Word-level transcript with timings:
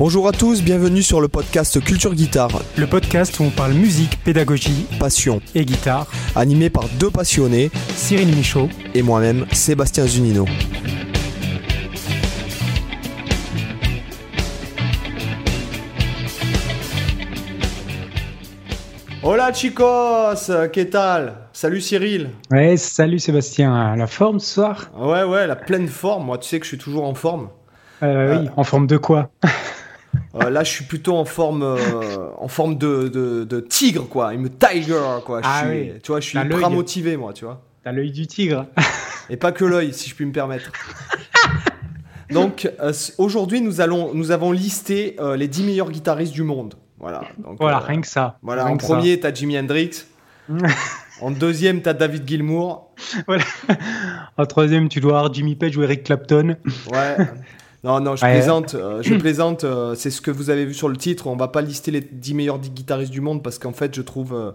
Bonjour 0.00 0.26
à 0.26 0.32
tous, 0.32 0.62
bienvenue 0.62 1.02
sur 1.02 1.20
le 1.20 1.28
podcast 1.28 1.78
Culture 1.84 2.14
Guitare. 2.14 2.62
Le 2.78 2.86
podcast 2.86 3.38
où 3.38 3.42
on 3.42 3.50
parle 3.50 3.74
musique, 3.74 4.18
pédagogie, 4.24 4.86
passion 4.98 5.42
et 5.54 5.66
guitare. 5.66 6.06
Animé 6.34 6.70
par 6.70 6.84
deux 6.98 7.10
passionnés, 7.10 7.70
Cyril 7.96 8.34
Michaud 8.34 8.70
et 8.94 9.02
moi-même, 9.02 9.44
Sébastien 9.52 10.06
Zunino. 10.06 10.46
Hola 19.22 19.52
chicos, 19.52 20.50
¿qué 20.72 20.88
tal? 20.88 21.34
Salut 21.52 21.82
Cyril. 21.82 22.30
Ouais, 22.50 22.78
salut 22.78 23.18
Sébastien. 23.18 23.96
La 23.96 24.06
forme 24.06 24.40
ce 24.40 24.54
soir? 24.54 24.90
Ouais, 24.98 25.24
ouais, 25.24 25.46
la 25.46 25.56
pleine 25.56 25.88
forme. 25.88 26.24
Moi, 26.24 26.38
tu 26.38 26.48
sais 26.48 26.58
que 26.58 26.64
je 26.64 26.70
suis 26.70 26.78
toujours 26.78 27.04
en 27.04 27.12
forme. 27.12 27.50
Euh, 28.02 28.40
oui, 28.40 28.48
en 28.56 28.64
forme 28.64 28.86
de 28.86 28.96
quoi? 28.96 29.28
Euh, 30.34 30.50
Là, 30.50 30.64
je 30.64 30.70
suis 30.70 30.84
plutôt 30.84 31.16
en 31.16 31.24
forme, 31.24 31.62
euh, 31.62 32.30
en 32.38 32.48
forme 32.48 32.78
de, 32.78 33.08
de, 33.08 33.60
tigre, 33.60 34.08
quoi. 34.08 34.34
Il 34.34 34.40
me 34.40 34.50
tiger, 34.50 35.00
quoi. 35.24 35.40
ah, 35.42 35.64
oui. 35.68 35.92
Tu 36.02 36.12
vois, 36.12 36.20
je 36.20 36.28
suis 36.28 36.38
ultra 36.38 36.68
motivé, 36.68 37.16
moi, 37.16 37.32
tu 37.32 37.44
vois. 37.44 37.62
T'as 37.84 37.92
l'œil 37.92 38.12
du 38.12 38.26
tigre. 38.26 38.66
Et 39.30 39.36
pas 39.36 39.52
que 39.52 39.64
l'œil, 39.64 39.92
si 39.94 40.10
je 40.10 40.14
puis 40.14 40.26
me 40.26 40.32
permettre. 40.32 40.70
Donc, 42.30 42.70
aujourd'hui, 43.18 43.60
nous, 43.60 43.80
allons, 43.80 44.14
nous 44.14 44.30
avons 44.30 44.52
listé 44.52 45.16
les 45.36 45.48
10 45.48 45.64
meilleurs 45.64 45.90
guitaristes 45.90 46.32
du 46.32 46.42
monde. 46.42 46.74
Voilà. 47.00 47.22
Donc, 47.38 47.56
voilà, 47.58 47.78
rien 47.78 48.00
que 48.00 48.06
ça. 48.06 48.38
Voilà, 48.42 48.66
en 48.66 48.76
premier, 48.76 49.18
t'as 49.18 49.32
Jimi 49.32 49.58
Hendrix. 49.58 50.04
en 51.20 51.30
deuxième, 51.30 51.80
t'as 51.82 51.94
David 51.94 52.28
Gilmour. 52.28 52.92
Voilà. 53.26 53.44
En 54.36 54.46
troisième, 54.46 54.88
tu 54.88 55.00
dois 55.00 55.18
avoir 55.18 55.32
Jimmy 55.32 55.56
Page 55.56 55.76
ou 55.76 55.82
Eric 55.82 56.04
Clapton. 56.04 56.56
Ouais. 56.92 57.16
Non, 57.82 58.00
non, 58.00 58.16
je 58.16 58.24
plaisante. 58.24 58.74
Euh, 58.74 59.02
je 59.02 59.14
plaisante. 59.18 59.64
Euh, 59.64 59.94
c'est 59.94 60.10
ce 60.10 60.20
que 60.20 60.30
vous 60.30 60.50
avez 60.50 60.64
vu 60.64 60.74
sur 60.74 60.88
le 60.88 60.96
titre. 60.96 61.26
On 61.26 61.36
va 61.36 61.48
pas 61.48 61.62
lister 61.62 61.90
les 61.90 62.00
10 62.00 62.34
meilleurs 62.34 62.58
guitaristes 62.58 63.12
du 63.12 63.20
monde 63.20 63.42
parce 63.42 63.58
qu'en 63.58 63.72
fait, 63.72 63.94
je 63.94 64.02
trouve. 64.02 64.34
Euh, 64.34 64.52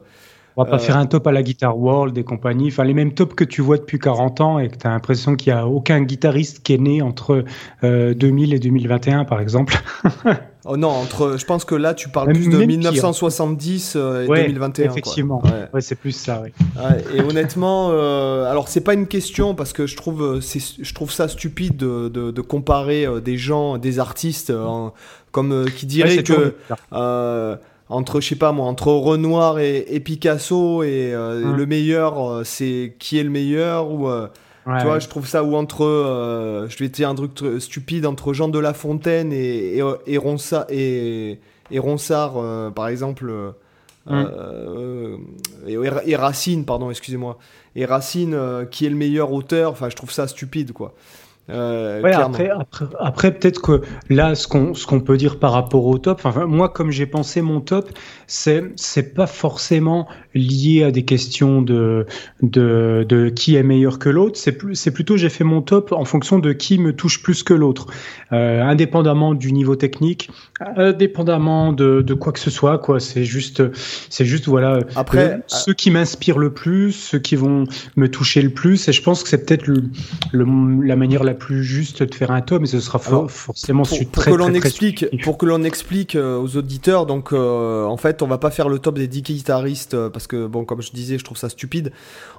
on 0.57 0.63
va 0.63 0.69
pas 0.69 0.79
faire 0.79 0.95
un 0.95 1.05
top 1.05 1.27
à 1.27 1.33
la 1.33 1.43
Guitar 1.43 1.77
World 1.77 2.17
et 2.17 2.23
compagnie. 2.23 2.69
Enfin, 2.69 2.85
les 2.85 2.93
mêmes 2.93 3.13
tops 3.13 3.35
que 3.35 3.43
tu 3.43 3.61
vois 3.61 3.77
depuis 3.77 3.99
40 3.99 4.39
ans 4.39 4.59
et 4.59 4.69
que 4.69 4.77
tu 4.77 4.87
as 4.87 4.89
l'impression 4.89 5.35
qu'il 5.35 5.49
y 5.49 5.51
a 5.51 5.67
aucun 5.67 6.01
guitariste 6.01 6.63
qui 6.63 6.73
est 6.73 6.77
né 6.77 7.01
entre 7.01 7.43
2000 7.83 8.53
et 8.53 8.59
2021, 8.59 9.25
par 9.25 9.41
exemple. 9.41 9.75
Oh 10.67 10.77
non, 10.77 10.89
entre, 10.89 11.37
je 11.37 11.45
pense 11.45 11.63
que 11.63 11.75
là, 11.75 11.93
tu 11.93 12.09
parles 12.09 12.33
plus 12.33 12.49
de 12.49 12.57
1970 12.57 13.95
et 13.95 14.27
2021. 14.27 14.91
Effectivement, 14.91 15.43
ouais. 15.43 15.81
c'est 15.81 15.95
plus 15.95 16.11
ça. 16.11 16.41
Oui. 16.43 16.51
et 17.13 17.21
honnêtement, 17.21 17.89
euh, 17.91 18.49
alors 18.49 18.67
c'est 18.67 18.81
pas 18.81 18.95
une 18.95 19.05
question 19.05 19.53
parce 19.53 19.73
que 19.73 19.85
je 19.85 19.95
trouve, 19.95 20.23
euh, 20.23 20.41
je 20.41 20.93
trouve 20.93 21.11
ça 21.11 21.27
stupide 21.27 21.77
de, 21.77 22.09
de, 22.09 22.41
comparer 22.41 23.05
euh, 23.05 23.19
des 23.19 23.37
gens, 23.37 23.77
des 23.77 23.99
artistes, 23.99 24.51
comme 25.31 25.65
qui 25.69 25.85
dirait 25.85 26.23
que 26.23 26.55
entre, 27.87 28.19
je 28.19 28.29
sais 28.29 28.35
pas 28.35 28.51
moi, 28.51 28.65
entre 28.65 28.87
Renoir 28.87 29.59
et, 29.59 29.99
Picasso 30.03 30.81
et 30.81 31.15
hum. 31.15 31.55
le 31.55 31.65
meilleur, 31.67 32.41
c'est 32.43 32.95
qui 32.97 33.19
est 33.19 33.23
le 33.23 33.29
meilleur 33.29 33.91
ou 33.91 34.09
tu 34.65 34.85
vois, 34.85 34.99
je 34.99 35.07
trouve 35.07 35.27
ça 35.27 35.43
ou 35.43 35.55
entre, 35.55 35.85
euh, 35.85 36.67
je 36.69 36.77
vais 36.79 36.89
dire 36.89 37.09
un 37.09 37.15
truc 37.15 37.31
stupide 37.59 38.05
entre 38.05 38.33
Jean 38.33 38.47
de 38.47 38.57
La 38.57 38.73
Fontaine 38.73 39.31
et, 39.31 39.77
et, 39.77 39.83
et, 40.07 40.17
Ronsard, 40.17 40.65
et, 40.69 41.39
et 41.69 41.79
Ronsard 41.79 42.37
euh, 42.37 42.71
par 42.71 42.87
exemple, 42.87 43.29
euh, 43.29 43.51
hum. 44.07 45.19
et, 45.67 46.15
Racine, 46.15 46.65
pardon, 46.65 46.89
excusez-moi, 46.89 47.37
et 47.75 47.85
Racine, 47.85 48.37
qui 48.71 48.87
est 48.87 48.89
le 48.89 48.95
meilleur 48.95 49.31
auteur. 49.31 49.71
Enfin, 49.71 49.89
je 49.89 49.95
trouve 49.95 50.11
ça 50.11 50.27
stupide, 50.27 50.71
quoi. 50.71 50.95
Euh, 51.49 52.01
après, 52.03 52.49
après, 52.99 53.31
peut-être 53.31 53.61
que 53.61 53.81
là, 54.09 54.33
ce 54.33 54.47
qu'on 54.47 54.73
ce 54.73 54.87
qu'on 54.87 54.99
peut 54.99 55.15
dire 55.15 55.37
par 55.37 55.51
rapport 55.51 55.85
au 55.85 55.99
top, 55.99 56.21
enfin, 56.23 56.47
moi, 56.47 56.69
comme 56.69 56.89
j'ai 56.89 57.05
pensé 57.05 57.43
mon 57.43 57.61
top, 57.61 57.89
c'est 58.25 58.63
c'est 58.75 59.13
pas 59.13 59.27
forcément 59.27 60.07
lié 60.33 60.83
à 60.83 60.91
des 60.91 61.05
questions 61.05 61.61
de 61.61 62.07
de, 62.41 63.05
de 63.07 63.29
qui 63.29 63.55
est 63.55 63.61
meilleur 63.61 63.99
que 63.99 64.09
l'autre. 64.09 64.39
C'est 64.39 64.53
plus 64.53 64.73
c'est 64.73 64.89
plutôt 64.89 65.17
j'ai 65.17 65.29
fait 65.29 65.43
mon 65.43 65.61
top 65.61 65.91
en 65.91 66.03
fonction 66.03 66.39
de 66.39 66.51
qui 66.51 66.79
me 66.79 66.93
touche 66.93 67.21
plus 67.21 67.43
que 67.43 67.53
l'autre, 67.53 67.85
euh, 68.31 68.63
indépendamment 68.63 69.35
du 69.35 69.51
niveau 69.51 69.75
technique, 69.75 70.31
indépendamment 70.59 71.73
de, 71.73 72.01
de 72.01 72.13
quoi 72.15 72.33
que 72.33 72.39
ce 72.39 72.49
soit. 72.49 72.79
Quoi, 72.79 72.99
c'est 72.99 73.23
juste 73.23 73.61
c'est 74.09 74.25
juste 74.25 74.47
voilà. 74.47 74.79
Après, 74.95 75.33
euh, 75.33 75.37
ceux 75.45 75.73
qui 75.73 75.91
m'inspirent 75.91 76.39
le 76.39 76.51
plus, 76.51 76.91
ceux 76.91 77.19
qui 77.19 77.35
vont 77.35 77.65
me 77.97 78.09
toucher 78.09 78.41
le 78.41 78.49
plus, 78.49 78.87
et 78.87 78.91
je 78.91 79.03
pense 79.03 79.21
que 79.21 79.29
c'est 79.29 79.45
peut-être 79.45 79.67
le, 79.67 79.83
la 80.83 80.95
manière 80.95 81.23
la 81.23 81.34
plus 81.35 81.63
juste 81.63 82.03
de 82.03 82.13
faire 82.13 82.31
un 82.31 82.41
top, 82.41 82.61
mais 82.61 82.67
ce 82.67 82.79
sera 82.79 82.99
forcément 82.99 83.83
pour, 83.83 83.97
pour, 83.97 84.11
très, 84.11 84.31
que 84.31 84.35
l'on 84.35 84.53
explique, 84.53 85.05
pour 85.23 85.37
que 85.37 85.45
l'on 85.45 85.63
explique 85.63 86.15
euh, 86.15 86.37
aux 86.37 86.57
auditeurs. 86.57 87.05
Donc, 87.05 87.31
euh, 87.31 87.85
en 87.85 87.97
fait, 87.97 88.21
on 88.21 88.27
va 88.27 88.37
pas 88.37 88.51
faire 88.51 88.69
le 88.69 88.79
top 88.79 88.95
des 88.95 89.07
10 89.07 89.21
guitaristes 89.21 89.93
euh, 89.93 90.09
parce 90.09 90.27
que, 90.27 90.47
bon, 90.47 90.65
comme 90.65 90.81
je 90.81 90.91
disais, 90.91 91.17
je 91.17 91.23
trouve 91.23 91.37
ça 91.37 91.49
stupide. 91.49 91.91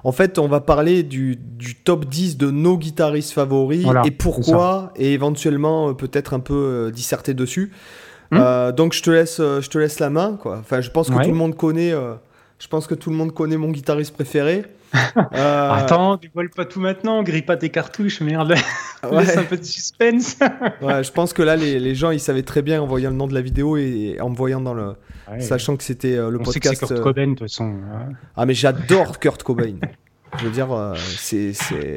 En 0.03 0.11
fait, 0.11 0.39
on 0.39 0.47
va 0.47 0.59
parler 0.59 1.03
du, 1.03 1.37
du 1.37 1.75
top 1.75 2.05
10 2.05 2.37
de 2.37 2.51
nos 2.51 2.77
guitaristes 2.77 3.31
favoris 3.31 3.85
et 4.05 4.11
pourquoi, 4.11 4.91
et 4.95 5.13
éventuellement 5.13 5.93
peut-être 5.93 6.33
un 6.33 6.39
peu 6.39 6.91
disserter 6.93 7.33
dessus. 7.33 7.71
Hmm. 8.31 8.71
donc, 8.75 8.93
je 8.93 9.01
te 9.01 9.09
laisse, 9.09 9.37
je 9.37 9.69
te 9.69 9.77
laisse 9.77 9.99
la 9.99 10.09
main, 10.09 10.37
quoi. 10.41 10.57
Enfin, 10.59 10.81
je 10.81 10.89
pense 10.89 11.09
que 11.09 11.23
tout 11.23 11.29
le 11.29 11.35
monde 11.35 11.55
connaît. 11.55 11.93
Je 12.59 12.67
pense 12.67 12.87
que 12.87 12.95
tout 12.95 13.09
le 13.09 13.15
monde 13.15 13.33
connaît 13.33 13.57
mon 13.57 13.69
guitariste 13.69 14.13
préféré. 14.13 14.65
Euh... 15.33 15.71
Attends, 15.71 16.15
dévoile 16.15 16.49
pas 16.49 16.63
tout 16.63 16.79
maintenant, 16.79 17.21
grille 17.21 17.41
pas 17.41 17.57
tes 17.57 17.69
cartouches, 17.69 18.21
merde. 18.21 18.55
Laisse 19.11 19.35
un 19.35 19.43
peu 19.43 19.57
de 19.57 19.63
suspense. 19.63 20.37
ouais, 20.81 21.03
je 21.03 21.11
pense 21.11 21.33
que 21.33 21.41
là, 21.41 21.55
les, 21.57 21.79
les, 21.79 21.93
gens, 21.93 22.11
ils 22.11 22.19
savaient 22.19 22.43
très 22.43 22.61
bien 22.61 22.81
en 22.81 22.87
voyant 22.87 23.09
le 23.09 23.15
nom 23.15 23.27
de 23.27 23.33
la 23.33 23.41
vidéo 23.41 23.75
et, 23.75 24.17
en 24.21 24.29
me 24.29 24.35
voyant 24.35 24.61
dans 24.61 24.73
le. 24.73 24.95
Sachant 25.39 25.75
que 25.75 25.83
c'était 25.83 26.15
euh, 26.15 26.29
le 26.29 26.39
podcast. 26.39 26.75
c'est 26.79 26.87
Kurt 26.87 26.91
euh, 26.93 27.03
Cobain, 27.03 27.27
de 27.27 27.31
toute 27.31 27.39
façon. 27.41 27.75
Ah, 28.35 28.45
mais 28.45 28.53
j'adore 28.53 29.19
Kurt 29.19 29.43
Cobain. 29.43 29.75
Je 30.37 30.45
veux 30.45 30.51
dire, 30.51 30.71
euh, 30.71 30.93
c'est, 30.95 31.53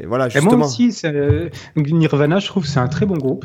voilà 0.07 0.29
justement. 0.29 0.57
moi 0.57 0.67
aussi, 0.67 0.95
Nirvana, 1.77 2.39
je 2.39 2.47
trouve, 2.47 2.65
c'est 2.65 2.79
un 2.79 2.89
très 2.89 3.05
bon 3.05 3.17
groupe. 3.17 3.45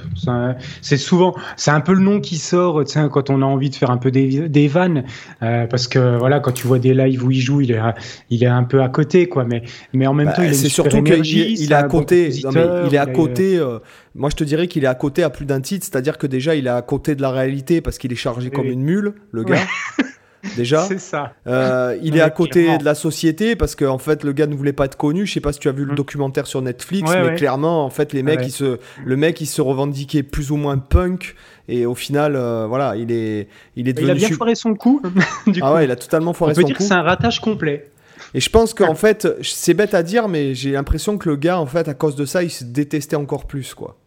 C'est 0.82 0.98
souvent, 0.98 1.36
c'est 1.58 1.72
un 1.72 1.82
peu 1.82 1.94
le 1.94 2.02
nom 2.02 2.20
qui 2.20 2.38
sort, 2.38 2.84
tu 2.86 2.94
sais, 2.94 3.00
quand 3.12 3.30
on 3.30 3.42
a 3.42 3.46
envie 3.46 3.70
de 3.70 3.76
faire 3.76 3.90
un 3.90 3.98
peu 3.98 4.12
des, 4.12 4.48
des 4.48 4.68
vannes, 4.68 5.04
euh, 5.42 5.66
parce 5.66 5.88
que 5.88 6.18
voilà, 6.18 6.40
quand 6.40 6.52
tu 6.52 6.68
vois 6.68 6.80
des 6.80 6.94
lives 6.94 7.26
où 7.26 7.32
il 7.32 7.40
joue, 7.40 7.62
il 7.62 7.72
est, 7.72 7.82
il 8.30 8.44
est 8.44 8.48
un 8.48 8.64
peu 8.64 8.82
à 8.82 8.90
côté, 8.90 9.28
quoi. 9.28 9.44
Mais, 9.44 9.64
mais 9.94 10.08
en 10.08 10.14
même 10.14 10.28
bah, 10.28 10.34
temps, 10.34 10.44
il 10.44 10.56
c'est 10.56 10.70
surtout 10.70 11.02
qu'il 11.02 11.72
est 11.72 11.74
à 11.74 11.84
côté. 11.84 12.30
il 12.30 12.96
est 12.96 12.98
à 12.98 13.06
côté. 13.08 13.58
Euh, 13.58 13.80
moi, 14.14 14.30
je 14.30 14.36
te 14.36 14.44
dirais 14.44 14.68
qu'il 14.68 14.84
est 14.84 14.88
à 14.88 14.96
côté 14.96 15.24
à 15.24 15.30
plus 15.30 15.46
d'un 15.46 15.62
titre, 15.62 15.86
c'est-à-dire 15.90 16.18
que 16.18 16.28
déjà, 16.28 16.56
il 16.56 16.68
est 16.68 16.70
à 16.70 16.82
côté 16.82 17.16
de 17.16 17.22
la 17.22 17.32
réalité 17.32 17.82
parce 17.82 17.98
qu'il 17.98 18.12
est 18.14 18.18
chargé 18.18 18.50
comme 18.50 18.68
une 18.68 18.82
mule, 18.82 19.14
le 19.32 19.44
gars. 19.44 19.58
déjà. 20.56 20.82
C'est 20.84 21.00
ça. 21.00 21.34
Euh, 21.48 21.98
il 22.02 22.18
est 22.18 22.22
à 22.22 22.30
côté 22.30 22.78
de 22.78 22.84
la 22.84 22.96
société 22.96 23.56
parce 23.56 23.76
qu'en 23.76 23.96
en 23.96 23.98
fait, 23.98 24.24
le 24.24 24.34
gars 24.34 24.48
ne 24.48 24.56
voulait 24.56 24.74
pas 24.74 24.86
être 24.86 24.98
connu. 24.98 25.26
Je 25.26 25.34
sais 25.34 25.40
pas 25.40 25.54
si 25.54 25.60
tu 25.60 25.70
as 25.70 25.72
vu 25.72 25.86
le 25.86 25.94
mm. 25.94 25.96
documentaire 25.96 26.48
sur 26.48 26.62
Netflix, 26.62 27.12
mais 27.12 27.36
clairement, 27.36 27.86
en 27.86 27.90
fait, 27.90 28.14
les 28.14 28.24
mecs, 28.24 28.50
se, 28.50 28.80
le 29.04 29.18
mec, 29.18 29.42
il 29.42 29.46
se 29.46 29.62
revendiquait 29.62 30.24
plus 30.24 30.52
ou 30.52 30.56
moins 30.56 30.78
punk. 30.78 31.36
Et 31.68 31.86
au 31.86 31.96
final, 31.96 32.36
euh, 32.36 32.68
voilà, 32.68 32.96
il 32.96 33.12
est, 33.12 33.48
il 33.76 33.88
est 33.88 33.94
devenu. 33.94 34.12
Il 34.12 34.24
a 34.24 34.28
bien 34.28 34.38
foiré 34.38 34.56
son 34.56 34.74
coup. 34.76 35.02
du 35.48 35.60
ah 35.64 35.74
ouais, 35.74 35.86
il 35.86 35.92
a 35.92 35.96
totalement 35.96 36.34
foiré 36.34 36.54
son 36.54 36.62
coup. 36.62 36.66
On 36.66 36.68
peut 36.68 36.68
dire 36.68 36.78
que 36.78 36.84
c'est 36.84 36.94
un 36.94 37.02
ratage 37.02 37.42
complet. 37.42 37.90
Et 38.34 38.40
je 38.40 38.50
pense 38.50 38.74
qu'en 38.74 38.96
fait, 38.96 39.28
c'est 39.42 39.74
bête 39.74 39.94
à 39.94 40.04
dire, 40.04 40.28
mais 40.28 40.54
j'ai 40.54 40.72
l'impression 40.72 41.18
que 41.18 41.30
le 41.30 41.36
gars, 41.36 41.60
en 41.60 41.66
fait, 41.66 41.88
à 41.88 41.94
cause 41.94 42.16
de 42.16 42.26
ça, 42.26 42.44
il 42.44 42.52
se 42.52 42.64
détestait 42.64 43.16
encore 43.16 43.46
plus, 43.46 43.74
quoi. 43.74 43.98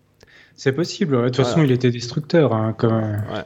C'est 0.55 0.72
possible. 0.72 1.16
De 1.16 1.28
toute 1.28 1.37
façon, 1.37 1.62
il 1.62 1.70
était 1.70 1.91
destructeur. 1.91 2.53
Hein, 2.53 2.75
comme... 2.76 2.93
ouais. 2.93 3.44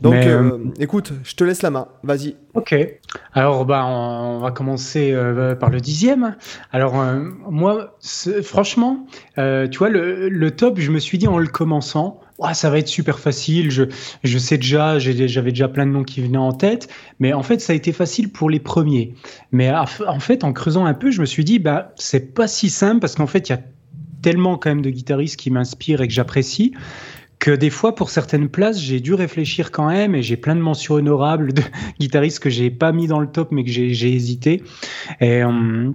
Donc, 0.00 0.14
euh, 0.14 0.58
écoute, 0.78 1.12
je 1.24 1.34
te 1.34 1.44
laisse 1.44 1.62
la 1.62 1.70
main. 1.70 1.88
Vas-y. 2.02 2.36
Ok. 2.54 2.74
Alors, 3.32 3.64
bah, 3.64 3.84
on, 3.86 4.38
va 4.38 4.50
commencer 4.50 5.12
euh, 5.12 5.54
par 5.54 5.70
le 5.70 5.80
dixième. 5.80 6.36
Alors, 6.72 6.98
euh, 7.00 7.20
moi, 7.48 7.98
franchement, 8.42 9.06
tu 9.36 9.78
vois, 9.78 9.90
le, 9.90 10.50
top, 10.50 10.78
je 10.78 10.90
me 10.90 10.98
suis 10.98 11.18
dit 11.18 11.28
en 11.28 11.38
le 11.38 11.46
commençant, 11.46 12.20
ça 12.54 12.70
va 12.70 12.78
être 12.78 12.88
super 12.88 13.18
facile. 13.18 13.70
Je, 13.70 13.84
je 14.24 14.38
sais 14.38 14.56
déjà, 14.56 14.98
j'avais 14.98 15.50
déjà 15.50 15.68
plein 15.68 15.86
de 15.86 15.92
noms 15.92 16.04
qui 16.04 16.22
venaient 16.22 16.38
en 16.38 16.52
tête, 16.52 16.88
mais 17.18 17.32
en 17.32 17.42
fait, 17.42 17.60
ça 17.60 17.72
a 17.72 17.76
été 17.76 17.92
facile 17.92 18.32
pour 18.32 18.48
les 18.48 18.60
premiers. 18.60 19.14
Mais 19.52 19.70
en 19.70 20.20
fait, 20.20 20.44
en 20.44 20.52
creusant 20.52 20.86
un 20.86 20.94
peu, 20.94 21.10
je 21.10 21.20
me 21.20 21.26
suis 21.26 21.44
dit, 21.44 21.58
bah, 21.58 21.92
c'est 21.96 22.34
pas 22.34 22.48
si 22.48 22.70
simple 22.70 23.00
parce 23.00 23.14
qu'en 23.14 23.26
fait, 23.26 23.48
il 23.48 23.52
y 23.52 23.54
a 23.54 23.60
tellement 24.22 24.58
quand 24.58 24.70
même 24.70 24.82
de 24.82 24.90
guitaristes 24.90 25.36
qui 25.36 25.50
m'inspirent 25.50 26.02
et 26.02 26.08
que 26.08 26.12
j'apprécie 26.12 26.74
que 27.40 27.50
des 27.50 27.70
fois, 27.70 27.94
pour 27.96 28.10
certaines 28.10 28.48
places, 28.48 28.78
j'ai 28.80 29.00
dû 29.00 29.14
réfléchir 29.14 29.72
quand 29.72 29.88
même 29.88 30.14
et 30.14 30.22
j'ai 30.22 30.36
plein 30.36 30.54
de 30.54 30.60
mentions 30.60 30.94
honorables 30.94 31.52
de 31.52 31.62
guitaristes 31.98 32.38
que 32.38 32.50
j'ai 32.50 32.70
pas 32.70 32.92
mis 32.92 33.08
dans 33.08 33.18
le 33.18 33.26
top 33.26 33.50
mais 33.50 33.64
que 33.64 33.70
j'ai 33.70 34.12
hésité. 34.14 34.62
Et, 35.20 35.42
euh, 35.42 35.90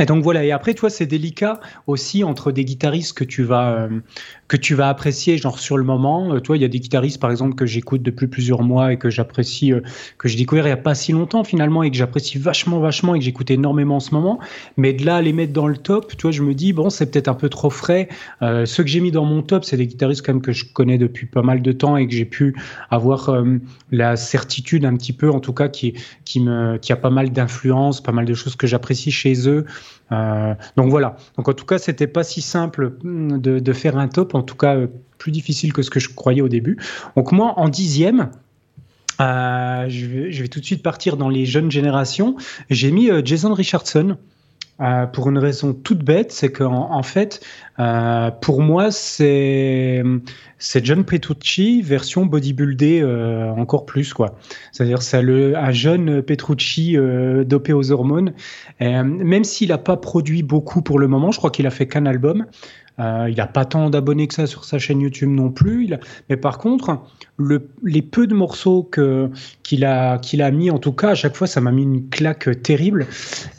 Et 0.00 0.06
donc 0.06 0.22
voilà, 0.22 0.44
et 0.44 0.52
après, 0.52 0.74
tu 0.74 0.80
vois, 0.80 0.90
c'est 0.90 1.06
délicat 1.06 1.60
aussi 1.88 2.22
entre 2.22 2.52
des 2.52 2.64
guitaristes 2.64 3.14
que 3.18 3.24
tu 3.24 3.42
vas, 3.42 3.72
euh, 3.72 4.00
que 4.48 4.56
tu 4.56 4.74
vas 4.74 4.88
apprécier, 4.88 5.36
genre 5.36 5.58
sur 5.58 5.76
le 5.76 5.84
moment. 5.84 6.34
Euh, 6.34 6.40
toi, 6.40 6.56
il 6.56 6.62
y 6.62 6.64
a 6.64 6.68
des 6.68 6.80
guitaristes, 6.80 7.20
par 7.20 7.30
exemple, 7.30 7.54
que 7.54 7.66
j'écoute 7.66 8.02
depuis 8.02 8.26
plusieurs 8.26 8.62
mois 8.62 8.94
et 8.94 8.96
que 8.96 9.10
j'apprécie, 9.10 9.72
euh, 9.72 9.80
que 10.16 10.26
j'ai 10.26 10.36
découvert 10.36 10.64
il 10.64 10.70
n'y 10.70 10.72
a 10.72 10.78
pas 10.78 10.94
si 10.94 11.12
longtemps 11.12 11.44
finalement 11.44 11.82
et 11.82 11.90
que 11.90 11.96
j'apprécie 11.96 12.38
vachement, 12.38 12.80
vachement 12.80 13.14
et 13.14 13.18
que 13.18 13.24
j'écoute 13.24 13.50
énormément 13.50 13.96
en 13.96 14.00
ce 14.00 14.14
moment. 14.14 14.38
Mais 14.78 14.94
de 14.94 15.04
là 15.04 15.16
à 15.16 15.22
les 15.22 15.34
mettre 15.34 15.52
dans 15.52 15.66
le 15.66 15.76
top, 15.76 16.16
tu 16.16 16.22
vois, 16.22 16.30
je 16.30 16.42
me 16.42 16.54
dis, 16.54 16.72
bon, 16.72 16.88
c'est 16.88 17.10
peut-être 17.10 17.28
un 17.28 17.34
peu 17.34 17.50
trop 17.50 17.70
frais. 17.70 18.08
ceux 18.40 18.82
que 18.82 18.88
j'ai 18.88 19.00
mis 19.00 19.10
dans 19.10 19.24
mon 19.24 19.42
top, 19.42 19.64
c'est 19.64 19.76
des 19.76 19.86
guitaristes 19.86 20.24
quand 20.24 20.32
même 20.32 20.42
que 20.42 20.52
je 20.52 20.64
connais 20.64 20.96
depuis 20.96 21.26
pas 21.26 21.42
mal 21.42 21.60
de 21.60 21.72
temps 21.72 21.96
et 21.96 22.06
que 22.08 22.14
j'ai 22.14 22.24
pu 22.24 22.56
avoir 22.90 23.30
la 23.90 24.16
certitude 24.16 24.84
un 24.84 24.96
petit 24.96 25.12
peu, 25.12 25.30
en 25.30 25.40
tout 25.40 25.52
cas, 25.52 25.68
qui, 25.68 25.94
qui, 26.24 26.40
me, 26.40 26.78
qui 26.78 26.92
a 26.92 26.96
pas 26.96 27.10
mal 27.10 27.30
d'influence, 27.30 28.02
pas 28.02 28.12
mal 28.12 28.24
de 28.24 28.34
choses 28.34 28.56
que 28.56 28.66
j'apprécie 28.66 29.10
chez 29.10 29.48
eux. 29.48 29.66
Euh, 30.12 30.54
donc 30.76 30.90
voilà. 30.90 31.16
Donc 31.36 31.48
en 31.48 31.52
tout 31.52 31.66
cas, 31.66 31.78
c'était 31.78 32.06
pas 32.06 32.24
si 32.24 32.40
simple 32.40 32.94
hmm, 33.02 33.38
de, 33.38 33.72
faire 33.72 33.96
un 33.98 34.08
top. 34.08 34.34
En 34.34 34.42
tout 34.42 34.56
cas, 34.56 34.76
euh, 34.76 34.86
plus 35.18 35.32
difficile 35.32 35.72
que 35.72 35.82
ce 35.82 35.90
que 35.90 36.00
je 36.00 36.08
croyais 36.08 36.40
au 36.40 36.48
début. 36.48 36.78
Donc 37.16 37.32
moi, 37.32 37.54
en 37.56 37.68
dixième. 37.68 38.30
Euh, 39.20 39.86
je, 39.88 40.06
vais, 40.06 40.48
tout 40.48 40.60
de 40.60 40.64
suite 40.64 40.82
partir 40.82 41.16
dans 41.16 41.28
les 41.28 41.44
jeunes 41.44 41.72
générations. 41.72 42.36
J'ai 42.70 42.92
mis 42.92 43.10
Jason 43.24 43.52
Richardson. 43.52 44.16
Pour 45.12 45.28
une 45.28 45.38
raison 45.38 45.74
toute 45.74 46.04
bête, 46.04 46.32
c'est 46.32 46.52
qu'en 46.52 46.92
en 46.92 47.02
fait, 47.02 47.44
pour 48.40 48.62
moi, 48.62 48.90
c'est 48.90 50.02
c'est 50.58 50.84
John 50.84 51.04
Petrucci 51.04 51.82
version 51.82 52.26
bodybuildé 52.26 53.00
euh, 53.00 53.50
encore 53.50 53.86
plus 53.86 54.12
quoi. 54.12 54.34
C'est-à-dire 54.72 55.02
c'est 55.02 55.18
un 55.18 55.70
jeune 55.70 56.22
Petrucci 56.22 56.96
euh, 56.96 57.44
dopé 57.44 57.72
aux 57.72 57.92
hormones. 57.92 58.32
Euh, 58.82 59.04
même 59.04 59.44
s'il 59.44 59.68
n'a 59.68 59.78
pas 59.78 59.96
produit 59.96 60.42
beaucoup 60.42 60.82
pour 60.82 60.98
le 60.98 61.06
moment, 61.08 61.30
je 61.30 61.38
crois 61.38 61.50
qu'il 61.50 61.66
a 61.66 61.70
fait 61.70 61.86
qu'un 61.86 62.06
album. 62.06 62.46
Il 62.98 63.34
n'a 63.36 63.46
pas 63.46 63.64
tant 63.64 63.90
d'abonnés 63.90 64.26
que 64.26 64.34
ça 64.34 64.46
sur 64.46 64.64
sa 64.64 64.78
chaîne 64.78 65.00
YouTube 65.00 65.30
non 65.30 65.50
plus. 65.50 65.88
Mais 66.28 66.36
par 66.36 66.58
contre, 66.58 67.00
les 67.38 68.02
peu 68.02 68.26
de 68.26 68.34
morceaux 68.34 68.88
qu'il 69.62 69.84
a, 69.84 70.18
qu'il 70.18 70.42
a 70.42 70.50
mis, 70.50 70.70
en 70.70 70.78
tout 70.78 70.92
cas, 70.92 71.10
à 71.10 71.14
chaque 71.14 71.36
fois, 71.36 71.46
ça 71.46 71.60
m'a 71.60 71.70
mis 71.70 71.82
une 71.82 72.08
claque 72.08 72.62
terrible. 72.62 73.06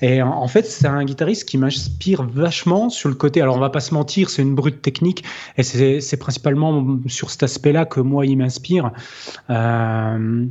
Et 0.02 0.22
en, 0.22 0.48
fait, 0.48 0.66
c'est 0.66 0.88
un 0.88 1.04
guitariste 1.06 1.48
qui 1.48 1.58
m'inspire 1.58 2.24
vachement 2.24 2.90
sur 2.90 3.10
le 3.10 3.16
côté. 3.16 3.42
Alors, 3.42 3.56
on 3.56 3.60
va 3.60 3.70
pas 3.70 3.80
se 3.80 3.94
mentir, 3.94 4.30
c'est 4.30 4.42
une 4.42 4.56
brute 4.56 4.82
technique. 4.82 5.24
Et 5.58 5.64
c'est 5.64 6.18
principalement 6.18 7.00
sur 7.08 7.30
cet 7.30 7.44
aspect-là 7.44 7.86
que 7.86 8.00
moi, 8.00 8.26
il 8.26 8.38
m'inspire. 8.38 8.92
Euh, 9.50 10.46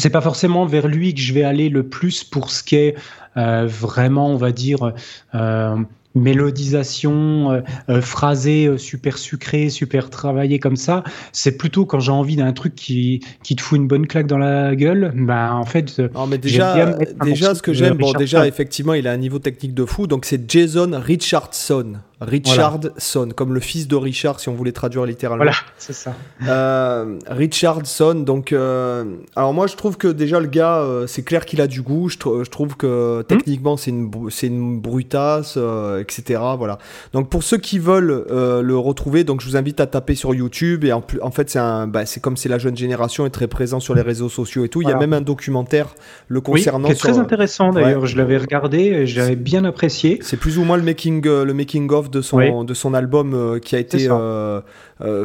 c'est 0.00 0.10
pas 0.10 0.20
forcément 0.20 0.64
vers 0.64 0.88
lui 0.88 1.14
que 1.14 1.20
je 1.20 1.34
vais 1.34 1.42
aller 1.42 1.68
le 1.68 1.82
plus 1.82 2.24
pour 2.24 2.50
ce 2.50 2.62
qui 2.62 2.76
est 2.76 2.94
euh, 3.36 3.66
vraiment, 3.66 4.28
on 4.28 4.36
va 4.36 4.50
dire, 4.50 4.92
euh, 5.34 5.76
mélodisation, 6.14 7.52
euh, 7.52 7.60
euh, 7.88 8.00
phrasé, 8.00 8.66
euh, 8.66 8.78
super 8.78 9.18
sucré, 9.18 9.70
super 9.70 10.10
travaillé 10.10 10.58
comme 10.58 10.76
ça. 10.76 11.04
C'est 11.32 11.56
plutôt 11.56 11.86
quand 11.86 12.00
j'ai 12.00 12.12
envie 12.12 12.36
d'un 12.36 12.52
truc 12.52 12.74
qui, 12.74 13.20
qui 13.42 13.56
te 13.56 13.62
fout 13.62 13.78
une 13.78 13.86
bonne 13.86 14.06
claque 14.06 14.26
dans 14.26 14.38
la 14.38 14.74
gueule. 14.74 15.12
Ben, 15.14 15.52
en 15.52 15.64
fait, 15.64 15.98
non, 16.14 16.26
mais 16.26 16.38
déjà, 16.38 16.96
déjà 17.24 17.54
ce 17.54 17.62
que 17.62 17.72
j'aime, 17.72 17.96
bon, 17.96 18.12
déjà, 18.12 18.46
effectivement, 18.46 18.94
il 18.94 19.06
a 19.06 19.12
un 19.12 19.16
niveau 19.16 19.38
technique 19.38 19.74
de 19.74 19.84
fou. 19.84 20.06
Donc, 20.06 20.24
c'est 20.24 20.50
Jason 20.50 20.90
Richardson. 20.94 21.94
Richardson, 22.20 23.30
comme 23.34 23.54
le 23.54 23.60
fils 23.60 23.88
de 23.88 23.96
Richard, 23.96 24.40
si 24.40 24.48
on 24.48 24.54
voulait 24.54 24.72
traduire 24.72 25.04
littéralement. 25.04 25.44
Voilà, 25.44 25.56
c'est 25.78 25.92
ça. 25.92 26.14
Richardson, 27.28 28.14
donc, 28.14 28.52
alors 28.52 29.54
moi 29.54 29.66
je 29.66 29.76
trouve 29.76 29.96
que 29.96 30.08
déjà 30.08 30.40
le 30.40 30.48
gars, 30.48 30.84
c'est 31.06 31.22
clair 31.22 31.44
qu'il 31.46 31.60
a 31.60 31.66
du 31.66 31.82
goût. 31.82 32.08
Je, 32.08 32.16
je 32.16 32.50
trouve 32.50 32.76
que 32.76 33.20
hmm. 33.20 33.24
techniquement 33.24 33.76
c'est 33.76 33.90
une, 33.90 34.10
c'est 34.30 34.46
une 34.48 34.80
brutasse 34.80 35.58
etc. 35.98 36.40
Voilà. 36.56 36.78
Donc 37.12 37.28
pour 37.28 37.42
ceux 37.42 37.58
qui 37.58 37.78
veulent 37.78 38.24
euh, 38.30 38.62
le 38.62 38.76
retrouver, 38.76 39.24
donc 39.24 39.40
je 39.40 39.46
vous 39.46 39.56
invite 39.56 39.80
à 39.80 39.86
taper 39.86 40.14
sur 40.14 40.34
YouTube 40.34 40.84
et 40.84 40.92
en, 40.92 41.04
en 41.22 41.30
fait 41.30 41.50
c'est 41.50 41.60
bah, 41.88 42.04
comme 42.20 42.36
c'est 42.36 42.48
la 42.48 42.58
jeune 42.58 42.76
génération 42.76 43.26
est 43.26 43.30
très 43.30 43.48
présent 43.48 43.80
sur 43.80 43.94
les 43.94 44.02
réseaux 44.02 44.28
sociaux 44.28 44.64
et 44.64 44.68
tout. 44.68 44.82
Il 44.82 44.88
y 44.88 44.92
a 44.92 44.98
même 44.98 45.12
un 45.12 45.20
documentaire 45.20 45.94
le 46.28 46.40
concernant. 46.40 46.88
Oui, 46.88 46.94
qui 46.94 47.00
est 47.00 47.10
très 47.10 47.18
intéressant 47.18 47.70
d'ailleurs. 47.70 48.06
Je 48.06 48.16
l'avais 48.16 48.38
regardé, 48.38 48.78
et 48.78 49.06
j'avais 49.06 49.36
bien 49.36 49.64
apprécié. 49.64 50.18
C'est 50.22 50.36
plus 50.36 50.58
ou 50.58 50.64
moins 50.64 50.76
le 50.76 50.82
making, 50.82 51.26
euh, 51.26 51.44
le 51.44 51.54
making 51.54 51.90
of 51.92 52.09
de 52.10 52.20
son 52.20 52.64
de 52.64 52.74
son 52.74 52.94
album 52.94 53.34
euh, 53.34 53.58
qui 53.58 53.76
a 53.76 53.78
été 53.78 54.08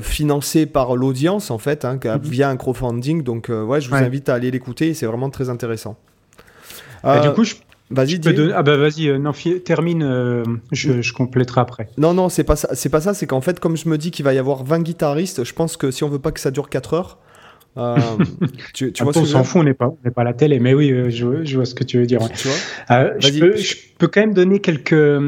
financé 0.02 0.66
par 0.66 0.96
l'audience 0.96 1.52
en 1.52 1.58
fait, 1.58 1.86
hein, 1.86 2.00
mhm. 2.04 2.20
via 2.22 2.50
un 2.50 2.58
crowdfunding. 2.58 3.24
Donc 3.24 3.50
ouais, 3.50 3.82
je 3.82 3.90
vous 3.90 3.96
invite 3.96 4.30
à 4.30 4.36
aller 4.36 4.52
l'écouter. 4.52 4.94
C'est 4.94 5.06
vraiment 5.06 5.30
très 5.30 5.50
intéressant. 5.50 5.98
du 7.04 7.32
coup, 7.34 7.44
je 7.44 7.56
Vas-y, 7.92 8.20
Ah 8.56 8.64
bah 8.64 8.78
vas-y, 8.78 9.10
euh, 9.10 9.20
non, 9.20 9.32
termine, 9.64 10.02
euh, 10.02 10.44
je, 10.72 11.04
je, 11.04 11.14
compléterai 11.14 11.62
après. 11.62 11.88
Non, 12.00 12.16
non, 12.16 12.30
c'est 12.30 12.44
pas 12.44 12.56
ça. 12.56 12.70
C'est 12.74 12.90
pas 12.90 13.00
ça. 13.00 13.14
C'est 13.14 13.28
qu'en 13.28 13.42
fait, 13.42 13.60
comme 13.60 13.78
je 13.78 13.88
me 13.88 14.00
dis 14.00 14.10
qu'il 14.10 14.26
va 14.26 14.34
y 14.34 14.40
avoir 14.40 14.64
20 14.64 14.82
guitaristes, 14.82 15.44
je 15.44 15.54
pense 15.54 15.78
que 15.78 15.92
si 15.92 16.04
on 16.04 16.10
veut 16.10 16.20
pas 16.20 16.32
que 16.32 16.40
ça 16.40 16.50
dure 16.50 16.70
4 16.70 16.94
heures, 16.96 17.20
euh, 17.78 17.98
tu, 18.74 18.92
tu 18.92 19.04
vois 19.04 19.18
on 19.18 19.26
s'en 19.26 19.44
fout, 19.44 19.62
on 19.62 19.64
n'est 19.64 19.74
pas, 19.74 19.94
on 20.06 20.12
pas 20.12 20.22
à 20.22 20.26
la 20.26 20.34
télé, 20.34 20.60
mais 20.60 20.74
oui, 20.74 20.90
je, 21.10 21.44
je, 21.44 21.56
vois 21.56 21.66
ce 21.66 21.76
que 21.76 21.84
tu 21.84 22.00
veux 22.00 22.06
dire. 22.06 22.20
Tu 22.36 22.48
vois? 22.48 23.20
Je, 23.20 23.40
peux, 23.40 23.58
je, 23.58 23.76
peux, 23.98 24.08
quand 24.08 24.22
même 24.22 24.34
donner 24.34 24.60
quelques, 24.60 25.22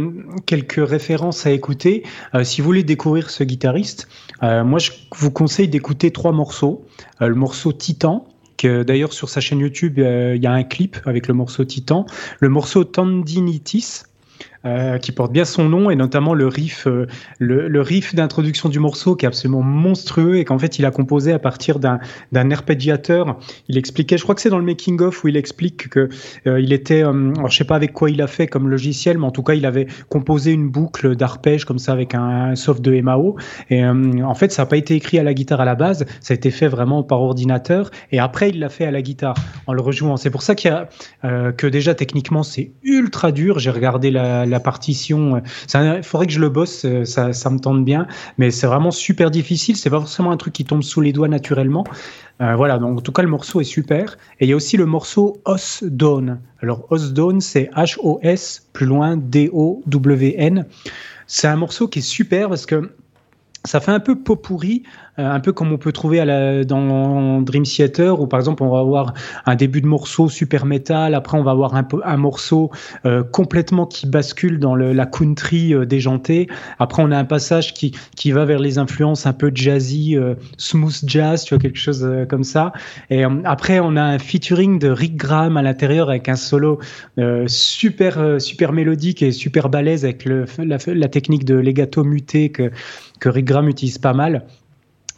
quelques 0.46 0.88
références 0.88 1.46
à 1.46 1.52
écouter. 1.52 2.04
si 2.44 2.62
vous 2.62 2.66
voulez 2.66 2.84
découvrir 2.84 3.30
ce 3.30 3.44
guitariste, 3.44 4.08
moi 4.42 4.80
je 4.80 4.92
vous 5.16 5.32
conseille 5.32 5.68
d'écouter 5.68 6.12
trois 6.12 6.32
morceaux. 6.32 6.86
le 7.20 7.36
morceau 7.36 7.74
Titan, 7.74 8.28
D'ailleurs, 8.64 9.14
sur 9.14 9.30
sa 9.30 9.42
chaîne 9.42 9.60
YouTube, 9.60 10.00
euh, 10.00 10.36
il 10.36 10.44
y 10.44 10.48
a 10.48 10.52
un 10.52 10.64
clip 10.64 10.98
avec 11.06 11.28
le 11.28 11.34
morceau 11.34 11.64
Titan. 11.64 12.06
Le 12.40 12.50
morceau 12.50 12.84
Tendinitis, 12.84 14.04
euh, 14.66 14.98
qui 14.98 15.12
porte 15.12 15.32
bien 15.32 15.46
son 15.46 15.70
nom 15.70 15.92
et 15.92 15.96
notamment 15.96 16.34
le 16.34 16.48
riff, 16.48 16.88
euh, 16.88 17.06
le, 17.38 17.82
riff 17.82 18.16
d'introduction 18.16 18.70
du 18.70 18.80
morceau 18.80 19.16
qui 19.16 19.26
est 19.26 19.28
absolument 19.28 19.62
monstrueux 19.62 20.38
et 20.38 20.46
qu'en 20.46 20.58
fait 20.58 20.80
il 20.80 20.86
a 20.86 20.92
composé 20.92 21.32
à 21.32 21.40
partir 21.40 21.80
d'un 21.80 22.52
arpégiateur. 22.52 23.38
Il 23.68 23.78
expliquait, 23.78 24.18
je 24.18 24.24
crois 24.24 24.34
que 24.34 24.42
c'est 24.42 24.50
dans 24.50 24.58
le 24.58 24.66
making 24.66 25.00
of 25.02 25.24
où 25.24 25.28
il 25.28 25.38
explique 25.38 25.90
que 25.90 26.10
euh, 26.48 26.60
il 26.60 26.74
était, 26.74 27.02
alors 27.02 27.50
je 27.50 27.56
sais 27.56 27.66
pas 27.66 27.76
avec 27.76 27.94
quoi 27.94 28.10
il 28.10 28.22
a 28.22 28.28
fait 28.28 28.48
comme 28.48 28.68
logiciel, 28.68 29.20
mais 29.20 29.28
en 29.28 29.32
tout 29.32 29.44
cas 29.44 29.54
il 29.54 29.66
avait 29.66 29.88
composé 30.10 30.52
une 30.52 30.70
boucle 30.70 31.16
d'arpège 31.16 31.64
comme 31.64 31.80
ça 31.80 31.92
avec 31.92 32.16
un, 32.16 32.56
soft 32.56 32.82
de 32.82 33.00
MAO 33.00 33.36
et 33.70 33.86
en 33.86 34.34
fait 34.34 34.52
ça 34.52 34.64
n'a 34.64 34.66
pas 34.66 34.78
été 34.78 34.96
écrit 34.96 35.20
à 35.20 35.24
la 35.24 35.34
guitare 35.34 35.62
à 35.62 35.66
la 35.66 35.76
base, 35.76 36.06
ça 36.20 36.34
a 36.34 36.36
été 36.36 36.50
fait 36.50 36.68
vraiment 36.68 37.04
par 37.04 37.22
ordinateur 37.22 37.92
et 38.12 38.20
après 38.20 38.50
il 38.50 38.60
l'a 38.60 38.70
fait 38.70 38.86
à 38.86 38.92
la 38.92 39.02
guitare 39.02 39.36
en 39.68 39.74
le 39.74 39.82
rejouant. 39.82 40.18
C'est 40.18 40.32
pour 40.32 40.42
ça 40.42 40.56
qu'il 40.56 40.72
y 40.72 40.74
a 40.74 40.90
que 41.52 41.68
déjà 41.68 41.94
techniquement 41.94 42.44
c'est 42.44 42.72
ultra 42.84 43.32
dur. 43.32 43.60
J'ai 43.60 43.70
regardé 43.70 44.10
la 44.12 44.57
partition. 44.60 45.42
Il 45.74 46.04
faudrait 46.04 46.28
que 46.28 46.34
je 46.34 46.40
le 46.40 46.50
bosse, 46.50 46.86
euh, 46.86 47.06
ça, 47.06 47.50
me 47.50 47.60
tente 47.60 47.84
bien, 47.84 48.08
mais 48.38 48.52
c'est 48.52 48.68
vraiment 48.68 48.92
super 48.92 49.32
difficile. 49.32 49.76
C'est 49.76 49.90
pas 49.90 50.00
forcément 50.00 50.32
un 50.32 50.38
truc 50.38 50.54
qui 50.54 50.66
tombe 50.66 50.84
sous 50.84 51.02
les 51.02 51.14
doigts 51.14 51.28
naturellement. 51.28 51.86
Euh, 52.42 52.56
voilà, 52.56 52.78
donc 52.78 53.00
en 53.00 53.02
tout 53.02 53.12
cas, 53.12 53.22
le 53.22 53.30
morceau 53.30 53.62
est 53.62 53.66
super. 53.66 54.18
Et 54.40 54.46
il 54.46 54.50
y 54.50 54.54
a 54.54 54.56
aussi 54.56 54.78
le 54.78 54.86
morceau 54.86 55.42
Os 55.46 55.84
Dawn. 55.84 56.40
Alors, 56.62 56.86
Os 56.90 57.14
Dawn, 57.14 57.42
c'est 57.42 57.70
H-O-S, 57.76 58.68
plus 58.74 58.86
loin, 58.86 59.18
D-O-W-N. 59.18 60.66
C'est 61.26 61.48
un 61.48 61.56
morceau 61.56 61.88
qui 61.88 62.00
est 62.00 62.02
super 62.02 62.50
parce 62.50 62.66
que 62.66 62.92
ça 63.66 63.80
fait 63.80 63.92
un 63.92 64.00
peu 64.00 64.16
pot 64.16 64.38
pourri, 64.38 64.84
euh, 64.86 65.07
un 65.18 65.40
peu 65.40 65.52
comme 65.52 65.72
on 65.72 65.78
peut 65.78 65.92
trouver 65.92 66.20
à 66.20 66.26
la, 66.26 66.64
dans 66.64 67.42
Dream 67.42 67.64
Theater, 67.64 68.20
où 68.20 68.28
par 68.28 68.40
exemple 68.40 68.64
on 68.64 68.70
va 68.70 68.80
avoir 68.80 69.14
un 69.46 69.56
début 69.56 69.82
de 69.82 69.88
morceau 69.88 70.30
super 70.30 70.66
métal, 70.66 71.16
après 71.16 71.38
on 71.38 71.44
va 71.44 71.52
avoir 71.52 71.76
un, 71.76 72.18
morceau 72.18 72.72
euh, 73.06 73.24
complètement 73.24 73.86
qui 73.86 74.08
bascule 74.08 74.60
dans 74.60 74.76
le, 74.76 74.94
la 74.94 75.06
country 75.06 75.74
euh, 75.74 75.86
déjantée, 75.86 76.48
après 76.80 77.04
on 77.04 77.12
a 77.12 77.18
un 77.18 77.26
passage 77.26 77.74
qui, 77.74 77.94
qui 78.16 78.32
va 78.32 78.46
vers 78.46 78.60
les 78.60 78.78
influences 78.78 79.26
un 79.26 79.34
peu 79.34 79.52
jazzy, 79.54 80.16
smooth 80.58 81.00
jazz, 81.06 81.44
tu 81.44 81.54
vois, 81.54 81.62
quelque 81.62 81.80
chose 81.80 82.08
comme 82.30 82.44
ça, 82.44 82.74
et 83.10 83.24
après 83.44 83.80
on 83.80 83.96
a 83.96 84.04
un 84.04 84.20
featuring 84.20 84.80
de 84.80 84.90
Rick 84.90 85.16
Graham 85.16 85.58
à 85.58 85.62
l'intérieur 85.62 86.10
avec 86.10 86.30
un 86.30 86.36
solo 86.36 86.80
super, 87.48 88.40
super 88.40 88.74
mélodique 88.74 89.22
et 89.22 89.32
super 89.32 89.70
balèze 89.70 90.06
avec 90.06 90.26
le, 90.26 90.46
la, 90.60 90.78
la 90.88 91.08
technique 91.08 91.46
de 91.46 91.56
legato 91.56 92.04
muté 92.04 92.50
que, 92.50 92.72
que 93.20 93.30
Rick 93.30 93.46
Graham 93.46 93.70
utilise 93.70 93.98
pas 93.98 94.14
mal. 94.14 94.44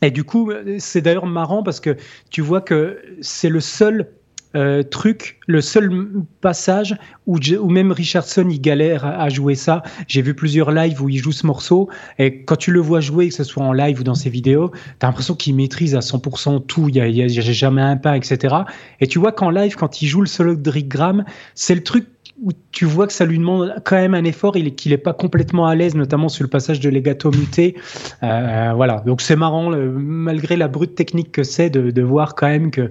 Et 0.01 0.11
du 0.11 0.23
coup, 0.23 0.51
c'est 0.77 1.01
d'ailleurs 1.01 1.25
marrant 1.25 1.63
parce 1.63 1.79
que 1.79 1.97
tu 2.29 2.41
vois 2.41 2.61
que 2.61 3.01
c'est 3.21 3.49
le 3.49 3.59
seul 3.59 4.07
euh, 4.55 4.81
truc, 4.81 5.39
le 5.45 5.61
seul 5.61 6.07
passage 6.41 6.97
où, 7.27 7.37
même 7.69 7.91
Richardson 7.91 8.47
il 8.49 8.59
galère 8.59 9.05
à, 9.05 9.29
jouer 9.29 9.53
ça. 9.53 9.83
J'ai 10.07 10.23
vu 10.23 10.33
plusieurs 10.33 10.71
lives 10.71 11.03
où 11.03 11.07
il 11.07 11.17
joue 11.17 11.31
ce 11.31 11.45
morceau 11.45 11.87
et 12.17 12.41
quand 12.45 12.55
tu 12.55 12.71
le 12.71 12.79
vois 12.79 12.99
jouer, 12.99 13.29
que 13.29 13.35
ce 13.35 13.43
soit 13.43 13.63
en 13.63 13.73
live 13.73 13.99
ou 13.99 14.03
dans 14.03 14.15
ses 14.15 14.31
vidéos, 14.31 14.71
tu 14.71 15.05
as 15.05 15.07
l'impression 15.07 15.35
qu'il 15.35 15.53
maîtrise 15.53 15.95
à 15.95 15.99
100% 15.99 16.65
tout, 16.65 16.89
il 16.89 16.95
n'y 16.95 17.21
a, 17.21 17.27
jamais 17.27 17.83
un 17.83 17.95
pas, 17.95 18.17
etc. 18.17 18.55
Et 18.99 19.05
tu 19.05 19.19
vois 19.19 19.33
qu'en 19.33 19.51
live, 19.51 19.75
quand 19.75 20.01
il 20.01 20.07
joue 20.07 20.21
le 20.21 20.27
solo 20.27 20.55
de 20.55 20.69
Rick 20.71 20.87
Graham, 20.87 21.25
c'est 21.53 21.75
le 21.75 21.83
truc 21.83 22.07
où 22.41 22.51
tu 22.71 22.85
vois 22.85 23.07
que 23.07 23.13
ça 23.13 23.25
lui 23.25 23.37
demande 23.37 23.75
quand 23.83 23.95
même 23.95 24.13
un 24.13 24.23
effort, 24.23 24.55
il 24.55 24.73
qu'il 24.75 24.91
n'est 24.91 24.97
pas 24.97 25.13
complètement 25.13 25.67
à 25.67 25.75
l'aise, 25.75 25.95
notamment 25.95 26.29
sur 26.29 26.43
le 26.43 26.49
passage 26.49 26.79
de 26.79 26.89
legato 26.89 27.31
muté. 27.31 27.75
Euh, 28.23 28.71
voilà, 28.75 29.03
donc 29.05 29.21
c'est 29.21 29.35
marrant, 29.35 29.69
malgré 29.69 30.55
la 30.55 30.67
brute 30.67 30.95
technique 30.95 31.31
que 31.31 31.43
c'est, 31.43 31.69
de, 31.69 32.01
voir 32.01 32.35
quand 32.35 32.47
même 32.47 32.71
que 32.71 32.89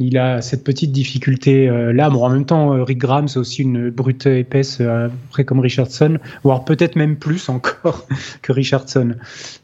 il 0.00 0.18
a 0.18 0.42
cette 0.42 0.64
petite 0.64 0.90
difficulté 0.90 1.68
euh, 1.68 1.92
là. 1.92 2.10
Bon, 2.10 2.24
en 2.24 2.30
même 2.30 2.44
temps, 2.44 2.74
euh, 2.74 2.82
Rick 2.82 2.98
Graham, 2.98 3.28
c'est 3.28 3.38
aussi 3.38 3.62
une 3.62 3.90
brute 3.90 4.26
épaisse, 4.26 4.78
euh, 4.80 5.08
après 5.28 5.44
comme 5.44 5.60
Richardson, 5.60 6.18
voire 6.42 6.64
peut-être 6.64 6.96
même 6.96 7.16
plus 7.16 7.48
encore 7.48 8.06
que 8.42 8.52
Richardson. 8.52 9.14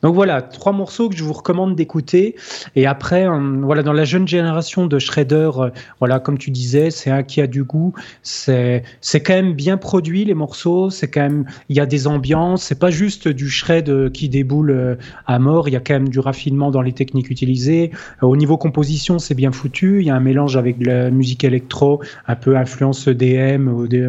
Donc 0.03 0.15
voilà, 0.15 0.43
trois 0.43 0.73
morceaux 0.73 1.09
que 1.09 1.17
je 1.17 1.25
vous 1.25 1.33
recommande 1.33 1.75
d'écouter. 1.75 2.37
Et 2.77 2.87
après, 2.87 3.27
voilà, 3.63 3.83
dans 3.83 3.93
la 3.93 4.05
jeune 4.05 4.29
génération 4.29 4.87
de 4.87 4.99
Shredder, 4.99 5.51
voilà, 5.99 6.21
comme 6.21 6.39
tu 6.39 6.51
disais, 6.51 6.91
c'est 6.91 7.11
un 7.11 7.23
qui 7.23 7.41
a 7.41 7.47
du 7.47 7.65
goût, 7.65 7.95
c'est 8.23 8.85
quand 9.25 9.35
même 9.35 9.55
bien 9.55 9.77
produit 9.77 10.25
les 10.25 10.35
morceaux, 10.35 10.91
c'est 10.91 11.11
quand 11.11 11.23
même 11.23 11.47
il 11.69 11.77
y 11.77 11.81
a 11.81 11.87
des 11.87 12.07
ambiances, 12.07 12.63
c'est 12.65 12.79
pas 12.79 12.91
juste 12.91 13.27
du 13.27 13.49
shred 13.49 13.89
euh, 13.89 14.11
qui 14.11 14.29
déboule 14.29 14.71
euh, 14.71 14.95
à 15.27 15.39
mort, 15.39 15.69
il 15.69 15.73
y 15.73 15.77
a 15.77 15.81
quand 15.81 15.95
même 15.95 16.09
du 16.09 16.21
raffinement 16.21 16.71
dans 16.71 16.83
les 16.83 16.93
techniques 16.93 17.31
utilisées. 17.31 17.91
Euh, 18.23 18.27
au 18.27 18.37
niveau 18.37 18.57
composition, 18.57 19.19
c'est 19.19 19.35
bien 19.35 19.51
foutu, 19.51 20.01
il 20.01 20.07
y 20.07 20.11
a 20.11 20.15
un 20.15 20.21
mélange 20.21 20.57
avec 20.57 20.77
la 20.85 21.11
musique 21.11 21.43
électro, 21.43 22.03
un 22.29 22.37
peu 22.37 22.57
influence 22.57 23.09
DM 23.09 23.69
ou 23.69 23.89
des 23.89 24.09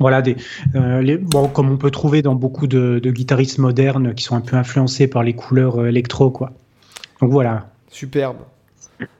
voilà, 0.00 0.22
des, 0.22 0.36
bon, 1.20 1.48
comme 1.48 1.72
on 1.72 1.76
peut 1.76 1.90
trouver 1.90 2.22
dans 2.22 2.36
beaucoup 2.36 2.68
de, 2.68 3.00
de, 3.02 3.10
guitaristes 3.10 3.58
modernes 3.58 4.14
qui 4.14 4.22
sont 4.22 4.36
un 4.36 4.40
peu 4.40 4.54
influencés 4.54 5.08
par 5.08 5.24
les 5.24 5.32
couleurs 5.32 5.84
électro, 5.88 6.30
quoi. 6.30 6.52
Donc 7.20 7.32
voilà. 7.32 7.68
Superbe. 7.90 8.36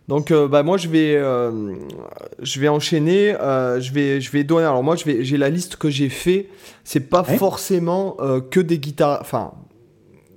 Donc 0.09 0.31
euh, 0.31 0.49
bah 0.49 0.63
moi 0.63 0.77
je 0.77 0.89
vais 0.89 1.15
euh, 1.17 1.75
je 2.41 2.61
vais 2.61 2.69
enchaîner 2.69 3.35
euh, 3.35 3.81
je 3.81 3.93
vais 3.93 4.21
je 4.21 4.31
vais 4.31 4.43
donner 4.43 4.65
alors 4.65 4.83
moi 4.83 4.97
je 4.97 5.05
vais 5.05 5.25
j'ai 5.25 5.37
la 5.37 5.51
liste 5.51 5.77
que 5.77 5.91
j'ai 5.91 6.09
fait 6.09 6.49
c'est 6.83 7.09
pas 7.09 7.23
forcément 7.25 8.17
que 8.51 8.61
des 8.61 8.79
guitares 8.79 9.19
enfin 9.21 9.53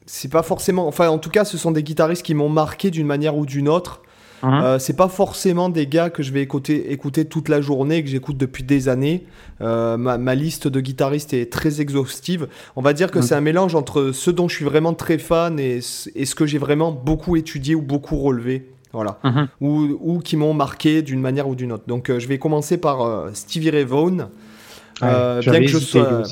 c'est 0.05 0.31
pas 0.31 0.43
forcément 0.43 0.88
enfin 0.88 1.07
en 1.10 1.17
tout 1.17 1.29
cas 1.29 1.45
ce 1.45 1.57
sont 1.57 1.71
des 1.71 1.83
guitaristes 1.83 2.24
qui 2.24 2.33
m'ont 2.33 2.50
marqué 2.50 2.91
d'une 2.91 3.07
manière 3.07 3.38
ou 3.38 3.45
d'une 3.45 3.69
autre 3.69 4.01
uh-huh. 4.43 4.77
c'est 4.77 4.98
pas 4.98 5.07
forcément 5.07 5.69
des 5.69 5.88
gars 5.88 6.10
que 6.10 6.21
je 6.21 6.33
vais 6.33 6.41
écouter, 6.41 6.91
écouter 6.91 7.24
toute 7.24 7.48
la 7.48 7.62
journée, 7.62 8.03
que 8.03 8.10
j'écoute 8.10 8.38
depuis 8.38 8.63
des 8.63 8.89
années. 8.89 9.25
ma, 9.62 9.98
ma, 9.98 10.36
liste 10.36 10.67
de 10.67 10.81
guitaristes 10.81 11.33
est 11.33 11.51
très 11.51 11.79
exhaustive. 11.79 12.48
On 12.75 12.81
va 12.81 12.91
dire 12.91 13.10
que 13.10 13.21
c'est 13.21 13.36
un 13.36 13.41
mélange 13.41 13.75
entre 13.75 14.12
ceux 14.12 14.33
dont 14.33 14.50
je 14.50 14.55
suis 14.55 14.65
vraiment 14.65 14.93
très 14.93 15.17
fan 15.17 15.60
et, 15.60 15.79
et 16.15 16.25
ce 16.25 16.36
que 16.36 16.45
j'ai 16.45 16.57
vraiment 16.57 16.91
beaucoup 16.91 17.38
étudié 17.38 17.75
ou 17.75 17.81
beaucoup 17.81 18.17
relevé 18.17 18.71
voilà, 18.93 19.19
mhm. 19.24 19.48
ou, 19.62 20.19
qui 20.19 20.36
m'ont 20.38 20.53
marqué 20.53 21.01
d'une 21.01 21.21
manière 21.21 21.48
ou 21.48 21.55
d'une 21.55 21.71
autre. 21.71 21.83
Donc 21.88 22.10
euh, 22.10 22.19
je 22.19 22.27
vais 22.27 22.38
commencer 22.38 22.77
par 22.77 23.01
euh, 23.01 23.29
Stevie 23.33 23.69
Ray 23.69 23.86
Vaughan. 23.86 24.29
Euh, 25.03 25.39
bien, 25.41 25.62
que 25.62 25.67
je 25.67 25.77
sois, 25.79 26.24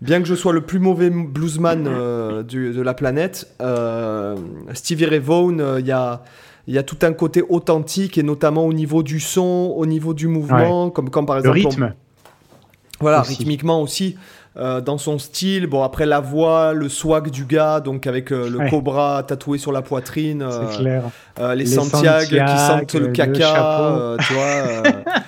bien 0.00 0.20
que 0.20 0.26
je 0.26 0.34
sois 0.34 0.52
le 0.52 0.60
plus 0.60 0.78
mauvais 0.78 1.10
bluesman 1.10 1.84
de 1.84 2.80
la 2.80 2.94
planète, 2.94 3.48
Stevie 4.72 5.06
Ray 5.06 5.18
Vaughan, 5.18 5.78
il 5.78 5.86
y 5.86 5.92
a 5.92 6.22
il 6.66 6.74
y 6.74 6.78
a 6.78 6.82
tout 6.82 6.96
un 7.02 7.12
côté 7.12 7.42
authentique 7.46 8.16
et 8.16 8.22
notamment 8.22 8.64
au 8.64 8.72
niveau 8.72 9.02
du 9.02 9.20
son, 9.20 9.74
au 9.76 9.84
niveau 9.84 10.14
du 10.14 10.28
mouvement, 10.28 10.90
comme, 10.90 11.10
comme 11.10 11.26
par 11.26 11.36
exemple. 11.38 11.58
Le 11.58 11.68
rythme. 11.68 11.94
Voilà, 13.00 13.22
rythmiquement 13.22 13.82
aussi. 13.82 14.16
Euh, 14.56 14.80
dans 14.80 14.98
son 14.98 15.18
style. 15.18 15.66
Bon, 15.66 15.82
après 15.82 16.06
la 16.06 16.20
voix, 16.20 16.74
le 16.74 16.88
swag 16.88 17.28
du 17.28 17.44
gars, 17.44 17.80
donc 17.80 18.06
avec 18.06 18.30
euh, 18.30 18.48
le 18.48 18.70
cobra 18.70 19.24
tatoué 19.24 19.58
sur 19.58 19.72
la 19.72 19.82
poitrine. 19.82 20.46
Euh, 20.48 21.54
les, 21.56 21.64
les 21.64 21.66
Santiago, 21.66 22.28
qui 22.28 22.58
sentent 22.58 22.94
le 22.94 23.08
caca, 23.08 24.16
tu 24.24 24.32
vois. 24.32 24.82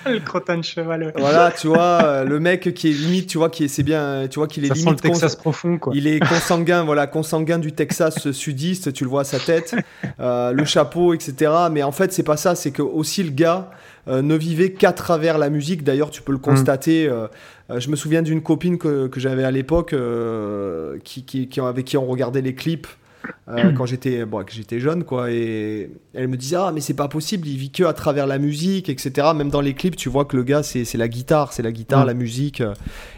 le 0.13 0.19
crottin 0.19 0.59
de 0.59 0.63
cheval. 0.63 1.11
Voilà, 1.17 1.51
tu 1.51 1.67
vois, 1.67 2.23
le 2.23 2.39
mec 2.39 2.73
qui 2.73 2.87
est 2.87 2.93
limite, 2.93 3.27
tu 3.27 3.37
vois, 3.37 3.49
qui 3.49 3.65
est, 3.65 3.67
c'est 3.67 3.83
bien, 3.83 4.27
tu 4.29 4.39
vois, 4.39 4.47
qu'il 4.47 4.63
est 4.63 4.69
Ça 4.69 4.75
limite. 4.75 5.01
Sent 5.01 5.07
le 5.07 5.13
Texas 5.13 5.35
profond, 5.35 5.77
quoi. 5.77 5.91
Il 5.93 6.07
est 6.07 6.19
consanguin, 6.25 6.85
voilà, 6.85 7.05
consanguin 7.05 7.59
du 7.59 7.73
Texas 7.73 8.31
sudiste, 8.31 8.93
tu 8.93 9.03
le 9.03 9.09
vois 9.09 9.21
à 9.21 9.25
sa 9.25 9.39
tête, 9.39 9.75
le 10.19 10.63
chapeau, 10.63 11.13
etc. 11.13 11.51
Mais 11.69 11.83
en 11.83 11.91
fait, 11.91 12.13
c'est 12.13 12.23
pas 12.23 12.37
ça, 12.37 12.55
c'est 12.55 12.71
que 12.71 12.81
aussi 12.81 13.23
le 13.23 13.31
gars. 13.31 13.71
ne 14.07 14.35
vivait 14.35 14.71
qu'à 14.71 14.93
travers 14.93 15.37
la 15.37 15.49
musique. 15.49 15.83
D'ailleurs, 15.83 16.11
tu 16.11 16.21
peux 16.21 16.31
le 16.31 16.37
mm. 16.37 16.41
constater. 16.41 17.09
Euh, 17.09 17.27
je 17.69 17.89
me 17.89 17.95
souviens 17.95 18.21
d'une 18.21 18.41
copine 18.41 18.77
que, 18.77 19.09
j'avais 19.17 19.43
à 19.43 19.51
l'époque 19.51 19.93
euh, 19.93 20.97
qui, 21.03 21.49
avec 21.61 21.85
qui 21.85 21.97
on 21.97 22.05
regardait 22.05 22.41
les 22.41 22.55
clips 22.55 22.87
euh, 23.49 23.71
quand 23.71 23.85
j'étais 23.85 24.25
bon, 24.25 24.43
j'étais 24.47 24.79
jeune 24.79 25.05
quoi 25.05 25.31
et 25.31 25.89
elle 26.13 26.27
me 26.27 26.35
disait 26.35 26.57
ah 26.57 26.71
mais 26.73 26.81
c'est 26.81 26.93
pas 26.93 27.07
possible 27.07 27.47
il 27.47 27.57
vit 27.57 27.71
que 27.71 27.83
à 27.83 27.93
travers 27.93 28.27
la 28.27 28.39
musique 28.39 28.89
etc 28.89 29.29
même 29.33 29.49
dans 29.49 29.61
les 29.61 29.73
clips 29.73 29.95
tu 29.95 30.09
vois 30.09 30.25
que 30.25 30.35
le 30.35 30.43
gars 30.43 30.63
c'est 30.63 30.93
la 30.95 31.07
guitare 31.07 31.53
c'est 31.53 31.63
la 31.63 31.71
guitare 31.71 32.05
la 32.05 32.13
musique 32.13 32.61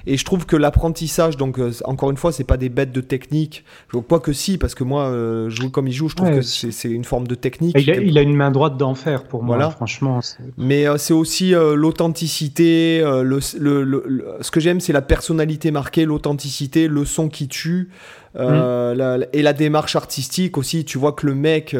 et 0.05 0.17
je 0.17 0.25
trouve 0.25 0.45
que 0.45 0.55
l'apprentissage 0.55 1.35
donc 1.35 1.57
euh, 1.57 1.71
encore 1.83 2.11
une 2.11 2.17
fois 2.17 2.31
c'est 2.31 2.43
pas 2.43 2.57
des 2.57 2.69
bêtes 2.69 2.91
de 2.91 3.01
technique. 3.01 3.63
Quoi 4.07 4.19
que 4.19 4.33
si 4.33 4.57
parce 4.57 4.75
que 4.75 4.83
moi 4.83 5.05
euh, 5.05 5.49
comme 5.71 5.87
il 5.87 5.93
joue 5.93 6.09
je 6.09 6.15
trouve 6.15 6.29
que 6.29 6.41
c'est 6.41 6.89
une 6.89 7.05
forme 7.05 7.27
de 7.27 7.35
technique 7.35 7.75
il 7.79 8.17
a, 8.17 8.21
une 8.21 8.35
main 8.35 8.51
droite 8.51 8.77
d'enfer 8.77 9.23
pour 9.23 9.43
moi 9.43 9.57
voilà. 9.57 9.71
franchement 9.71 10.19
mais 10.57 10.85
c'est 10.97 11.13
aussi 11.13 11.51
l'authenticité 11.51 13.01
le, 13.01 13.39
le, 13.83 14.37
ce 14.41 14.51
que 14.51 14.59
j'aime 14.59 14.79
c'est 14.79 14.93
la 14.93 15.01
personnalité 15.01 15.71
marquée 15.71 16.05
l'authenticité 16.05 16.87
le 16.87 17.03
son 17.05 17.29
qui 17.29 17.47
tue 17.47 17.89
euh, 18.35 19.25
et 19.33 19.41
la 19.41 19.53
démarche 19.53 19.95
artistique 19.95 20.57
aussi, 20.57 20.85
tu 20.85 20.97
vois 20.97 21.13
que 21.13 21.25
le 21.25 21.35
mec, 21.35 21.75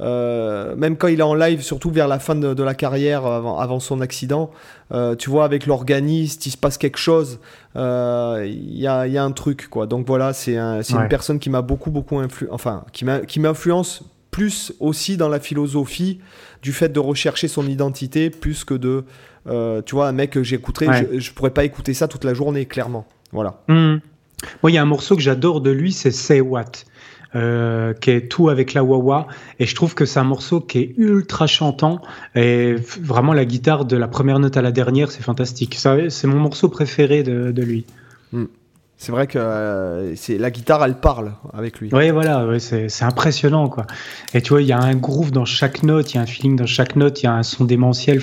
euh, 0.00 0.76
même 0.76 0.96
quand 0.96 1.08
il 1.08 1.20
est 1.20 1.24
en 1.24 1.34
live, 1.34 1.62
surtout 1.62 1.90
vers 1.90 2.08
la 2.08 2.18
fin 2.18 2.34
de, 2.34 2.62
la 2.62 2.74
carrière, 2.74 3.24
avant, 3.26 3.80
son 3.80 4.00
accident, 4.00 4.50
euh, 4.92 5.14
tu 5.16 5.30
vois, 5.30 5.44
avec 5.44 5.66
l'organiste, 5.66 6.46
il 6.46 6.50
se 6.50 6.56
passe 6.56 6.78
quelque 6.78 6.98
chose, 6.98 7.40
il 7.74 7.80
y 7.80 8.86
a, 8.86 9.06
y, 9.06 9.18
a, 9.18 9.24
un 9.24 9.32
truc, 9.32 9.68
quoi. 9.68 9.86
Donc 9.86 10.06
voilà, 10.06 10.32
c'est 10.32 10.56
un, 10.56 10.82
une 10.82 11.08
personne 11.08 11.38
qui 11.38 11.50
m'a 11.50 11.62
beaucoup, 11.62 11.90
beaucoup 11.90 12.18
influencé, 12.18 12.52
enfin, 12.52 12.84
qui 12.92 13.40
m'influence 13.40 14.04
plus 14.30 14.74
aussi 14.80 15.16
dans 15.16 15.30
la 15.30 15.40
philosophie 15.40 16.20
du 16.60 16.72
fait 16.72 16.90
de 16.90 17.00
rechercher 17.00 17.48
son 17.48 17.66
identité, 17.66 18.28
plus 18.28 18.64
que 18.64 18.74
de, 18.74 19.04
tu 19.86 19.94
vois, 19.94 20.08
un 20.08 20.12
mec 20.12 20.30
que 20.30 20.42
j'écouterais, 20.42 21.08
je, 21.12 21.20
je, 21.20 21.32
pourrais 21.32 21.50
pas 21.50 21.64
écouter 21.64 21.94
ça 21.94 22.06
toute 22.06 22.24
la 22.24 22.34
journée, 22.34 22.66
clairement. 22.66 23.06
Voilà. 23.32 23.62
Mmh. 23.68 23.96
Moi, 24.62 24.70
il 24.70 24.74
y 24.74 24.78
a 24.78 24.82
un 24.82 24.86
morceau 24.86 25.16
que 25.16 25.22
j'adore 25.22 25.60
de 25.60 25.70
lui, 25.70 25.92
c'est 25.92 26.10
Say 26.10 26.40
What. 26.40 26.84
Euh, 27.34 27.92
qui 27.92 28.12
est 28.12 28.28
tout 28.28 28.48
avec 28.48 28.72
la 28.72 28.84
wah 28.84 29.26
et 29.58 29.66
je 29.66 29.74
trouve 29.74 29.94
que 29.94 30.06
c'est 30.06 30.20
un 30.20 30.24
morceau 30.24 30.60
qui 30.60 30.78
est 30.78 30.94
ultra 30.96 31.46
chantant 31.46 32.00
et 32.34 32.76
vraiment 32.76 33.34
la 33.34 33.44
guitare 33.44 33.84
de 33.84 33.96
la 33.96 34.08
première 34.08 34.38
note 34.38 34.56
à 34.56 34.62
la 34.62 34.70
dernière 34.70 35.10
c'est 35.10 35.22
fantastique 35.22 35.74
c'est 35.74 36.26
mon 36.28 36.38
morceau 36.38 36.68
préféré 36.68 37.24
de, 37.24 37.62
lui 37.62 37.84
hmm. 38.32 38.44
C'est 38.98 39.12
vrai 39.12 39.26
que 39.26 39.38
euh, 39.38 40.16
c'est 40.16 40.38
la 40.38 40.50
guitare, 40.50 40.82
elle 40.82 40.98
parle 40.98 41.34
avec 41.52 41.80
lui. 41.80 41.90
Oui, 41.92 42.10
voilà, 42.10 42.46
c'est 42.58 43.02
impressionnant, 43.02 43.68
quoi. 43.68 43.86
Et 44.32 44.40
tu 44.40 44.50
vois, 44.50 44.62
il 44.62 44.68
y 44.68 44.72
a 44.72 44.78
un 44.78 44.94
groove 44.94 45.30
dans 45.30 45.44
chaque 45.44 45.82
note, 45.82 46.14
il 46.14 46.16
y 46.16 46.18
a 46.18 46.22
un 46.22 46.26
feeling 46.26 46.56
dans 46.56 46.64
chaque 46.64 46.96
note, 46.96 47.22
il 47.22 47.26
y 47.26 47.28
a 47.28 47.34
un 47.34 47.42
son 47.42 47.66
démentiel. 47.66 48.22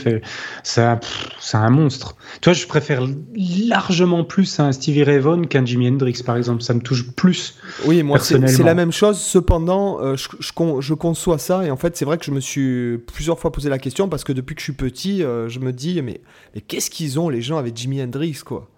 C'est 0.64 0.82
un 0.82 1.70
monstre. 1.70 2.16
Tu 2.42 2.50
vois, 2.50 2.54
je 2.54 2.66
préfère 2.66 3.08
largement 3.36 4.24
plus 4.24 4.60
un 4.60 4.72
Stevie 4.72 5.04
Ray 5.04 5.20
Vaughan 5.20 5.44
qu'un 5.44 5.64
Jimi 5.64 5.88
Hendrix, 5.88 6.24
par 6.26 6.38
exemple. 6.38 6.64
Ça 6.64 6.74
me 6.74 6.82
touche 6.82 7.12
plus. 7.12 7.56
Oui, 7.86 8.02
moi, 8.02 8.18
c'est 8.18 8.64
la 8.64 8.74
même 8.74 8.92
chose. 8.92 9.20
Cependant, 9.20 10.02
euh, 10.02 10.16
je, 10.18 10.28
je, 10.40 10.94
conçois 10.96 11.38
ça. 11.38 11.64
Et 11.64 11.70
en 11.70 11.78
fait, 11.78 11.96
c'est 11.96 12.06
vrai 12.06 12.18
que 12.18 12.26
je 12.26 12.32
me 12.32 12.40
suis 12.40 12.98
plusieurs 12.98 13.40
fois 13.40 13.52
posé 13.52 13.70
la 13.70 13.78
question 13.78 14.10
parce 14.10 14.24
que 14.24 14.34
depuis 14.34 14.56
que 14.56 14.62
je 14.62 14.66
suis 14.66 14.74
petit, 14.74 15.24
euh, 15.24 15.48
je 15.50 15.60
me 15.60 15.72
dis, 15.72 16.02
mais, 16.02 16.22
mais 16.56 16.62
qu'est-ce 16.62 16.90
qu'ils 16.90 17.20
ont, 17.20 17.30
les 17.30 17.44
gens, 17.44 17.60
avec 17.60 17.78
Jimi 17.78 18.02
Hendrix, 18.02 18.40
quoi? 18.44 18.70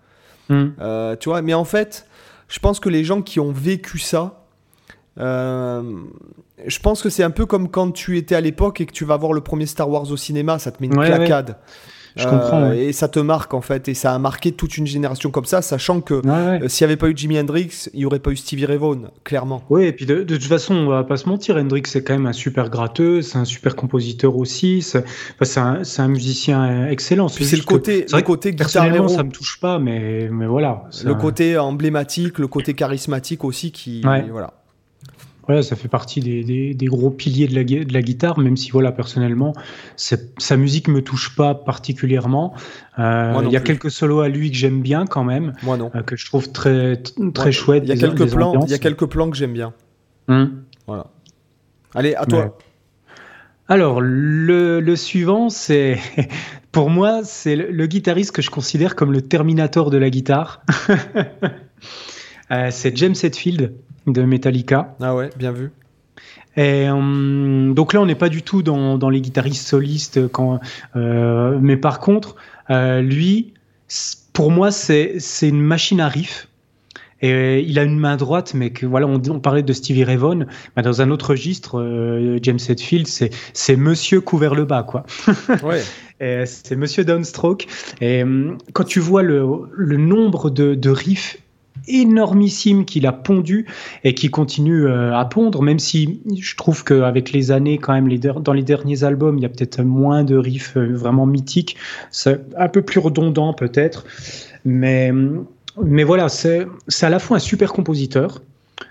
Hmm. 0.49 0.67
Euh, 0.79 1.15
tu 1.15 1.29
vois, 1.29 1.41
mais 1.41 1.53
en 1.53 1.65
fait, 1.65 2.07
je 2.47 2.59
pense 2.59 2.79
que 2.79 2.89
les 2.89 3.03
gens 3.03 3.21
qui 3.21 3.39
ont 3.39 3.51
vécu 3.51 3.99
ça, 3.99 4.45
euh, 5.19 5.81
je 6.65 6.79
pense 6.79 7.01
que 7.01 7.09
c'est 7.09 7.23
un 7.23 7.31
peu 7.31 7.45
comme 7.45 7.69
quand 7.69 7.91
tu 7.91 8.17
étais 8.17 8.35
à 8.35 8.41
l'époque 8.41 8.81
et 8.81 8.85
que 8.85 8.93
tu 8.93 9.05
vas 9.05 9.17
voir 9.17 9.33
le 9.33 9.41
premier 9.41 9.65
Star 9.65 9.89
Wars 9.89 10.09
au 10.11 10.17
cinéma, 10.17 10.59
ça 10.59 10.71
te 10.71 10.81
met 10.81 10.87
une 10.87 10.95
claquade. 10.95 11.57
Je 12.15 12.25
comprends. 12.25 12.63
Euh, 12.63 12.73
et 12.73 12.93
ça 12.93 13.07
te 13.07 13.19
marque 13.19 13.53
en 13.53 13.61
fait, 13.61 13.87
et 13.89 13.93
ça 13.93 14.13
a 14.13 14.19
marqué 14.19 14.51
toute 14.53 14.77
une 14.77 14.87
génération 14.87 15.31
comme 15.31 15.45
ça, 15.45 15.61
sachant 15.61 15.99
que 15.99 16.21
euh, 16.25 16.67
s'il 16.69 16.85
n'y 16.85 16.91
avait 16.91 16.97
pas 16.97 17.09
eu 17.09 17.13
Jimi 17.15 17.37
Hendrix, 17.37 17.89
il 17.93 17.99
n'y 17.99 18.05
aurait 18.05 18.19
pas 18.19 18.31
eu 18.31 18.37
Stevie 18.37 18.65
Ray 18.65 18.77
Vaughan, 18.77 19.11
clairement. 19.23 19.63
Oui, 19.69 19.83
et 19.85 19.91
puis 19.91 20.05
de, 20.05 20.23
toute 20.23 20.43
façon, 20.43 20.75
on 20.75 20.87
va 20.87 21.03
pas 21.03 21.17
se 21.17 21.27
mentir, 21.27 21.57
Hendrix 21.57 21.83
c'est 21.85 22.03
quand 22.03 22.13
même 22.13 22.25
un 22.25 22.33
super 22.33 22.69
gratteux, 22.69 23.21
c'est 23.21 23.37
un 23.37 23.45
super 23.45 23.75
compositeur 23.75 24.37
aussi, 24.37 24.81
c'est 24.81 25.03
un, 25.57 25.81
un, 25.97 26.07
musicien 26.07 26.87
excellent. 26.87 27.27
C'est 27.27 27.55
le 27.55 27.63
côté, 27.63 28.05
le 28.11 28.21
côté 28.21 28.53
personnellement, 28.53 29.07
ça 29.07 29.23
me 29.23 29.31
touche 29.31 29.59
pas, 29.59 29.79
mais, 29.79 30.29
mais 30.31 30.47
voilà. 30.47 30.83
Le 31.03 31.15
côté 31.15 31.57
emblématique, 31.57 32.39
le 32.39 32.47
côté 32.47 32.73
charismatique 32.73 33.43
aussi 33.43 33.71
qui, 33.71 34.01
voilà. 34.01 34.53
Ouais, 35.47 35.61
ça 35.61 35.75
fait 35.75 35.87
partie 35.87 36.21
des, 36.21 36.43
des, 36.43 36.73
des, 36.73 36.85
gros 36.87 37.11
piliers 37.11 37.47
de 37.47 37.55
la, 37.55 37.63
de 37.63 37.93
la 37.93 38.01
guitare, 38.01 38.39
même 38.39 38.57
si 38.57 38.71
voilà 38.71 38.91
personnellement, 38.91 39.53
sa 39.95 40.57
musique 40.57 40.87
me 40.87 41.01
touche 41.01 41.35
pas 41.35 41.53
particulièrement. 41.53 42.53
Euh, 42.97 43.41
il 43.45 43.51
y 43.51 43.57
a 43.57 43.61
quelques 43.61 43.91
solos 43.91 44.21
à 44.21 44.29
lui 44.29 44.49
que 44.49 44.57
j'aime 44.57 44.81
bien 44.81 45.05
quand 45.05 45.23
même, 45.23 45.53
Moi 45.63 45.77
non. 45.77 45.91
Euh, 45.95 46.01
que 46.01 46.15
je 46.15 46.25
trouve 46.25 46.51
très 46.51 47.01
très 47.33 47.51
chouette. 47.51 47.83
Il 47.85 47.89
y 47.89 47.91
a 47.91 47.95
quelques 47.97 48.31
plans, 48.31 48.59
il 48.65 48.71
y 48.71 48.73
a 48.73 48.79
quelques 48.79 49.05
plans 49.05 49.29
que 49.29 49.37
j'aime 49.37 49.53
bien. 49.53 49.73
Hum. 50.27 50.63
Voilà. 50.87 51.07
Allez, 51.93 52.15
à 52.15 52.25
toi. 52.25 52.57
Alors 53.67 53.99
le, 54.01 54.79
le 54.79 54.95
suivant, 54.95 55.49
c'est 55.49 55.97
pour 56.71 56.89
moi, 56.89 57.21
c'est 57.23 57.55
le, 57.55 57.85
guitariste 57.87 58.31
que 58.31 58.41
je 58.41 58.49
considère 58.49 58.95
comme 58.95 59.11
le 59.11 59.21
Terminator 59.21 59.89
de 59.89 59.97
la 59.97 60.09
guitare. 60.09 60.61
Euh, 62.51 62.67
c'est 62.69 62.95
James 62.95 63.15
Hetfield 63.23 63.73
de 64.07 64.23
Metallica. 64.23 64.95
Ah 65.01 65.15
ouais, 65.15 65.29
bien 65.37 65.51
vu. 65.51 65.71
Et, 66.57 66.89
hum, 66.89 67.73
donc 67.73 67.93
là, 67.93 68.01
on 68.01 68.05
n'est 68.05 68.15
pas 68.15 68.29
du 68.29 68.41
tout 68.41 68.63
dans, 68.63 68.97
dans 68.97 69.09
les 69.09 69.21
guitaristes 69.21 69.67
solistes. 69.67 70.27
Quand, 70.29 70.59
euh, 70.95 71.57
mais 71.61 71.77
par 71.77 71.99
contre, 71.99 72.35
euh, 72.69 73.01
lui, 73.01 73.53
pour 74.33 74.51
moi, 74.51 74.71
c'est 74.71 75.19
une 75.41 75.61
machine 75.61 75.99
à 75.99 76.07
riff. 76.07 76.47
Et 77.21 77.61
il 77.61 77.79
a 77.79 77.83
une 77.83 77.97
main 77.97 78.17
droite, 78.17 78.53
mais 78.53 78.71
que 78.71 78.85
voilà, 78.85 79.07
on, 79.07 79.39
parlait 79.39 79.63
de 79.63 79.73
Stevie 79.73 80.03
Ray 80.03 80.17
Vaughan, 80.17 80.45
bah, 80.75 80.81
dans 80.81 81.01
un 81.01 81.09
autre 81.11 81.29
registre, 81.31 81.79
euh, 81.79 82.37
James 82.41 82.59
Hetfield, 82.67 83.07
c'est 83.07 83.75
Monsieur 83.77 84.21
couvert 84.21 84.53
le 84.53 84.65
bas, 84.65 84.83
quoi. 84.83 85.05
Ouais. 85.63 85.81
c'est 86.45 86.75
Monsieur 86.75 87.03
Downstroke. 87.03 87.67
Et 88.01 88.21
hum, 88.23 88.57
quand 88.73 88.83
tu 88.83 88.99
vois 88.99 89.23
le, 89.23 89.45
le 89.73 89.97
nombre 89.97 90.49
de, 90.49 90.75
de 90.75 90.89
riffs 90.89 91.37
énormissime 91.87 92.85
qu'il 92.85 93.05
a 93.07 93.13
pondu 93.13 93.65
et 94.03 94.13
qui 94.13 94.29
continue 94.29 94.85
euh, 94.85 95.15
à 95.15 95.25
pondre, 95.25 95.61
même 95.61 95.79
si 95.79 96.21
je 96.37 96.55
trouve 96.55 96.83
qu'avec 96.83 97.31
les 97.31 97.51
années, 97.51 97.77
quand 97.77 97.93
même, 97.93 98.09
dans 98.41 98.53
les 98.53 98.63
derniers 98.63 99.03
albums, 99.03 99.37
il 99.37 99.41
y 99.41 99.45
a 99.45 99.49
peut-être 99.49 99.81
moins 99.83 100.23
de 100.23 100.35
riffs 100.35 100.77
euh, 100.77 100.93
vraiment 100.95 101.25
mythiques. 101.25 101.77
C'est 102.11 102.41
un 102.57 102.67
peu 102.67 102.81
plus 102.81 102.99
redondant, 102.99 103.53
peut-être. 103.53 104.05
Mais, 104.63 105.11
mais 105.81 106.03
voilà, 106.03 106.29
c'est 106.29 106.67
à 107.01 107.09
la 107.09 107.19
fois 107.19 107.37
un 107.37 107.39
super 107.39 107.73
compositeur, 107.73 108.41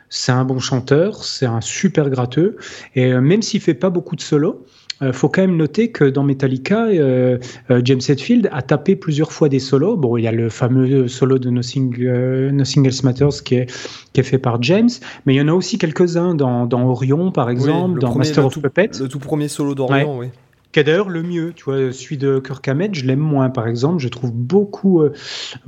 c'est 0.08 0.32
un 0.32 0.44
bon 0.44 0.60
chanteur, 0.60 1.24
c'est 1.24 1.46
un 1.46 1.60
super 1.60 2.08
gratteux, 2.10 2.56
et 2.94 3.12
euh, 3.12 3.20
même 3.20 3.42
s'il 3.42 3.60
fait 3.60 3.74
pas 3.74 3.90
beaucoup 3.90 4.14
de 4.16 4.20
solos, 4.20 4.64
euh, 5.04 5.12
faut 5.12 5.28
quand 5.28 5.42
même 5.42 5.56
noter 5.56 5.90
que 5.90 6.04
dans 6.04 6.22
Metallica, 6.22 6.86
euh, 6.86 7.38
euh, 7.70 7.80
James 7.84 8.00
Hetfield 8.06 8.48
a 8.52 8.62
tapé 8.62 8.96
plusieurs 8.96 9.32
fois 9.32 9.48
des 9.48 9.58
solos. 9.58 9.96
Bon, 9.96 10.16
il 10.16 10.22
y 10.22 10.28
a 10.28 10.32
le 10.32 10.48
fameux 10.48 11.08
solo 11.08 11.38
de 11.38 11.50
Nothing, 11.50 11.96
Nothing 12.52 12.86
Else 12.86 13.02
Matters 13.02 13.42
qui 13.44 13.56
est, 13.56 13.70
qui 14.12 14.20
est 14.20 14.24
fait 14.24 14.38
par 14.38 14.62
James, 14.62 14.90
mais 15.26 15.34
il 15.34 15.36
y 15.36 15.40
en 15.40 15.48
a 15.48 15.52
aussi 15.52 15.78
quelques-uns 15.78 16.34
dans, 16.34 16.66
dans 16.66 16.86
Orion, 16.88 17.30
par 17.30 17.50
exemple, 17.50 18.00
dans 18.00 18.14
Master 18.14 18.46
of 18.46 18.58
Puppets. 18.60 18.90
Le 19.00 19.08
tout 19.08 19.18
premier 19.18 19.48
solo 19.48 19.74
d'Orion, 19.74 20.18
oui 20.18 20.28
qui 20.74 20.80
est 20.80 20.84
d'ailleurs 20.84 21.08
le 21.08 21.22
mieux. 21.22 21.52
Tu 21.54 21.64
vois, 21.64 21.92
celui 21.92 22.18
de 22.18 22.40
Kirk 22.40 22.66
Hammett, 22.66 22.92
je 22.96 23.06
l'aime 23.06 23.20
moins, 23.20 23.48
par 23.48 23.68
exemple. 23.68 24.02
Je 24.02 24.08
trouve 24.08 24.32
beaucoup, 24.32 25.02
euh, 25.02 25.12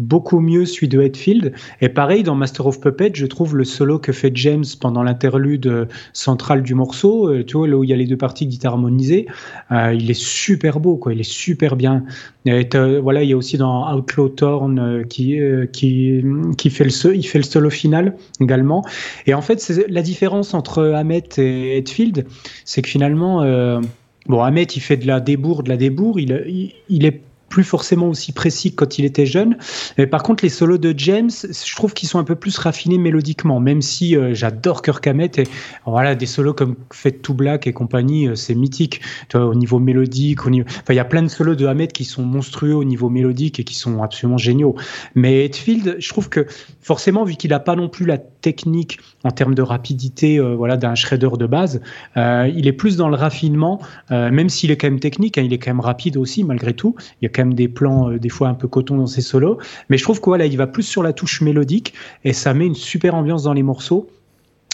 beaucoup 0.00 0.40
mieux 0.40 0.66
celui 0.66 0.88
de 0.88 1.00
Hetfield. 1.00 1.52
Et 1.80 1.88
pareil, 1.88 2.24
dans 2.24 2.34
Master 2.34 2.66
of 2.66 2.80
Puppets, 2.80 3.12
je 3.14 3.26
trouve 3.26 3.56
le 3.56 3.62
solo 3.62 4.00
que 4.00 4.12
fait 4.12 4.32
James 4.34 4.64
pendant 4.80 5.04
l'interlude 5.04 5.86
central 6.12 6.64
du 6.64 6.74
morceau, 6.74 7.28
euh, 7.28 7.44
tu 7.44 7.56
vois, 7.56 7.68
là 7.68 7.76
où 7.76 7.84
il 7.84 7.90
y 7.90 7.92
a 7.92 7.96
les 7.96 8.06
deux 8.06 8.16
parties 8.16 8.48
guitare 8.48 8.72
harmonisées, 8.72 9.26
euh, 9.70 9.94
il 9.94 10.10
est 10.10 10.20
super 10.20 10.80
beau, 10.80 10.96
quoi. 10.96 11.12
Il 11.12 11.20
est 11.20 11.30
super 11.30 11.76
bien. 11.76 12.02
Voilà, 12.44 13.22
il 13.22 13.30
y 13.30 13.32
a 13.32 13.36
aussi 13.36 13.58
dans 13.58 13.92
Outlaw 13.94 14.28
Torn 14.28 15.04
qui, 15.08 15.38
qui, 15.72 16.24
qui 16.58 16.70
fait 16.70 16.84
le, 16.84 17.16
il 17.16 17.24
fait 17.24 17.38
le 17.38 17.44
solo 17.44 17.70
final 17.70 18.16
également. 18.40 18.84
Et 19.26 19.34
en 19.34 19.42
fait, 19.42 19.72
la 19.88 20.02
différence 20.02 20.54
entre 20.54 20.84
Hammett 20.84 21.38
et 21.38 21.76
Hetfield, 21.78 22.26
c'est 22.64 22.82
que 22.82 22.88
finalement, 22.88 23.42
Bon, 24.28 24.42
Ahmet, 24.42 24.64
il 24.64 24.80
fait 24.80 24.96
de 24.96 25.06
la 25.06 25.20
débour, 25.20 25.62
de 25.62 25.68
la 25.68 25.76
débour. 25.76 26.18
Il, 26.18 26.72
il, 26.88 27.04
est 27.04 27.20
plus 27.48 27.64
forcément 27.64 28.08
aussi 28.08 28.32
précis 28.32 28.72
que 28.72 28.76
quand 28.76 28.98
il 28.98 29.04
était 29.04 29.26
jeune. 29.26 29.56
Mais 29.98 30.06
par 30.06 30.22
contre, 30.22 30.44
les 30.44 30.50
solos 30.50 30.78
de 30.78 30.92
James, 30.96 31.30
je 31.30 31.76
trouve 31.76 31.94
qu'ils 31.94 32.08
sont 32.08 32.18
un 32.18 32.24
peu 32.24 32.34
plus 32.34 32.58
raffinés 32.58 32.98
mélodiquement, 32.98 33.60
même 33.60 33.82
si 33.82 34.16
euh, 34.16 34.34
j'adore 34.34 34.82
Kirk 34.82 35.06
Hammett. 35.06 35.38
Et 35.38 35.44
voilà, 35.86 36.14
des 36.14 36.26
solos 36.26 36.54
comme 36.54 36.76
Fade 36.92 37.22
to 37.22 37.34
Black 37.34 37.66
et 37.66 37.72
compagnie, 37.72 38.28
euh, 38.28 38.34
c'est 38.34 38.54
mythique. 38.54 39.00
Tu 39.28 39.36
au 39.36 39.54
niveau 39.54 39.78
mélodique, 39.78 40.44
au 40.44 40.50
niveau... 40.50 40.66
Enfin, 40.68 40.92
il 40.92 40.96
y 40.96 41.00
a 41.00 41.04
plein 41.04 41.22
de 41.22 41.28
solos 41.28 41.54
de 41.54 41.66
Hammett 41.66 41.92
qui 41.92 42.04
sont 42.04 42.22
monstrueux 42.22 42.74
au 42.74 42.84
niveau 42.84 43.08
mélodique 43.08 43.60
et 43.60 43.64
qui 43.64 43.74
sont 43.74 44.02
absolument 44.02 44.38
géniaux. 44.38 44.74
Mais 45.14 45.44
Hetfield, 45.44 45.96
je 45.98 46.08
trouve 46.08 46.28
que 46.28 46.46
forcément, 46.80 47.24
vu 47.24 47.36
qu'il 47.36 47.50
n'a 47.50 47.60
pas 47.60 47.76
non 47.76 47.88
plus 47.88 48.06
la 48.06 48.18
technique 48.18 48.98
en 49.26 49.30
termes 49.30 49.54
de 49.54 49.62
rapidité 49.62 50.38
euh, 50.38 50.54
voilà, 50.54 50.76
d'un 50.76 50.94
shredder 50.94 51.28
de 51.38 51.46
base, 51.46 51.80
il 52.16 52.66
est 52.66 52.72
plus 52.72 52.96
dans 52.96 53.08
le 53.08 53.16
raffinement, 53.16 53.80
même 54.10 54.48
s'il 54.48 54.70
est 54.70 54.76
quand 54.76 54.86
même 54.86 55.00
technique, 55.00 55.38
hein, 55.38 55.42
il 55.42 55.52
est 55.52 55.58
quand 55.58 55.70
même 55.70 55.80
rapide 55.80 56.16
aussi, 56.16 56.44
malgré 56.44 56.74
tout. 56.74 56.94
Il 57.20 57.24
y 57.24 57.26
a 57.26 57.28
quand 57.28 57.42
même 57.42 57.54
des 57.54 57.68
plans 57.68 58.10
euh, 58.10 58.18
des 58.18 58.28
fois 58.28 58.48
un 58.48 58.54
peu 58.54 58.68
coton 58.68 58.96
dans 58.96 59.06
ses 59.06 59.22
solos. 59.22 59.58
Mais 59.88 59.98
je 59.98 60.02
trouve 60.02 60.20
que 60.20 60.26
voilà, 60.26 60.46
il 60.46 60.56
va 60.56 60.66
plus 60.66 60.82
sur 60.82 61.02
la 61.02 61.12
touche 61.12 61.40
mélodique 61.40 61.94
et 62.24 62.32
ça 62.32 62.54
met 62.54 62.66
une 62.66 62.74
super 62.74 63.14
ambiance 63.14 63.42
dans 63.42 63.52
les 63.52 63.62
morceaux. 63.62 64.08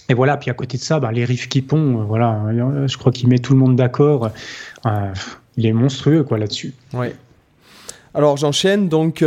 Et 0.09 0.15
voilà, 0.15 0.37
puis 0.37 0.51
à 0.51 0.55
côté 0.55 0.77
de 0.77 0.83
ça, 0.83 1.01
bah, 1.01 1.13
les 1.13 1.25
riffs 1.25 1.49
qui 1.49 1.63
pont, 1.63 2.01
euh, 2.01 2.05
voilà, 2.05 2.43
euh, 2.47 2.87
je 2.89 2.99
crois 2.99 3.13
qu'il 3.13 3.29
met 3.29 3.39
tout 3.39 3.53
le 3.53 3.59
monde 3.59 3.77
d'accord. 3.77 4.31
il 5.57 5.67
est 5.67 5.73
monstrueux 5.73 6.25
quoi 6.25 6.39
là-dessus. 6.39 6.75
Ouais. 6.93 7.15
Alors 8.15 8.37
j'enchaîne 8.37 8.89
donc. 8.89 9.25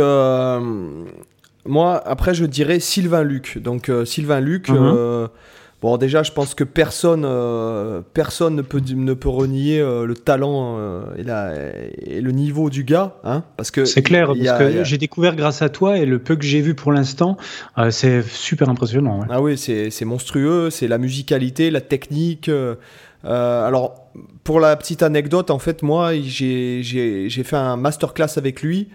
Moi, 1.66 2.02
après, 2.06 2.34
je 2.34 2.44
dirais 2.44 2.80
Sylvain 2.80 3.22
Luc. 3.22 3.58
Donc 3.58 3.90
Sylvain 4.04 4.40
Luc. 4.40 4.68
Mhm. 4.68 5.28
Bon, 5.82 5.98
déjà, 5.98 6.22
je 6.22 6.32
pense 6.32 6.54
que 6.54 6.64
personne, 6.64 7.24
euh, 7.26 8.00
personne 8.14 8.56
ne 8.56 8.62
peut, 8.62 8.80
ne 8.80 9.12
peut 9.12 9.28
renier 9.28 9.78
euh, 9.78 10.06
le 10.06 10.14
talent 10.14 10.76
euh, 10.78 11.02
et, 11.18 11.22
la, 11.22 11.52
et, 11.98 12.22
le 12.22 12.32
niveau 12.32 12.70
du 12.70 12.82
gars, 12.82 13.16
hein, 13.24 13.44
parce 13.58 13.70
que 13.70 13.84
c'est 13.84 14.02
clair, 14.02 14.28
parce 14.28 14.58
que 14.58 14.84
j'ai 14.84 14.96
découvert 14.96 15.36
grâce 15.36 15.60
à 15.60 15.68
toi 15.68 15.98
et 15.98 16.06
le 16.06 16.18
peu 16.18 16.34
que 16.34 16.44
j'ai 16.44 16.62
vu 16.62 16.74
pour 16.74 16.92
l'instant, 16.92 17.36
c'est 17.90 18.22
super 18.22 18.70
impressionnant. 18.70 19.20
Ah 19.28 19.42
oui, 19.42 19.58
c'est 19.58 20.04
monstrueux, 20.04 20.70
c'est 20.70 20.88
la 20.88 20.96
musicalité, 20.96 21.70
la 21.70 21.82
technique. 21.82 22.50
alors, 23.22 24.10
pour 24.44 24.60
la 24.60 24.74
petite 24.76 25.02
anecdote, 25.02 25.50
en 25.50 25.58
fait, 25.58 25.82
moi, 25.82 26.12
j'ai 26.14 27.42
fait 27.44 27.56
un 27.56 27.76
masterclass 27.76 28.38
avec 28.38 28.62
lui. 28.62 28.88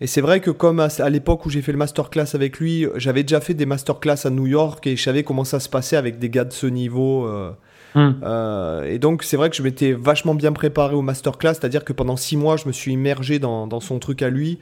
Et 0.00 0.06
c'est 0.06 0.20
vrai 0.20 0.40
que 0.40 0.50
comme 0.50 0.80
à, 0.80 1.10
l'époque 1.10 1.46
où 1.46 1.50
j'ai 1.50 1.62
fait 1.62 1.72
le 1.72 1.78
masterclass 1.78 2.34
avec 2.34 2.58
lui, 2.58 2.86
j'avais 2.96 3.22
déjà 3.22 3.40
fait 3.40 3.54
des 3.54 3.66
masterclass 3.66 4.26
à 4.26 4.30
New 4.30 4.46
York 4.46 4.86
et 4.86 4.96
je 4.96 5.02
savais 5.02 5.22
comment 5.22 5.44
ça 5.44 5.58
se 5.58 5.68
passait 5.68 5.96
avec 5.96 6.18
des 6.18 6.28
gars 6.28 6.44
de 6.44 6.52
ce 6.52 6.66
niveau. 6.66 7.26
Euh, 7.26 7.52
Hmm. 7.94 8.12
Euh, 8.22 8.84
et 8.84 8.98
donc, 8.98 9.22
c'est 9.22 9.36
vrai 9.36 9.50
que 9.50 9.56
je 9.56 9.62
m'étais 9.62 9.92
vachement 9.92 10.34
bien 10.34 10.52
préparé 10.52 10.94
au 10.94 11.02
masterclass, 11.02 11.54
c'est-à-dire 11.54 11.84
que 11.84 11.92
pendant 11.92 12.16
six 12.16 12.36
mois, 12.36 12.56
je 12.56 12.66
me 12.66 12.72
suis 12.72 12.92
immergé 12.92 13.38
dans, 13.38 13.66
dans 13.66 13.80
son 13.80 13.98
truc 13.98 14.22
à 14.22 14.28
lui. 14.28 14.58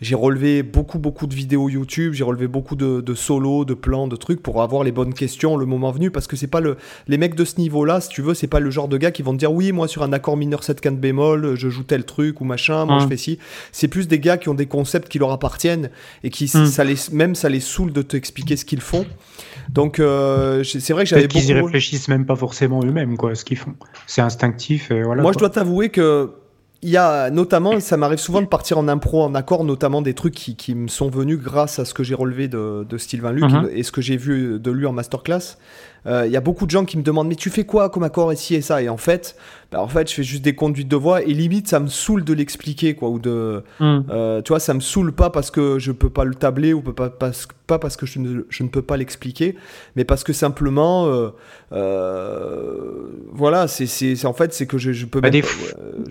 J'ai 0.00 0.14
relevé 0.14 0.62
beaucoup, 0.62 0.98
beaucoup 0.98 1.26
de 1.26 1.34
vidéos 1.34 1.68
YouTube, 1.68 2.12
j'ai 2.12 2.24
relevé 2.24 2.46
beaucoup 2.46 2.76
de, 2.76 3.00
de, 3.00 3.14
solos, 3.14 3.64
de 3.64 3.74
plans, 3.74 4.08
de 4.08 4.16
trucs 4.16 4.42
pour 4.42 4.62
avoir 4.62 4.84
les 4.84 4.92
bonnes 4.92 5.14
questions 5.14 5.56
le 5.56 5.66
moment 5.66 5.90
venu, 5.92 6.10
parce 6.10 6.26
que 6.26 6.36
c'est 6.36 6.46
pas 6.46 6.60
le, 6.60 6.76
les 7.08 7.16
mecs 7.16 7.34
de 7.34 7.44
ce 7.44 7.58
niveau-là, 7.58 8.00
si 8.00 8.08
tu 8.08 8.20
veux, 8.20 8.34
c'est 8.34 8.46
pas 8.46 8.60
le 8.60 8.70
genre 8.70 8.88
de 8.88 8.96
gars 8.96 9.10
qui 9.10 9.22
vont 9.22 9.32
te 9.32 9.38
dire 9.38 9.52
oui, 9.52 9.72
moi 9.72 9.88
sur 9.88 10.02
un 10.02 10.12
accord 10.12 10.36
mineur 10.36 10.64
7 10.64 10.80
quinte 10.80 11.00
bémol, 11.00 11.54
je 11.56 11.68
joue 11.68 11.84
tel 11.84 12.04
truc 12.04 12.40
ou 12.40 12.44
machin, 12.44 12.84
moi 12.84 12.98
je 12.98 13.06
hmm. 13.06 13.08
fais 13.08 13.16
ci. 13.16 13.38
C'est 13.72 13.88
plus 13.88 14.08
des 14.08 14.18
gars 14.18 14.36
qui 14.36 14.48
ont 14.48 14.54
des 14.54 14.66
concepts 14.66 15.08
qui 15.08 15.18
leur 15.18 15.30
appartiennent 15.32 15.90
et 16.22 16.30
qui, 16.30 16.44
hmm. 16.52 16.66
ça 16.66 16.84
les, 16.84 16.96
même 17.12 17.34
ça 17.34 17.48
les 17.48 17.60
saoule 17.60 17.92
de 17.92 18.02
t'expliquer 18.02 18.56
ce 18.56 18.64
qu'ils 18.64 18.80
font. 18.80 19.06
Donc, 19.70 19.98
euh, 19.98 20.62
c'est 20.64 20.92
vrai 20.92 21.04
que 21.04 21.10
j'avais 21.10 21.28
beaucoup. 21.28 21.44
Y 21.44 21.52
réfléchissent 21.54 22.08
même 22.08 22.26
pas 22.26 22.36
forcément 22.36 22.73
eux-mêmes, 22.82 23.16
quoi, 23.16 23.34
ce 23.34 23.44
qu'ils 23.44 23.58
font. 23.58 23.74
C'est 24.06 24.22
instinctif. 24.22 24.90
Et 24.90 25.02
voilà, 25.02 25.22
Moi, 25.22 25.32
je 25.32 25.38
dois 25.38 25.50
t'avouer 25.50 25.90
que. 25.90 26.30
Il 26.82 26.90
y 26.90 26.98
a 26.98 27.30
notamment, 27.30 27.80
ça 27.80 27.96
m'arrive 27.96 28.18
souvent 28.18 28.42
de 28.42 28.46
partir 28.46 28.76
en 28.76 28.88
impro, 28.88 29.22
en 29.22 29.34
accord, 29.34 29.64
notamment 29.64 30.02
des 30.02 30.12
trucs 30.12 30.34
qui, 30.34 30.54
qui 30.54 30.74
me 30.74 30.88
sont 30.88 31.08
venus 31.08 31.38
grâce 31.38 31.78
à 31.78 31.86
ce 31.86 31.94
que 31.94 32.04
j'ai 32.04 32.14
relevé 32.14 32.46
de, 32.46 32.84
de 32.86 32.98
Sylvain 32.98 33.32
Luc 33.32 33.44
uh-huh. 33.44 33.70
et 33.70 33.82
ce 33.82 33.90
que 33.90 34.02
j'ai 34.02 34.18
vu 34.18 34.60
de 34.60 34.70
lui 34.70 34.84
en 34.84 34.92
masterclass. 34.92 35.56
Euh, 36.06 36.26
il 36.26 36.32
y 36.32 36.36
a 36.36 36.42
beaucoup 36.42 36.66
de 36.66 36.70
gens 36.70 36.84
qui 36.84 36.98
me 36.98 37.02
demandent 37.02 37.28
mais 37.28 37.36
tu 37.36 37.48
fais 37.48 37.64
quoi 37.64 37.88
comme 37.88 38.02
accord 38.02 38.30
ici 38.34 38.54
et 38.54 38.60
ça? 38.60 38.82
Et 38.82 38.90
en 38.90 38.98
fait 38.98 39.36
bah, 39.74 39.82
en 39.82 39.88
fait 39.88 40.08
je 40.08 40.14
fais 40.14 40.22
juste 40.22 40.42
des 40.42 40.54
conduites 40.54 40.88
de 40.88 40.96
voix 40.96 41.22
et 41.22 41.34
limite 41.34 41.68
ça 41.68 41.80
me 41.80 41.88
saoule 41.88 42.24
de 42.24 42.32
l'expliquer 42.32 42.94
quoi 42.94 43.08
ou 43.08 43.18
de 43.18 43.62
hmm. 43.80 44.00
euh, 44.10 44.42
tu 44.42 44.50
vois 44.50 44.60
ça 44.60 44.72
me 44.72 44.80
saoule 44.80 45.12
pas 45.12 45.30
parce 45.30 45.50
que 45.50 45.78
je 45.78 45.92
peux 45.92 46.10
pas 46.10 46.24
le 46.24 46.34
tabler 46.34 46.72
ou 46.72 46.80
pas, 46.80 47.10
parce, 47.10 47.48
pas 47.66 47.78
parce 47.78 47.96
que 47.96 48.06
je 48.06 48.18
ne, 48.18 48.42
je 48.48 48.62
ne 48.62 48.68
peux 48.68 48.82
pas 48.82 48.96
l'expliquer 48.96 49.56
mais 49.96 50.04
parce 50.04 50.22
que 50.24 50.32
simplement 50.32 51.06
euh, 51.06 51.30
voilà 53.32 53.66
c'est 53.66 54.24
en 54.24 54.32
fait 54.32 54.52
c'est 54.52 54.66
que 54.66 54.78
je, 54.78 54.92
je 54.92 55.06
peux 55.06 55.20
bah, 55.20 55.30
des, 55.30 55.42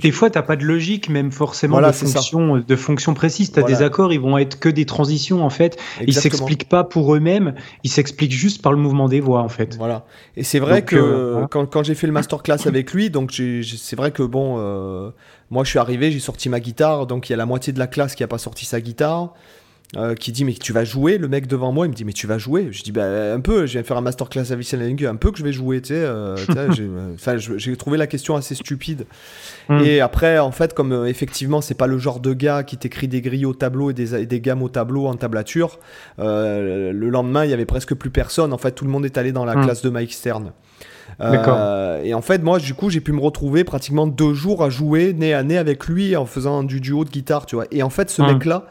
des, 0.01 0.11
fois 0.11 0.29
t'as 0.29 0.41
pas 0.41 0.55
de 0.55 0.65
logique 0.65 1.09
même 1.09 1.31
forcément 1.31 1.79
de, 1.79 1.91
fonction, 1.91 2.57
de 2.57 2.75
fonction 2.75 3.13
précise 3.13 3.51
t'as 3.51 3.63
des 3.63 3.81
accords 3.81 4.11
ils 4.11 4.19
vont 4.19 4.37
être 4.37 4.59
que 4.59 4.69
des 4.69 4.85
transitions 4.85 5.43
en 5.43 5.49
fait 5.49 5.77
Exactement. 5.99 6.07
ils 6.07 6.13
s'expliquent 6.13 6.69
pas 6.69 6.83
pour 6.83 7.15
eux-mêmes 7.15 7.53
ils 7.83 7.89
s'expliquent 7.89 8.33
juste 8.33 8.61
par 8.61 8.73
le 8.73 8.77
mouvement 8.77 9.07
des 9.07 9.19
voix 9.19 9.41
en 9.41 9.49
fait 9.49 9.77
voilà. 9.77 10.05
Et 10.35 10.43
c'est 10.43 10.59
vrai 10.59 10.83
que 10.83 10.95
euh, 10.95 11.45
quand, 11.49 11.65
quand 11.65 11.83
j'ai 11.83 11.95
fait 11.95 12.07
le 12.07 12.13
masterclass 12.13 12.67
avec 12.67 12.93
lui, 12.93 13.09
donc 13.09 13.31
c'est 13.61 13.95
vrai 13.95 14.11
que 14.11 14.23
bon, 14.23 14.55
euh, 14.57 15.11
moi 15.49 15.63
je 15.63 15.69
suis 15.69 15.79
arrivé, 15.79 16.11
j'ai 16.11 16.19
sorti 16.19 16.49
ma 16.49 16.59
guitare, 16.59 17.07
donc 17.07 17.29
il 17.29 17.33
y 17.33 17.35
a 17.35 17.37
la 17.37 17.45
moitié 17.45 17.73
de 17.73 17.79
la 17.79 17.87
classe 17.87 18.15
qui 18.15 18.23
a 18.23 18.27
pas 18.27 18.37
sorti 18.37 18.65
sa 18.65 18.81
guitare. 18.81 19.33
Euh, 19.95 20.15
qui 20.15 20.31
dit 20.31 20.43
mais 20.43 20.53
tu 20.53 20.73
vas 20.73 20.83
jouer 20.83 21.19
le 21.19 21.27
mec 21.27 21.45
devant 21.45 21.71
moi 21.71 21.85
il 21.85 21.89
me 21.89 21.93
dit 21.93 22.03
mais 22.03 22.13
tu 22.13 22.25
vas 22.25 22.39
jouer 22.39 22.69
je 22.71 22.81
dis 22.81 22.91
bah 22.91 23.31
un 23.31 23.39
peu 23.41 23.67
je 23.67 23.73
viens 23.73 23.83
faire 23.83 23.97
un 23.97 24.01
masterclass 24.01 24.51
à 24.51 24.55
Vicente 24.55 25.03
un 25.03 25.15
peu 25.15 25.29
que 25.31 25.37
je 25.37 25.43
vais 25.43 25.51
jouer 25.51 25.81
tu 25.81 25.89
sais 25.89 25.99
euh, 25.99 26.35
j'ai 27.37 27.77
trouvé 27.77 27.99
la 27.99 28.07
question 28.07 28.35
assez 28.35 28.55
stupide 28.55 29.05
hmm. 29.69 29.81
et 29.81 30.01
après 30.01 30.39
en 30.39 30.51
fait 30.51 30.73
comme 30.73 31.05
effectivement 31.05 31.61
c'est 31.61 31.75
pas 31.75 31.85
le 31.85 31.99
genre 31.99 32.19
de 32.21 32.33
gars 32.33 32.63
qui 32.63 32.75
t'écrit 32.75 33.07
des 33.07 33.21
grilles 33.21 33.45
au 33.45 33.53
tableau 33.53 33.91
et 33.91 33.93
des, 33.93 34.25
des, 34.25 34.41
gammes 34.41 34.63
au 34.63 34.69
tableau 34.69 35.05
en 35.05 35.13
tablature 35.13 35.77
le 36.17 36.91
lendemain 36.91 37.45
il 37.45 37.51
y 37.51 37.53
avait 37.53 37.65
presque 37.65 37.93
plus 37.93 38.09
personne 38.09 38.51
en 38.51 38.57
fait 38.57 38.71
tout 38.71 38.85
le 38.85 38.91
monde 38.91 39.05
est 39.05 39.19
allé 39.19 39.31
dans 39.31 39.45
la 39.45 39.55
hmm. 39.55 39.63
classe 39.63 39.83
de 39.83 39.91
Mike 39.91 40.13
Stern 40.13 40.53
Euh, 41.21 42.03
et 42.03 42.13
en 42.13 42.21
fait, 42.21 42.41
moi, 42.43 42.59
du 42.59 42.73
coup, 42.73 42.89
j'ai 42.89 43.01
pu 43.01 43.11
me 43.11 43.21
retrouver 43.21 43.63
pratiquement 43.63 44.07
deux 44.07 44.33
jours 44.33 44.63
à 44.63 44.69
jouer 44.69 45.13
nez 45.13 45.33
à 45.33 45.43
nez 45.43 45.57
avec 45.57 45.87
lui 45.87 46.15
en 46.15 46.25
faisant 46.25 46.63
du 46.63 46.81
duo 46.81 47.05
de 47.05 47.09
guitare, 47.09 47.45
tu 47.45 47.55
vois. 47.55 47.65
Et 47.71 47.83
en 47.83 47.89
fait, 47.89 48.09
ce 48.09 48.21
hum. 48.21 48.33
mec-là, 48.33 48.67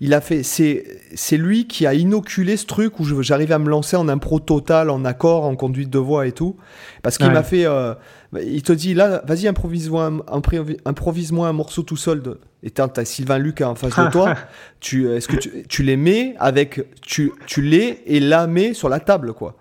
il 0.00 0.12
a 0.12 0.20
fait, 0.20 0.42
c'est, 0.42 0.84
c'est 1.14 1.38
lui 1.38 1.66
qui 1.66 1.86
a 1.86 1.94
inoculé 1.94 2.56
ce 2.56 2.66
truc 2.66 3.00
où 3.00 3.22
j'arrive 3.22 3.52
à 3.52 3.58
me 3.58 3.70
lancer 3.70 3.96
en 3.96 4.08
impro 4.08 4.40
total, 4.40 4.90
en 4.90 5.04
accord, 5.04 5.44
en 5.44 5.56
conduite 5.56 5.88
de 5.88 5.98
voix 5.98 6.26
et 6.26 6.32
tout, 6.32 6.56
parce 7.02 7.16
qu'il 7.16 7.30
m'a 7.30 7.42
fait, 7.42 7.64
euh, 7.64 7.94
il 8.34 8.62
te 8.62 8.72
dit 8.72 8.92
là, 8.92 9.22
vas-y 9.26 9.48
improvise-moi 9.48 10.12
un, 10.28 11.52
morceau 11.52 11.82
tout 11.82 11.96
seul. 11.96 12.20
De... 12.20 12.38
Et 12.62 12.70
t'as, 12.70 13.04
Sylvain 13.04 13.38
Luc 13.38 13.62
en 13.62 13.74
face 13.74 13.96
de 13.96 14.10
toi. 14.10 14.34
tu, 14.80 15.10
est-ce 15.10 15.28
que 15.28 15.36
tu, 15.36 15.64
tu, 15.66 15.82
les 15.82 15.96
mets 15.96 16.34
avec, 16.38 16.82
tu, 17.00 17.32
tu 17.46 17.62
les 17.62 18.02
et 18.06 18.20
la 18.20 18.46
mets 18.46 18.74
sur 18.74 18.90
la 18.90 19.00
table 19.00 19.32
quoi. 19.32 19.56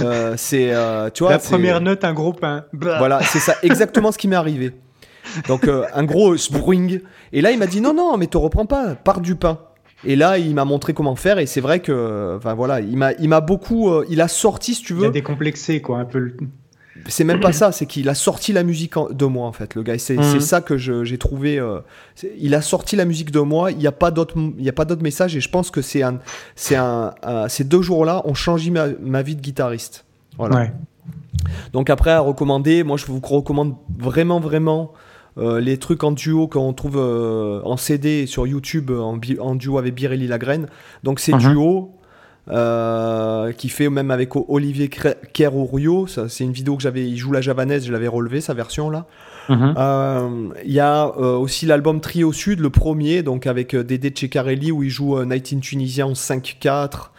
Euh, 0.00 0.34
c'est, 0.36 0.72
euh, 0.72 1.10
tu 1.10 1.22
vois, 1.22 1.32
la 1.32 1.38
première 1.38 1.80
note, 1.80 2.04
un 2.04 2.12
gros 2.12 2.32
pain. 2.32 2.64
Voilà, 2.72 3.22
c'est 3.22 3.40
ça, 3.40 3.54
exactement 3.62 4.12
ce 4.12 4.18
qui 4.18 4.28
m'est 4.28 4.36
arrivé. 4.36 4.72
Donc 5.46 5.68
un 5.68 6.04
gros 6.04 6.36
spring. 6.36 7.00
Et 7.32 7.40
là, 7.40 7.50
il 7.50 7.58
m'a 7.58 7.66
dit 7.66 7.80
non, 7.80 7.94
non, 7.94 8.16
mais 8.16 8.26
te 8.26 8.38
reprends 8.38 8.66
pas, 8.66 8.94
pars 8.94 9.20
du 9.20 9.34
pain. 9.34 9.58
Et 10.04 10.14
là, 10.14 10.38
il 10.38 10.54
m'a 10.54 10.64
montré 10.64 10.94
comment 10.94 11.16
faire, 11.16 11.38
et 11.38 11.46
c'est 11.46 11.60
vrai 11.60 11.80
que, 11.80 12.36
enfin 12.36 12.54
voilà, 12.54 12.80
il 12.80 12.96
m'a, 12.96 13.12
il 13.14 13.28
m'a 13.28 13.40
beaucoup, 13.40 13.90
euh, 13.90 14.06
il 14.08 14.20
a 14.20 14.28
sorti, 14.28 14.74
si 14.74 14.82
tu 14.82 14.94
veux. 14.94 15.04
Il 15.04 15.08
a 15.08 15.10
décomplexé, 15.10 15.82
quoi, 15.82 15.98
un 15.98 16.04
peu. 16.04 16.34
C'est 17.06 17.24
même 17.24 17.40
pas 17.40 17.52
ça, 17.52 17.72
c'est 17.72 17.86
qu'il 17.86 18.08
a 18.08 18.14
sorti 18.14 18.52
la 18.52 18.62
musique 18.62 18.94
de 19.10 19.24
moi, 19.24 19.46
en 19.46 19.52
fait, 19.52 19.74
le 19.74 19.82
gars. 19.82 19.98
C'est, 19.98 20.16
mhm. 20.16 20.40
ça 20.40 20.60
que 20.60 20.76
j'ai 20.76 21.18
trouvé. 21.18 21.58
Euh, 21.58 21.80
il 22.38 22.54
a 22.54 22.62
sorti 22.62 22.96
la 22.96 23.04
musique 23.04 23.30
de 23.30 23.40
moi. 23.40 23.70
Il 23.70 23.78
n'y 23.78 23.86
a 23.86 23.92
pas 23.92 24.10
d'autre, 24.10 24.34
il 24.36 24.64
y 24.64 24.68
a 24.68 24.72
pas 24.72 24.84
d'autre 24.84 25.02
message, 25.02 25.36
et 25.36 25.40
je 25.40 25.48
pense 25.48 25.70
que 25.70 25.82
c'est 25.82 26.02
un, 26.02 26.18
c'est 26.56 26.76
un, 26.76 27.14
ces 27.48 27.64
deux 27.64 27.82
jours-là 27.82 28.22
ont 28.24 28.34
changé 28.34 28.70
ma, 28.70 28.88
ma, 29.00 29.22
vie 29.22 29.36
de 29.36 29.40
guitariste. 29.40 30.04
Voilà. 30.36 30.56
Ouais. 30.56 30.72
Donc 31.72 31.90
après 31.90 32.10
à 32.10 32.20
recommander, 32.20 32.82
moi 32.82 32.96
je 32.96 33.06
vous 33.06 33.20
recommande 33.20 33.76
vraiment, 33.98 34.40
vraiment 34.40 34.92
euh, 35.38 35.60
les 35.60 35.78
trucs 35.78 36.02
en 36.02 36.12
duo 36.12 36.48
qu'on 36.48 36.72
trouve 36.72 36.96
euh, 36.96 37.60
en 37.64 37.76
CD 37.76 38.26
sur 38.26 38.46
YouTube 38.46 38.90
en, 38.90 39.20
en 39.40 39.54
duo 39.54 39.78
avec 39.78 39.94
Birelli 39.94 40.26
Lagraine. 40.26 40.66
Donc 41.04 41.20
c'est 41.20 41.32
uh-huh. 41.32 41.50
duo. 41.50 41.97
Euh, 42.50 43.52
qui 43.52 43.68
fait 43.68 43.90
même 43.90 44.10
avec 44.10 44.34
Olivier 44.34 44.88
Kerourio, 44.88 46.06
c'est 46.06 46.44
une 46.44 46.52
vidéo 46.52 46.76
que 46.76 46.82
j'avais, 46.82 47.06
il 47.06 47.18
joue 47.18 47.30
la 47.30 47.42
javanaise, 47.42 47.86
je 47.86 47.92
l'avais 47.92 48.08
relevé 48.08 48.40
sa 48.40 48.54
version 48.54 48.88
là. 48.88 49.04
Uh-huh. 49.50 50.52
Il 50.64 50.72
y 50.72 50.80
a 50.80 51.06
aussi 51.08 51.66
l'album 51.66 52.00
Trio 52.00 52.32
Sud, 52.32 52.60
le 52.60 52.70
premier, 52.70 53.22
donc 53.22 53.46
avec 53.46 53.76
Dédé 53.76 54.12
Ceccarelli 54.14 54.72
où 54.72 54.82
il 54.82 54.88
joue 54.88 55.22
Night 55.24 55.52
in 55.52 55.60
Tunisia 55.60 56.06
en 56.06 56.12
5-4. 56.12 57.10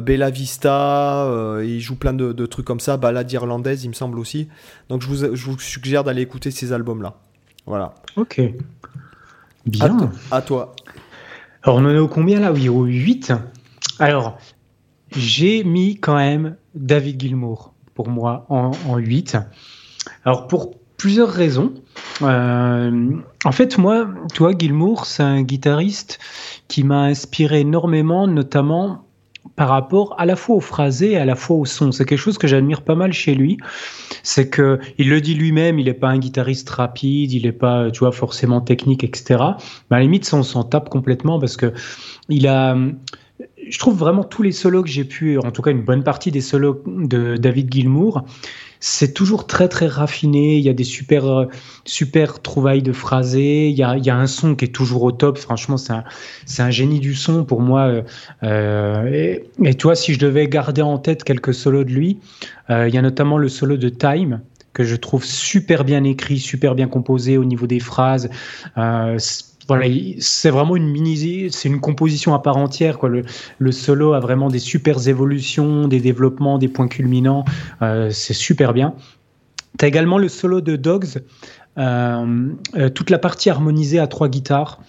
Bella 0.00 0.30
Vista, 0.30 1.28
il 1.62 1.80
joue 1.80 1.96
plein 1.96 2.14
de, 2.14 2.46
trucs 2.46 2.66
comme 2.66 2.80
ça, 2.80 2.96
balade 2.96 3.30
irlandaise, 3.32 3.84
il 3.84 3.88
me 3.88 3.94
semble 3.94 4.18
aussi. 4.18 4.48
Donc 4.88 5.02
je 5.02 5.08
vous, 5.08 5.34
je 5.34 5.44
vous 5.44 5.58
suggère 5.58 6.02
d'aller 6.02 6.22
écouter 6.22 6.50
ces 6.50 6.72
albums-là. 6.72 7.14
Voilà. 7.66 7.94
Ok. 8.16 8.40
Bien. 9.66 10.10
À, 10.30 10.40
toi. 10.40 10.74
Alors, 11.62 11.78
on 11.78 11.84
en 11.84 11.90
est 11.90 11.98
au 11.98 12.08
combien 12.08 12.40
là? 12.40 12.52
Oui, 12.52 12.68
au 12.68 12.84
8. 12.84 13.32
Alors, 13.98 14.38
j'ai 15.14 15.64
mis 15.64 15.96
quand 15.96 16.16
même 16.16 16.56
David 16.74 17.20
Gilmour 17.20 17.72
pour 17.94 18.08
moi 18.08 18.46
en, 18.50 18.72
8. 18.96 19.38
Alors, 20.24 20.46
pour 20.46 20.74
plusieurs 20.96 21.30
raisons. 21.30 21.72
Euh, 22.22 23.10
en 23.44 23.52
fait, 23.52 23.78
moi, 23.78 24.08
toi, 24.34 24.52
Gilmour, 24.56 25.06
c'est 25.06 25.22
un 25.22 25.42
guitariste 25.42 26.18
qui 26.68 26.84
m'a 26.84 27.04
inspiré 27.04 27.60
énormément, 27.60 28.26
notamment 28.26 29.02
par 29.54 29.68
rapport 29.68 30.14
à 30.18 30.26
la 30.26 30.36
fois 30.36 30.56
au 30.56 30.60
phrasé 30.60 31.12
et 31.12 31.16
à 31.16 31.24
la 31.24 31.36
fois 31.36 31.56
au 31.56 31.64
son. 31.64 31.92
C'est 31.92 32.04
quelque 32.04 32.18
chose 32.18 32.36
que 32.36 32.46
j'admire 32.46 32.82
pas 32.82 32.94
mal 32.94 33.12
chez 33.12 33.34
lui. 33.34 33.56
C'est 34.22 34.50
que 34.50 34.80
il 34.98 35.08
le 35.08 35.20
dit 35.20 35.34
lui-même, 35.34 35.78
il 35.78 35.86
n'est 35.86 35.94
pas 35.94 36.08
un 36.08 36.18
guitariste 36.18 36.68
rapide, 36.68 37.32
il 37.32 37.44
n'est 37.44 37.52
pas, 37.52 37.90
tu 37.90 38.00
vois, 38.00 38.12
forcément 38.12 38.60
technique, 38.60 39.04
etc. 39.04 39.40
Mais 39.90 39.96
à 39.96 39.98
la 39.98 40.02
limite, 40.02 40.24
ça, 40.24 40.36
on 40.36 40.42
s'en 40.42 40.64
tape 40.64 40.88
complètement 40.88 41.38
parce 41.38 41.56
que 41.56 41.72
il 42.28 42.48
a, 42.48 42.76
je 43.68 43.78
trouve 43.78 43.96
vraiment 43.96 44.24
tous 44.24 44.42
les 44.42 44.52
solos 44.52 44.82
que 44.82 44.88
j'ai 44.88 45.04
pu, 45.04 45.38
en 45.38 45.50
tout 45.50 45.62
cas 45.62 45.70
une 45.70 45.82
bonne 45.82 46.04
partie 46.04 46.30
des 46.30 46.40
solos 46.40 46.82
de 46.86 47.36
David 47.36 47.72
Gilmour, 47.72 48.24
c'est 48.80 49.14
toujours 49.14 49.46
très 49.46 49.68
très 49.68 49.86
raffiné. 49.86 50.56
Il 50.56 50.62
y 50.62 50.68
a 50.68 50.72
des 50.72 50.84
super 50.84 51.26
euh, 51.26 51.46
super 51.84 52.40
trouvailles 52.42 52.82
de 52.82 52.92
phrasés. 52.92 53.68
Il 53.68 53.76
y 53.76 53.82
a, 53.82 54.16
un 54.16 54.26
son 54.26 54.54
qui 54.54 54.66
est 54.66 54.68
toujours 54.68 55.02
au 55.02 55.12
top. 55.12 55.38
Franchement, 55.38 55.76
c'est 55.76 55.92
un, 55.92 56.04
un 56.58 56.70
génie 56.70 57.00
du 57.00 57.14
son 57.14 57.44
pour 57.44 57.62
moi. 57.62 57.86
Euh, 57.86 58.02
euh 58.42 59.06
et, 59.06 59.44
et, 59.64 59.74
tu 59.74 59.84
vois, 59.84 59.96
si 59.96 60.12
je 60.12 60.18
devais 60.18 60.46
garder 60.46 60.82
en 60.82 60.98
tête 60.98 61.24
quelques 61.24 61.54
solos 61.54 61.84
de 61.84 61.90
lui, 61.90 62.18
il 62.68 62.88
y 62.92 62.98
a 62.98 63.02
notamment 63.02 63.38
le 63.38 63.48
solo 63.48 63.76
de 63.76 63.88
Time 63.88 64.40
que 64.72 64.84
je 64.84 64.96
trouve 64.96 65.24
super 65.24 65.84
bien 65.84 66.04
écrit, 66.04 66.38
super 66.38 66.74
bien 66.74 66.88
composé 66.88 67.38
au 67.38 67.44
niveau 67.44 67.66
des 67.66 67.80
phrases. 67.80 68.28
Voilà, 69.68 69.86
c'est 70.20 70.50
vraiment 70.50 70.76
une 70.76 70.88
mini, 70.88 71.50
c'est 71.50 71.68
une 71.68 71.80
composition 71.80 72.34
à 72.34 72.38
part 72.38 72.56
entière. 72.56 72.98
Quoi. 72.98 73.10
Le, 73.58 73.72
solo 73.72 74.12
a 74.12 74.20
vraiment 74.20 74.48
des 74.48 74.58
super 74.58 75.08
évolutions, 75.08 75.88
des 75.88 76.00
développements, 76.00 76.58
des 76.58 76.68
points 76.68 76.88
culminants. 76.88 77.44
Euh, 77.82 78.10
c'est 78.10 78.34
super 78.34 78.72
bien. 78.72 78.94
Tu 79.78 79.84
as 79.84 79.88
également 79.88 80.18
le 80.18 80.28
solo 80.28 80.60
de 80.60 80.76
Dogs, 80.76 81.22
euh, 81.78 82.48
euh, 82.76 82.88
toute 82.88 83.10
la 83.10 83.18
partie 83.18 83.50
harmonisée 83.50 83.98
à 83.98 84.06
trois 84.06 84.28
guitares, 84.28 84.80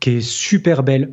qui 0.00 0.10
est 0.10 0.20
super 0.20 0.82
belle. 0.82 1.12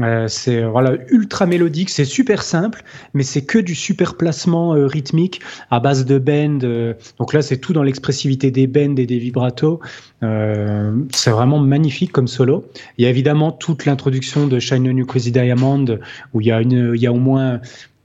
Euh, 0.00 0.28
c'est 0.28 0.62
voilà 0.62 0.96
ultra 1.08 1.46
mélodique, 1.46 1.88
c'est 1.90 2.04
super 2.04 2.42
simple, 2.42 2.82
mais 3.14 3.22
c'est 3.22 3.44
que 3.44 3.58
du 3.58 3.74
super 3.74 4.16
placement 4.16 4.74
euh, 4.74 4.86
rythmique 4.86 5.40
à 5.70 5.80
base 5.80 6.04
de 6.04 6.18
bend. 6.18 6.64
Euh, 6.64 6.94
donc 7.18 7.32
là, 7.32 7.42
c'est 7.42 7.58
tout 7.58 7.72
dans 7.72 7.82
l'expressivité 7.82 8.50
des 8.50 8.66
bends 8.66 8.96
et 8.96 9.06
des 9.06 9.18
vibratos. 9.18 9.78
c'est 10.20 11.30
vraiment 11.30 11.58
magnifique 11.58 12.12
comme 12.12 12.28
solo. 12.28 12.64
Il 12.98 13.04
y 13.04 13.06
a 13.06 13.10
évidemment 13.10 13.52
toute 13.52 13.86
l'introduction 13.86 14.46
de 14.46 14.58
Shine 14.58 14.86
a 14.86 14.92
New 14.92 15.06
Crazy 15.06 15.32
Diamond 15.32 15.98
où 16.34 16.40
il 16.40 16.46
y 16.46 16.52
a 16.52 16.60
une, 16.60 16.92
il 16.94 17.00
y 17.00 17.06
a 17.06 17.12
au 17.12 17.18
moins 17.18 17.60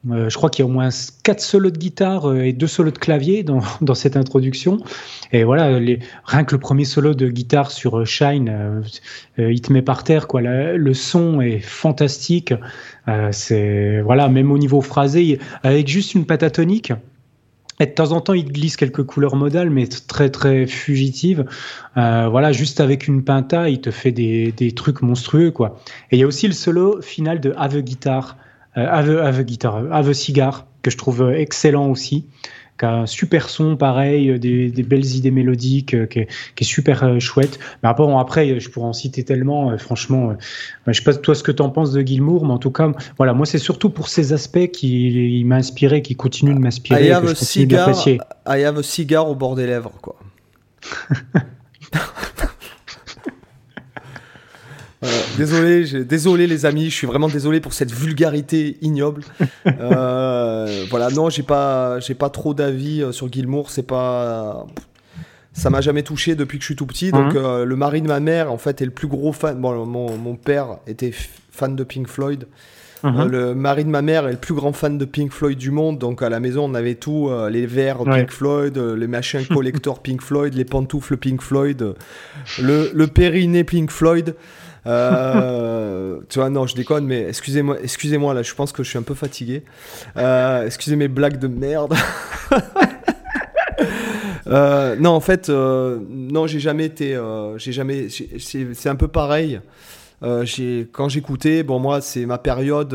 euh, 0.09 0.29
je 0.29 0.35
crois 0.35 0.49
qu'il 0.49 0.65
y 0.65 0.67
a 0.67 0.69
au 0.69 0.73
moins 0.73 0.89
quatre 1.23 1.41
solos 1.41 1.69
de 1.69 1.77
guitare 1.77 2.27
euh, 2.27 2.41
et 2.41 2.53
deux 2.53 2.67
solos 2.67 2.89
de 2.89 2.97
clavier 2.97 3.43
dans, 3.43 3.61
cette 3.93 4.17
introduction. 4.17 4.79
Et 5.31 5.43
voilà, 5.43 5.79
les, 5.79 5.99
rien 6.25 6.43
que 6.43 6.55
le 6.55 6.59
premier 6.59 6.85
solo 6.85 7.13
de 7.13 7.27
guitare 7.27 7.69
sur 7.71 7.99
euh, 7.99 8.05
Shine, 8.05 8.81
il 9.37 9.61
te 9.61 9.71
met 9.71 9.81
par 9.81 10.03
terre. 10.03 10.27
Quoi. 10.27 10.41
le 10.41 10.93
son 10.93 11.41
est 11.41 11.59
fantastique. 11.59 12.53
c'est 13.31 14.01
voilà, 14.01 14.27
même 14.27 14.51
au 14.51 14.57
niveau 14.57 14.81
phrasé, 14.81 15.39
avec 15.63 15.87
juste 15.87 16.15
une 16.15 16.25
patatonique. 16.25 16.93
Et 17.79 17.87
de 17.87 17.91
temps 17.91 18.11
en 18.11 18.21
temps, 18.21 18.33
il 18.33 18.45
glisse 18.45 18.75
quelques 18.75 19.03
couleurs 19.03 19.35
modales, 19.35 19.71
mais 19.71 19.87
très 19.87 20.29
très 20.29 20.67
fugitives. 20.67 21.45
voilà, 21.95 22.51
juste 22.51 22.79
avec 22.79 23.07
une 23.07 23.23
pinta, 23.23 23.69
il 23.69 23.81
te 23.81 23.91
fait 23.91 24.11
des, 24.11 24.51
des 24.51 24.71
trucs 24.73 25.01
monstrueux, 25.01 25.51
quoi. 25.51 25.79
Et 26.11 26.17
il 26.17 26.19
y 26.19 26.23
a 26.23 26.27
aussi 26.27 26.47
le 26.47 26.53
solo 26.53 27.01
final 27.01 27.39
de 27.39 27.53
Have 27.57 27.75
a 27.75 27.81
Guitar, 27.81 28.37
euh, 28.77 28.87
Ave, 28.87 29.43
Guitar, 29.43 29.83
Ave 29.91 30.13
Cigar, 30.13 30.65
que 30.81 30.91
je 30.91 30.97
trouve 30.97 31.31
excellent 31.33 31.87
aussi 31.87 32.25
qui 32.79 32.85
a 32.85 32.93
un 32.93 33.05
super 33.05 33.49
son, 33.49 33.77
pareil, 33.77 34.39
des, 34.39 34.71
belles 34.83 35.05
idées 35.05 35.29
mélodiques, 35.29 35.93
euh, 35.93 36.07
qui, 36.07 36.19
est, 36.21 36.63
super 36.63 37.03
euh, 37.03 37.19
chouette. 37.19 37.59
Mais 37.83 37.89
après, 37.89 38.11
après, 38.17 38.59
je 38.59 38.69
pourrais 38.71 38.87
en 38.87 38.93
citer 38.93 39.23
tellement, 39.23 39.77
franchement. 39.77 40.35
je 40.87 40.93
sais 40.93 41.03
pas 41.03 41.13
toi 41.13 41.35
ce 41.35 41.43
que 41.43 41.51
tu 41.51 41.61
en 41.61 41.69
penses 41.69 41.91
de 41.91 42.01
Gilmour, 42.01 42.43
mais 42.43 42.53
en 42.53 42.57
tout 42.57 42.71
cas, 42.71 42.91
voilà, 43.17 43.33
moi 43.33 43.45
c'est 43.45 43.59
surtout 43.59 43.91
pour 43.91 44.07
ces 44.07 44.33
aspects 44.33 44.71
qui 44.71 45.43
m'a 45.45 45.57
inspiré, 45.57 46.01
qui 46.01 46.15
continuent 46.15 46.55
de 46.55 46.59
m'inspirer. 46.59 47.05
I, 47.05 47.11
have 47.11 47.25
I 48.47 48.63
have 48.63 48.77
a 48.79 48.83
cigar 48.83 49.29
au 49.29 49.35
bord 49.35 49.55
des 49.55 49.67
lèvres, 49.67 49.93
quoi. 50.01 50.17
désolé, 55.37 56.03
désolé 56.03 56.47
les 56.47 56.65
amis, 56.65 56.85
je 56.85 56.95
suis 56.95 57.07
vraiment 57.07 57.27
désolé 57.27 57.59
pour 57.59 57.73
cette 57.73 57.91
vulgarité 57.91 58.77
ignoble. 58.81 59.23
Euh, 59.67 60.85
voilà, 60.89 61.09
non, 61.09 61.29
j'ai 61.29 61.43
pas, 61.43 61.99
j'ai 61.99 62.13
pas 62.13 62.29
trop 62.29 62.53
d'avis 62.53 63.01
euh, 63.01 63.11
sur 63.11 63.31
Gilmour. 63.31 63.69
C'est 63.69 63.85
pas, 63.85 64.65
ça 65.53 65.69
m'a 65.69 65.81
jamais 65.81 66.03
touché 66.03 66.35
depuis 66.35 66.57
que 66.57 66.63
je 66.63 66.67
suis 66.67 66.75
tout 66.75 66.85
petit. 66.85 67.11
Donc 67.11 67.33
mhm. 67.33 67.41
euh, 67.43 67.65
le 67.65 67.75
mari 67.75 68.01
de 68.01 68.07
ma 68.07 68.19
mère, 68.19 68.51
en 68.51 68.57
fait, 68.57 68.81
est 68.81 68.85
le 68.85 68.91
plus 68.91 69.07
gros 69.07 69.33
fan. 69.33 69.59
Bon, 69.59 69.85
mon, 69.85 70.17
mon 70.17 70.35
père 70.35 70.77
était 70.87 71.13
fan 71.51 71.75
de 71.75 71.83
Pink 71.83 72.07
Floyd. 72.07 72.45
Mhm. 73.03 73.25
le 73.25 73.55
mari 73.55 73.83
de 73.83 73.89
ma 73.89 74.03
mère 74.03 74.27
est 74.27 74.33
le 74.33 74.37
plus 74.37 74.53
grand 74.53 74.73
fan 74.73 74.99
de 74.99 75.05
Pink 75.05 75.31
Floyd 75.31 75.57
du 75.57 75.71
monde, 75.71 75.97
donc 75.97 76.21
à 76.21 76.29
la 76.29 76.39
maison 76.39 76.69
on 76.69 76.75
avait 76.75 76.93
tout, 76.93 77.31
les 77.49 77.65
verres 77.65 78.03
Pink 78.03 78.29
Floyd, 78.29 78.77
les 78.77 79.07
machins 79.07 79.43
collector 79.47 79.99
Pink 80.03 80.21
Floyd, 80.21 80.53
les 80.53 80.65
pantoufles 80.65 81.17
Pink 81.17 81.41
Floyd, 81.41 81.95
le, 82.61 82.91
le 82.93 83.07
périnée 83.07 83.63
Pink 83.63 83.89
Floyd. 83.89 84.35
Euh, 84.87 86.19
tu 86.29 86.39
vois, 86.39 86.49
non, 86.49 86.65
je 86.65 86.75
déconne, 86.75 87.05
mais 87.05 87.27
excusez-moi, 87.27 87.77
excusez-moi 87.81 88.33
là, 88.33 88.41
je 88.41 88.53
pense 88.53 88.71
que 88.71 88.83
je 88.83 88.89
suis 88.89 88.97
un 88.97 89.03
peu 89.03 89.13
fatigué. 89.13 89.63
Euh, 90.17 90.65
excusez 90.65 90.95
mes 90.95 91.07
blagues 91.07 91.39
de 91.39 91.47
merde. 91.47 91.95
Euh, 94.47 94.95
non, 94.97 95.11
en 95.11 95.19
fait, 95.21 95.49
non, 95.49 96.45
j'ai 96.45 96.59
jamais 96.59 96.85
été, 96.85 97.17
j'ai 97.57 97.71
jamais, 97.71 98.07
c'est 98.09 98.89
un 98.89 98.95
peu 98.95 99.07
pareil. 99.07 99.61
quand 100.21 101.09
j'écoutais, 101.09 101.63
bon 101.63 101.79
moi, 101.79 102.01
c'est 102.01 102.25
ma 102.25 102.37
période. 102.37 102.93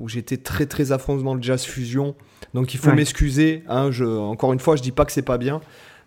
où 0.00 0.08
j'étais 0.08 0.38
très 0.38 0.66
très 0.66 0.90
à 0.90 0.98
fond 0.98 1.16
dans 1.16 1.34
le 1.34 1.42
jazz 1.42 1.64
fusion. 1.64 2.14
Donc 2.54 2.72
il 2.72 2.80
faut 2.80 2.92
m'excuser. 2.92 3.62
Hein, 3.68 3.90
je, 3.90 4.04
encore 4.04 4.52
une 4.52 4.60
fois, 4.60 4.74
je 4.76 4.82
dis 4.82 4.92
pas 4.92 5.04
que 5.04 5.12
c'est 5.12 5.22
pas 5.22 5.38
bien. 5.38 5.60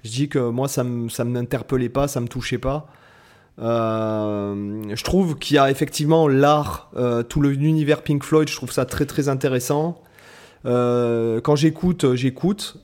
Je 0.04 0.10
dis 0.10 0.28
que 0.28 0.40
moi, 0.40 0.68
ça 0.68 0.84
ne 0.84 1.24
m'interpellait 1.24 1.90
pas, 1.90 2.08
ça 2.08 2.20
me 2.20 2.28
touchait 2.28 2.58
pas. 2.58 2.88
Euh, 3.60 4.82
je 4.94 5.04
trouve 5.04 5.38
qu'il 5.38 5.56
y 5.56 5.60
a 5.60 5.70
effectivement 5.70 6.28
l'art, 6.28 6.90
euh, 6.96 7.24
tout 7.24 7.42
l'univers 7.42 8.02
Pink 8.02 8.24
Floyd, 8.24 8.50
je 8.50 8.56
trouve 8.56 8.72
ça 8.72 8.86
très 8.86 9.06
très 9.06 9.30
intéressant. 9.30 10.02
Euh, 10.66 11.42
quand 11.42 11.56
j'écoute, 11.56 12.16
j'écoute. 12.16 12.78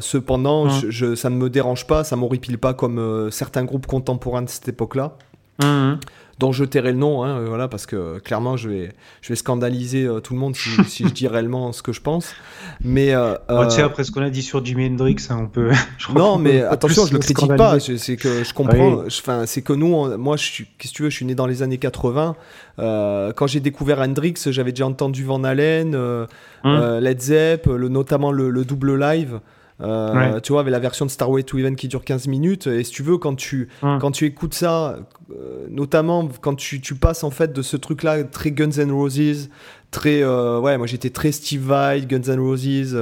cependant, 0.00 0.68
je, 0.68 1.14
ça 1.14 1.30
ne 1.30 1.36
me 1.36 1.48
dérange 1.50 1.86
pas, 1.86 2.04
ça 2.04 2.16
m'horripile 2.16 2.58
pas 2.58 2.74
comme 2.74 3.30
certains 3.30 3.64
groupes 3.64 3.86
contemporains 3.86 4.42
de 4.42 4.48
cette 4.48 4.68
époque-là. 4.68 5.16
Mmh 5.62 5.94
dont 6.42 6.50
je 6.50 6.64
tairai 6.64 6.90
le 6.90 6.98
nom, 6.98 7.22
hein, 7.22 7.44
voilà, 7.46 7.68
parce 7.68 7.86
que 7.86 8.18
clairement, 8.18 8.56
je 8.56 8.68
vais, 8.68 8.92
je 9.20 9.28
vais 9.28 9.36
scandaliser 9.36 10.06
euh, 10.06 10.18
tout 10.18 10.34
le 10.34 10.40
monde 10.40 10.56
si, 10.56 10.70
si, 10.88 11.04
je 11.04 11.12
dis 11.12 11.28
réellement 11.28 11.70
ce 11.72 11.82
que 11.82 11.92
je 11.92 12.00
pense. 12.00 12.34
Mais 12.82 13.14
euh, 13.14 13.36
tu 13.48 13.70
sais, 13.70 13.82
après 13.82 14.02
ce 14.02 14.10
qu'on 14.10 14.22
a 14.22 14.28
dit 14.28 14.42
sur 14.42 14.64
Jimi 14.64 14.86
Hendrix, 14.86 15.18
hein, 15.30 15.38
on 15.42 15.46
peut. 15.46 15.70
non, 16.16 16.38
mais 16.38 16.60
attention, 16.62 17.06
je 17.06 17.12
le 17.12 17.20
critique 17.20 17.56
pas. 17.56 17.78
C'est 17.78 18.16
que 18.16 18.42
je 18.42 18.52
comprends. 18.52 19.04
Enfin, 19.06 19.46
c'est 19.46 19.62
que 19.62 19.72
nous, 19.72 20.18
moi, 20.18 20.34
qu'est-ce 20.36 20.92
que 20.92 20.96
tu 20.96 21.02
veux, 21.04 21.10
je 21.10 21.16
suis 21.16 21.26
né 21.26 21.36
dans 21.36 21.46
les 21.46 21.62
années 21.62 21.78
80. 21.78 22.34
Euh, 22.80 23.32
quand 23.32 23.46
j'ai 23.46 23.60
découvert 23.60 24.00
Hendrix, 24.00 24.34
j'avais 24.46 24.72
déjà 24.72 24.86
entendu 24.86 25.22
Van 25.22 25.44
Halen, 25.44 25.94
hum. 25.94 26.98
Led 26.98 27.20
Zepp, 27.20 27.66
le, 27.66 27.88
notamment 27.88 28.32
le, 28.32 28.50
le 28.50 28.64
double 28.64 28.98
live. 28.98 29.38
Euh, 29.80 30.40
tu 30.40 30.52
vois, 30.52 30.60
avec 30.60 30.70
la 30.70 30.78
version 30.78 31.06
de 31.06 31.10
Starway 31.10 31.42
to 31.42 31.58
Even 31.58 31.76
qui 31.76 31.88
dure 31.88 32.04
15 32.04 32.28
minutes. 32.28 32.66
Et 32.66 32.84
si 32.84 32.92
tu 32.92 33.02
veux, 33.02 33.18
quand 33.18 33.34
tu, 33.34 33.68
quand 33.80 34.10
tu 34.10 34.26
écoutes 34.26 34.54
ça, 34.54 34.96
euh, 35.30 35.66
notamment 35.70 36.28
quand 36.40 36.54
tu, 36.54 36.80
tu, 36.80 36.94
passes 36.94 37.24
en 37.24 37.30
fait 37.30 37.52
de 37.52 37.62
ce 37.62 37.76
truc-là 37.76 38.24
très 38.24 38.52
Guns 38.52 38.78
N' 38.78 38.92
Roses, 38.92 39.48
très. 39.90 40.22
Euh, 40.22 40.60
ouais, 40.60 40.78
moi 40.78 40.86
j'étais 40.86 41.10
très 41.10 41.32
Steve 41.32 41.62
Vai, 41.62 42.02
Guns 42.02 42.32
N' 42.32 42.40
Roses, 42.40 42.96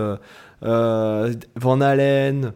Van 0.63 1.81
Halen, 1.81 2.53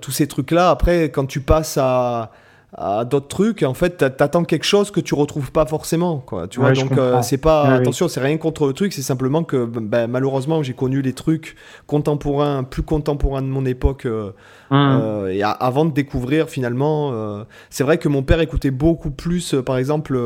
tous 0.00 0.10
ces 0.10 0.26
trucs-là. 0.26 0.70
Après, 0.70 1.04
quand 1.04 1.26
tu 1.26 1.40
passes 1.40 1.78
à 1.78 2.32
à 2.74 3.04
d'autres 3.04 3.28
trucs 3.28 3.62
en 3.62 3.74
fait 3.74 3.98
t'attends 3.98 4.44
quelque 4.44 4.64
chose 4.64 4.90
que 4.90 5.00
tu 5.00 5.14
retrouves 5.14 5.52
pas 5.52 5.66
forcément 5.66 6.18
quoi. 6.18 6.48
Tu 6.48 6.58
vois 6.58 6.72
donc 6.72 6.92
euh, 6.92 7.20
c'est 7.20 7.36
pas 7.36 7.64
attention 7.64 8.08
c'est 8.08 8.20
rien 8.20 8.38
contre 8.38 8.66
le 8.66 8.72
truc 8.72 8.94
c'est 8.94 9.02
simplement 9.02 9.44
que 9.44 9.66
ben, 9.66 10.06
malheureusement 10.06 10.62
j'ai 10.62 10.72
connu 10.72 11.02
les 11.02 11.12
trucs 11.12 11.56
contemporains 11.86 12.64
plus 12.64 12.82
contemporains 12.82 13.42
de 13.42 13.48
mon 13.48 13.66
époque 13.66 14.06
euh, 14.06 14.32
hum. 14.70 15.00
euh, 15.02 15.28
et 15.28 15.42
avant 15.42 15.84
de 15.84 15.92
découvrir 15.92 16.48
finalement 16.48 17.44
c'est 17.68 17.84
vrai 17.84 17.98
que 17.98 18.08
mon 18.08 18.22
père 18.22 18.40
écoutait 18.40 18.70
beaucoup 18.70 19.10
plus 19.10 19.54
par 19.66 19.76
exemple 19.76 20.18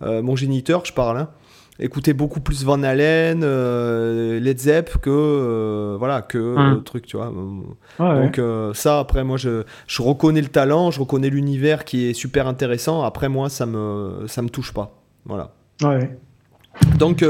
mon 0.00 0.34
géniteur 0.34 0.84
je 0.84 0.92
parle 0.92 1.18
hein, 1.18 1.28
écouter 1.78 2.12
beaucoup 2.12 2.40
plus 2.40 2.64
Van 2.64 2.82
Halen, 2.82 3.42
euh, 3.42 4.38
Led 4.38 4.58
Zepp 4.58 4.98
que 4.98 5.10
euh, 5.10 5.96
voilà 5.98 6.22
que 6.22 6.38
hum. 6.38 6.74
le 6.74 6.82
truc, 6.82 7.06
tu 7.06 7.16
vois. 7.16 7.32
Donc 7.98 8.38
euh, 8.38 8.72
ça, 8.74 9.00
après 9.00 9.24
moi, 9.24 9.36
je, 9.36 9.64
je, 9.86 10.02
reconnais 10.02 10.42
le 10.42 10.48
talent, 10.48 10.90
je 10.90 11.00
reconnais 11.00 11.30
l'univers 11.30 11.84
qui 11.84 12.08
est 12.08 12.14
super 12.14 12.46
intéressant. 12.46 13.02
Après 13.02 13.28
moi, 13.28 13.48
ça 13.48 13.66
me 13.66 14.24
ça 14.26 14.42
me 14.42 14.48
touche 14.48 14.72
pas, 14.72 15.02
voilà. 15.24 15.52
Ouais. 15.82 16.16
Donc, 16.98 17.24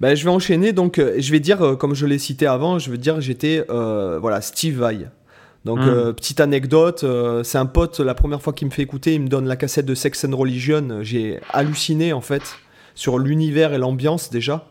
ben, 0.00 0.14
je 0.14 0.22
vais 0.22 0.30
enchaîner. 0.30 0.72
Donc, 0.72 1.00
je 1.00 1.32
vais 1.32 1.40
dire, 1.40 1.76
comme 1.80 1.96
je 1.96 2.06
l'ai 2.06 2.18
cité 2.18 2.46
avant, 2.46 2.78
je 2.78 2.90
veux 2.90 2.98
dire, 2.98 3.20
j'étais 3.20 3.64
voilà 3.68 4.40
Steve 4.40 4.78
Vai. 4.78 5.08
Donc, 5.64 5.78
hum. 5.80 6.12
petite 6.12 6.40
anecdote, 6.40 7.04
c'est 7.42 7.58
un 7.58 7.66
pote, 7.66 7.98
la 8.00 8.14
première 8.14 8.42
fois 8.42 8.52
qu'il 8.52 8.68
me 8.68 8.72
fait 8.72 8.82
écouter, 8.82 9.14
il 9.14 9.22
me 9.22 9.28
donne 9.28 9.46
la 9.46 9.56
cassette 9.56 9.86
de 9.86 9.94
Sex 9.94 10.24
and 10.24 10.36
Religion. 10.36 10.98
J'ai 11.02 11.40
halluciné 11.52 12.12
en 12.12 12.20
fait 12.20 12.42
sur 12.94 13.18
l'univers 13.18 13.72
et 13.72 13.78
l'ambiance 13.78 14.30
déjà. 14.30 14.66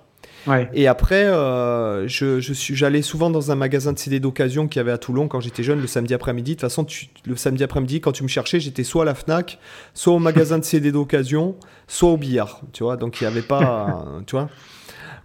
Et 0.73 0.87
après, 0.87 1.25
euh, 1.25 2.07
je, 2.07 2.39
je 2.39 2.53
suis, 2.53 2.75
j'allais 2.75 3.01
souvent 3.01 3.29
dans 3.29 3.51
un 3.51 3.55
magasin 3.55 3.93
de 3.93 3.97
CD 3.97 4.19
d'occasion 4.19 4.67
qu'il 4.67 4.79
y 4.79 4.81
avait 4.81 4.91
à 4.91 4.97
Toulon 4.97 5.27
quand 5.27 5.39
j'étais 5.39 5.63
jeune 5.63 5.79
le 5.79 5.87
samedi 5.87 6.13
après-midi. 6.13 6.51
De 6.51 6.55
toute 6.55 6.61
façon, 6.61 6.85
le 7.25 7.35
samedi 7.35 7.63
après-midi, 7.63 8.01
quand 8.01 8.11
tu 8.11 8.23
me 8.23 8.27
cherchais, 8.27 8.59
j'étais 8.59 8.83
soit 8.83 9.03
à 9.03 9.05
la 9.05 9.15
Fnac, 9.15 9.59
soit 9.93 10.13
au 10.13 10.19
magasin 10.19 10.59
de 10.59 10.63
CD 10.63 10.91
d'occasion, 10.91 11.55
soit 11.87 12.09
au 12.09 12.17
billard. 12.17 12.61
Tu 12.73 12.83
vois, 12.83 12.97
donc 12.97 13.21
il 13.21 13.23
n'y 13.23 13.31
avait 13.31 13.41
pas, 13.41 14.05
tu 14.27 14.35
vois 14.35 14.49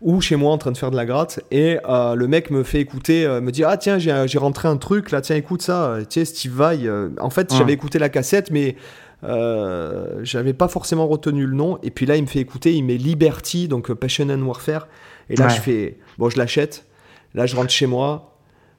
ou 0.01 0.21
chez 0.21 0.37
moi 0.37 0.53
en 0.53 0.59
train 0.59 0.71
de 0.71 0.79
faire 0.79 0.93
de 0.93 0.97
la 0.97 1.05
gratte 1.05 1.41
et 1.51 1.81
euh, 1.89 2.15
le 2.15 2.29
mec 2.29 2.53
me 2.53 2.63
fait 2.63 2.79
écouter 2.79 3.27
euh, 3.27 3.41
me 3.41 3.51
dit 3.51 3.65
ah 3.65 3.77
tiens 3.77 3.99
j'ai 3.99 4.39
rentré 4.39 4.69
un 4.69 4.77
truc 4.77 5.11
là 5.11 5.21
tiens 5.21 5.35
écoute 5.35 5.61
ça 5.61 5.97
sais 6.09 6.25
Steve 6.25 6.53
Vai 6.53 6.89
en 7.19 7.31
fait 7.31 7.53
j'avais 7.53 7.73
écouté 7.73 7.99
la 7.99 8.09
cassette 8.09 8.53
mais 8.53 8.77
euh, 9.25 10.21
j'avais 10.23 10.53
pas 10.53 10.69
forcément 10.69 11.07
retenu 11.07 11.47
le 11.47 11.55
nom. 11.55 11.79
Et 11.83 11.91
puis 11.91 12.07
là, 12.07 12.17
il 12.17 12.23
me 12.23 12.27
fait 12.27 12.41
écouter, 12.41 12.75
il 12.75 12.85
met 12.85 12.97
Liberty, 12.97 13.69
donc 13.69 13.91
euh, 13.91 13.95
Passion 13.95 14.29
and 14.31 14.43
Warfare. 14.43 14.89
Et 15.31 15.37
là, 15.37 15.49
je 15.49 15.61
fais, 15.61 15.99
bon, 16.17 16.31
je 16.31 16.39
l'achète. 16.39 16.87
Là, 17.35 17.47
je 17.47 17.57
rentre 17.57 17.71
chez 17.71 17.87
moi. 17.87 18.39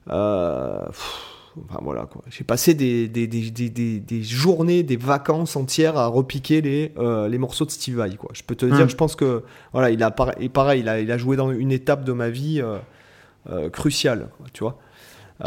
Euh, 0.09 0.81
enfin, 0.89 1.79
voilà, 1.81 2.05
quoi. 2.05 2.23
J'ai 2.29 2.43
passé 2.43 2.73
des, 2.73 3.07
des, 3.07 3.27
des, 3.27 3.69
des, 3.99 4.23
journées, 4.23 4.81
des 4.81 4.97
vacances 4.97 5.55
entières 5.55 5.97
à 5.97 6.07
repiquer 6.07 6.61
les, 6.61 6.91
les 7.29 7.37
morceaux 7.37 7.65
de 7.65 7.71
Steve 7.71 7.97
Vai, 7.97 8.15
quoi. 8.15 8.31
Je 8.33 8.41
peux 8.43 8.55
te 8.55 8.65
dire, 8.65 8.81
hum. 8.81 8.89
je 8.89 8.95
pense 8.95 9.15
que, 9.15 9.43
voilà, 9.73 9.91
il 9.91 10.01
a, 10.01 10.15
et 10.39 10.49
pareil, 10.49 10.81
il 10.81 10.89
a, 10.89 10.99
il 10.99 11.11
a 11.11 11.17
joué 11.17 11.35
dans 11.35 11.51
une 11.51 11.71
étape 11.71 12.03
de 12.03 12.13
ma 12.13 12.29
vie 12.29 12.63
cruciale, 13.71 14.29
tu 14.53 14.63
vois. 14.63 14.79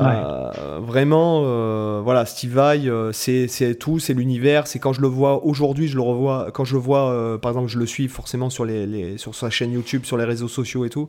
Euh, 0.01 0.79
vraiment, 0.81 1.43
euh, 1.45 2.01
voilà, 2.03 2.25
Steve 2.25 2.55
Vai, 2.55 2.89
euh, 2.89 3.13
c'est 3.13 3.77
tout, 3.79 3.99
c'est 3.99 4.15
l'univers. 4.15 4.67
C'est 4.67 4.79
quand 4.79 4.93
je 4.93 5.03
le 5.03 5.09
vois 5.09 5.45
aujourd'hui, 5.45 5.87
je 5.89 5.97
le 5.97 6.03
revois. 6.03 6.49
Quand 6.53 6.65
je 6.65 6.75
le 6.75 6.81
vois, 6.81 7.39
par 7.41 7.51
exemple, 7.51 7.69
je 7.69 7.79
le 7.79 7.87
suis 7.87 8.09
forcément 8.09 8.51
sur, 8.51 8.65
les, 8.65 9.19
sur 9.19 9.35
sa 9.35 9.51
chaîne 9.51 9.73
YouTube, 9.73 10.05
sur 10.05 10.17
les 10.17 10.25
réseaux 10.25 10.49
sociaux 10.49 10.85
et 10.85 10.91
tout. 10.91 11.09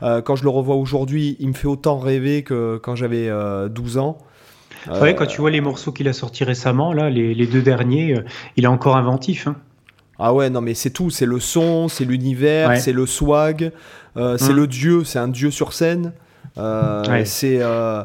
quand 0.00 0.36
je 0.36 0.42
le 0.42 0.50
revois 0.50 0.76
aujourd'hui, 0.76 1.36
il 1.40 1.48
me 1.48 1.54
fait 1.54 1.68
autant 1.68 1.98
rêver 1.98 2.42
que 2.42 2.78
quand 2.82 2.94
j'avais 2.94 3.30
12 3.70 3.98
ans. 3.98 4.18
Ouais, 5.00 5.14
quand 5.14 5.26
tu 5.26 5.40
vois 5.40 5.50
les 5.50 5.60
morceaux 5.60 5.92
qu'il 5.92 6.08
a 6.08 6.12
sortis 6.12 6.44
récemment, 6.44 6.92
là, 6.92 7.10
les, 7.10 7.34
les 7.34 7.46
deux 7.46 7.62
derniers, 7.62 8.14
il 8.56 8.64
est 8.64 8.68
encore 8.68 8.96
inventif. 8.96 9.46
Hein. 9.46 9.56
Ah 10.20 10.34
ouais, 10.34 10.50
non 10.50 10.60
mais 10.60 10.74
c'est 10.74 10.90
tout, 10.90 11.10
c'est 11.10 11.26
le 11.26 11.38
son, 11.38 11.86
c'est 11.88 12.04
l'univers, 12.04 12.76
c'est 12.76 12.92
le 12.92 13.06
swag, 13.06 13.72
c'est 14.16 14.52
le 14.52 14.66
dieu, 14.66 15.04
c'est 15.04 15.18
un 15.18 15.28
dieu 15.28 15.50
sur 15.50 15.72
scène. 15.72 16.12
Euh, 16.58 17.22
c'est 17.24 17.58
euh, 17.60 18.02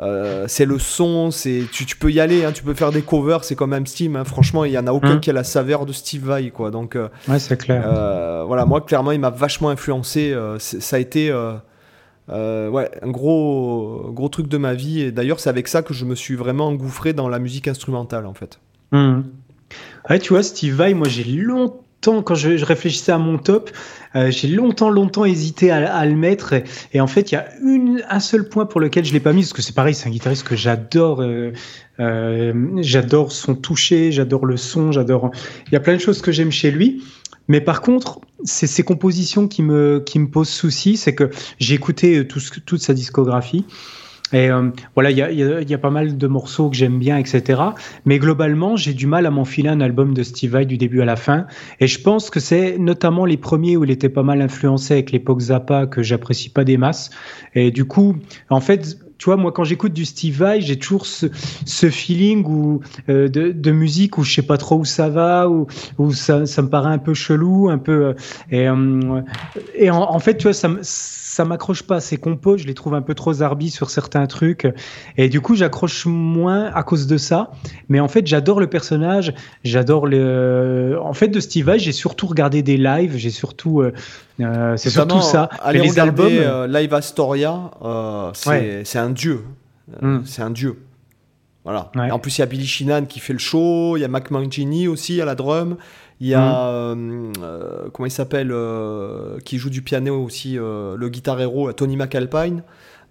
euh, 0.00 0.44
c'est 0.48 0.64
le 0.64 0.78
son, 0.78 1.30
c'est 1.30 1.64
tu, 1.70 1.86
tu, 1.86 1.96
peux 1.96 2.10
y 2.10 2.20
aller, 2.20 2.44
hein, 2.44 2.52
tu 2.52 2.62
peux 2.62 2.74
faire 2.74 2.90
des 2.90 3.02
covers, 3.02 3.44
c'est 3.44 3.54
comme 3.54 3.70
même 3.70 3.86
Steam. 3.86 4.16
Hein. 4.16 4.24
franchement, 4.24 4.64
il 4.64 4.72
y 4.72 4.78
en 4.78 4.86
a 4.86 4.92
aucun 4.92 5.16
mmh. 5.16 5.20
qui 5.20 5.30
a 5.30 5.32
la 5.32 5.44
saveur 5.44 5.86
de 5.86 5.92
Steve 5.92 6.24
Vai, 6.24 6.50
quoi. 6.50 6.70
Donc, 6.70 6.96
ouais, 7.28 7.38
c'est 7.38 7.56
clair. 7.56 7.84
voilà, 8.46 8.66
moi, 8.66 8.80
clairement, 8.80 9.12
il 9.12 9.20
m'a 9.20 9.30
vachement 9.30 9.70
influencé. 9.70 10.34
ça 10.58 10.96
a 10.96 10.98
été 10.98 11.32
ouais, 11.32 12.90
un 13.02 13.10
gros, 13.10 14.10
gros 14.12 14.28
truc 14.28 14.48
de 14.48 14.58
ma 14.58 14.74
vie. 14.74 15.02
Et 15.02 15.12
d'ailleurs, 15.12 15.40
c'est 15.40 15.50
avec 15.50 15.68
ça 15.68 15.82
que 15.82 15.94
je 15.94 16.04
me 16.04 16.14
suis 16.14 16.34
vraiment 16.34 16.68
engouffré 16.68 17.12
dans 17.12 17.28
la 17.28 17.38
musique 17.38 17.68
instrumentale, 17.68 18.26
en 18.26 18.34
fait. 18.34 18.58
Mmh. 18.92 19.20
Ouais, 20.10 20.18
tu 20.18 20.32
vois, 20.32 20.42
Steve 20.42 20.74
Vai, 20.74 20.94
moi, 20.94 21.08
j'ai 21.08 21.24
longtemps 21.24 21.83
quand 22.22 22.34
je, 22.34 22.64
réfléchissais 22.64 23.12
à 23.12 23.18
mon 23.18 23.38
top, 23.38 23.70
euh, 24.14 24.30
j'ai 24.30 24.48
longtemps, 24.48 24.90
longtemps 24.90 25.24
hésité 25.24 25.70
à, 25.70 26.04
le 26.06 26.14
mettre. 26.14 26.54
Et, 26.92 27.00
en 27.00 27.06
fait, 27.06 27.32
il 27.32 27.34
y 27.34 27.38
a 27.38 27.48
un 28.08 28.20
seul 28.20 28.48
point 28.48 28.66
pour 28.66 28.80
lequel 28.80 29.04
je 29.04 29.12
l'ai 29.12 29.20
pas 29.20 29.32
mis, 29.32 29.42
parce 29.42 29.52
que 29.52 29.62
c'est 29.62 29.74
pareil, 29.74 29.94
c'est 29.94 30.08
un 30.08 30.12
guitariste 30.12 30.44
que 30.44 30.56
j'adore. 30.56 31.20
Euh, 31.20 31.52
euh, 32.00 32.52
j'adore 32.78 33.32
son 33.32 33.54
toucher, 33.54 34.12
j'adore 34.12 34.46
le 34.46 34.56
son, 34.56 34.92
j'adore. 34.92 35.30
Il 35.66 35.72
y 35.72 35.76
a 35.76 35.80
plein 35.80 35.94
de 35.94 36.00
choses 36.00 36.20
que 36.22 36.32
j'aime 36.32 36.52
chez 36.52 36.70
lui. 36.70 37.02
Mais 37.46 37.60
par 37.60 37.82
contre, 37.82 38.20
c'est 38.44 38.66
ses 38.66 38.82
compositions 38.84 39.48
qui 39.48 39.62
me, 39.62 40.02
posent 40.30 40.48
souci. 40.48 40.96
C'est 40.96 41.14
que 41.14 41.30
j'ai 41.58 41.74
écouté 41.74 42.26
tout, 42.26 42.40
toute 42.64 42.80
sa 42.80 42.94
discographie. 42.94 43.66
Et 44.34 44.50
euh, 44.50 44.70
voilà, 44.94 45.12
il 45.12 45.16
y 45.16 45.74
a, 45.74 45.78
pas 45.78 45.90
mal 45.90 46.18
de 46.18 46.26
morceaux 46.26 46.68
que 46.68 46.76
j'aime 46.76 46.98
bien, 46.98 47.16
etc. 47.16 47.62
Mais 48.04 48.18
globalement, 48.18 48.76
j'ai 48.76 48.92
du 48.92 49.06
mal 49.06 49.26
à 49.26 49.30
m'enfiler 49.30 49.68
un 49.68 49.80
album 49.80 50.12
de 50.12 50.22
Steve 50.24 50.50
Vai 50.50 50.66
du 50.66 50.76
début 50.76 51.00
à 51.00 51.04
la 51.04 51.16
fin. 51.16 51.46
Et 51.78 51.86
je 51.86 52.00
pense 52.00 52.30
que 52.30 52.40
c'est 52.40 52.76
notamment 52.76 53.26
les 53.26 53.36
premiers 53.36 53.76
où 53.76 53.84
il 53.84 53.90
était 53.92 54.08
pas 54.08 54.24
mal 54.24 54.42
influencé 54.42 54.94
avec 54.94 55.12
l'époque 55.12 55.40
Zappa 55.40 55.86
que 55.86 56.02
j'apprécie 56.02 56.48
pas 56.48 56.64
des 56.64 56.76
masses. 56.76 57.10
Et 57.54 57.70
du 57.70 57.84
coup, 57.84 58.16
en 58.50 58.60
fait, 58.60 58.98
tu 59.18 59.26
vois, 59.26 59.36
moi, 59.36 59.52
quand 59.52 59.62
j'écoute 59.62 59.92
du 59.92 60.04
Steve 60.04 60.36
Vai, 60.36 60.60
j'ai 60.60 60.76
toujours 60.76 61.06
ce, 61.06 61.28
feeling 61.88 62.44
où, 62.44 62.80
euh, 63.08 63.28
de, 63.28 63.70
musique 63.70 64.18
où 64.18 64.24
je 64.24 64.34
sais 64.34 64.42
pas 64.42 64.58
trop 64.58 64.78
où 64.78 64.84
ça 64.84 65.08
va, 65.08 65.48
où, 65.48 65.66
ça, 66.12 66.40
me 66.40 66.68
paraît 66.68 66.92
un 66.92 66.98
peu 66.98 67.14
chelou, 67.14 67.68
un 67.68 67.78
peu. 67.78 68.14
Euh, 68.52 69.22
et, 69.76 69.84
et 69.84 69.90
en, 69.90 70.02
en, 70.02 70.18
fait, 70.18 70.38
tu 70.38 70.42
vois, 70.42 70.52
ça 70.52 70.68
me 70.68 70.80
ça 71.34 71.44
m'accroche 71.44 71.82
pas. 71.82 71.98
Ces 71.98 72.16
compos, 72.16 72.56
je 72.58 72.64
les 72.64 72.74
trouve 72.74 72.94
un 72.94 73.02
peu 73.02 73.12
trop 73.12 73.32
zarbi 73.32 73.68
sur 73.68 73.90
certains 73.90 74.26
trucs. 74.26 74.68
Et 75.16 75.28
du 75.28 75.40
coup, 75.40 75.56
j'accroche 75.56 76.06
moins 76.06 76.66
à 76.72 76.84
cause 76.84 77.08
de 77.08 77.16
ça. 77.16 77.50
Mais 77.88 77.98
en 77.98 78.06
fait, 78.06 78.24
j'adore 78.24 78.60
le 78.60 78.68
personnage. 78.68 79.34
J'adore 79.64 80.06
le. 80.06 80.96
En 81.02 81.12
fait, 81.12 81.26
de 81.26 81.40
Steve 81.40 81.66
Vai, 81.66 81.80
j'ai 81.80 81.90
surtout 81.90 82.28
regardé 82.28 82.62
des 82.62 82.76
lives. 82.76 83.16
J'ai 83.16 83.30
surtout. 83.30 83.82
Euh, 83.82 83.92
euh, 84.38 84.76
c'est 84.76 84.90
surtout 84.90 85.22
ça. 85.22 85.48
Allez 85.60 85.80
les 85.80 85.98
albums. 85.98 86.30
Euh, 86.30 86.68
Live 86.68 86.94
Astoria, 86.94 87.72
c'est 88.34 88.98
un 88.98 89.10
dieu. 89.10 89.42
Hmm. 90.00 90.20
C'est 90.24 90.42
un 90.42 90.50
dieu. 90.50 90.78
Voilà. 91.64 91.90
en 91.96 92.18
plus, 92.18 92.36
il 92.36 92.42
y 92.42 92.44
a 92.44 92.46
Billy 92.46 92.66
Shinan 92.66 93.06
qui 93.06 93.20
fait 93.20 93.32
le 93.32 93.38
show, 93.38 93.96
il 93.96 94.00
y 94.00 94.04
a 94.04 94.08
Mac 94.08 94.30
Mangini 94.30 94.86
aussi 94.86 95.22
à 95.22 95.24
la 95.24 95.34
drum, 95.34 95.78
il 96.20 96.28
y 96.28 96.34
a. 96.34 96.94
Mm. 96.94 97.32
comment 97.92 98.06
il 98.06 98.10
s'appelle 98.10 98.54
Qui 99.44 99.58
joue 99.58 99.70
du 99.70 99.82
piano 99.82 100.22
aussi, 100.22 100.54
le 100.54 101.08
guitar 101.08 101.40
héros, 101.40 101.72
Tony 101.72 101.96
McAlpine. 101.96 102.62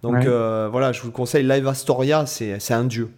Donc 0.02 0.24
voilà, 0.26 0.92
je 0.92 1.02
vous 1.02 1.10
conseille 1.10 1.46
Live 1.46 1.66
Astoria, 1.66 2.26
c'est 2.26 2.72
un 2.72 2.84
dieu. 2.84 3.10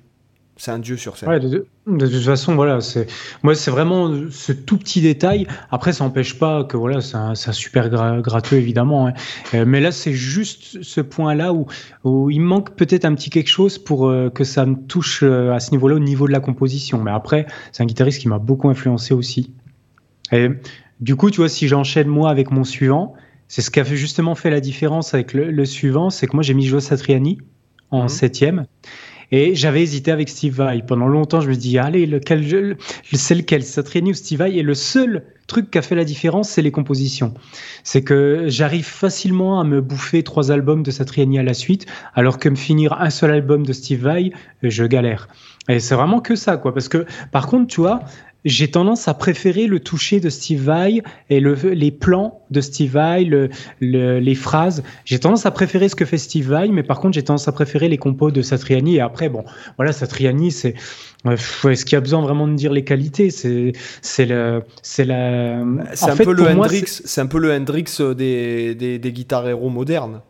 C'est 0.59 0.71
un 0.71 0.79
dieu 0.79 0.97
sur 0.97 1.19
scène. 1.19 1.29
de, 1.39 2.07
toute 2.07 2.25
façon, 2.25 2.55
voilà, 2.55 2.81
c'est 2.81 3.07
moi, 3.43 3.55
c'est 3.55 3.71
vraiment 3.71 4.11
ce 4.31 4.53
tout 4.53 4.79
petit 4.79 5.03
détail. 5.03 5.47
Après, 5.71 5.93
ça 5.93 6.03
n'empêche 6.05 6.39
pas 6.39 6.65
que 6.65 6.79
voilà, 6.79 7.03
c'est 7.03 7.17
un, 7.17 7.35
super 7.35 7.91
gratuit 7.91 8.57
évidemment. 8.57 9.07
Hein. 9.07 9.13
Euh, 9.53 9.65
mais 9.67 9.81
là, 9.81 9.93
c'est 9.93 10.15
juste 10.15 10.83
ce 10.83 11.03
point-là 11.03 11.53
où, 11.53 11.67
où 12.05 12.31
il 12.31 12.41
manque 12.41 12.75
peut-être 12.75 13.05
un 13.05 13.15
petit 13.15 13.29
quelque 13.29 13.51
chose 13.51 13.77
pour 13.77 14.09
euh, 14.09 14.31
que 14.31 14.45
ça 14.45 14.65
me 14.65 14.77
touche 14.77 15.23
euh, 15.23 15.53
à 15.53 15.61
ce 15.61 15.73
niveau-là, 15.73 15.97
au 15.97 16.01
niveau 16.01 16.27
de 16.27 16.33
la 16.33 16.41
composition. 16.41 17.03
Mais 17.03 17.11
après, 17.11 17.47
c'est 17.71 17.83
un 17.83 17.87
guitariste 17.87 18.23
qui 18.23 18.29
m'a 18.29 18.39
beaucoup 18.39 18.71
influencé 18.71 19.13
aussi. 19.13 19.53
Et 20.33 20.49
du 21.01 21.17
coup, 21.17 21.31
tu 21.31 21.39
vois, 21.39 21.49
si 21.49 21.69
j'enchaîne 21.69 22.09
moi 22.09 22.31
avec 22.31 22.51
mon 22.51 22.65
suivant, 22.65 23.15
c'est 23.49 23.63
ce 23.63 23.71
qui 23.71 23.81
a 23.81 23.85
justement 23.85 24.35
fait 24.35 24.51
la 24.51 24.61
différence 24.61 25.15
avec 25.15 25.33
le, 25.33 25.65
suivant, 25.65 26.11
c'est 26.11 26.27
que 26.27 26.35
moi 26.35 26.43
j'ai 26.43 26.55
mis 26.55 26.67
Joe 26.67 26.83
Satriani 26.83 27.39
en 27.91 28.05
mhm. 28.05 28.09
septième. 28.09 28.67
Et 29.33 29.57
j'avais 29.57 29.83
hésité 29.83 30.13
avec 30.13 30.29
Steve 30.29 30.55
Vai. 30.55 30.83
Pendant 30.87 31.09
longtemps, 31.09 31.41
je 31.41 31.49
me 31.49 31.57
dis, 31.57 31.79
allez, 31.79 32.07
lequel, 32.07 32.77
c'est 33.13 33.35
lequel 33.35 33.65
Satriani 33.65 34.11
ou 34.11 34.15
Steve 34.15 34.39
Vai? 34.39 34.57
Et 34.57 34.63
le 34.63 34.75
seul 34.75 35.25
truc 35.49 35.71
qui 35.71 35.79
a 35.79 35.83
fait 35.83 35.97
la 35.97 36.05
différence, 36.05 36.49
c'est 36.49 36.63
les 36.63 36.71
compositions. 36.71 37.35
C'est 37.83 38.03
que 38.03 38.45
j'arrive 38.47 38.85
facilement 38.85 39.61
à 39.61 39.65
me 39.65 39.81
bouffer 39.81 40.23
trois 40.23 40.53
albums 40.53 40.85
de 40.85 40.93
Satriani 40.93 41.41
à 41.41 41.43
la 41.43 41.55
suite, 41.55 41.87
alors 42.15 42.39
que 42.39 42.49
me 42.49 42.55
finir 42.55 42.93
un 43.01 43.11
seul 43.11 43.33
album 43.33 43.67
de 43.67 43.73
Steve 43.73 44.03
Vai, 44.03 44.33
je 44.63 44.85
galère. 44.85 45.29
Et 45.69 45.81
c'est 45.81 45.97
vraiment 45.97 46.21
que 46.21 46.37
ça, 46.37 46.57
quoi. 46.57 46.73
Parce 46.73 46.89
que, 46.89 47.07
par 47.33 47.49
contre, 47.49 47.67
tu 47.67 47.81
vois, 47.81 48.01
j'ai 48.47 48.71
tendance 48.71 49.09
à 49.09 49.15
préférer 49.15 49.67
le 49.67 49.81
toucher 49.81 50.21
de 50.21 50.31
Steve 50.31 50.63
Vai 50.63 51.03
et 51.29 51.41
le, 51.41 51.55
les 51.55 51.91
plans 51.91 52.41
de 52.51 52.61
Steve 52.61 52.93
Vai, 52.93 53.25
le, 53.25 53.51
les 53.81 54.35
phrases. 54.37 54.85
J'ai 55.05 55.19
tendance 55.19 55.47
à 55.47 55.51
préférer 55.51 55.89
ce 55.89 55.97
que 55.97 56.05
fait 56.05 56.17
Steve 56.17 56.49
Vai, 56.49 56.69
mais 56.69 56.85
par 56.85 57.01
contre, 57.01 57.15
j'ai 57.15 57.25
tendance 57.25 57.49
à 57.49 57.53
préférer 57.53 57.89
les 57.89 57.99
compos 57.99 58.31
de 58.31 58.43
Satriani. 58.43 58.97
Et 58.97 59.01
après, 59.01 59.29
bon, 59.29 59.45
voilà, 59.77 59.93
Satriani, 59.93 60.53
c'est. 60.53 60.75
Est-ce 61.29 61.85
qu'il 61.85 61.95
y 61.95 61.97
a 61.97 62.01
besoin 62.01 62.23
vraiment 62.23 62.47
de 62.47 62.55
dire 62.55 62.73
les 62.73 62.85
qualités? 62.85 63.31
C'est 63.31 63.73
c'est 64.01 64.27
le 64.27 64.63
c'est 64.81 65.05
la. 65.05 65.65
C'est 65.95 66.11
un, 66.11 66.17
peu 66.17 66.33
le 66.33 66.47
Hendrix. 66.47 66.85
C'est 66.87 67.21
un 67.21 67.27
peu 67.27 67.41
le 67.41 67.53
Hendrix 67.53 67.99
des, 68.17 68.77
des, 68.77 69.01
des 69.01 69.13
guitares 69.13 69.49
héros 69.49 69.71
modernes. 69.71 70.21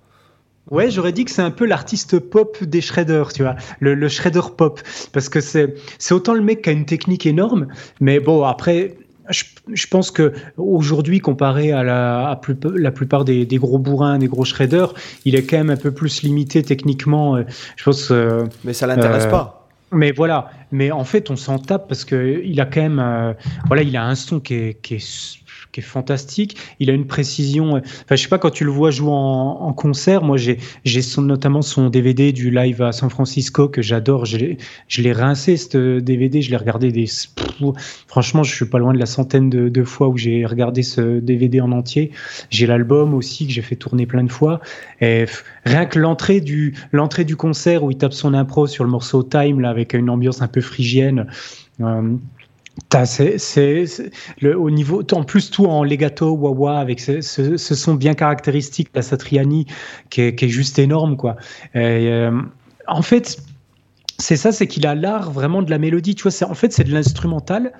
Ouais, 0.71 0.91
j'aurais 0.91 1.13
dit 1.13 1.25
que 1.25 1.31
c'est 1.31 1.43
un 1.43 1.53
peu 1.53 1.65
l'artiste 1.65 2.19
pop 2.19 2.63
des 2.63 2.81
shredders, 2.81 3.33
tu 3.33 3.43
vois, 3.43 3.55
le, 3.79 3.95
le 3.95 4.09
shredder 4.09 4.41
pop, 4.57 4.81
parce 5.13 5.29
que 5.29 5.41
c'est 5.41 5.75
c'est 5.99 6.13
autant 6.13 6.35
le 6.35 6.41
mec 6.41 6.63
qui 6.63 6.71
a 6.71 6.73
une 6.73 6.87
technique 6.87 7.27
énorme, 7.27 7.69
mais 8.01 8.21
bon 8.21 8.43
après. 8.45 8.97
Je, 9.29 9.43
je 9.73 9.89
pense 9.89 10.13
que 10.13 10.33
aujourd'hui, 10.57 11.19
comparé 11.19 11.73
à 11.73 11.83
la, 11.83 12.29
à 12.29 12.37
plus, 12.37 12.55
la 12.77 12.93
plupart 12.93 13.25
des, 13.25 13.45
des, 13.45 13.57
gros 13.57 13.81
bourrins, 13.81 14.19
des 14.19 14.29
gros 14.29 14.45
shredders, 14.45 14.95
il 15.25 15.35
est 15.35 15.43
quand 15.43 15.57
même 15.57 15.71
un 15.71 15.77
peu 15.77 15.91
plus 15.91 16.23
limité 16.23 16.63
techniquement. 16.63 17.35
Euh, 17.35 17.43
je 17.75 17.83
pense. 17.83 18.13
Euh, 18.13 18.45
mais 18.63 18.73
ça 18.73 18.87
l'intéresse 18.87 19.25
euh, 19.25 19.31
pas. 19.31 19.67
Mais 19.91 20.13
voilà. 20.13 20.53
Mais 20.71 20.93
en 20.93 21.03
fait, 21.03 21.29
on 21.29 21.35
s'en 21.35 21.59
tape 21.59 21.89
parce 21.89 22.05
que 22.05 22.41
il 22.45 22.61
a 22.61 22.67
quand 22.67 22.83
même, 22.83 23.35
voilà, 23.67 23.83
il 23.83 23.97
a 23.97 24.07
un 24.07 24.15
son 24.15 24.39
qui 24.39 24.55
est, 24.55 24.81
qui 24.81 24.95
est 24.95 25.41
est 25.81 25.83
fantastique. 25.83 26.57
Il 26.81 26.91
a 26.91 26.93
une 26.93 27.07
précision. 27.07 27.77
Euh, 27.77 27.81
enfin, 27.81 28.17
je 28.17 28.23
sais 28.23 28.29
pas 28.29 28.39
quand 28.39 28.51
tu 28.51 28.65
le 28.65 28.71
vois 28.71 28.91
jouer 28.91 29.11
en, 29.11 29.73
concert. 29.73 30.23
Moi, 30.23 30.37
j'ai 30.37 30.59
j'ai 30.85 31.01
notamment 31.19 31.63
son 31.63 31.91
DVD 31.91 32.33
du 32.33 32.51
live 32.51 32.83
à 32.83 32.93
San 32.93 33.11
Francisco 33.11 33.69
que 33.69 33.83
j'adore. 33.83 34.25
Je 34.25 35.03
l'ai 35.03 35.13
rincé 35.13 35.57
ce 35.57 36.01
DVD. 36.01 36.43
Je 36.43 36.51
l'ai 36.51 36.57
regardé 36.57 36.93
des. 36.93 37.07
franchement, 38.07 38.43
je 38.43 38.55
suis 38.55 38.67
pas 38.67 38.79
loin 38.79 38.93
de 38.93 38.99
la 38.99 39.07
centaine 39.07 39.51
de, 39.51 39.85
fois 39.85 40.09
où 40.09 40.17
j'ai 40.17 40.47
regardé 40.47 40.83
ce 40.83 41.21
DVD 41.21 41.61
en 41.61 41.73
entier. 41.73 42.11
J'ai 42.51 42.67
l'album 42.67 43.15
aussi 43.15 43.47
que 43.47 43.53
j'ai 43.53 43.63
fait 43.63 43.77
tourner 43.77 44.07
plein 44.07 44.25
de 44.25 44.33
fois. 44.33 44.61
Rien 45.01 45.87
que 45.87 45.99
l'entrée 45.99 46.41
du 46.41 46.75
l'entrée 46.93 47.25
du 47.25 47.37
concert 47.37 47.85
où 47.85 47.91
il 47.91 47.99
tape 47.99 48.13
son 48.13 48.35
impro 48.35 48.67
sur 48.67 48.85
le 48.85 48.91
morceau 48.91 49.23
Time 49.23 49.61
là 49.61 49.71
avec 49.71 49.95
une 49.95 50.11
ambiance 50.11 50.43
un 50.43 50.49
peu 50.49 50.61
phrygienne. 50.61 51.27
Euh, 51.81 52.17
c'est 53.05 54.11
au 54.45 54.71
niveau, 54.71 55.03
en 55.13 55.25
plus 55.25 55.51
tout 55.51 55.67
en 55.67 55.83
legato, 55.83 56.33
wah 56.33 56.79
avec 56.79 57.01
ce, 57.01 57.21
ce, 57.21 57.57
son 57.57 57.95
bien 57.95 58.15
caractéristique 58.15 58.89
de 58.93 58.99
la 58.99 59.03
Satriani 59.03 59.67
qui 60.11 60.23
est, 60.23 60.35
qui 60.35 60.47
est 60.47 60.49
juste 60.49 60.79
énorme 60.79 61.17
quoi. 61.17 61.37
Euh, 61.75 62.31
en 62.87 63.03
fait, 63.03 63.39
c'est 64.19 64.37
ça, 64.37 64.53
c'est 64.53 64.67
qu'il 64.67 64.87
a 64.87 64.95
l'art 64.95 65.31
vraiment 65.31 65.63
de 65.63 65.71
la 65.71 65.79
mélodie. 65.79 66.15
Tu 66.15 66.29
vois, 66.29 66.49
en 66.49 66.55
fait 66.55 66.73
c'est 66.73 66.85
de 66.85 66.93
l'instrumental, 66.93 67.73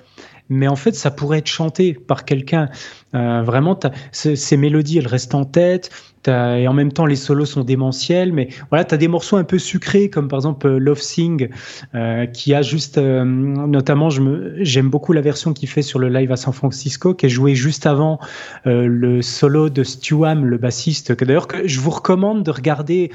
mais 0.49 0.67
en 0.67 0.75
fait 0.75 0.95
ça 0.95 1.11
pourrait 1.11 1.39
être 1.39 1.47
chanté 1.47 1.93
par 1.93 2.25
quelqu'un. 2.25 2.69
Euh, 3.15 3.41
vraiment, 3.43 3.79
ces 4.11 4.57
mélodies, 4.57 4.97
elles 4.97 5.07
restent 5.07 5.35
en 5.35 5.45
tête 5.45 5.89
et 6.27 6.67
en 6.67 6.73
même 6.73 6.91
temps 6.91 7.05
les 7.05 7.15
solos 7.15 7.45
sont 7.45 7.63
démentiels 7.63 8.33
mais 8.33 8.49
voilà 8.69 8.85
tu 8.85 8.93
as 8.93 8.97
des 8.97 9.07
morceaux 9.07 9.37
un 9.37 9.43
peu 9.43 9.59
sucrés 9.59 10.09
comme 10.09 10.27
par 10.27 10.39
exemple 10.39 10.67
euh, 10.67 10.79
Love 10.79 11.01
Sing 11.01 11.49
euh, 11.95 12.25
qui 12.25 12.53
a 12.53 12.61
juste 12.61 12.97
euh, 12.97 13.23
notamment 13.23 14.09
je 14.09 14.21
me 14.21 14.55
j'aime 14.59 14.89
beaucoup 14.89 15.13
la 15.13 15.21
version 15.21 15.53
qu'il 15.53 15.69
fait 15.69 15.81
sur 15.81 15.99
le 15.99 16.09
live 16.09 16.31
à 16.31 16.35
San 16.35 16.53
Francisco 16.53 17.13
qui 17.13 17.25
est 17.25 17.29
joué 17.29 17.55
juste 17.55 17.85
avant 17.85 18.19
le 18.65 19.21
solo 19.21 19.69
de 19.69 19.83
Stu 19.83 20.25
Ham 20.25 20.45
le 20.45 20.57
bassiste 20.57 21.15
que 21.15 21.25
d'ailleurs 21.25 21.47
que 21.47 21.67
je 21.67 21.79
vous 21.79 21.91
recommande 21.91 22.43
de 22.43 22.51
regarder 22.51 23.11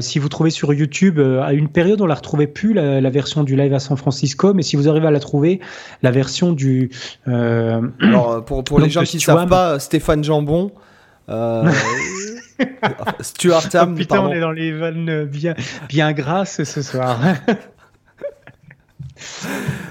si 0.00 0.18
vous 0.18 0.28
trouvez 0.28 0.50
sur 0.50 0.72
YouTube 0.72 1.20
à 1.20 1.52
une 1.52 1.68
période 1.68 2.00
on 2.00 2.06
la 2.06 2.14
retrouvait 2.14 2.46
plus 2.46 2.72
la, 2.72 3.10
version 3.10 3.44
du 3.44 3.56
live 3.56 3.72
à 3.74 3.78
San 3.78 3.96
Francisco 3.96 4.54
mais 4.54 4.62
si 4.62 4.76
vous 4.76 4.88
arrivez 4.88 5.06
à 5.06 5.10
la 5.10 5.20
trouver 5.20 5.60
la 6.02 6.10
version 6.10 6.52
du 6.52 6.90
alors 7.26 8.44
pour, 8.44 8.64
pour 8.64 8.80
les 8.80 8.90
gens 8.90 9.02
qui 9.02 9.16
ne 9.16 9.22
savent 9.22 9.48
pas 9.48 9.78
Stéphane 9.78 10.24
Jambon 10.24 10.72
euh, 11.28 11.70
Stuart 13.20 13.68
Tam, 13.68 13.90
oh, 13.92 13.96
putain, 13.96 14.20
on 14.20 14.32
est 14.32 14.40
dans 14.40 14.52
les 14.52 14.72
vannes 14.72 15.24
bien, 15.24 15.54
bien 15.88 16.12
grasses 16.12 16.64
ce 16.64 16.82
soir. 16.82 17.20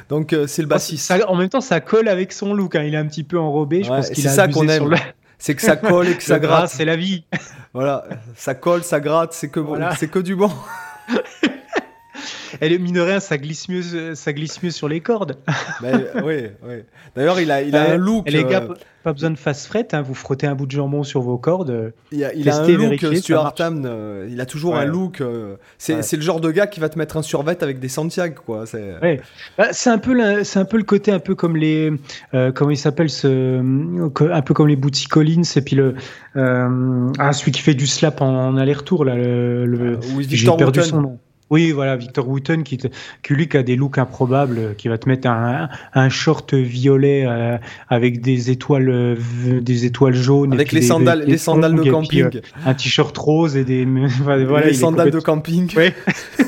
Donc 0.09 0.33
euh, 0.33 0.47
c'est 0.47 0.61
le 0.61 0.67
bassiste. 0.67 1.13
en 1.27 1.35
même 1.35 1.49
temps, 1.49 1.61
ça 1.61 1.79
colle 1.79 2.07
avec 2.07 2.33
son 2.33 2.53
look. 2.53 2.75
Hein. 2.75 2.83
Il 2.83 2.93
est 2.93 2.97
un 2.97 3.07
petit 3.07 3.23
peu 3.23 3.39
enrobé. 3.39 3.83
Je 3.83 3.89
pense 3.89 4.09
qu'il 4.09 4.23
c'est 4.23 4.29
ça 4.29 4.47
qu'on 4.47 4.67
aime. 4.67 4.93
C'est 5.37 5.55
que 5.55 5.61
ça 5.61 5.75
colle 5.75 6.07
et 6.07 6.15
que 6.15 6.23
ça 6.23 6.39
gratte. 6.39 6.69
C'est 6.69 6.85
la 6.85 6.95
vie. 6.95 7.25
Voilà, 7.73 8.05
ça 8.35 8.53
colle, 8.53 8.83
ça 8.83 8.99
gratte, 8.99 9.33
c'est 9.33 9.49
que 9.49 9.59
c'est 9.97 10.07
que 10.07 10.19
du 10.19 10.35
bon. 10.35 10.51
Elle 12.59 12.73
est 12.73 12.77
mine 12.77 12.99
rien, 12.99 13.19
ça 13.19 13.37
glisse 13.37 13.69
mieux, 13.69 14.15
ça 14.15 14.33
glisse 14.33 14.61
mieux 14.61 14.71
sur 14.71 14.87
les 14.87 15.01
cordes. 15.01 15.37
Ben, 15.81 16.05
oui, 16.23 16.47
oui. 16.63 16.75
D'ailleurs, 17.15 17.39
il 17.39 17.51
a, 17.51 17.61
il 17.61 17.75
a 17.75 17.91
un 17.91 17.97
look. 17.97 18.29
Les 18.29 18.43
gars, 18.43 18.63
euh, 18.69 18.75
pas 19.03 19.11
besoin 19.11 19.31
de 19.31 19.37
face 19.37 19.67
fret. 19.67 19.87
Hein, 19.91 20.01
vous 20.01 20.13
frottez 20.13 20.47
un 20.47 20.55
bout 20.55 20.65
de 20.65 20.71
jambon 20.71 21.03
sur 21.03 21.21
vos 21.21 21.37
cordes. 21.37 21.93
Il 22.11 22.23
a, 22.23 22.33
il 22.33 22.49
a 22.49 22.57
un 22.57 22.67
look, 22.67 23.15
Stuart 23.15 23.53
Tam. 23.53 23.83
Euh, 23.85 24.27
il 24.29 24.39
a 24.39 24.45
toujours 24.45 24.77
un 24.77 24.85
look. 24.85 25.19
Euh, 25.19 25.57
c'est 25.77 26.13
le 26.13 26.21
genre 26.21 26.39
de 26.39 26.51
gars 26.51 26.67
qui 26.67 26.79
va 26.79 26.89
te 26.89 26.97
mettre 26.97 27.17
un 27.17 27.21
survêt 27.21 27.61
avec 27.61 27.79
des 27.79 27.89
Santiago, 27.89 28.41
quoi. 28.45 28.65
C'est 28.65 28.95
bah, 29.57 29.65
un 29.85 29.97
peu, 29.97 30.43
c'est 30.43 30.59
un 30.59 30.65
peu 30.65 30.77
le 30.77 30.83
côté 30.83 31.11
un 31.11 31.19
peu 31.19 31.35
comme 31.35 31.57
les, 31.57 31.91
comment 32.55 32.71
il 32.71 32.77
s'appelle 32.77 33.09
ce, 33.09 33.59
un 33.59 34.41
peu 34.41 34.53
comme 34.53 34.67
les 34.67 34.79
Collins 35.09 35.41
et 35.55 35.61
puis 35.61 35.75
le, 35.75 35.95
ah 36.35 37.33
celui 37.33 37.51
qui 37.51 37.61
fait 37.61 37.73
du 37.73 37.87
slap 37.87 38.21
en, 38.21 38.57
aller-retour 38.57 39.05
là, 39.05 39.15
le, 39.15 39.99
oui, 40.15 40.25
J'ai 40.29 40.49
perdu 40.55 40.81
son 40.81 41.01
nom. 41.01 41.19
Oui, 41.53 41.71
voilà, 41.71 41.95
Victor 41.97 42.27
Wooten 42.27 42.63
qui, 42.63 42.79
qui 42.79 43.33
lui 43.35 43.47
qui 43.47 43.57
a 43.57 43.61
des 43.61 43.75
looks 43.75 43.99
improbables, 43.99 44.73
qui 44.75 44.87
va 44.87 44.97
te 44.97 45.07
mettre 45.07 45.27
un, 45.27 45.69
un 45.93 46.09
short 46.09 46.55
violet 46.55 47.27
euh, 47.27 47.59
avec 47.89 48.21
des 48.21 48.49
étoiles, 48.49 48.89
euh, 48.89 49.15
des 49.61 49.85
étoiles 49.85 50.15
jaunes. 50.15 50.51
Avec 50.51 50.71
les, 50.71 50.81
sandales, 50.81 51.25
les 51.27 51.37
sandales 51.37 51.75
de 51.75 51.91
camping. 51.91 52.23
Euh, 52.23 52.41
un 52.65 52.73
t-shirt 52.73 53.15
rose 53.15 53.55
et 53.55 53.63
des. 53.63 53.85
voilà, 54.23 54.65
les 54.65 54.73
sandales 54.73 55.11
de 55.11 55.19
camping. 55.19 55.71
Oui. 55.77 55.91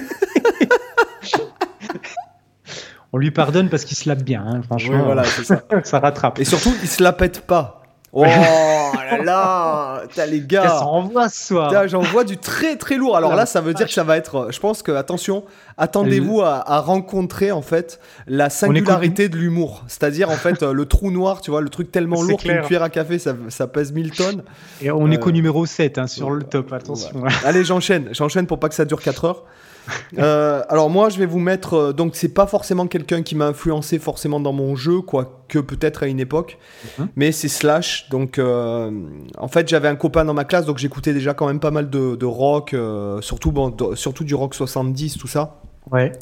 On 3.13 3.19
lui 3.19 3.29
pardonne 3.29 3.69
parce 3.69 3.85
qu'il 3.85 3.95
se 3.95 4.09
lave 4.09 4.23
bien, 4.23 4.43
hein, 4.43 4.63
franchement. 4.63 5.03
voilà, 5.05 5.23
ça. 5.23 5.61
ça 5.83 5.99
rattrape. 5.99 6.39
Et 6.39 6.45
surtout, 6.45 6.73
il 6.81 6.89
se 6.89 7.03
la 7.03 7.13
pète 7.13 7.41
pas. 7.41 7.84
Oh 8.17 8.23
là 8.23 9.17
là 9.23 10.03
T'as 10.15 10.25
les 10.25 10.39
gars 10.39 10.69
Ça 10.69 10.85
envoie 10.85 11.27
ce 11.27 11.47
soir 11.47 11.87
J'en 11.89 11.99
vois 11.99 12.23
du 12.23 12.37
très 12.37 12.77
très 12.77 12.95
lourd. 12.95 13.17
Alors 13.17 13.35
là, 13.35 13.45
ça 13.45 13.59
veut 13.59 13.73
dire 13.73 13.87
que 13.87 13.93
ça 13.93 14.03
va 14.03 14.15
être... 14.15 14.47
Je 14.51 14.59
pense 14.59 14.81
que, 14.81 14.93
attention, 14.93 15.43
attendez-vous 15.77 16.41
à, 16.41 16.79
rencontrer 16.79 17.51
en 17.51 17.61
fait 17.61 17.99
la 18.25 18.49
singularité 18.49 19.27
de 19.27 19.35
l'humour. 19.35 19.83
C'est-à-dire 19.87 20.29
en 20.29 20.37
fait 20.37 20.63
le 20.63 20.85
trou 20.85 21.11
noir, 21.11 21.41
tu 21.41 21.51
vois, 21.51 21.61
le 21.61 21.69
truc 21.69 21.91
tellement 21.91 22.23
lourd 22.23 22.39
qu'une 22.39 22.61
cuillère 22.61 22.83
à 22.83 22.89
café, 22.89 23.19
ça, 23.19 23.67
pèse 23.67 23.91
1000 23.91 24.11
tonnes. 24.11 24.43
Et 24.81 24.91
on 24.91 25.11
est 25.11 25.17
qu'au 25.17 25.29
euh, 25.29 25.33
numéro 25.33 25.65
7 25.65 25.97
hein, 25.97 26.07
sur 26.07 26.31
le 26.31 26.43
top, 26.43 26.71
attention. 26.71 27.23
Allez, 27.43 27.65
j'enchaîne. 27.65 28.09
J'enchaîne 28.13 28.47
pour 28.47 28.59
pas 28.59 28.69
que 28.69 28.75
ça 28.75 28.85
dure 28.85 29.01
4 29.01 29.25
heures. 29.25 29.43
Euh, 30.17 30.63
alors 30.69 30.89
moi, 30.89 31.09
je 31.09 31.19
vais 31.19 31.25
vous 31.25 31.39
mettre. 31.39 31.73
Euh, 31.73 31.93
donc 31.93 32.15
c'est 32.15 32.33
pas 32.33 32.47
forcément 32.47 32.87
quelqu'un 32.87 33.21
qui 33.21 33.35
m'a 33.35 33.47
influencé 33.47 33.99
forcément 33.99 34.39
dans 34.39 34.53
mon 34.53 34.75
jeu, 34.75 35.01
quoique 35.01 35.59
peut-être 35.59 36.03
à 36.03 36.07
une 36.07 36.21
époque, 36.21 36.57
mhm. 36.97 37.09
mais 37.17 37.31
c'est 37.33 37.49
Slash. 37.49 38.09
Donc 38.09 38.39
euh, 38.39 38.91
en 39.37 39.47
fait, 39.49 39.67
j'avais 39.67 39.89
un 39.89 39.95
copain 39.95 40.23
dans 40.23 40.33
ma 40.33 40.45
classe, 40.45 40.65
donc 40.65 40.77
j'écoutais 40.77 41.13
déjà 41.13 41.33
quand 41.33 41.47
même 41.47 41.59
pas 41.59 41.71
mal 41.71 41.89
de, 41.89 42.25
rock, 42.25 42.75
surtout 43.21 43.51
bon, 43.51 43.75
surtout 43.95 44.23
du 44.23 44.35
rock 44.35 44.55
70, 44.55 45.17
tout 45.17 45.27
ça. 45.27 45.59
Ouais. 45.91 46.13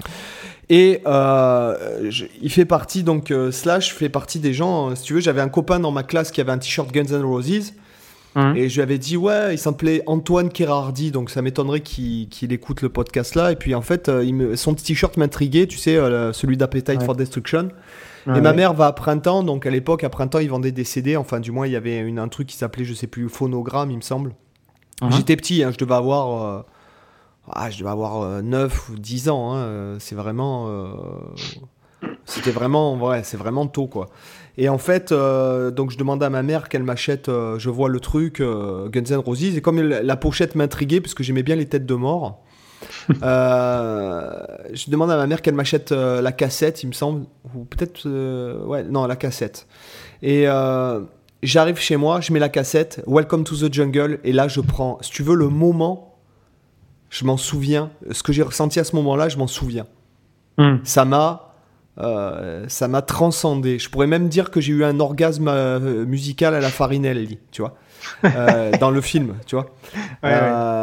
Et 0.69 1.01
euh, 1.05 2.09
il 2.41 2.51
fait 2.51 2.65
partie, 2.65 3.03
donc 3.03 3.31
euh, 3.31 3.51
Slash 3.51 3.93
fait 3.93 4.09
partie 4.09 4.39
des 4.39 4.53
gens, 4.53 4.91
euh, 4.91 4.95
si 4.95 5.03
tu 5.03 5.13
veux, 5.13 5.19
j'avais 5.19 5.41
un 5.41 5.49
copain 5.49 5.79
dans 5.79 5.91
ma 5.91 6.03
classe 6.03 6.31
qui 6.31 6.41
avait 6.41 6.51
un 6.51 6.57
t-shirt 6.57 6.91
Guns 6.91 7.11
N' 7.11 7.23
Roses. 7.23 7.73
Hein. 8.35 8.53
Et 8.55 8.69
je 8.69 8.75
lui 8.75 8.81
avais 8.81 8.97
dit, 8.97 9.15
ouais, 9.15 9.53
il 9.53 9.57
s'appelait 9.57 10.01
Antoine 10.07 10.49
Kerardi, 10.49 11.11
donc 11.11 11.29
ça 11.29 11.41
m'étonnerait 11.41 11.81
qu'il 11.81 12.51
écoute 12.51 12.81
le 12.81 12.89
podcast 12.89 13.35
là. 13.35 13.51
Et 13.51 13.55
puis 13.55 13.75
en 13.75 13.81
fait, 13.81 14.09
il 14.23 14.33
me, 14.33 14.55
son 14.55 14.73
t-shirt 14.73 15.17
m'intriguait, 15.17 15.67
tu 15.67 15.77
sais, 15.77 15.95
celui 16.33 16.57
d'Appetite 16.57 17.03
for 17.03 17.15
Destruction. 17.15 17.69
et 18.27 18.41
ma 18.41 18.53
mère 18.53 18.73
va 18.73 18.87
à 18.87 18.93
printemps, 18.93 19.43
donc 19.43 19.65
à 19.65 19.69
l'époque, 19.69 20.03
à 20.03 20.09
printemps, 20.09 20.39
ils 20.39 20.49
vendaient 20.49 20.71
des 20.71 20.83
CD. 20.83 21.15
Enfin, 21.15 21.39
du 21.39 21.51
moins, 21.51 21.67
il 21.67 21.73
y 21.73 21.75
avait 21.75 21.99
une, 21.99 22.19
un 22.19 22.27
truc 22.27 22.47
qui 22.47 22.57
s'appelait, 22.57 22.85
je 22.85 22.93
sais 22.93 23.07
plus, 23.07 23.29
phonogramme, 23.29 23.91
il 23.91 23.97
me 23.97 24.01
semble. 24.01 24.33
Uh-huh. 25.01 25.15
J'étais 25.15 25.35
petit, 25.35 25.63
hein, 25.63 25.71
je 25.71 25.77
devais 25.77 25.95
avoir 25.95 26.65
ah, 27.49 27.69
je 27.69 27.77
devais 27.79 27.89
avoir 27.89 28.41
9 28.41 28.89
euh, 28.89 28.93
ou 28.93 28.97
10 28.97 29.29
ans. 29.29 29.53
Hein, 29.53 29.57
euh, 29.57 29.97
c'est 29.99 30.15
vraiment. 30.15 30.67
Euh, 30.69 30.93
c'était 32.25 32.51
vraiment. 32.51 32.95
Ouais, 32.95 33.23
c'est 33.23 33.37
vraiment 33.37 33.67
tôt, 33.67 33.87
quoi. 33.87 34.09
Et 34.57 34.69
en 34.69 34.77
fait, 34.77 35.11
donc 35.11 35.91
je 35.91 35.97
demande 35.97 36.21
à 36.23 36.29
ma 36.29 36.43
mère 36.43 36.69
qu'elle 36.69 36.83
m'achète. 36.83 37.27
je 37.27 37.69
vois 37.69 37.89
le 37.89 37.99
truc 37.99 38.39
Guns 38.39 39.03
N' 39.09 39.15
Roses. 39.17 39.43
Et 39.43 39.61
comme 39.61 39.81
la 39.81 40.15
pochette 40.15 40.55
m'intriguait, 40.55 41.01
parce 41.01 41.15
que 41.15 41.23
j'aimais 41.23 41.43
bien 41.43 41.55
les 41.55 41.65
têtes 41.65 41.87
de 41.87 41.95
mort. 41.95 42.43
je 43.09 44.89
demande 44.89 45.09
à 45.09 45.17
ma 45.17 45.25
mère 45.25 45.41
qu'elle 45.41 45.55
m'achète 45.55 45.91
la 45.91 46.31
cassette, 46.31 46.83
il 46.83 46.87
me 46.87 46.93
semble, 46.93 47.25
ou 47.55 47.65
peut-être, 47.65 48.07
ouais, 48.67 48.83
non, 48.83 49.07
la 49.07 49.15
cassette. 49.15 49.65
Et 50.21 50.45
j'arrive 51.41 51.79
chez 51.79 51.97
moi, 51.97 52.21
je 52.21 52.31
mets 52.31 52.39
la 52.39 52.49
cassette, 52.49 53.01
Welcome 53.07 53.45
to 53.45 53.55
the 53.55 53.73
Jungle, 53.73 54.19
et 54.23 54.33
là 54.33 54.47
je 54.47 54.61
prends, 54.61 54.99
si 55.01 55.09
tu 55.09 55.23
veux, 55.23 55.35
le 55.35 55.49
moment 55.49 56.13
je 57.13 57.25
m'en 57.25 57.37
souviens. 57.37 57.91
Ce 58.11 58.23
que 58.23 58.33
j'ai 58.33 58.41
ressenti 58.41 58.79
à 58.79 58.83
ce 58.83 58.95
moment-là, 58.95 59.29
je 59.29 59.37
m'en 59.37 59.45
souviens. 59.45 59.85
Hmm. 60.57 60.77
Ça 60.83 61.05
m'a. 61.05 61.42
Euh, 61.99 62.65
ça 62.67 62.87
m'a 62.87 63.01
transcendé. 63.01 63.77
Je 63.79 63.89
pourrais 63.89 64.07
même 64.07 64.29
dire 64.29 64.51
que 64.51 64.59
j'ai 64.59 64.73
eu 64.73 64.83
un 64.83 64.99
orgasme 64.99 65.47
euh, 65.47 66.05
musical 66.05 66.55
à 66.55 66.59
la 66.59 66.69
Farinelli, 66.69 67.39
tu 67.51 67.61
vois, 67.61 67.75
euh, 68.25 68.71
dans 68.79 68.89
le 68.89 69.01
film, 69.01 69.35
tu 69.45 69.55
vois. 69.55 69.67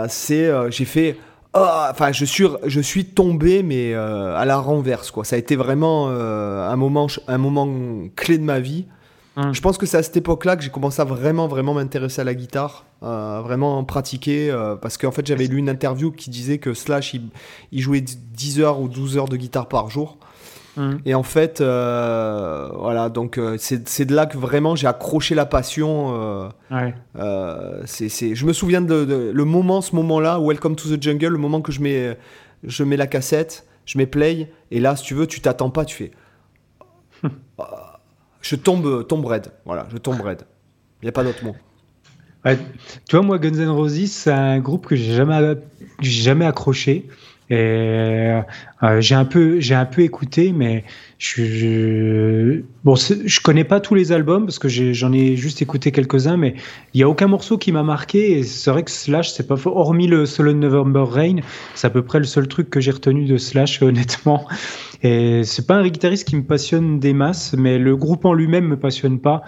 C'est, 0.08 0.50
j'ai 0.70 0.84
fait, 0.84 1.16
oh, 1.54 1.66
enfin, 1.90 2.12
je 2.12 2.24
suis, 2.24 2.46
je 2.64 2.80
suis 2.80 3.06
tombé, 3.06 3.62
mais 3.62 3.94
à 3.94 4.44
la 4.44 4.58
renverse, 4.58 5.10
quoi. 5.10 5.24
Ça 5.24 5.36
a 5.36 5.38
été 5.38 5.56
vraiment 5.56 6.08
un 6.08 6.76
moment, 6.76 7.08
un 7.26 7.38
moment 7.38 7.68
clé 8.14 8.38
de 8.38 8.44
ma 8.44 8.60
vie. 8.60 8.86
Hmm. 9.36 9.52
Je 9.52 9.60
pense 9.60 9.78
que 9.78 9.86
c'est 9.86 9.96
à 9.96 10.02
cette 10.02 10.16
époque-là 10.16 10.56
que 10.56 10.62
j'ai 10.62 10.70
commencé 10.70 11.00
à 11.00 11.04
vraiment, 11.04 11.46
vraiment 11.46 11.72
m'intéresser 11.72 12.20
à 12.20 12.24
la 12.24 12.34
guitare, 12.34 12.84
euh, 13.04 13.40
vraiment 13.42 13.82
pratiquer, 13.84 14.52
parce 14.80 14.96
qu'en 14.96 15.12
fait 15.12 15.26
j'avais 15.26 15.46
lu 15.46 15.58
une 15.58 15.68
interview 15.68 16.12
qui 16.12 16.30
disait 16.30 16.58
que 16.58 16.74
Slash, 16.74 17.14
il, 17.14 17.80
jouait 17.80 18.00
10 18.00 18.60
heures 18.60 18.80
ou 18.80 18.88
12 18.88 19.16
heures 19.18 19.28
de 19.28 19.36
guitare 19.36 19.66
par 19.66 19.90
jour. 19.90 20.18
Hmm. 20.76 20.98
Et 21.04 21.14
en 21.14 21.22
fait, 21.22 21.60
euh, 21.60 22.70
voilà, 22.74 23.08
donc 23.08 23.40
c'est 23.58 24.04
de 24.04 24.14
là 24.14 24.26
que 24.26 24.38
vraiment 24.38 24.76
j'ai 24.76 24.86
accroché 24.86 25.34
la 25.34 25.46
passion. 25.46 26.50
Ouais. 26.70 26.94
c'est 27.86 28.34
je 28.34 28.46
me 28.46 28.52
souviens 28.52 28.80
de, 28.80 29.30
le 29.34 29.44
moment, 29.44 29.80
ce 29.80 29.94
moment-là, 29.96 30.38
Welcome 30.40 30.76
to 30.76 30.96
the 30.96 31.02
Jungle, 31.02 31.28
le 31.28 31.38
moment 31.38 31.60
que 31.60 31.72
je 31.72 31.80
mets, 31.80 32.16
je 32.64 32.84
mets 32.84 32.96
la 32.96 33.06
cassette, 33.06 33.66
je 33.84 33.98
mets 33.98 34.06
play, 34.06 34.52
et 34.70 34.80
là, 34.80 34.96
si 34.96 35.04
tu 35.04 35.14
veux, 35.14 35.26
tu 35.26 35.40
t'attends 35.40 35.70
pas, 35.70 35.84
tu 35.84 35.96
fais 35.96 36.10
je 38.42 38.56
tombe, 38.56 39.06
tombe 39.06 39.26
raide. 39.26 39.48
Voilà, 39.64 39.86
je 39.92 39.98
tombe 39.98 40.20
raide. 40.20 40.42
Il 41.02 41.06
n'y 41.06 41.08
a 41.08 41.12
pas 41.12 41.24
d'autre 41.24 41.44
mot. 41.44 41.56
tu 42.44 43.16
vois, 43.16 43.22
moi, 43.22 43.38
Guns 43.38 43.58
N' 43.58 43.68
Roses, 43.68 44.06
c'est 44.06 44.32
un 44.32 44.58
groupe 44.60 44.86
que 44.86 44.96
j'ai 44.96 45.14
jamais, 45.14 45.56
jamais 46.00 46.46
accroché. 46.46 47.08
Et 47.48 48.38
euh, 48.82 49.00
j'ai 49.00 49.14
un 49.14 49.24
peu, 49.24 49.60
j'ai 49.60 49.74
un 49.74 49.84
peu 49.84 50.02
écouté, 50.02 50.52
mais 50.52 50.84
je, 51.18 51.44
je 51.44 52.62
bon, 52.82 52.94
je 52.94 53.40
connais 53.40 53.64
pas 53.64 53.78
tous 53.78 53.94
les 53.94 54.10
albums 54.12 54.46
parce 54.46 54.58
que 54.58 54.68
j'en 54.68 55.12
ai, 55.12 55.36
juste 55.36 55.60
écouté 55.60 55.92
quelques-uns, 55.92 56.38
mais 56.38 56.54
il 56.94 57.00
y 57.00 57.02
a 57.02 57.08
aucun 57.08 57.26
morceau 57.26 57.58
qui 57.58 57.72
m'a 57.72 57.82
marqué. 57.82 58.38
Et 58.38 58.42
c'est 58.42 58.70
vrai 58.70 58.82
que 58.82 58.90
Slash, 58.90 59.32
c'est 59.32 59.46
pas 59.46 59.56
faux. 59.56 59.76
Hormis 59.76 60.06
le 60.06 60.24
solo 60.24 60.52
November 60.54 61.04
Rain, 61.06 61.36
c'est 61.74 61.86
à 61.86 61.90
peu 61.90 62.02
près 62.02 62.18
le 62.18 62.24
seul 62.24 62.48
truc 62.48 62.70
que 62.70 62.80
j'ai 62.80 62.90
retenu 62.90 63.26
de 63.26 63.36
Slash, 63.36 63.82
honnêtement. 63.82 64.46
Et 65.02 65.44
c'est 65.44 65.66
pas 65.66 65.76
un 65.76 65.88
guitariste 65.88 66.28
qui 66.28 66.36
me 66.36 66.42
passionne 66.42 67.00
des 67.00 67.14
masses, 67.14 67.54
mais 67.56 67.78
le 67.78 67.96
groupe 67.96 68.24
en 68.26 68.34
lui-même 68.34 68.66
me 68.66 68.78
passionne 68.78 69.18
pas. 69.18 69.42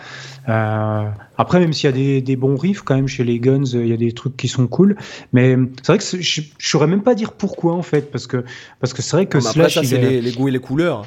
Euh, 0.49 1.05
après, 1.37 1.61
même 1.61 1.72
s'il 1.72 1.91
y 1.91 1.93
a 1.93 1.97
des, 1.97 2.20
des, 2.22 2.37
bons 2.37 2.57
riffs 2.57 2.83
quand 2.83 2.95
même 2.95 3.09
chez 3.09 3.22
les 3.22 3.39
Guns, 3.39 3.64
il 3.64 3.87
y 3.87 3.93
a 3.93 3.97
des 3.97 4.12
trucs 4.12 4.37
qui 4.37 4.49
sont 4.49 4.66
cool. 4.66 4.97
Mais 5.33 5.57
c'est 5.83 5.89
vrai 5.89 5.99
que 5.99 6.05
je, 6.05 6.41
je 6.59 6.68
saurais 6.68 6.87
même 6.87 7.03
pas 7.03 7.14
dire 7.14 7.33
pourquoi 7.33 7.74
en 7.74 7.83
fait, 7.83 8.11
parce 8.11 8.26
que 8.26 8.45
parce 8.80 8.95
que 8.95 9.03
c'est 9.03 9.16
vrai 9.16 9.22
que 9.27 9.41
Slash, 9.41 9.75
ça 9.75 9.85
c'est 9.85 9.99
les, 9.99 10.20
les, 10.20 10.33
goûts 10.33 10.49
et 10.49 10.51
les 10.51 10.59
couleurs. 10.59 11.07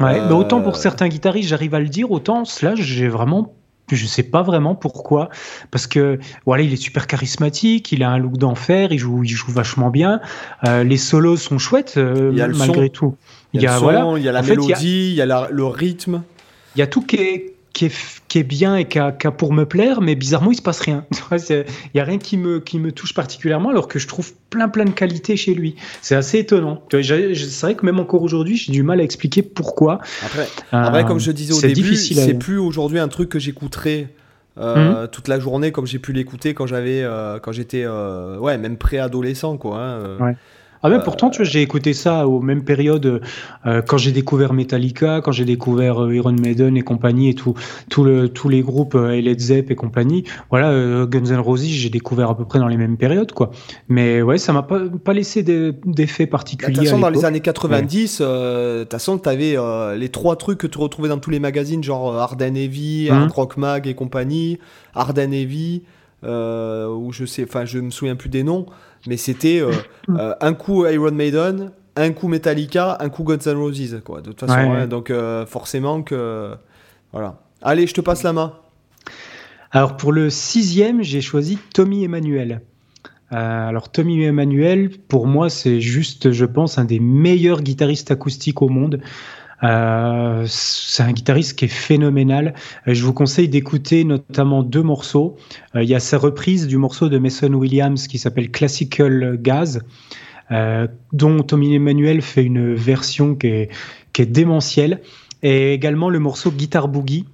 Ouais, 0.00 0.20
mais 0.20 0.32
autant 0.32 0.62
pour 0.62 0.74
euh, 0.74 0.78
certains 0.78 1.08
guitaristes, 1.08 1.48
j'arrive 1.48 1.74
à 1.74 1.80
le 1.80 1.88
dire, 1.88 2.10
autant 2.10 2.44
Slash, 2.44 2.80
j'ai 2.80 3.08
vraiment 3.08 3.54
je 3.96 4.06
sais 4.06 4.22
pas 4.22 4.42
vraiment 4.42 4.74
pourquoi, 4.74 5.30
parce 5.70 5.86
que 5.86 6.18
voilà, 6.46 6.62
il 6.62 6.72
est 6.72 6.76
super 6.76 7.06
charismatique, 7.06 7.92
il 7.92 8.02
a 8.02 8.10
un 8.10 8.18
look 8.18 8.36
d'enfer, 8.36 8.92
il 8.92 8.98
joue, 8.98 9.24
il 9.24 9.30
joue 9.30 9.50
vachement 9.50 9.90
bien. 9.90 10.20
Euh, 10.66 10.84
les 10.84 10.96
solos 10.96 11.36
sont 11.36 11.58
chouettes 11.58 11.94
euh, 11.96 12.32
malgré 12.56 12.90
tout. 12.90 13.16
Il 13.52 13.62
y 13.62 13.66
a, 13.66 13.78
voilà, 13.78 14.06
il 14.16 14.22
y 14.22 14.28
a 14.28 14.32
la 14.32 14.42
mélodie, 14.42 15.10
il 15.10 15.14
y 15.14 15.22
a, 15.22 15.48
le 15.50 15.64
rythme. 15.64 16.22
Il 16.76 16.78
y 16.78 16.82
a 16.82 16.86
tout 16.86 17.02
qui 17.02 17.16
est, 17.16 17.49
qui 17.72 17.86
est, 17.86 18.22
qui 18.28 18.38
est 18.38 18.44
bien 18.44 18.76
et 18.76 18.86
qui 18.86 18.98
a, 18.98 19.12
pour 19.12 19.52
me 19.52 19.64
plaire, 19.64 20.00
mais 20.00 20.14
bizarrement, 20.14 20.50
il 20.50 20.56
se 20.56 20.62
passe 20.62 20.80
rien. 20.80 21.04
Il 21.50 21.64
n'y 21.94 22.00
a 22.00 22.04
rien 22.04 22.18
qui 22.18 22.36
me, 22.36 22.60
qui 22.60 22.78
me 22.78 22.92
touche 22.92 23.14
particulièrement, 23.14 23.70
alors 23.70 23.88
que 23.88 23.98
je 23.98 24.06
trouve 24.06 24.32
plein, 24.50 24.68
plein 24.68 24.84
de 24.84 24.90
qualités 24.90 25.36
chez 25.36 25.54
lui. 25.54 25.76
C'est 26.02 26.16
assez 26.16 26.38
étonnant. 26.38 26.82
C'est 26.90 27.62
vrai 27.62 27.74
que 27.74 27.86
même 27.86 28.00
encore 28.00 28.22
aujourd'hui, 28.22 28.56
j'ai 28.56 28.72
du 28.72 28.82
mal 28.82 29.00
à 29.00 29.02
expliquer 29.02 29.42
pourquoi. 29.42 30.00
Après, 30.24 30.48
après 30.72 31.04
comme 31.04 31.20
je 31.20 31.30
disais 31.30 31.52
au 31.52 31.60
début, 31.60 31.96
c'est 31.96 32.34
plus 32.34 32.58
aujourd'hui 32.58 32.98
un 32.98 33.08
truc 33.08 33.28
que 33.28 33.38
j'écouterai. 33.38 34.08
Euh, 34.58 35.04
hum. 35.04 35.08
toute 35.08 35.28
la 35.28 35.38
journée 35.38 35.70
comme 35.70 35.86
j'ai 35.86 36.00
pu 36.00 36.12
l'écouter 36.12 36.54
quand 36.54 36.66
j'avais 36.66 37.02
euh, 37.02 37.38
quand 37.38 37.52
j'étais 37.52 37.84
euh, 37.86 38.36
ouais 38.36 38.58
même 38.58 38.76
préadolescent 38.76 39.56
quoi 39.56 39.78
hein, 39.78 40.16
ouais. 40.18 40.36
Ah 40.82 40.88
mais 40.88 40.98
pourtant, 41.00 41.28
tu 41.28 41.42
vois, 41.42 41.44
j'ai 41.44 41.60
écouté 41.60 41.92
ça 41.92 42.26
aux 42.26 42.40
mêmes 42.40 42.64
périodes 42.64 43.20
euh, 43.66 43.82
quand 43.82 43.98
j'ai 43.98 44.12
découvert 44.12 44.54
Metallica, 44.54 45.20
quand 45.20 45.32
j'ai 45.32 45.44
découvert 45.44 46.02
euh, 46.02 46.14
Iron 46.14 46.32
Maiden 46.32 46.76
et 46.76 46.82
compagnie 46.82 47.28
et 47.28 47.34
tout, 47.34 47.54
tout 47.90 48.02
le, 48.02 48.30
tous 48.30 48.48
les 48.48 48.62
groupes 48.62 48.94
euh, 48.94 49.20
Led 49.20 49.38
Zepp 49.38 49.70
et 49.70 49.74
compagnie. 49.74 50.24
Voilà, 50.48 50.70
euh, 50.70 51.06
Guns 51.06 51.26
N' 51.26 51.38
Roses, 51.38 51.66
j'ai 51.66 51.90
découvert 51.90 52.30
à 52.30 52.36
peu 52.36 52.46
près 52.46 52.58
dans 52.58 52.68
les 52.68 52.78
mêmes 52.78 52.96
périodes, 52.96 53.32
quoi. 53.32 53.50
Mais 53.88 54.22
ouais, 54.22 54.38
ça 54.38 54.54
m'a 54.54 54.62
pas, 54.62 54.80
pas 55.04 55.12
laissé 55.12 55.42
d'effet 55.42 56.26
particulier. 56.26 56.72
De 56.72 56.78
toute 56.78 56.88
façon, 56.88 56.98
dans 56.98 57.10
les 57.10 57.26
années 57.26 57.40
90, 57.40 58.20
de 58.22 58.82
toute 58.82 58.92
façon, 58.92 59.18
t'avais 59.18 59.56
les 59.96 60.08
trois 60.08 60.36
trucs 60.36 60.58
que 60.58 60.66
tu 60.66 60.78
retrouvais 60.78 61.10
dans 61.10 61.18
tous 61.18 61.30
les 61.30 61.40
magazines, 61.40 61.84
genre 61.84 62.16
Arden 62.16 62.56
Heavy, 62.56 63.08
mmh. 63.10 63.14
Hard 63.14 63.30
Rock 63.32 63.56
Mag 63.58 63.86
et 63.86 63.94
compagnie, 63.94 64.58
Arden 64.94 65.32
Heavy, 65.32 65.82
ou 66.22 67.12
je 67.12 67.24
sais, 67.26 67.44
enfin, 67.44 67.66
je 67.66 67.78
me 67.78 67.90
souviens 67.90 68.16
plus 68.16 68.30
des 68.30 68.44
noms 68.44 68.66
mais 69.06 69.16
c'était 69.16 69.60
euh, 69.60 69.72
euh, 70.10 70.34
un 70.40 70.54
coup 70.54 70.86
Iron 70.86 71.12
Maiden, 71.12 71.72
un 71.96 72.12
coup 72.12 72.28
Metallica, 72.28 72.98
un 73.00 73.08
coup 73.08 73.24
Guns 73.24 73.38
N' 73.46 73.56
Roses, 73.56 74.00
quoi. 74.04 74.20
De 74.20 74.32
toute 74.32 74.40
façon, 74.40 74.86
donc 74.86 75.10
euh, 75.10 75.46
forcément 75.46 76.02
que 76.02 76.54
voilà. 77.12 77.40
Allez, 77.62 77.86
je 77.86 77.94
te 77.94 78.00
passe 78.00 78.22
la 78.22 78.32
main. 78.32 78.54
Alors 79.72 79.96
pour 79.96 80.12
le 80.12 80.30
sixième, 80.30 81.02
j'ai 81.02 81.20
choisi 81.20 81.58
Tommy 81.74 82.04
Emmanuel. 82.04 82.62
alors 83.30 83.90
Tommy 83.90 84.22
Emmanuel, 84.24 84.90
pour 85.08 85.26
moi, 85.26 85.50
c'est 85.50 85.80
juste, 85.80 86.32
je 86.32 86.44
pense, 86.44 86.78
un 86.78 86.84
des 86.84 87.00
meilleurs 87.00 87.62
guitaristes 87.62 88.10
acoustiques 88.10 88.62
au 88.62 88.68
monde. 88.68 89.00
Euh, 89.62 90.44
c'est 90.46 91.02
un 91.02 91.12
guitariste 91.12 91.58
qui 91.58 91.66
est 91.66 91.68
phénoménal. 91.68 92.54
Euh, 92.88 92.94
je 92.94 93.04
vous 93.04 93.12
conseille 93.12 93.48
d'écouter 93.48 94.04
notamment 94.04 94.62
deux 94.62 94.82
morceaux. 94.82 95.36
Euh, 95.74 95.82
il 95.82 95.88
y 95.88 95.94
a 95.94 96.00
sa 96.00 96.18
reprise 96.18 96.66
du 96.66 96.76
morceau 96.76 97.08
de 97.08 97.18
Mason 97.18 97.52
Williams 97.52 98.06
qui 98.06 98.18
s'appelle 98.18 98.50
Classical 98.50 99.38
Gaz, 99.40 99.82
dont 101.12 101.42
Tommy 101.44 101.76
Emmanuel 101.76 102.22
fait 102.22 102.42
une 102.42 102.74
version 102.74 103.36
qui 103.36 103.46
est, 103.46 103.68
qui 104.12 104.22
est 104.22 104.26
démentielle, 104.26 105.00
et 105.44 105.72
également 105.72 106.08
le 106.08 106.18
morceau 106.18 106.50
Guitar 106.50 106.88
Boogie 106.88 107.24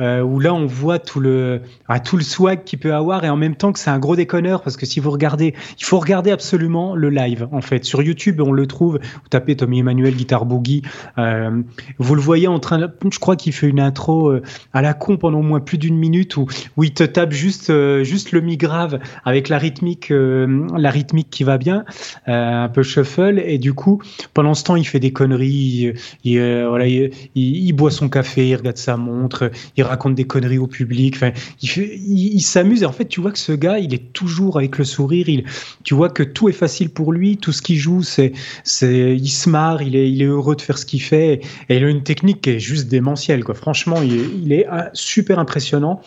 euh, 0.00 0.20
où 0.20 0.40
là 0.40 0.52
on 0.52 0.66
voit 0.66 0.98
tout 0.98 1.20
le 1.20 1.62
ah, 1.88 2.00
tout 2.00 2.18
le 2.18 2.22
swag 2.22 2.64
qu'il 2.64 2.78
peut 2.78 2.94
avoir 2.94 3.24
et 3.24 3.30
en 3.30 3.36
même 3.36 3.56
temps 3.56 3.72
que 3.72 3.78
c'est 3.78 3.88
un 3.88 3.98
gros 3.98 4.14
déconneur 4.14 4.62
parce 4.62 4.76
que 4.76 4.84
si 4.84 5.00
vous 5.00 5.10
regardez, 5.10 5.54
il 5.78 5.84
faut 5.84 5.98
regarder 5.98 6.30
absolument 6.30 6.94
le 6.94 7.08
live 7.08 7.48
en 7.50 7.62
fait 7.62 7.84
sur 7.84 8.02
YouTube 8.02 8.40
on 8.40 8.52
le 8.52 8.66
trouve. 8.66 8.98
Vous 8.98 9.28
tapez 9.30 9.56
Tommy 9.56 9.78
Emmanuel 9.78 10.14
guitare 10.14 10.44
boogie, 10.44 10.82
euh, 11.16 11.62
vous 11.98 12.14
le 12.14 12.20
voyez 12.20 12.46
en 12.46 12.58
train, 12.58 12.78
de, 12.78 12.90
je 13.10 13.18
crois 13.18 13.36
qu'il 13.36 13.52
fait 13.54 13.68
une 13.68 13.80
intro 13.80 14.28
euh, 14.28 14.42
à 14.74 14.82
la 14.82 14.92
con 14.92 15.16
pendant 15.16 15.38
au 15.38 15.42
moins 15.42 15.60
plus 15.60 15.78
d'une 15.78 15.96
minute 15.96 16.36
où 16.36 16.46
où 16.76 16.84
il 16.84 16.92
te 16.92 17.04
tape 17.04 17.32
juste 17.32 17.72
juste 18.02 18.32
le 18.32 18.40
mi 18.42 18.56
grave 18.56 18.98
avec 19.24 19.48
la 19.48 19.58
rythmique 19.58 20.10
la 20.10 20.90
rythmique 20.90 21.30
qui 21.30 21.44
va 21.44 21.56
bien, 21.56 21.84
un 22.26 22.68
peu 22.68 22.82
shuffle 22.82 23.42
et 23.44 23.58
du 23.58 23.72
coup 23.72 24.02
pendant 24.34 24.54
ce 24.54 24.64
temps 24.64 24.76
il 24.76 24.86
fait 24.86 25.00
des 25.00 25.12
conneries, 25.12 25.94
il, 26.24 26.64
voilà 26.68 26.86
il, 26.86 27.10
il, 27.34 27.72
boit 27.72 27.90
son 27.90 28.08
café, 28.08 28.48
il 28.48 28.56
regarde 28.56 28.76
sa 28.76 28.96
montre, 28.96 29.50
il 29.76 29.85
raconte 29.86 30.14
des 30.14 30.26
conneries 30.26 30.58
au 30.58 30.66
public. 30.66 31.16
Il, 31.62 32.40
s'amuse. 32.42 32.82
Et 32.82 32.86
en 32.86 32.92
fait, 32.92 33.06
tu 33.06 33.20
vois 33.20 33.32
que 33.32 33.38
ce 33.38 33.52
gars, 33.52 33.78
il 33.78 33.94
est 33.94 34.12
toujours 34.12 34.58
avec 34.58 34.78
le 34.78 34.84
sourire. 34.84 35.28
Il, 35.28 35.44
tu 35.84 35.94
vois 35.94 36.08
que 36.08 36.22
tout 36.22 36.48
est 36.48 36.52
facile 36.52 36.90
pour 36.90 37.12
lui. 37.12 37.36
Tout 37.36 37.52
ce 37.52 37.62
qu'il 37.62 37.76
joue, 37.76 38.02
c'est, 38.02 38.32
c'est, 38.64 39.16
il 39.16 39.28
se 39.28 39.48
marre. 39.48 39.82
Il 39.82 39.96
est, 39.96 40.10
il 40.10 40.22
est 40.22 40.26
heureux 40.26 40.56
de 40.56 40.62
faire 40.62 40.78
ce 40.78 40.86
qu'il 40.86 41.02
fait. 41.02 41.40
Et 41.68 41.76
il 41.76 41.84
a 41.84 41.88
une 41.88 42.02
technique 42.02 42.42
qui 42.42 42.50
est 42.50 42.58
juste 42.58 42.88
démentielle. 42.88 43.44
Quoi. 43.44 43.54
Franchement, 43.54 44.02
il 44.02 44.52
est, 44.52 44.66
est 44.66 44.90
super 44.92 45.38
impressionnant. 45.38 46.00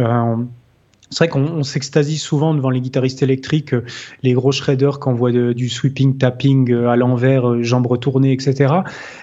Euh, 0.00 0.36
c'est 1.12 1.24
vrai 1.24 1.28
qu'on 1.28 1.62
s'extasie 1.62 2.16
souvent 2.16 2.54
devant 2.54 2.70
les 2.70 2.80
guitaristes 2.80 3.22
électriques, 3.22 3.74
euh, 3.74 3.84
les 4.22 4.32
gros 4.32 4.50
shredders 4.50 4.98
qui 4.98 5.08
envoient 5.08 5.30
du 5.30 5.68
sweeping, 5.68 6.16
tapping 6.16 6.72
euh, 6.72 6.88
à 6.88 6.96
l'envers, 6.96 7.48
euh, 7.48 7.62
jambes 7.62 7.86
retournées, 7.86 8.32
etc. 8.32 8.72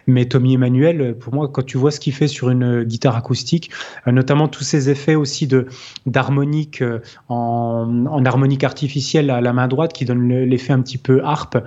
Mais 0.05 0.25
Tommy 0.25 0.53
Emmanuel, 0.53 1.15
pour 1.19 1.33
moi, 1.33 1.47
quand 1.47 1.65
tu 1.65 1.77
vois 1.77 1.89
ce 1.89 1.99
qu'il 1.99 2.13
fait 2.13 2.27
sur 2.27 2.51
une 2.51 2.83
guitare 2.83 3.15
acoustique, 3.15 3.71
notamment 4.05 4.47
tous 4.47 4.63
ces 4.63 4.89
effets 4.89 5.15
aussi 5.15 5.47
de 5.47 5.67
d'harmonique 6.05 6.83
en, 7.27 8.05
en, 8.07 8.25
harmonique 8.25 8.63
artificielle 8.63 9.29
à 9.31 9.41
la 9.41 9.53
main 9.53 9.67
droite 9.67 9.93
qui 9.93 10.05
donne 10.05 10.27
l'effet 10.27 10.73
un 10.73 10.81
petit 10.81 10.97
peu 10.97 11.23
harpe. 11.23 11.57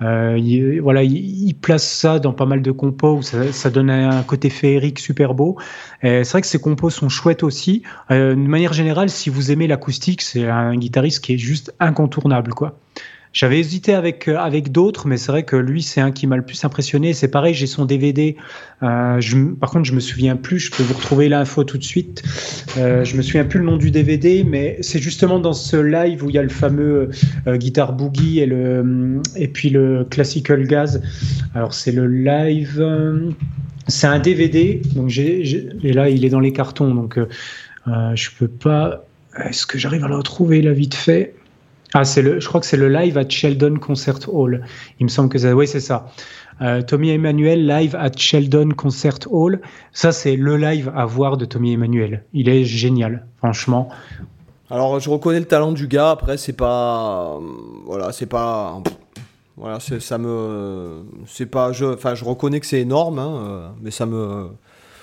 il, 0.00 0.80
voilà, 0.80 1.02
il, 1.02 1.54
place 1.54 1.88
ça 1.88 2.18
dans 2.18 2.32
pas 2.32 2.46
mal 2.46 2.62
de 2.62 2.70
compos 2.70 3.16
où 3.16 3.22
ça, 3.22 3.70
donne 3.70 3.90
un 3.90 4.22
côté 4.22 4.50
féerique 4.50 4.98
super 4.98 5.34
beau. 5.34 5.56
C'est 6.02 6.28
vrai 6.28 6.40
que 6.40 6.46
ces 6.46 6.60
compos 6.60 6.90
sont 6.90 7.08
chouettes 7.08 7.42
aussi. 7.42 7.82
de 8.10 8.34
manière 8.34 8.72
générale, 8.72 9.10
si 9.10 9.30
vous 9.30 9.50
aimez 9.50 9.66
l'acoustique, 9.72 10.22
c'est 10.22 10.48
un 10.48 10.76
guitariste 10.76 11.24
qui 11.24 11.34
est 11.34 11.38
juste 11.38 11.74
incontournable, 11.80 12.52
quoi. 12.52 12.78
J'avais 13.32 13.58
hésité 13.58 13.94
avec 13.94 14.28
euh, 14.28 14.36
avec 14.36 14.72
d'autres, 14.72 15.06
mais 15.06 15.16
c'est 15.16 15.32
vrai 15.32 15.42
que 15.42 15.56
lui, 15.56 15.82
c'est 15.82 16.02
un 16.02 16.12
qui 16.12 16.26
m'a 16.26 16.36
le 16.36 16.44
plus 16.44 16.62
impressionné. 16.66 17.14
C'est 17.14 17.28
pareil, 17.28 17.54
j'ai 17.54 17.66
son 17.66 17.86
DVD. 17.86 18.36
Euh, 18.82 19.20
par 19.58 19.70
contre, 19.70 19.84
je 19.84 19.94
me 19.94 20.00
souviens 20.00 20.36
plus. 20.36 20.58
Je 20.58 20.70
peux 20.70 20.82
vous 20.82 20.92
retrouver 20.92 21.30
l'info 21.30 21.64
tout 21.64 21.78
de 21.78 21.82
suite. 21.82 22.22
Euh, 22.76 23.04
je 23.04 23.16
me 23.16 23.22
souviens 23.22 23.44
plus 23.44 23.58
le 23.58 23.64
nom 23.64 23.78
du 23.78 23.90
DVD, 23.90 24.44
mais 24.44 24.76
c'est 24.82 24.98
justement 24.98 25.38
dans 25.38 25.54
ce 25.54 25.78
live 25.78 26.22
où 26.22 26.28
il 26.28 26.34
y 26.34 26.38
a 26.38 26.42
le 26.42 26.50
fameux 26.50 27.08
euh, 27.46 27.56
Guitar 27.56 27.94
Boogie 27.94 28.40
et 28.40 28.46
le 28.46 29.22
et 29.34 29.48
puis 29.48 29.70
le 29.70 30.04
Classical 30.04 30.66
Gas. 30.66 30.98
Alors 31.54 31.72
c'est 31.72 31.92
le 31.92 32.06
live. 32.06 32.84
c'est 33.88 34.08
un 34.08 34.18
DVD. 34.18 34.82
Donc 34.94 35.08
j'ai, 35.08 35.70
et 35.82 35.92
là, 35.94 36.10
il 36.10 36.26
est 36.26 36.30
dans 36.30 36.40
les 36.40 36.52
cartons. 36.52 36.94
Donc 36.94 37.18
je 37.86 38.28
peux 38.38 38.48
pas 38.48 39.06
est-ce 39.38 39.66
que 39.66 39.78
j'arrive 39.78 40.04
à 40.04 40.08
le 40.08 40.16
retrouver 40.16 40.62
là 40.62 40.72
vite 40.72 40.94
fait? 40.94 41.34
Ah, 41.94 42.04
c'est 42.04 42.22
le, 42.22 42.40
je 42.40 42.48
crois 42.48 42.60
que 42.60 42.66
c'est 42.66 42.76
le 42.76 42.88
live 42.88 43.18
at 43.18 43.28
Sheldon 43.28 43.76
Concert 43.76 44.18
Hall. 44.28 44.64
Il 44.98 45.04
me 45.04 45.08
semble 45.08 45.28
que 45.28 45.38
c'est, 45.38 45.52
oui, 45.52 45.66
c'est 45.66 45.80
ça. 45.80 46.10
Euh, 46.62 46.80
Tommy 46.80 47.10
Emmanuel 47.10 47.66
live 47.66 47.94
at 47.96 48.12
Sheldon 48.16 48.70
Concert 48.70 49.18
Hall. 49.30 49.60
Ça, 49.92 50.12
c'est 50.12 50.36
le 50.36 50.56
live 50.56 50.90
à 50.94 51.04
voir 51.04 51.36
de 51.36 51.44
Tommy 51.44 51.72
Emmanuel. 51.72 52.24
Il 52.32 52.48
est 52.48 52.64
génial, 52.64 53.26
franchement. 53.38 53.88
Alors, 54.70 55.00
je 55.00 55.10
reconnais 55.10 55.40
le 55.40 55.44
talent 55.44 55.72
du 55.72 55.86
gars. 55.86 56.10
Après, 56.10 56.38
c'est 56.38 56.54
pas, 56.54 57.38
voilà, 57.84 58.12
c'est 58.12 58.26
pas, 58.26 58.82
voilà, 59.56 59.78
ça 59.80 60.18
me, 60.18 61.04
c'est 61.26 61.46
pas, 61.46 61.72
je, 61.72 61.84
enfin, 61.84 62.14
je 62.14 62.24
reconnais 62.24 62.58
que 62.58 62.66
c'est 62.66 62.80
énorme, 62.80 63.18
hein, 63.18 63.74
mais 63.82 63.90
ça 63.90 64.06
me, 64.06 64.48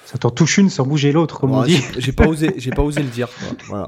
ça 0.06 0.18
t'en 0.18 0.32
touche 0.32 0.58
une 0.58 0.72
sans 0.72 0.88
bouger 0.88 1.12
l'autre, 1.12 1.40
comme 1.40 1.52
on 1.52 1.62
dit. 1.62 1.84
J'ai 2.00 2.14
pas 2.14 2.28
osé, 2.28 2.56
j'ai 2.58 2.72
pas 2.72 2.82
osé 2.84 3.04
le 3.04 3.10
dire. 3.10 3.30
Voilà. 3.68 3.86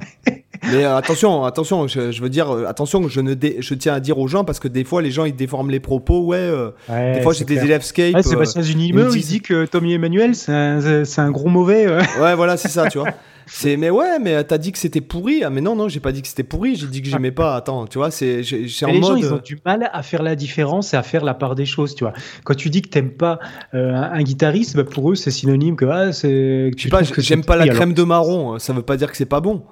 Mais 0.63 0.85
euh, 0.85 0.95
attention, 0.95 1.43
attention, 1.43 1.87
je, 1.87 2.21
veux 2.21 2.29
dire, 2.29 2.49
euh, 2.51 2.65
attention, 2.65 3.07
je 3.07 3.19
ne 3.19 3.35
je 3.59 3.73
tiens 3.73 3.93
à 3.93 3.99
dire 3.99 4.19
aux 4.19 4.27
gens 4.27 4.43
parce 4.43 4.59
que 4.59 4.67
des 4.67 4.83
fois 4.83 5.01
les 5.01 5.11
gens 5.11 5.25
ils 5.25 5.35
déforment 5.35 5.71
les 5.71 5.79
propos. 5.79 6.21
Ouais, 6.21 6.37
euh, 6.37 6.71
des 7.13 7.21
fois 7.21 7.33
j'ai 7.33 7.45
des 7.45 7.57
élèves 7.57 7.81
skate. 7.81 8.15
Ouais, 8.15 8.23
Sébastien 8.23 8.61
Zunimeux, 8.61 9.09
il 9.15 9.23
dit 9.23 9.41
que 9.41 9.65
Tommy 9.65 9.93
Emmanuel 9.93 10.35
c'est 10.35 10.51
un, 10.51 11.03
un, 11.17 11.31
gros 11.31 11.49
mauvais. 11.49 11.87
Ouais, 12.21 12.35
voilà, 12.35 12.57
c'est 12.57 12.67
ça, 12.67 12.87
tu 12.87 12.99
vois. 12.99 13.09
C'est 13.47 13.75
mais 13.75 13.89
ouais, 13.89 14.17
mais 14.19 14.43
t'as 14.43 14.57
dit 14.57 14.71
que 14.71 14.77
c'était 14.77 15.01
pourri. 15.01 15.43
Ah 15.43 15.49
mais 15.49 15.59
non 15.59 15.75
non, 15.75 15.89
j'ai 15.89 15.99
pas 15.99 16.11
dit 16.11 16.21
que 16.21 16.27
c'était 16.27 16.43
pourri. 16.43 16.75
J'ai 16.75 16.87
dit 16.87 17.01
que 17.01 17.09
j'aimais 17.09 17.31
pas. 17.31 17.55
Attends, 17.55 17.85
tu 17.85 17.97
vois, 17.97 18.09
c'est 18.09 18.41
en 18.83 18.91
les 18.91 19.01
gens 19.01 19.15
ils 19.15 19.33
ont 19.33 19.41
du 19.43 19.59
mal 19.65 19.89
à 19.91 20.03
faire 20.03 20.23
la 20.23 20.35
différence 20.35 20.93
et 20.93 20.97
à 20.97 21.03
faire 21.03 21.25
la 21.25 21.33
part 21.33 21.55
des 21.55 21.65
choses, 21.65 21.93
tu 21.95 22.03
vois. 22.03 22.13
Quand 22.45 22.55
tu 22.55 22.69
dis 22.69 22.81
que 22.81 22.87
t'aimes 22.87 23.11
pas 23.11 23.39
euh, 23.73 23.93
un 23.93 24.23
guitariste, 24.23 24.77
bah, 24.77 24.85
pour 24.85 25.11
eux 25.11 25.15
c'est 25.15 25.31
synonyme 25.31 25.75
que 25.75 25.85
ah, 25.85 26.13
c'est. 26.13 26.71
Je 26.77 26.83
sais 26.83 26.89
pas, 26.89 27.01
j'aime 27.03 27.43
pas 27.43 27.57
la 27.57 27.67
crème 27.67 27.93
de 27.93 28.03
marron. 28.03 28.57
Ça 28.57 28.73
veut 28.73 28.83
pas 28.83 28.95
dire 28.95 29.11
que 29.11 29.17
c'est 29.17 29.25
pas 29.25 29.41
bon. 29.41 29.63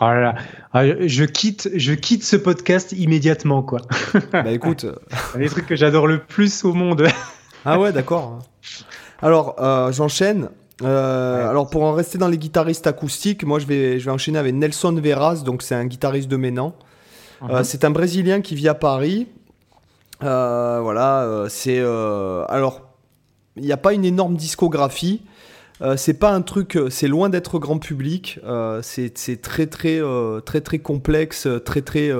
Oh 0.00 0.04
là 0.04 0.20
là. 0.20 0.34
Ah, 0.72 0.84
je 0.86 1.24
quitte, 1.24 1.70
je 1.74 1.92
quitte 1.92 2.24
ce 2.24 2.36
podcast 2.36 2.92
immédiatement, 2.92 3.62
quoi. 3.62 3.80
Bah 4.32 4.50
écoute, 4.50 4.86
les 5.38 5.48
trucs 5.48 5.66
que 5.66 5.76
j'adore 5.76 6.06
le 6.06 6.18
plus 6.18 6.64
au 6.64 6.72
monde. 6.72 7.06
ah 7.64 7.78
ouais, 7.78 7.92
d'accord. 7.92 8.40
Alors, 9.20 9.56
euh, 9.60 9.92
j'enchaîne. 9.92 10.48
Euh, 10.82 11.48
alors 11.48 11.70
pour 11.70 11.84
en 11.84 11.92
rester 11.92 12.18
dans 12.18 12.26
les 12.26 12.38
guitaristes 12.38 12.88
acoustiques, 12.88 13.44
moi 13.44 13.60
je 13.60 13.66
vais, 13.66 14.00
je 14.00 14.04
vais 14.06 14.10
enchaîner 14.10 14.38
avec 14.38 14.52
Nelson 14.54 14.98
Veras, 15.00 15.42
donc 15.44 15.62
c'est 15.62 15.76
un 15.76 15.84
guitariste 15.84 16.28
de 16.28 16.36
Ménan. 16.36 16.74
Euh, 17.42 17.60
uh-huh. 17.60 17.64
c'est 17.64 17.84
un 17.84 17.90
Brésilien 17.90 18.40
qui 18.40 18.56
vit 18.56 18.68
à 18.68 18.74
Paris. 18.74 19.28
Voilà, 20.20 21.46
c'est 21.48 21.78
alors 21.78 22.80
il 23.56 23.64
n'y 23.64 23.72
a 23.72 23.76
pas 23.76 23.92
une 23.92 24.04
énorme 24.04 24.36
discographie. 24.36 25.22
C'est 25.96 26.18
pas 26.18 26.30
un 26.32 26.42
truc, 26.42 26.78
c'est 26.90 27.08
loin 27.08 27.28
d'être 27.28 27.58
grand 27.58 27.78
public. 27.78 28.38
c'est 28.82 29.42
très 29.42 29.66
très 29.66 30.00
très 30.44 30.60
très 30.60 30.78
complexe, 30.78 31.48
très 31.64 31.82
très 31.82 32.12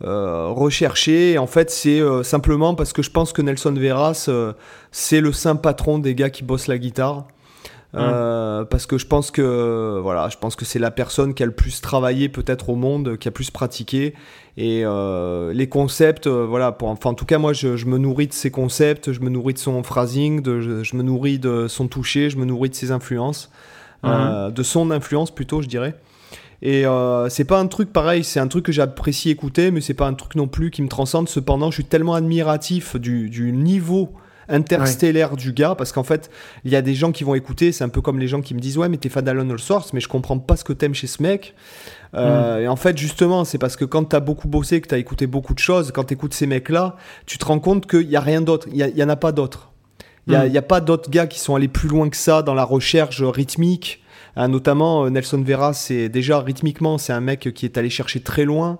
recherché. 0.00 1.38
en 1.38 1.46
fait, 1.46 1.70
c'est 1.70 2.00
simplement 2.22 2.74
parce 2.74 2.92
que 2.92 3.02
je 3.02 3.10
pense 3.10 3.32
que 3.32 3.42
Nelson 3.42 3.74
Veras, 3.74 4.30
c'est 4.90 5.20
le 5.20 5.32
saint 5.32 5.56
patron 5.56 5.98
des 5.98 6.14
gars 6.14 6.30
qui 6.30 6.44
bossent 6.44 6.68
la 6.68 6.78
guitare. 6.78 7.26
Euh, 7.94 8.64
parce 8.64 8.86
que 8.86 8.96
je 8.96 9.06
pense 9.06 9.30
que 9.30 10.00
voilà, 10.02 10.30
je 10.30 10.38
pense 10.38 10.56
que 10.56 10.64
c'est 10.64 10.78
la 10.78 10.90
personne 10.90 11.34
qui 11.34 11.42
a 11.42 11.46
le 11.46 11.52
plus 11.52 11.82
travaillé 11.82 12.30
peut-être 12.30 12.70
au 12.70 12.74
monde, 12.74 13.18
qui 13.18 13.28
a 13.28 13.30
plus 13.30 13.50
pratiqué 13.50 14.14
et 14.56 14.82
euh, 14.84 15.52
les 15.52 15.68
concepts, 15.68 16.26
euh, 16.26 16.46
voilà. 16.46 16.72
Pour, 16.72 16.88
enfin, 16.88 17.10
en 17.10 17.14
tout 17.14 17.24
cas, 17.24 17.38
moi, 17.38 17.52
je, 17.52 17.84
me 17.86 17.98
nourris 17.98 18.28
de 18.28 18.32
ses 18.32 18.50
concepts, 18.50 19.12
je 19.12 19.20
me 19.20 19.30
nourris 19.30 19.54
de 19.54 19.58
son 19.58 19.82
phrasing, 19.82 20.42
de, 20.42 20.60
je, 20.60 20.96
me 20.96 21.02
nourris 21.02 21.38
de 21.38 21.68
son 21.68 21.88
toucher, 21.88 22.30
je 22.30 22.36
me 22.36 22.44
nourris 22.44 22.70
de 22.70 22.74
ses 22.74 22.90
influences, 22.90 23.50
mhm. 24.02 24.52
de 24.52 24.62
son 24.62 24.90
influence 24.90 25.30
plutôt, 25.30 25.62
je 25.62 25.68
dirais. 25.68 25.94
Et 26.60 26.84
c'est 27.28 27.44
pas 27.44 27.58
un 27.58 27.66
truc 27.66 27.92
pareil, 27.92 28.24
c'est 28.24 28.40
un 28.40 28.46
truc 28.46 28.66
que 28.66 28.72
j'apprécie 28.72 29.30
écouter, 29.30 29.70
mais 29.70 29.80
c'est 29.80 29.94
pas 29.94 30.06
un 30.06 30.14
truc 30.14 30.34
non 30.34 30.48
plus 30.48 30.70
qui 30.70 30.82
me 30.82 30.88
transcende. 30.88 31.28
Cependant, 31.28 31.70
je 31.70 31.76
suis 31.76 31.84
tellement 31.84 32.14
admiratif 32.14 32.96
du, 32.96 33.30
du 33.30 33.52
niveau 33.52 34.12
interstellaire 34.52 35.36
du 35.36 35.52
gars, 35.52 35.74
parce 35.74 35.90
qu'en 35.90 36.04
fait, 36.04 36.30
il 36.64 36.70
y 36.70 36.76
a 36.76 36.82
des 36.82 36.94
gens 36.94 37.10
qui 37.10 37.24
vont 37.24 37.34
écouter, 37.34 37.72
c'est 37.72 37.82
un 37.82 37.88
peu 37.88 38.00
comme 38.00 38.20
les 38.20 38.28
gens 38.28 38.40
qui 38.40 38.54
me 38.54 38.60
disent 38.60 38.78
Ouais, 38.78 38.88
mais 38.88 38.98
t'es 38.98 39.08
fan 39.08 39.24
d'Alon 39.24 39.50
All 39.50 39.58
Source, 39.58 39.92
mais 39.92 40.00
je 40.00 40.08
comprends 40.08 40.38
pas 40.38 40.56
ce 40.56 40.64
que 40.64 40.72
t'aimes 40.72 40.94
chez 40.94 41.06
ce 41.06 41.22
mec. 41.22 41.54
Euh, 42.14 42.58
mm. 42.58 42.62
Et 42.62 42.68
en 42.68 42.76
fait, 42.76 42.96
justement, 42.96 43.44
c'est 43.44 43.58
parce 43.58 43.76
que 43.76 43.84
quand 43.84 44.04
t'as 44.04 44.20
beaucoup 44.20 44.48
bossé, 44.48 44.80
que 44.80 44.88
t'as 44.88 44.98
écouté 44.98 45.26
beaucoup 45.26 45.54
de 45.54 45.58
choses, 45.58 45.90
quand 45.92 46.04
t'écoutes 46.04 46.34
ces 46.34 46.46
mecs-là, 46.46 46.96
tu 47.26 47.38
te 47.38 47.44
rends 47.44 47.58
compte 47.58 47.88
qu'il 47.88 48.08
y 48.08 48.16
a 48.16 48.20
rien 48.20 48.42
d'autre, 48.42 48.68
il 48.72 48.78
y, 48.78 49.02
en 49.02 49.08
a 49.08 49.16
pas 49.16 49.32
d'autres. 49.32 49.72
Il 50.28 50.38
n'y 50.38 50.50
mm. 50.50 50.56
a, 50.56 50.62
pas 50.62 50.80
d'autres 50.80 51.10
gars 51.10 51.26
qui 51.26 51.40
sont 51.40 51.56
allés 51.56 51.68
plus 51.68 51.88
loin 51.88 52.08
que 52.08 52.16
ça 52.16 52.42
dans 52.42 52.54
la 52.54 52.64
recherche 52.64 53.22
rythmique. 53.22 54.02
Hein, 54.36 54.48
notamment, 54.48 55.04
euh, 55.04 55.10
Nelson 55.10 55.42
Vera, 55.44 55.72
c'est 55.72 56.08
déjà 56.08 56.40
rythmiquement, 56.40 56.98
c'est 56.98 57.12
un 57.12 57.20
mec 57.20 57.52
qui 57.54 57.66
est 57.66 57.76
allé 57.76 57.90
chercher 57.90 58.20
très 58.20 58.44
loin. 58.44 58.78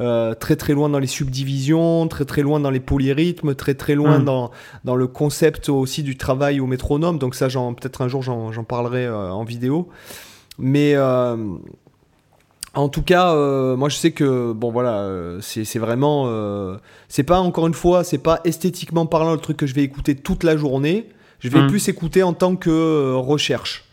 Euh, 0.00 0.34
très 0.34 0.56
très 0.56 0.72
loin 0.72 0.88
dans 0.88 0.98
les 0.98 1.06
subdivisions, 1.06 2.08
très 2.08 2.24
très 2.24 2.42
loin 2.42 2.58
dans 2.58 2.70
les 2.70 2.80
polyrythmes, 2.80 3.54
très 3.54 3.74
très 3.74 3.94
loin 3.94 4.18
hmm. 4.18 4.24
dans, 4.24 4.50
dans 4.84 4.96
le 4.96 5.06
concept 5.06 5.68
aussi 5.68 6.02
du 6.02 6.16
travail 6.16 6.58
au 6.58 6.66
métronome. 6.66 7.18
Donc 7.18 7.36
ça, 7.36 7.46
peut-être 7.46 8.02
un 8.02 8.08
jour 8.08 8.22
j'en 8.22 8.64
parlerai 8.64 9.04
euh, 9.04 9.30
en 9.30 9.44
vidéo. 9.44 9.88
Mais 10.58 10.94
euh, 10.94 11.36
en 12.74 12.88
tout 12.88 13.02
cas, 13.02 13.34
moi 13.76 13.88
je 13.88 13.96
sais 13.96 14.10
que 14.10 14.52
bon 14.52 14.72
voilà, 14.72 15.08
c'est 15.40 15.78
vraiment, 15.78 16.28
c'est 17.08 17.22
pas 17.22 17.38
encore 17.38 17.68
une 17.68 17.74
fois, 17.74 18.02
c'est 18.02 18.18
pas 18.18 18.40
esthétiquement 18.44 19.06
parlant 19.06 19.32
le 19.32 19.38
truc 19.38 19.56
que 19.56 19.66
je 19.66 19.74
vais 19.74 19.82
écouter 19.82 20.16
toute 20.16 20.42
la 20.42 20.56
journée. 20.56 21.08
Je 21.38 21.50
vais 21.50 21.60
hmm. 21.60 21.68
plus 21.68 21.88
écouter 21.88 22.24
en 22.24 22.32
tant 22.32 22.56
que 22.56 23.12
recherche. 23.14 23.84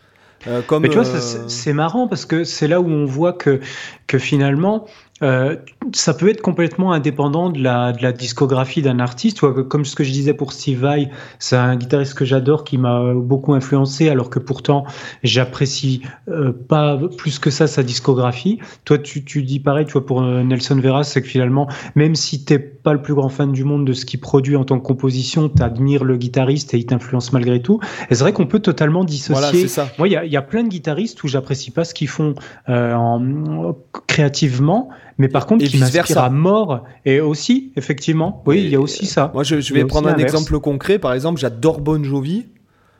comme, 0.66 0.82
Mais 0.82 0.90
tu 0.90 1.00
vois, 1.00 1.06
c'est 1.06 1.74
marrant 1.74 2.08
parce 2.08 2.26
que 2.26 2.44
c'est 2.44 2.68
là 2.68 2.82
où 2.82 2.88
on 2.88 3.06
voit 3.06 3.34
que, 3.34 3.60
que 4.08 4.18
finalement, 4.18 4.88
euh, 5.22 5.56
ça 5.94 6.14
peut 6.14 6.30
être 6.30 6.42
complètement 6.42 6.92
indépendant 6.92 7.50
de 7.50 7.62
la, 7.62 7.92
de 7.92 8.02
la 8.02 8.12
discographie 8.12 8.82
d'un 8.82 9.00
artiste. 9.00 9.42
Comme 9.42 9.86
ce 9.86 9.96
que 9.96 10.04
je 10.04 10.12
disais 10.12 10.34
pour 10.34 10.54
Steve 10.54 10.80
Vai, 10.80 11.10
c'est 11.40 11.56
un 11.56 11.76
guitariste 11.76 12.14
que 12.14 12.26
j'adore 12.26 12.64
qui 12.64 12.78
m'a 12.78 13.14
beaucoup 13.14 13.54
influencé, 13.54 14.10
alors 14.10 14.30
que 14.30 14.40
pourtant 14.40 14.86
j'apprécie 15.24 16.02
euh, 16.28 16.52
pas 16.52 17.00
plus 17.18 17.40
que 17.40 17.50
ça 17.50 17.68
sa 17.68 17.84
discographie. 17.84 18.60
Toi, 18.86 18.98
tu, 18.98 19.24
tu 19.24 19.44
dis 19.44 19.60
pareil, 19.60 19.86
tu 19.86 19.94
vois, 19.94 20.06
pour 20.06 20.22
euh, 20.22 20.44
Nelson 20.44 20.80
Veras, 20.80 21.04
c'est 21.04 21.22
que 21.22 21.28
finalement, 21.28 21.68
même 21.96 22.16
si 22.16 22.44
t'es 22.44 22.60
pas 22.84 22.94
le 22.94 23.02
plus 23.02 23.14
grand 23.14 23.30
fan 23.30 23.52
du 23.52 23.64
monde 23.64 23.86
de 23.86 23.94
ce 23.94 24.06
qu'il 24.06 24.20
produit 24.20 24.56
en 24.56 24.64
tant 24.64 24.80
que 24.80 24.86
composition, 24.86 25.50
t'admires 25.50 26.04
le 26.04 26.18
guitariste 26.18 26.74
et 26.74 26.78
il 26.78 26.86
t'influence 26.86 27.34
malgré 27.34 27.62
tout. 27.62 27.80
Et 28.10 28.16
c'est 28.16 28.24
vrai 28.24 28.34
qu'on 28.34 28.48
peut 28.48 28.60
totalement 28.60 29.04
dissocier. 29.04 29.68
ça. 29.68 29.88
Moi, 29.98 30.08
il 30.08 30.12
y 30.12 30.18
a, 30.18 30.26
y 30.26 30.38
a, 30.38 30.42
plein 30.42 30.64
de 30.64 30.70
guitaristes 30.70 31.24
où 31.24 31.28
j'apprécie 31.28 31.72
pas 31.72 31.84
ce 31.84 31.94
qu'ils 31.94 32.08
font 32.08 32.36
en, 32.68 33.76
créativement 34.08 34.90
mais 35.22 35.28
par 35.28 35.46
contre, 35.46 35.64
qui 35.66 35.78
m'inspire 35.78 36.18
à 36.18 36.32
mort. 36.32 36.84
Et 37.06 37.20
aussi, 37.20 37.72
effectivement, 37.76 38.42
oui, 38.48 38.64
il 38.64 38.70
y 38.70 38.76
a 38.76 38.80
aussi 38.80 39.06
ça. 39.06 39.30
Moi, 39.36 39.44
je, 39.44 39.74
vais 39.74 39.86
prendre 39.86 40.10
un 40.10 40.18
exemple 40.18 40.60
concret. 40.60 40.98
Par 40.98 41.14
exemple, 41.14 41.40
j'adore 41.40 41.80
Bon 41.80 42.04
Jovi. 42.04 42.48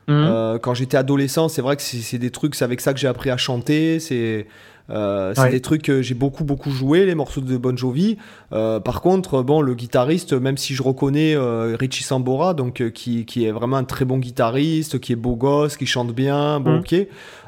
Mhm. 0.08 0.60
quand 0.62 0.74
j'étais 0.74 0.98
adolescent, 0.98 1.48
c'est 1.48 1.62
vrai 1.62 1.76
que 1.76 1.82
c'est 1.82 2.18
des 2.18 2.32
trucs, 2.32 2.56
c'est 2.56 2.66
avec 2.66 2.82
ça 2.82 2.94
que 2.94 3.00
j'ai 3.00 3.08
appris 3.08 3.30
à 3.30 3.38
chanter. 3.38 4.00
C'est 4.00 4.48
euh, 4.92 5.34
c'est 5.36 5.50
des 5.50 5.62
trucs 5.62 5.84
que 5.84 6.02
j'ai 6.02 6.16
beaucoup 6.16 6.44
beaucoup 6.44 6.72
joué, 6.72 7.06
les 7.06 7.16
morceaux 7.16 7.42
de 7.42 7.58
Bon 7.58 7.78
Jovi. 7.78 8.18
Euh, 8.52 8.80
par 8.80 9.02
contre, 9.02 9.42
bon, 9.42 9.62
le 9.62 9.74
guitariste, 9.74 10.34
même 10.34 10.58
si 10.58 10.76
je 10.76 10.84
reconnais 10.84 11.36
euh, 11.36 11.76
Richie 11.80 12.04
Sambora, 12.04 12.54
donc 12.54 12.84
qui, 12.92 13.26
qui, 13.26 13.46
est 13.46 13.52
vraiment 13.52 13.78
un 13.78 13.84
très 13.84 14.06
bon 14.06 14.18
guitariste, 14.18 15.00
qui 15.00 15.14
est 15.14 15.18
beau 15.18 15.36
gosse, 15.36 15.78
qui 15.78 15.86
chante 15.86 16.14
bien, 16.14 16.60
bon, 16.60 16.78
mm. 16.78 16.80
ok. 16.80 16.96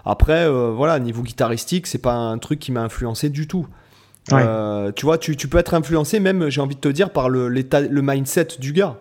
Après, 0.06 0.50
voilà, 0.50 1.00
niveau 1.00 1.22
guitaristique, 1.22 1.88
c'est 1.88 2.02
pas 2.02 2.14
un 2.14 2.38
truc 2.38 2.60
qui 2.60 2.72
m'a 2.72 2.82
influencé 2.82 3.30
du 3.30 3.48
tout. 3.48 3.68
tu 4.30 5.06
vois, 5.06 5.18
tu, 5.18 5.36
tu, 5.36 5.48
peux 5.48 5.58
être 5.58 5.74
influencé 5.74 6.20
même, 6.20 6.50
j'ai 6.50 6.62
envie 6.62 6.76
de 6.76 6.82
te 6.82 6.90
dire, 6.90 7.10
par 7.10 7.30
le, 7.30 7.48
le 7.48 8.02
mindset 8.02 8.48
du 8.60 8.74
gars. 8.74 8.98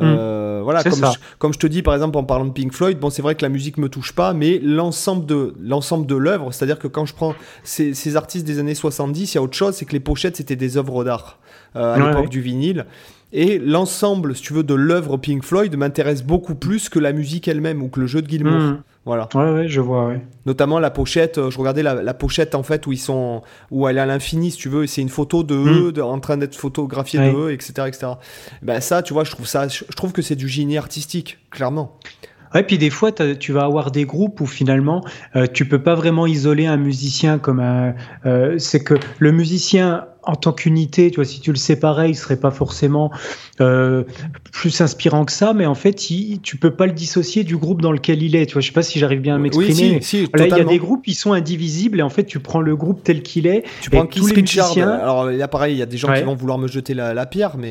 Mm. 0.00 0.04
Euh, 0.04 0.60
voilà, 0.62 0.82
comme 0.82 0.94
je, 0.94 1.18
comme 1.38 1.52
je, 1.52 1.58
te 1.58 1.66
dis 1.66 1.82
par 1.82 1.94
exemple 1.94 2.18
en 2.18 2.24
parlant 2.24 2.44
de 2.44 2.52
Pink 2.52 2.72
Floyd, 2.72 2.98
bon 2.98 3.10
c'est 3.10 3.22
vrai 3.22 3.34
que 3.34 3.42
la 3.42 3.48
musique 3.48 3.78
me 3.78 3.88
touche 3.88 4.12
pas, 4.12 4.32
mais 4.32 4.58
l'ensemble 4.62 5.26
de 5.26 5.54
l'ensemble 5.60 6.06
de 6.06 6.16
l'œuvre, 6.16 6.52
c'est-à-dire 6.52 6.78
que 6.78 6.88
quand 6.88 7.06
je 7.06 7.14
prends 7.14 7.34
ces, 7.64 7.94
ces, 7.94 8.16
artistes 8.16 8.46
des 8.46 8.58
années 8.58 8.74
70, 8.74 9.32
il 9.32 9.36
y 9.36 9.38
a 9.38 9.42
autre 9.42 9.56
chose, 9.56 9.74
c'est 9.74 9.84
que 9.84 9.92
les 9.92 10.00
pochettes 10.00 10.36
c'était 10.36 10.56
des 10.56 10.76
œuvres 10.76 11.04
d'art 11.04 11.38
euh, 11.76 11.94
à 11.94 11.98
l'époque 11.98 12.28
du 12.28 12.40
vinyle. 12.40 12.86
Et 13.32 13.58
l'ensemble, 13.58 14.34
si 14.34 14.42
tu 14.42 14.54
veux, 14.54 14.62
de 14.62 14.74
l'œuvre 14.74 15.18
Pink 15.18 15.44
Floyd 15.44 15.76
m'intéresse 15.76 16.22
beaucoup 16.22 16.54
plus 16.54 16.88
que 16.88 16.98
la 16.98 17.12
musique 17.12 17.46
elle-même 17.46 17.82
ou 17.82 17.88
que 17.88 18.00
le 18.00 18.06
jeu 18.06 18.22
de 18.22 18.28
Gilmour. 18.28 18.60
Mm. 18.60 18.82
Voilà. 19.08 19.26
Ouais, 19.34 19.50
ouais, 19.50 19.68
je 19.68 19.80
vois, 19.80 20.08
ouais. 20.08 20.20
Notamment 20.44 20.78
la 20.78 20.90
pochette, 20.90 21.38
euh, 21.38 21.50
je 21.50 21.58
regardais 21.58 21.82
la, 21.82 22.12
pochette 22.12 22.54
en 22.54 22.62
fait 22.62 22.86
où 22.86 22.92
ils 22.92 22.98
sont, 22.98 23.40
où 23.70 23.88
elle 23.88 23.96
est 23.96 24.00
à 24.00 24.04
l'infini, 24.04 24.50
si 24.50 24.58
tu 24.58 24.68
veux, 24.68 24.86
c'est 24.86 25.00
une 25.00 25.08
photo 25.08 25.42
de 25.42 25.54
eux, 25.54 25.92
hmm. 25.96 26.02
en 26.02 26.20
train 26.20 26.36
d'être 26.36 26.54
photographiée 26.54 27.18
de 27.18 27.34
eux, 27.34 27.50
etc., 27.50 27.72
etc. 27.86 28.06
Ben 28.60 28.82
ça, 28.82 29.00
tu 29.00 29.14
vois, 29.14 29.24
je 29.24 29.30
trouve 29.30 29.46
ça, 29.46 29.66
je 29.66 29.84
trouve 29.96 30.12
que 30.12 30.20
c'est 30.20 30.36
du 30.36 30.46
génie 30.46 30.76
artistique, 30.76 31.38
clairement. 31.50 31.98
Ouais, 32.54 32.62
puis 32.62 32.76
des 32.76 32.90
fois, 32.90 33.12
tu 33.12 33.52
vas 33.52 33.64
avoir 33.64 33.90
des 33.90 34.04
groupes 34.04 34.42
où 34.42 34.46
finalement, 34.46 35.02
euh, 35.36 35.46
tu 35.50 35.66
peux 35.66 35.82
pas 35.82 35.94
vraiment 35.94 36.26
isoler 36.26 36.66
un 36.66 36.76
musicien 36.76 37.38
comme 37.38 37.60
un. 37.60 37.94
Euh, 38.26 38.58
c'est 38.58 38.84
que 38.84 38.94
le 39.18 39.32
musicien 39.32 40.04
en 40.28 40.36
tant 40.36 40.52
qu'unité, 40.52 41.10
tu 41.10 41.16
vois, 41.16 41.24
si 41.24 41.40
tu 41.40 41.50
le 41.50 41.56
séparais, 41.56 42.10
il 42.10 42.14
serait 42.14 42.38
pas 42.38 42.50
forcément 42.50 43.10
euh, 43.62 44.04
plus 44.52 44.78
inspirant 44.82 45.24
que 45.24 45.32
ça, 45.32 45.54
mais 45.54 45.64
en 45.64 45.74
fait, 45.74 46.10
il, 46.10 46.42
tu 46.42 46.58
peux 46.58 46.70
pas 46.70 46.84
le 46.84 46.92
dissocier 46.92 47.44
du 47.44 47.56
groupe 47.56 47.80
dans 47.80 47.92
lequel 47.92 48.22
il 48.22 48.36
est. 48.36 48.44
Tu 48.44 48.52
vois, 48.52 48.60
je 48.60 48.66
sais 48.66 48.74
pas 48.74 48.82
si 48.82 48.98
j'arrive 48.98 49.22
bien 49.22 49.36
à 49.36 49.38
m'exprimer. 49.38 49.96
Oui, 49.96 50.02
si, 50.02 50.28
il 50.36 50.46
y 50.46 50.52
a 50.52 50.64
des 50.64 50.78
groupes, 50.78 51.08
ils 51.08 51.14
sont 51.14 51.32
indivisibles 51.32 51.98
et 51.98 52.02
en 52.02 52.10
fait, 52.10 52.24
tu 52.24 52.40
prends 52.40 52.60
le 52.60 52.76
groupe 52.76 53.02
tel 53.02 53.22
qu'il 53.22 53.46
est. 53.46 53.64
Tu 53.80 53.88
prends 53.88 54.04
tous 54.04 54.26
les 54.26 54.42
musiciens. 54.42 54.90
Alors, 54.90 55.32
il 55.32 55.38
y 55.38 55.42
a 55.42 55.48
pareil, 55.48 55.74
il 55.74 55.78
y 55.78 55.82
a 55.82 55.86
des 55.86 55.96
gens 55.96 56.12
qui 56.12 56.22
vont 56.22 56.34
vouloir 56.34 56.58
me 56.58 56.68
jeter 56.68 56.92
la, 56.92 57.26
pierre, 57.26 57.56
mais 57.56 57.70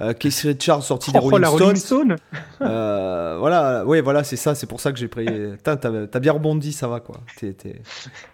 euh, 0.00 0.12
Keith 0.12 0.40
Richards 0.44 0.82
sorti 0.82 1.12
des 1.12 1.18
oh, 1.22 1.28
Rolling 1.28 1.76
Stones. 1.76 2.16
euh, 2.60 3.36
voilà, 3.38 3.84
oui, 3.86 4.00
voilà, 4.00 4.24
c'est 4.24 4.36
ça, 4.36 4.54
c'est 4.54 4.66
pour 4.66 4.80
ça 4.80 4.92
que 4.92 4.98
j'ai 4.98 5.08
pris. 5.08 5.26
T'as 5.62 5.76
as 5.82 6.20
bien 6.20 6.32
rebondi, 6.32 6.72
ça 6.72 6.88
va 6.88 7.00
quoi. 7.00 7.16
T'es, 7.38 7.80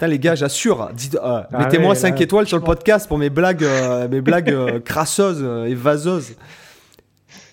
les 0.06 0.18
gars, 0.18 0.34
j'assure. 0.34 0.82
Euh, 0.82 1.42
ah 1.52 1.58
mettez-moi 1.58 1.94
5 1.94 2.20
étoiles 2.20 2.46
sur 2.46 2.56
le 2.56 2.62
podcast 2.62 3.08
pour 3.08 3.18
mes 3.18 3.30
blagues 3.30 3.64
euh, 3.64 4.08
mes 4.08 4.20
blagues 4.20 4.50
euh, 4.50 4.80
crasseuses 4.80 5.44
et 5.66 5.74
vaseuses 5.74 6.36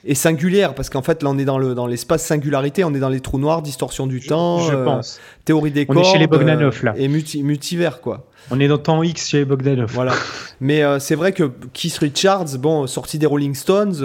et 0.06 0.16
singulières 0.16 0.74
parce 0.74 0.90
qu'en 0.90 1.02
fait 1.02 1.22
là 1.24 1.30
on 1.30 1.38
est 1.38 1.46
dans 1.46 1.58
le 1.58 1.76
dans 1.76 1.88
l'espace 1.88 2.26
singularité 2.26 2.84
on 2.84 2.94
est 2.94 3.00
dans 3.00 3.10
les 3.10 3.20
trous 3.20 3.38
noirs 3.38 3.62
distorsion 3.62 4.08
du 4.08 4.20
temps 4.20 4.60
je 4.60 4.76
pense. 4.76 5.20
théorie 5.46 5.72
des 5.72 5.86
on 5.88 5.98
est 5.98 6.04
chez 6.04 6.18
les 6.18 6.28
Bogdanov 6.28 6.84
là. 6.84 6.94
et 6.98 7.08
multivers 7.08 8.02
quoi. 8.02 8.26
On 8.50 8.60
est 8.60 8.68
dans 8.68 8.80
temps 8.80 9.04
X 9.04 9.30
chez 9.30 9.38
les 9.38 9.46
Bogdanov. 9.46 9.92
Voilà. 9.94 10.14
Mais 10.60 10.84
c'est 11.00 11.16
vrai 11.16 11.32
que 11.32 11.52
Keith 11.74 11.98
Richards 12.00 12.58
bon 12.58 12.88
sorti 12.88 13.20
des 13.20 13.26
Rolling 13.28 13.54
Stones 13.56 13.96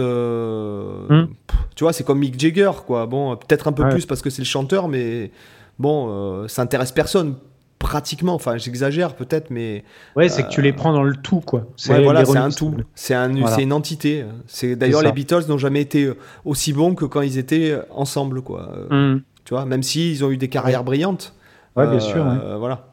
hmm. 1.08 1.28
tu 1.74 1.84
vois 1.84 1.92
c'est 1.92 2.04
comme 2.04 2.18
Mick 2.18 2.38
Jagger 2.38 2.72
quoi. 2.86 3.06
Bon 3.06 3.36
peut-être 3.36 3.68
un 3.68 3.72
peu 3.72 3.88
plus 3.88 4.06
parce 4.06 4.22
que 4.22 4.30
c'est 4.30 4.42
le 4.42 4.46
chanteur 4.46 4.88
mais 4.88 5.30
bon 5.78 6.46
ça 6.48 6.62
intéresse 6.62 6.92
personne 6.92 7.36
pratiquement, 7.78 8.34
enfin 8.34 8.56
j'exagère 8.56 9.14
peut-être, 9.14 9.50
mais... 9.50 9.84
Ouais, 10.16 10.28
c'est 10.28 10.44
que 10.44 10.48
tu 10.48 10.62
les 10.62 10.72
prends 10.72 10.92
dans 10.92 11.02
le 11.02 11.16
tout, 11.16 11.40
quoi. 11.40 11.66
C'est 11.76 12.02
voilà, 12.02 12.24
c'est 12.24 12.38
un 12.38 12.50
tout, 12.50 12.74
c'est 12.94 13.14
un, 13.14 13.34
une 13.34 13.72
entité. 13.72 14.24
C'est 14.46 14.76
D'ailleurs, 14.76 15.02
les 15.02 15.12
Beatles 15.12 15.44
n'ont 15.48 15.58
jamais 15.58 15.80
été 15.80 16.10
aussi 16.44 16.72
bons 16.72 16.94
que 16.94 17.04
quand 17.04 17.22
ils 17.22 17.38
étaient 17.38 17.78
ensemble, 17.90 18.42
quoi. 18.42 18.70
Mm. 18.90 19.22
Tu 19.44 19.54
vois, 19.54 19.64
même 19.64 19.82
s'ils 19.82 20.24
ont 20.24 20.30
eu 20.30 20.36
des 20.36 20.48
carrières 20.48 20.84
brillantes. 20.84 21.34
Ouais, 21.76 21.86
bien 21.86 22.00
sûr. 22.00 22.24
Voilà. 22.58 22.86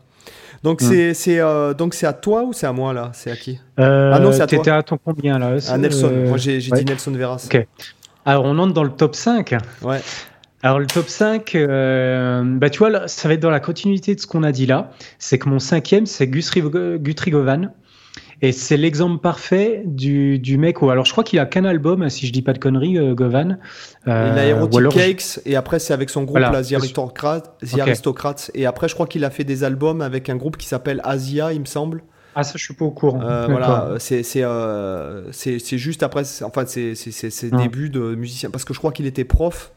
Donc 0.64 0.82
mm. 0.82 1.14
c'est 1.14 1.40
euh, 1.40 1.74
donc 1.74 1.94
c'est 1.94 2.08
à 2.08 2.14
toi 2.14 2.44
ou 2.44 2.54
c'est 2.54 2.66
à 2.66 2.72
moi 2.72 2.94
là? 2.94 3.12
C'est 3.14 3.32
à 3.32 3.36
qui? 3.36 3.60
Euh, 3.80 4.12
Ah 4.14 4.20
non, 4.20 4.32
c'est 4.32 4.42
à 4.42 4.48
toi. 4.48 4.58
T'étais 4.58 4.72
à 4.72 4.82
ton 4.82 4.98
combien 4.98 5.38
là? 5.38 5.58
À 5.70 5.78
Nelson. 5.78 6.10
Euh, 6.12 6.30
moi 6.30 6.38
j'ai 6.38 6.58
dit 6.60 6.86
Nelson 6.86 7.12
Veras. 7.12 7.48
Ok. 7.54 7.68
Alors 8.26 8.46
on 8.46 8.58
entre 8.58 8.74
dans 8.74 8.86
le 8.86 8.92
top 8.92 9.16
5. 9.16 9.56
Ouais. 9.82 10.00
Alors 10.64 10.80
le 10.80 10.88
top 10.88 11.10
5, 11.10 11.56
euh, 11.56 12.42
bah 12.42 12.70
tu 12.70 12.80
vois, 12.80 13.10
ça 13.10 13.28
va 13.28 13.34
être 13.34 13.42
dans 13.42 13.50
la 13.50 13.60
continuité 13.60 14.16
de 14.16 14.20
ce 14.22 14.26
qu'on 14.26 14.44
a 14.44 14.54
dit 14.54 14.66
là. 14.66 14.92
C'est 15.20 15.38
que 15.38 15.50
mon 15.50 15.60
cinquième, 15.60 16.06
c'est 16.06 16.26
Guthrie 16.26 16.62
Govan. 16.62 17.74
Et 18.42 18.54
c'est 18.54 18.78
l'exemple 18.78 19.22
parfait 19.22 19.84
du, 19.86 20.40
du 20.40 20.58
mec. 20.58 20.82
Où, 20.82 20.90
alors 20.90 21.04
je 21.04 21.12
crois 21.12 21.26
qu'il 21.26 21.40
a 21.40 21.46
qu'un 21.46 21.66
album, 21.66 22.10
si 22.10 22.28
je 22.28 22.32
dis 22.32 22.42
pas 22.42 22.54
de 22.54 22.60
conneries, 22.60 22.98
euh, 22.98 23.14
Govan. 23.14 23.60
Euh, 24.08 24.32
il 24.34 24.40
a 24.40 24.46
Erotic 24.46 24.90
Cakes 24.90 25.40
et 25.46 25.58
après 25.58 25.80
c'est 25.80 25.94
avec 25.94 26.10
son 26.10 26.24
groupe 26.24 26.40
voilà, 26.40 26.64
The, 26.64 26.74
Aristocrats, 26.74 28.50
Et 28.54 28.66
après 28.66 28.88
je 28.88 28.94
crois 28.94 29.08
qu'il 29.08 29.26
a 29.26 29.30
fait 29.30 29.44
des 29.44 29.66
albums 29.66 30.02
avec 30.02 30.30
un 30.30 30.38
groupe 30.38 30.56
qui 30.56 30.68
s'appelle 30.68 31.02
Asia, 31.04 31.52
il 31.52 31.60
me 31.60 31.66
semble. 31.66 32.04
Ah 32.36 32.44
ça 32.44 32.54
je 32.56 32.64
suis 32.64 32.74
pas 32.74 32.86
au 32.86 32.92
courant. 32.92 33.22
Euh, 33.22 33.48
voilà, 33.48 33.96
c'est 34.00 34.24
c'est 34.24 35.78
juste 35.78 36.04
après, 36.04 36.24
enfin 36.42 36.64
c'est 36.66 36.96
ses 36.96 37.50
débuts 37.52 37.90
de 37.90 38.16
musicien 38.16 38.50
parce 38.50 38.64
que 38.64 38.74
je 38.74 38.80
crois 38.80 38.94
qu'il 38.94 39.06
était 39.06 39.26
prof. 39.26 39.74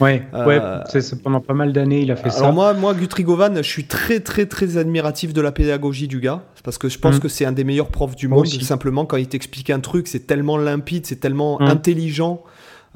Ouais, 0.00 0.22
euh, 0.34 0.80
c'est 0.88 1.22
pendant 1.22 1.40
pas 1.40 1.54
mal 1.54 1.72
d'années, 1.72 2.00
il 2.00 2.10
a 2.10 2.16
fait 2.16 2.30
ça. 2.30 2.40
Alors 2.40 2.52
moi, 2.52 2.72
moi, 2.72 2.94
Guthrie 2.94 3.24
Govan, 3.24 3.56
je 3.56 3.62
suis 3.62 3.84
très, 3.84 4.20
très, 4.20 4.46
très 4.46 4.76
admiratif 4.76 5.32
de 5.32 5.40
la 5.40 5.52
pédagogie 5.52 6.08
du 6.08 6.20
gars, 6.20 6.42
parce 6.64 6.78
que 6.78 6.88
je 6.88 6.98
pense 6.98 7.16
mm. 7.16 7.20
que 7.20 7.28
c'est 7.28 7.44
un 7.44 7.52
des 7.52 7.64
meilleurs 7.64 7.88
profs 7.88 8.16
du 8.16 8.28
monde. 8.28 8.46
Simplement, 8.46 9.04
quand 9.04 9.16
il 9.16 9.28
t'explique 9.28 9.70
un 9.70 9.80
truc, 9.80 10.08
c'est 10.08 10.26
tellement 10.26 10.56
limpide, 10.56 11.06
c'est 11.06 11.20
tellement 11.20 11.58
mm. 11.60 11.64
intelligent. 11.64 12.42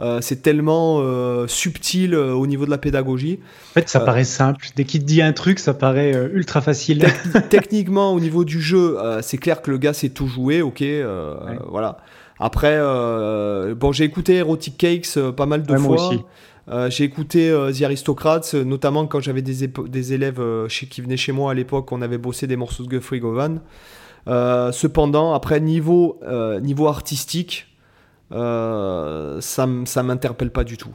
Euh, 0.01 0.19
c'est 0.21 0.43
tellement 0.43 0.99
euh, 0.99 1.47
subtil 1.47 2.17
au 2.17 2.49
niveau 2.49 2.65
de 2.65 2.71
la 2.71 2.79
pédagogie. 2.79 3.39
En 3.71 3.75
fait, 3.75 3.89
ça 3.89 4.01
paraît 4.01 4.25
simple. 4.25 4.67
Dès 4.75 4.83
qu'il 4.83 5.03
te 5.03 5.07
dit 5.07 5.23
un 5.23 5.33
truc, 5.33 5.61
ça 5.61 5.73
paraît 5.73 6.13
ultra 6.33 6.61
facile. 6.61 7.07
techniquement, 7.51 8.13
au 8.13 8.19
niveau 8.19 8.45
du 8.45 8.61
jeu, 8.61 8.97
c'est 9.21 9.39
clair 9.39 9.63
que 9.63 9.71
le 9.71 9.79
gars 9.79 9.93
sait 9.93 10.09
tout 10.09 10.27
jouer, 10.27 10.63
ok, 10.63 10.83
voilà. 11.69 11.99
Après, 12.41 12.77
bon, 13.75 13.93
j'ai 13.93 14.05
écouté 14.05 14.37
Erotic 14.37 14.77
Cakes 14.79 15.19
pas 15.37 15.47
mal 15.47 15.63
de 15.63 15.77
fois. 15.77 15.79
Moi 15.79 16.09
aussi. 16.09 16.25
Euh, 16.69 16.89
j'ai 16.91 17.05
écouté 17.05 17.51
euh, 17.51 17.73
The 17.73 17.83
Aristocrats, 17.83 18.41
euh, 18.55 18.65
notamment 18.65 19.07
quand 19.07 19.21
j'avais 19.21 19.43
des, 19.43 20.13
élèves 20.13 20.41
qui 20.69 21.01
venaient 21.01 21.17
chez 21.17 21.33
moi 21.33 21.51
à 21.51 21.55
l'époque, 21.55 21.93
on 21.93 22.03
avait 22.03 22.19
bossé 22.19 22.47
des 22.47 22.57
morceaux 22.57 22.85
de 22.85 22.89
Guthrie 22.89 23.21
Govan. 23.21 23.61
cependant, 24.27 25.35
après, 25.35 25.61
niveau, 25.61 26.21
niveau 26.63 26.89
artistique, 26.89 27.67
ça 28.31 28.37
ne 29.67 30.03
m'interpelle 30.03 30.51
pas 30.51 30.65
du 30.65 30.77
tout. 30.77 30.95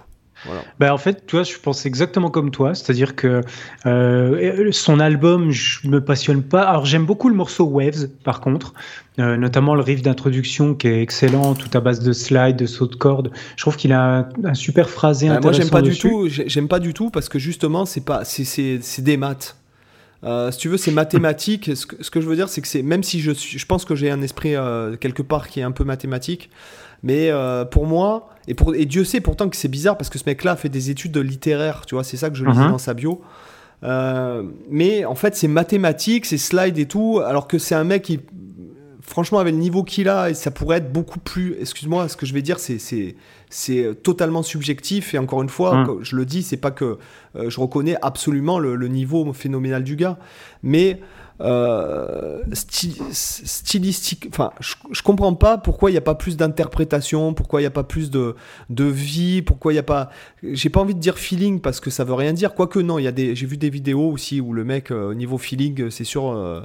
Ben 0.80 0.92
en 0.92 0.98
fait, 0.98 1.26
tu 1.26 1.36
vois, 1.36 1.44
je 1.44 1.58
pense 1.58 1.86
exactement 1.86 2.30
comme 2.30 2.52
toi, 2.52 2.74
c'est-à-dire 2.74 3.16
que 3.16 3.42
euh, 3.86 4.72
son 4.72 5.00
album, 5.00 5.52
je 5.52 5.88
me 5.88 6.04
passionne 6.04 6.44
pas. 6.44 6.64
Alors 6.64 6.86
j'aime 6.86 7.06
beaucoup 7.06 7.30
le 7.30 7.36
morceau 7.36 7.66
Waves, 7.66 8.08
par 8.24 8.40
contre, 8.40 8.74
euh, 9.20 9.36
notamment 9.36 9.76
le 9.76 9.82
riff 9.82 10.02
d'introduction 10.02 10.76
qui 10.76 10.88
est 10.88 11.02
excellent, 11.02 11.56
tout 11.56 11.70
à 11.78 11.82
base 11.82 12.00
de 12.00 12.14
slide, 12.14 12.56
de 12.56 12.66
saut 12.66 12.88
de 12.88 12.96
corde. 12.96 13.32
Je 13.58 13.64
trouve 13.64 13.76
qu'il 13.76 13.92
a 13.92 14.30
un, 14.44 14.54
super 14.54 14.90
phrasé 14.90 15.28
ben, 15.28 15.38
intéressant. 15.38 15.60
Moi, 15.60 15.64
j'aime 15.64 15.72
pas 15.72 15.82
du 15.82 15.98
tout. 15.98 16.28
J'aime 16.30 16.68
pas 16.68 16.80
du 16.80 16.94
tout 16.94 17.10
parce 17.10 17.28
que 17.28 17.40
justement, 17.40 17.86
c'est 17.86 18.06
pas, 18.06 18.24
c'est 18.24 19.02
des 19.02 19.18
maths. 19.18 19.58
Euh, 20.26 20.52
si 20.52 20.58
tu 20.60 20.68
veux, 20.68 20.78
c'est 20.78 20.92
mathématique. 20.92 21.72
Ce 21.76 21.86
que, 21.86 22.02
ce 22.04 22.10
que, 22.10 22.20
je 22.20 22.28
veux 22.28 22.36
dire, 22.36 22.50
c'est 22.50 22.62
que 22.62 22.68
c'est 22.68 22.82
même 22.82 23.04
si 23.04 23.22
je, 23.22 23.32
je 23.34 23.66
pense 23.66 23.86
que 23.86 23.96
j'ai 23.96 24.10
un 24.10 24.22
esprit 24.22 24.56
quelque 25.02 25.22
part 25.22 25.50
qui 25.50 25.60
est 25.60 25.64
un 25.64 25.72
peu 25.72 25.84
mathématique, 25.84 26.50
mais 27.04 27.32
pour 27.72 27.86
moi, 27.86 28.30
et, 28.50 28.56
pour, 28.56 28.74
et 28.74 28.86
Dieu 28.86 29.04
sait 29.04 29.22
pourtant 29.22 29.48
que 29.48 29.56
c'est 29.56 29.68
bizarre 29.68 29.96
parce 29.96 30.10
que 30.10 30.18
ce 30.18 30.24
mec-là 30.26 30.54
a 30.54 30.56
fait 30.56 30.70
des 30.70 30.90
études 30.90 31.16
littéraires, 31.18 31.86
tu 31.86 31.94
vois, 31.96 32.04
c'est 32.04 32.18
ça 32.18 32.32
que 32.32 32.36
je 32.36 32.44
lisais 32.44 32.60
uh-huh. 32.60 32.72
dans 32.72 32.80
sa 32.80 32.96
bio. 32.96 33.22
Euh, 33.84 34.44
mais 34.70 35.06
en 35.06 35.16
fait, 35.16 35.36
c'est 35.36 35.48
mathématique, 35.48 36.26
c'est 36.26 36.40
slide 36.40 36.78
et 36.80 36.88
tout, 36.88 37.22
alors 37.24 37.48
que 37.48 37.60
c'est 37.60 37.76
un 37.76 37.84
mec 37.84 38.02
qui, 38.02 38.20
franchement, 39.02 39.38
avec 39.38 39.54
le 39.54 39.60
niveau 39.60 39.84
qu'il 39.84 40.10
a, 40.10 40.32
et 40.32 40.34
ça 40.34 40.50
pourrait 40.50 40.78
être 40.78 40.92
beaucoup 40.92 41.20
plus. 41.20 41.58
Excuse-moi, 41.62 42.10
ce 42.10 42.18
que 42.18 42.26
je 42.26 42.34
vais 42.34 42.42
dire, 42.42 42.60
c'est 42.60 42.80
c'est 43.52 44.04
totalement 44.04 44.44
subjectif. 44.44 45.14
Et 45.14 45.20
encore 45.20 45.44
une 45.44 45.50
fois, 45.50 45.76
uh-huh. 45.76 46.00
je 46.02 46.16
le 46.16 46.26
dis, 46.26 46.42
c'est 46.42 46.58
pas 46.58 46.72
que 46.72 46.98
euh, 47.36 47.50
je 47.50 47.60
reconnais 47.60 47.98
absolument 48.02 48.58
le, 48.58 48.76
le, 48.76 48.88
niveau 48.88 49.32
phénoménal 49.34 49.84
du 49.84 49.96
gars, 49.96 50.18
mais 50.64 51.00
euh, 51.42 52.42
stylistique. 52.52 54.28
Enfin, 54.30 54.52
je, 54.60 55.02
comprends 55.02 55.34
pas 55.36 55.58
pourquoi 55.58 55.90
il 55.90 55.94
n'y 55.94 55.98
a 55.98 56.02
pas 56.02 56.16
plus 56.16 56.36
d'interprétation, 56.36 57.34
pourquoi 57.34 57.62
il 57.62 57.64
n'y 57.64 57.68
a 57.68 57.72
pas 57.72 57.84
plus 57.84 58.10
de, 58.10 58.36
de 58.70 58.84
vie, 58.84 59.42
pourquoi 59.42 59.72
il 59.72 59.76
n'y 59.76 59.80
a 59.80 59.84
pas. 59.84 60.10
J'ai 60.44 60.70
pas 60.70 60.82
envie 60.82 60.96
de 60.96 61.00
dire 61.00 61.18
feeling 61.18 61.62
parce 61.62 61.80
que 61.80 61.90
ça 61.90 62.04
veut 62.04 62.14
rien 62.14 62.34
dire. 62.34 62.54
Quoique 62.56 62.80
non, 62.80 63.00
il 63.00 63.04
y 63.04 63.08
a 63.08 63.14
des. 63.14 63.36
J'ai 63.36 63.46
vu 63.46 63.56
des 63.58 63.70
vidéos 63.70 64.12
aussi 64.12 64.42
où 64.42 64.52
le 64.54 64.66
mec 64.66 64.92
euh, 64.92 65.12
au 65.12 65.14
niveau 65.14 65.38
feeling, 65.38 65.90
c'est 65.90 66.04
sûr. 66.04 66.30
Euh, 66.30 66.62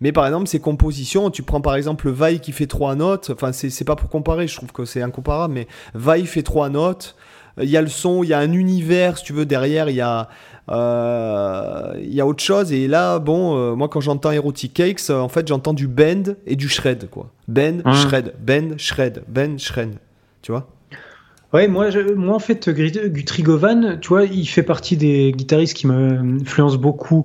mais 0.00 0.12
par 0.12 0.26
exemple, 0.26 0.46
ses 0.46 0.60
compositions, 0.60 1.30
tu 1.30 1.42
prends 1.42 1.60
par 1.60 1.74
exemple 1.74 2.08
Vaille 2.08 2.38
qui 2.40 2.52
fait 2.52 2.68
trois 2.68 2.94
notes. 2.94 3.30
Enfin, 3.30 3.50
c'est 3.52 3.84
pas 3.84 3.96
pour 3.96 4.08
comparer. 4.08 4.46
Je 4.46 4.56
trouve 4.56 4.72
que 4.72 4.84
c'est 4.84 5.02
incomparable, 5.02 5.54
mais 5.54 5.66
Vaille 5.94 6.26
fait 6.26 6.42
trois 6.44 6.68
notes. 6.68 7.16
Il 7.62 7.68
y 7.70 7.76
a 7.76 7.82
le 7.82 7.88
son, 7.88 8.22
il 8.22 8.28
y 8.28 8.34
a 8.34 8.38
un 8.38 8.52
univers, 8.52 9.18
si 9.18 9.24
tu 9.24 9.32
veux, 9.32 9.46
derrière, 9.46 9.88
il 9.88 9.96
y 9.96 10.00
a, 10.00 10.28
euh, 10.70 11.94
il 12.00 12.12
y 12.14 12.20
a 12.20 12.26
autre 12.26 12.42
chose. 12.42 12.72
Et 12.72 12.86
là, 12.88 13.18
bon, 13.18 13.56
euh, 13.56 13.74
moi, 13.74 13.88
quand 13.88 14.00
j'entends 14.00 14.30
Erotic 14.32 14.74
Cakes, 14.74 15.10
en 15.10 15.28
fait, 15.28 15.46
j'entends 15.48 15.72
du 15.74 15.86
bend 15.88 16.34
et 16.46 16.56
du 16.56 16.68
shred, 16.68 17.08
quoi. 17.10 17.30
Bend, 17.48 17.78
Hein. 17.84 17.94
shred, 17.94 18.34
bend, 18.40 18.76
shred, 18.78 19.22
bend, 19.28 19.58
shred. 19.58 19.94
Tu 20.42 20.52
vois 20.52 20.66
Ouais, 21.52 21.68
moi, 21.68 21.90
je- 21.90 22.12
moi 22.12 22.34
en 22.34 22.38
fait, 22.40 22.68
Guthrie 22.68 23.42
Govan, 23.44 23.98
tu 24.00 24.08
vois, 24.08 24.24
il 24.24 24.46
fait 24.46 24.64
partie 24.64 24.96
des 24.96 25.32
guitaristes 25.32 25.76
qui 25.76 25.86
m'influencent 25.86 26.76
beaucoup 26.76 27.22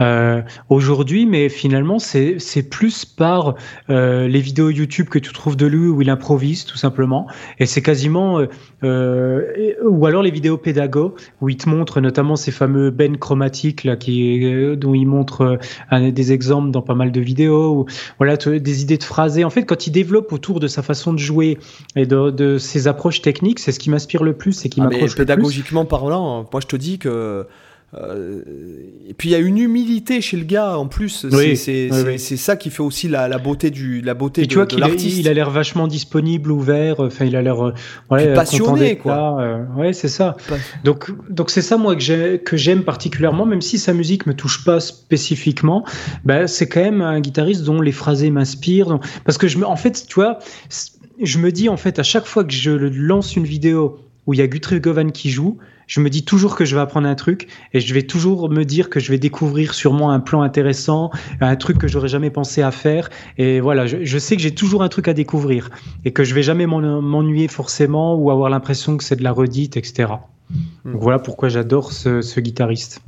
euh, 0.00 0.42
aujourd'hui, 0.68 1.26
mais 1.26 1.48
finalement, 1.48 1.98
c'est 1.98 2.38
plus 2.70 3.04
par 3.04 3.56
euh, 3.90 4.28
les 4.28 4.40
vidéos 4.40 4.70
YouTube 4.70 5.08
que 5.08 5.18
tu 5.18 5.32
trouves 5.32 5.56
de 5.56 5.66
lui 5.66 5.88
où 5.88 6.00
il 6.00 6.08
improvise, 6.08 6.64
tout 6.64 6.76
simplement. 6.78 7.26
Et 7.58 7.66
c'est 7.66 7.82
quasiment. 7.82 8.40
euh, 8.84 9.72
ou 9.84 10.06
alors 10.06 10.22
les 10.22 10.30
vidéos 10.30 10.56
pédago, 10.56 11.16
où 11.40 11.48
il 11.48 11.56
te 11.56 11.68
montre 11.68 12.00
notamment 12.00 12.36
ces 12.36 12.52
fameux 12.52 12.90
bends 12.90 13.16
chromatiques, 13.18 13.82
là, 13.84 13.96
qui, 13.96 14.40
dont 14.76 14.94
il 14.94 15.06
montre 15.06 15.58
des 15.92 16.32
exemples 16.32 16.70
dans 16.70 16.82
pas 16.82 16.94
mal 16.94 17.10
de 17.10 17.20
vidéos, 17.20 17.74
ou 17.80 17.86
voilà, 18.18 18.36
des 18.36 18.82
idées 18.82 18.98
de 18.98 19.02
phrasés. 19.04 19.42
En 19.44 19.50
fait, 19.50 19.64
quand 19.64 19.86
il 19.88 19.90
développe 19.90 20.32
autour 20.32 20.60
de 20.60 20.68
sa 20.68 20.82
façon 20.82 21.12
de 21.12 21.18
jouer 21.18 21.58
et 21.96 22.06
de 22.06 22.56
ses 22.58 22.86
approches 22.86 23.20
techniques, 23.20 23.63
c'est 23.64 23.72
ce 23.72 23.78
qui 23.78 23.90
m'inspire 23.90 24.22
le 24.22 24.34
plus 24.34 24.64
et 24.64 24.68
qui 24.68 24.80
Ah, 24.80 24.84
m'accroche 24.84 25.02
le 25.02 25.08
plus. 25.08 25.16
pédagogiquement 25.16 25.84
parlant, 25.84 26.46
moi 26.52 26.60
je 26.60 26.66
te 26.66 26.76
dis 26.76 26.98
que. 26.98 27.46
euh, 27.96 28.40
et 29.08 29.14
puis 29.14 29.28
il 29.28 29.32
y 29.32 29.34
a 29.36 29.38
une 29.38 29.56
humilité 29.58 30.20
chez 30.20 30.36
le 30.36 30.42
gars 30.44 30.76
en 30.76 30.86
plus. 30.88 31.10
C'est 31.30 31.36
Oui, 31.36 31.56
c'est- 31.56 31.84
oui, 31.84 31.88
c'est- 31.92 32.06
oui. 32.06 32.18
c'est 32.18 32.36
ça 32.36 32.56
qui 32.56 32.70
fait 32.70 32.82
aussi 32.82 33.06
la, 33.08 33.28
la 33.28 33.38
beauté 33.38 33.70
du 33.70 34.00
la 34.00 34.14
beauté 34.14 34.42
Et 34.42 34.44
de, 34.46 34.50
tu 34.50 34.56
vois 34.56 34.66
qu'il 34.66 34.82
a, 34.82 34.88
l'artiste. 34.88 35.16
il 35.20 35.28
a 35.28 35.32
l'air 35.32 35.48
vachement 35.50 35.86
disponible, 35.86 36.50
ouvert. 36.50 36.98
Enfin, 36.98 37.24
il 37.24 37.36
a 37.36 37.42
l'air 37.42 37.64
euh, 37.64 37.72
ouais, 38.10 38.26
euh, 38.28 38.34
passionné, 38.34 38.96
quoi. 38.98 39.14
là, 39.14 39.36
euh, 39.38 39.64
ouais, 39.80 39.92
c'est 39.92 40.08
ça. 40.08 40.36
Donc, 40.82 41.12
donc 41.30 41.50
c'est 41.50 41.62
ça 41.62 41.76
moi 41.76 41.94
que 41.94 42.02
j'ai- 42.02 42.40
que 42.40 42.56
j'aime 42.56 42.82
particulièrement, 42.82 43.46
même 43.46 43.60
si 43.62 43.78
sa 43.78 43.92
musique 43.92 44.26
me 44.26 44.34
touche 44.34 44.64
pas 44.64 44.80
spécifiquement. 44.80 45.84
Ben, 46.24 46.48
c'est 46.48 46.68
quand 46.68 46.82
même 46.82 47.00
un 47.00 47.20
guitariste 47.20 47.62
dont 47.62 47.80
les 47.80 47.92
phrasés 47.92 48.30
m'inspirent. 48.30 48.98
Parce 49.24 49.38
que 49.38 49.46
je 49.46 49.56
me, 49.58 49.66
en 49.66 49.76
fait, 49.76 50.04
tu 50.08 50.14
vois, 50.16 50.40
je 51.20 51.38
me 51.38 51.52
dis 51.52 51.68
en 51.68 51.76
fait 51.76 51.98
à 51.98 52.02
chaque 52.02 52.26
fois 52.26 52.44
que 52.44 52.52
je 52.52 52.70
lance 52.70 53.36
une 53.36 53.44
vidéo 53.44 53.98
où 54.26 54.32
il 54.34 54.38
y 54.38 54.42
a 54.42 54.46
Guthrie 54.46 54.80
Govan 54.80 55.10
qui 55.12 55.30
joue, 55.30 55.58
je 55.86 56.00
me 56.00 56.08
dis 56.08 56.24
toujours 56.24 56.56
que 56.56 56.64
je 56.64 56.74
vais 56.74 56.80
apprendre 56.80 57.06
un 57.06 57.14
truc 57.14 57.48
et 57.74 57.80
je 57.80 57.92
vais 57.92 58.04
toujours 58.04 58.48
me 58.48 58.64
dire 58.64 58.88
que 58.88 59.00
je 59.00 59.10
vais 59.10 59.18
découvrir 59.18 59.74
sûrement 59.74 60.12
un 60.12 60.20
plan 60.20 60.40
intéressant, 60.40 61.10
un 61.42 61.56
truc 61.56 61.76
que 61.76 61.88
j'aurais 61.88 62.08
jamais 62.08 62.30
pensé 62.30 62.62
à 62.62 62.70
faire. 62.70 63.10
Et 63.36 63.60
voilà, 63.60 63.86
je, 63.86 64.18
sais 64.18 64.34
que 64.36 64.40
j'ai 64.40 64.54
toujours 64.54 64.82
un 64.82 64.88
truc 64.88 65.08
à 65.08 65.12
découvrir 65.12 65.70
et 66.06 66.12
que 66.12 66.24
je 66.24 66.34
vais 66.34 66.42
jamais 66.42 66.64
m'en- 66.66 67.02
m'ennuyer 67.02 67.48
forcément 67.48 68.14
ou 68.14 68.30
avoir 68.30 68.48
l'impression 68.48 68.96
que 68.96 69.04
c'est 69.04 69.16
de 69.16 69.22
la 69.22 69.32
redite, 69.32 69.76
etc. 69.76 70.12
Donc 70.86 71.02
voilà 71.02 71.18
pourquoi 71.18 71.50
j'adore 71.50 71.92
ce 71.92 72.40
guitariste. 72.40 73.02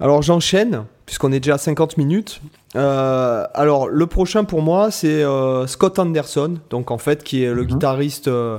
Alors 0.00 0.22
j'enchaîne, 0.22 0.84
puisqu'on 1.08 1.32
est 1.32 1.40
déjà 1.40 1.54
à 1.54 1.58
50 1.58 1.96
minutes. 1.96 2.42
Euh, 2.76 3.42
alors 3.54 3.88
le 3.88 4.06
prochain 4.06 4.44
pour 4.44 4.60
moi, 4.60 4.90
c'est 4.90 5.22
euh, 5.24 5.66
Scott 5.66 5.98
Anderson, 5.98 6.56
donc 6.68 6.90
en 6.90 6.98
fait 6.98 7.24
qui 7.24 7.42
est 7.42 7.50
le 7.50 7.62
Mhm. 7.62 7.66
guitariste 7.68 8.28
euh, 8.28 8.58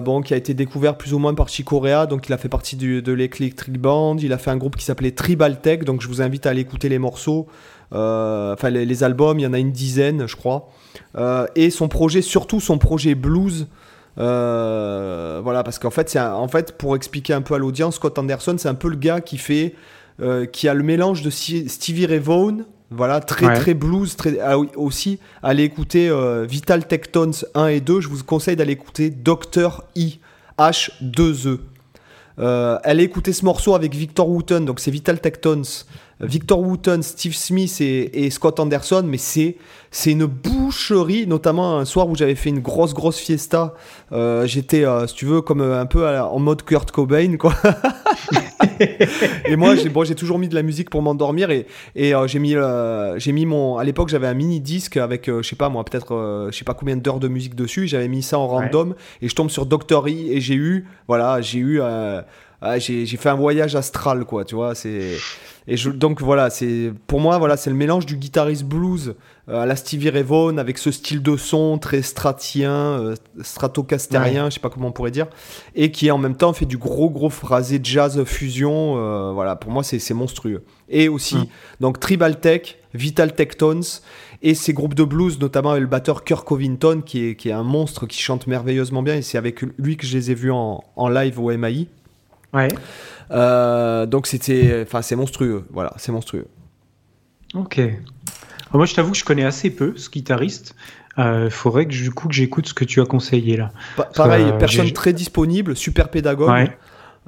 bon, 0.00 0.22
qui 0.22 0.32
a 0.32 0.36
été 0.36 0.54
découvert 0.54 0.96
plus 0.96 1.12
ou 1.12 1.18
moins 1.18 1.34
par 1.34 1.48
Chicorea, 1.48 2.06
donc 2.06 2.28
il 2.28 2.32
a 2.32 2.38
fait 2.38 2.48
partie 2.48 2.76
du- 2.76 3.02
de 3.02 3.12
l'Eclectric 3.12 3.80
Band, 3.80 4.16
il 4.18 4.32
a 4.32 4.38
fait 4.38 4.52
un 4.52 4.56
groupe 4.58 4.76
qui 4.76 4.84
s'appelait 4.84 5.10
Tribal 5.10 5.60
Tech, 5.60 5.80
donc 5.80 6.02
je 6.02 6.06
vous 6.06 6.22
invite 6.22 6.46
à 6.46 6.50
aller 6.50 6.60
écouter 6.60 6.88
les 6.88 7.00
morceaux, 7.00 7.48
enfin 7.90 8.70
les, 8.70 8.86
les 8.86 9.02
albums, 9.02 9.40
il 9.40 9.42
y 9.42 9.46
en 9.48 9.52
a 9.52 9.58
une 9.58 9.72
dizaine 9.72 10.28
je 10.28 10.36
crois. 10.36 10.68
Et 11.56 11.70
son 11.70 11.88
projet, 11.88 12.22
surtout 12.22 12.60
son 12.60 12.78
projet 12.78 13.16
blues, 13.16 13.66
voilà, 14.16 15.62
parce 15.64 15.78
qu'en 15.78 15.90
fait, 15.90 16.08
c'est 16.08 16.18
un- 16.18 16.32
en 16.34 16.48
fait, 16.48 16.76
pour 16.78 16.94
expliquer 16.96 17.32
un 17.34 17.42
peu 17.42 17.54
à 17.54 17.58
l'audience, 17.58 17.96
Scott 17.96 18.18
Anderson, 18.18 18.54
c'est 18.58 18.68
un 18.68 18.74
peu 18.74 18.88
le 18.88 18.96
gars 18.96 19.20
qui 19.20 19.38
fait, 19.38 19.74
euh, 20.20 20.46
qui 20.46 20.68
a 20.68 20.74
le 20.74 20.82
mélange 20.82 21.22
de 21.22 21.30
Stevie 21.30 22.06
Ray 22.06 22.18
Vaughan, 22.18 22.58
voilà, 22.90 23.20
très 23.20 23.46
Ouais. 23.46 23.54
très 23.54 23.74
blues, 23.74 24.16
très, 24.16 24.38
ah 24.40 24.58
aussi, 24.58 25.18
allez 25.42 25.62
écouter 25.64 26.08
euh, 26.08 26.44
Vital 26.44 26.86
Tectons 26.86 27.30
1 27.54 27.66
et 27.68 27.80
2, 27.80 28.00
je 28.00 28.08
vous 28.08 28.22
conseille 28.24 28.56
d'aller 28.56 28.72
écouter 28.72 29.10
Dr. 29.10 29.84
I, 29.94 30.18
H2E. 30.58 31.58
Euh, 32.38 32.78
allez 32.84 33.04
écouter 33.04 33.32
ce 33.32 33.44
morceau 33.44 33.74
avec 33.74 33.94
Victor 33.94 34.28
Wooten, 34.28 34.64
donc 34.64 34.80
c'est 34.80 34.90
Vital 34.90 35.20
Tectons, 35.20 35.62
Victor 36.20 36.60
Wooten, 36.60 37.02
Steve 37.02 37.34
Smith 37.34 37.80
et, 37.80 38.24
et 38.26 38.30
Scott 38.30 38.60
Anderson, 38.60 39.04
mais 39.06 39.16
c'est 39.18 39.56
c'est 39.92 40.12
une 40.12 40.26
boucherie, 40.26 41.26
notamment 41.26 41.78
un 41.78 41.84
soir 41.84 42.08
où 42.08 42.14
j'avais 42.14 42.34
fait 42.36 42.50
une 42.50 42.60
grosse 42.60 42.94
grosse 42.94 43.18
fiesta. 43.18 43.74
Euh, 44.12 44.46
J'étais, 44.46 44.84
euh, 44.84 45.06
si 45.08 45.14
tu 45.14 45.24
veux, 45.26 45.40
comme 45.40 45.60
euh, 45.62 45.80
un 45.80 45.86
peu 45.86 46.02
la- 46.04 46.26
en 46.28 46.38
mode 46.38 46.62
Kurt 46.62 46.90
Cobain, 46.92 47.36
quoi. 47.36 47.54
et 49.46 49.56
moi, 49.56 49.74
j'ai 49.76 49.88
bon, 49.88 50.04
j'ai 50.04 50.14
toujours 50.14 50.38
mis 50.38 50.48
de 50.48 50.54
la 50.54 50.62
musique 50.62 50.90
pour 50.90 51.02
m'endormir 51.02 51.50
et, 51.50 51.66
et 51.96 52.14
euh, 52.14 52.26
j'ai 52.26 52.38
mis, 52.38 52.54
j'ai 53.16 53.32
mis 53.32 53.46
mon. 53.46 53.78
À 53.78 53.84
l'époque, 53.84 54.08
j'avais 54.10 54.26
un 54.26 54.34
mini 54.34 54.60
disque 54.60 54.96
avec, 54.96 55.26
je 55.26 55.42
sais 55.42 55.56
pas 55.56 55.68
moi, 55.68 55.84
peut-être, 55.84 56.48
je 56.52 56.56
sais 56.56 56.64
pas 56.64 56.74
combien 56.74 56.96
d'heures 56.96 57.20
de 57.20 57.28
musique 57.28 57.54
dessus. 57.54 57.86
J'avais 57.88 58.08
mis 58.08 58.22
ça 58.22 58.38
en 58.38 58.46
random 58.46 58.94
et 59.22 59.28
je 59.28 59.34
tombe 59.34 59.50
sur 59.50 59.66
Doctor 59.66 60.06
E 60.06 60.10
et 60.10 60.40
j'ai 60.40 60.54
eu, 60.54 60.86
voilà, 61.08 61.40
j'ai 61.40 61.58
eu. 61.58 61.80
Ah, 62.62 62.78
j'ai 62.78 63.06
j'ai 63.06 63.16
fait 63.16 63.28
un 63.30 63.34
voyage 63.36 63.74
astral, 63.76 64.24
quoi, 64.24 64.44
tu 64.44 64.54
vois. 64.54 64.74
C'est 64.74 65.16
et 65.68 65.76
je, 65.76 65.90
donc 65.90 66.20
voilà, 66.20 66.50
c'est 66.50 66.92
pour 67.06 67.20
moi, 67.20 67.38
voilà, 67.38 67.56
c'est 67.56 67.70
le 67.70 67.76
mélange 67.76 68.06
du 68.06 68.16
guitariste 68.16 68.64
blues 68.64 69.14
euh, 69.48 69.60
à 69.62 69.66
la 69.66 69.76
Stevie 69.76 70.10
Ray 70.10 70.22
Vaughan 70.22 70.56
avec 70.58 70.78
ce 70.78 70.90
style 70.90 71.22
de 71.22 71.36
son 71.36 71.78
très 71.78 72.02
stratien, 72.02 72.72
euh, 72.72 73.14
stratocastérien, 73.42 74.48
je 74.50 74.54
sais 74.54 74.60
pas 74.60 74.70
comment 74.70 74.88
on 74.88 74.92
pourrait 74.92 75.10
dire, 75.10 75.26
et 75.74 75.90
qui 75.92 76.10
en 76.10 76.18
même 76.18 76.34
temps 76.36 76.52
fait 76.52 76.66
du 76.66 76.78
gros 76.78 77.10
gros 77.10 77.30
phrasé 77.30 77.78
jazz 77.82 78.22
fusion. 78.24 78.96
euh, 78.96 79.32
voilà, 79.32 79.54
pour 79.54 79.70
moi, 79.70 79.82
c'est 79.82 79.98
c'est 79.98 80.14
monstrueux. 80.14 80.64
Et 80.88 81.08
aussi, 81.08 81.36
Mm. 81.36 81.46
donc 81.80 82.00
Tribal 82.00 82.40
Tech, 82.40 82.78
Vital 82.94 83.34
Tectons 83.34 83.80
et 84.42 84.54
ces 84.54 84.72
groupes 84.72 84.94
de 84.94 85.04
blues, 85.04 85.38
notamment 85.38 85.70
avec 85.70 85.82
le 85.82 85.86
batteur 85.88 86.24
Kirk 86.24 86.46
Covington, 86.46 87.02
qui 87.04 87.26
est, 87.28 87.34
qui 87.36 87.50
est 87.50 87.52
un 87.52 87.62
monstre 87.62 88.06
qui 88.06 88.20
chante 88.20 88.46
merveilleusement 88.46 89.02
bien, 89.02 89.16
et 89.16 89.22
c'est 89.22 89.38
avec 89.38 89.60
lui 89.78 89.96
que 89.96 90.06
je 90.06 90.16
les 90.16 90.30
ai 90.30 90.34
vus 90.34 90.50
en, 90.50 90.82
en 90.96 91.08
live 91.08 91.38
au 91.38 91.56
MAI. 91.56 91.86
Ouais. 92.52 92.68
Euh, 93.30 94.06
donc 94.06 94.26
c'était, 94.26 94.82
enfin 94.86 95.02
c'est 95.02 95.16
monstrueux, 95.16 95.64
voilà, 95.70 95.92
c'est 95.96 96.12
monstrueux. 96.12 96.46
Ok. 97.54 97.78
Alors 97.78 97.94
moi, 98.74 98.86
je 98.86 98.94
t'avoue 98.94 99.12
que 99.12 99.18
je 99.18 99.24
connais 99.24 99.44
assez 99.44 99.70
peu 99.70 99.94
ce 99.96 100.10
guitariste. 100.10 100.74
Il 101.18 101.48
faudrait 101.50 101.84
que 101.86 101.90
du 101.90 102.10
coup 102.12 102.28
que 102.28 102.34
j'écoute 102.34 102.66
ce 102.68 102.72
que 102.74 102.84
tu 102.84 103.00
as 103.00 103.04
conseillé 103.04 103.56
là. 103.56 103.70
Pa- 103.96 104.04
pareil, 104.04 104.44
euh, 104.46 104.52
personne 104.52 104.90
très 104.92 105.12
disponible, 105.12 105.76
super 105.76 106.08
pédagogue. 106.08 106.48
Ouais. 106.50 106.78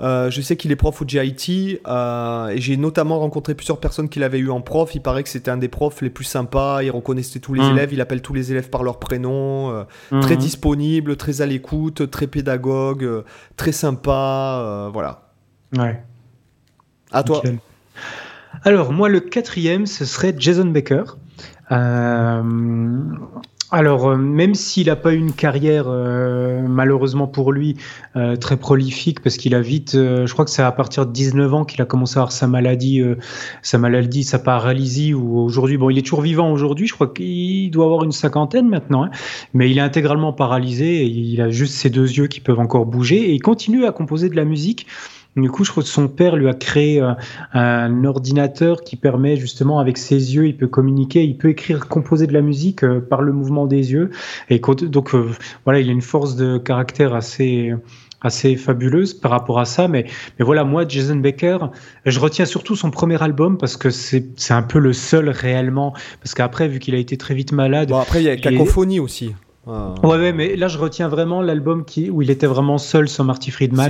Euh, 0.00 0.30
je 0.30 0.40
sais 0.40 0.56
qu'il 0.56 0.72
est 0.72 0.76
prof 0.76 1.00
au 1.02 1.04
GIT 1.06 1.80
euh, 1.86 2.48
et 2.48 2.58
j'ai 2.60 2.76
notamment 2.78 3.18
rencontré 3.18 3.54
plusieurs 3.54 3.78
personnes 3.78 4.08
qu'il 4.08 4.22
avait 4.24 4.38
eu 4.38 4.50
en 4.50 4.60
prof. 4.62 4.94
Il 4.94 5.02
paraît 5.02 5.22
que 5.22 5.28
c'était 5.28 5.50
un 5.50 5.58
des 5.58 5.68
profs 5.68 6.00
les 6.00 6.08
plus 6.10 6.24
sympas. 6.24 6.82
Il 6.82 6.90
reconnaissait 6.90 7.40
tous 7.40 7.52
les 7.54 7.60
Mm. 7.62 7.72
élèves, 7.72 7.92
il 7.92 8.00
appelle 8.00 8.22
tous 8.22 8.32
les 8.32 8.50
élèves 8.52 8.70
par 8.70 8.82
leur 8.84 8.98
prénom. 8.98 9.70
euh, 9.70 9.84
Très 10.22 10.34
Mhm. 10.34 10.40
disponible, 10.40 11.16
très 11.16 11.42
à 11.42 11.46
l'écoute, 11.46 12.10
très 12.10 12.26
pédagogue, 12.26 13.22
très 13.56 13.72
sympa. 13.72 14.90
voilà. 14.92 15.28
Ouais. 15.76 16.02
À 17.12 17.22
toi. 17.22 17.36
Nickel. 17.44 17.58
Alors, 18.64 18.92
moi, 18.92 19.08
le 19.08 19.20
quatrième, 19.20 19.86
ce 19.86 20.04
serait 20.04 20.34
Jason 20.38 20.64
Baker. 20.66 21.04
Euh, 21.70 22.42
alors, 23.72 24.10
euh, 24.10 24.16
même 24.18 24.54
s'il 24.54 24.88
n'a 24.88 24.96
pas 24.96 25.14
eu 25.14 25.16
une 25.16 25.32
carrière, 25.32 25.86
euh, 25.88 26.60
malheureusement 26.68 27.26
pour 27.26 27.52
lui, 27.52 27.76
euh, 28.16 28.36
très 28.36 28.58
prolifique, 28.58 29.20
parce 29.22 29.38
qu'il 29.38 29.54
a 29.54 29.62
vite, 29.62 29.94
euh, 29.94 30.26
je 30.26 30.32
crois 30.34 30.44
que 30.44 30.50
c'est 30.50 30.62
à 30.62 30.70
partir 30.72 31.06
de 31.06 31.12
19 31.12 31.54
ans 31.54 31.64
qu'il 31.64 31.80
a 31.80 31.86
commencé 31.86 32.18
à 32.18 32.20
avoir 32.20 32.32
sa 32.32 32.46
maladie, 32.46 33.00
euh, 33.00 33.16
sa 33.62 33.78
maladie, 33.78 34.24
sa 34.24 34.38
paralysie, 34.38 35.14
ou 35.14 35.38
aujourd'hui, 35.38 35.78
bon, 35.78 35.88
il 35.88 35.96
est 35.96 36.02
toujours 36.02 36.20
vivant 36.20 36.52
aujourd'hui, 36.52 36.86
je 36.86 36.92
crois 36.92 37.08
qu'il 37.08 37.70
doit 37.70 37.86
avoir 37.86 38.04
une 38.04 38.12
cinquantaine 38.12 38.68
maintenant, 38.68 39.04
hein, 39.04 39.10
mais 39.54 39.70
il 39.70 39.78
est 39.78 39.82
intégralement 39.82 40.34
paralysé, 40.34 41.02
et 41.02 41.06
il 41.06 41.40
a 41.40 41.48
juste 41.48 41.72
ses 41.72 41.88
deux 41.88 42.10
yeux 42.12 42.26
qui 42.26 42.40
peuvent 42.40 42.60
encore 42.60 42.84
bouger, 42.84 43.30
et 43.30 43.32
il 43.32 43.40
continue 43.40 43.86
à 43.86 43.92
composer 43.92 44.28
de 44.28 44.36
la 44.36 44.44
musique. 44.44 44.86
Du 45.36 45.50
coup, 45.50 45.64
je 45.64 45.70
crois 45.70 45.82
que 45.82 45.88
son 45.88 46.08
père 46.08 46.36
lui 46.36 46.46
a 46.48 46.52
créé 46.54 47.00
euh, 47.00 47.12
un 47.54 48.04
ordinateur 48.04 48.82
qui 48.82 48.96
permet 48.96 49.36
justement, 49.36 49.78
avec 49.78 49.96
ses 49.96 50.34
yeux, 50.34 50.46
il 50.46 50.56
peut 50.56 50.66
communiquer, 50.66 51.24
il 51.24 51.38
peut 51.38 51.48
écrire, 51.48 51.88
composer 51.88 52.26
de 52.26 52.34
la 52.34 52.42
musique 52.42 52.84
euh, 52.84 53.00
par 53.00 53.22
le 53.22 53.32
mouvement 53.32 53.66
des 53.66 53.92
yeux. 53.92 54.10
Et 54.50 54.58
donc, 54.58 55.14
euh, 55.14 55.30
voilà, 55.64 55.80
il 55.80 55.88
a 55.88 55.92
une 55.92 56.02
force 56.02 56.36
de 56.36 56.58
caractère 56.58 57.14
assez 57.14 57.72
assez 58.24 58.54
fabuleuse 58.54 59.14
par 59.14 59.32
rapport 59.32 59.58
à 59.58 59.64
ça 59.64 59.88
mais 59.88 60.04
mais 60.38 60.44
voilà 60.44 60.62
moi 60.62 60.84
Jason 60.86 61.16
Baker 61.16 61.58
je 62.06 62.20
retiens 62.20 62.44
surtout 62.44 62.76
son 62.76 62.92
premier 62.92 63.20
album 63.20 63.58
parce 63.58 63.76
que 63.76 63.90
c'est 63.90 64.24
un 64.50 64.62
peu 64.62 64.78
le 64.78 64.92
seul 64.92 65.28
réellement 65.28 65.92
parce 66.20 66.32
qu'après 66.34 66.68
vu 66.68 66.78
qu'il 66.78 66.94
a 66.94 66.98
été 66.98 67.16
très 67.16 67.34
vite 67.34 67.50
malade 67.50 67.88
Bon, 67.88 67.98
après, 67.98 68.20
il 68.22 68.26
y 68.26 68.28
a 68.28 68.34
est- 68.34 68.40
Cacophonie 68.40 69.00
aussi. 69.00 69.34
Ah. 69.66 69.94
ouais 70.02 70.16
ouais 70.18 70.32
mais 70.32 70.56
là 70.56 70.66
je 70.66 70.76
retiens 70.76 71.06
vraiment 71.06 71.40
l'album 71.40 71.84
qui 71.84 72.10
où 72.10 72.20
il 72.20 72.30
était 72.30 72.48
vraiment 72.48 72.78
seul 72.78 73.08
sans 73.08 73.22
Marty 73.22 73.50
Friedman 73.52 73.88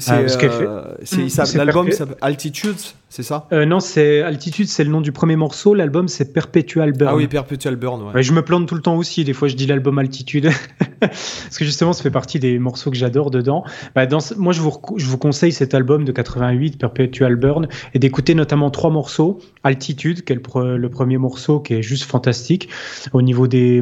C'est 0.00 0.10
Ah, 0.10 0.18
parce 0.20 0.36
qu'elle 0.38 0.50
fait- 0.50 0.66
euh, 0.66 0.82
c'est 1.04 1.54
L'album 1.58 1.88
Altitudes, 2.22 2.76
c'est 3.14 3.22
ça? 3.22 3.46
Euh, 3.52 3.64
Non, 3.64 3.78
c'est 3.78 4.22
Altitude, 4.22 4.66
c'est 4.66 4.82
le 4.82 4.90
nom 4.90 5.00
du 5.00 5.12
premier 5.12 5.36
morceau. 5.36 5.72
L'album, 5.72 6.08
c'est 6.08 6.32
Perpetual 6.32 6.90
Burn. 6.90 7.12
Ah 7.12 7.16
oui, 7.16 7.28
Perpetual 7.28 7.76
Burn, 7.76 8.02
ouais. 8.12 8.24
je 8.24 8.32
me 8.32 8.42
plante 8.42 8.66
tout 8.66 8.74
le 8.74 8.80
temps 8.80 8.96
aussi. 8.96 9.22
Des 9.22 9.34
fois, 9.34 9.46
je 9.46 9.54
dis 9.54 9.68
l'album 9.68 10.00
Altitude. 10.00 10.50
Parce 11.00 11.56
que 11.56 11.64
justement, 11.64 11.92
ça 11.92 12.02
fait 12.02 12.10
partie 12.10 12.40
des 12.40 12.58
morceaux 12.58 12.90
que 12.90 12.96
j'adore 12.96 13.30
dedans. 13.30 13.62
Bah, 13.94 14.06
dans, 14.06 14.18
moi, 14.36 14.52
je 14.52 14.60
vous, 14.60 14.72
je 14.96 15.06
vous 15.06 15.16
conseille 15.16 15.52
cet 15.52 15.74
album 15.74 16.04
de 16.04 16.10
88, 16.10 16.76
Perpetual 16.76 17.36
Burn, 17.36 17.68
et 17.94 18.00
d'écouter 18.00 18.34
notamment 18.34 18.72
trois 18.72 18.90
morceaux. 18.90 19.38
Altitude, 19.62 20.24
qui 20.24 20.32
est 20.32 20.36
le, 20.36 20.88
premier 20.88 21.18
morceau, 21.18 21.60
qui 21.60 21.74
est 21.74 21.82
juste 21.82 22.10
fantastique. 22.10 22.68
Au 23.12 23.22
niveau 23.22 23.46
des, 23.46 23.80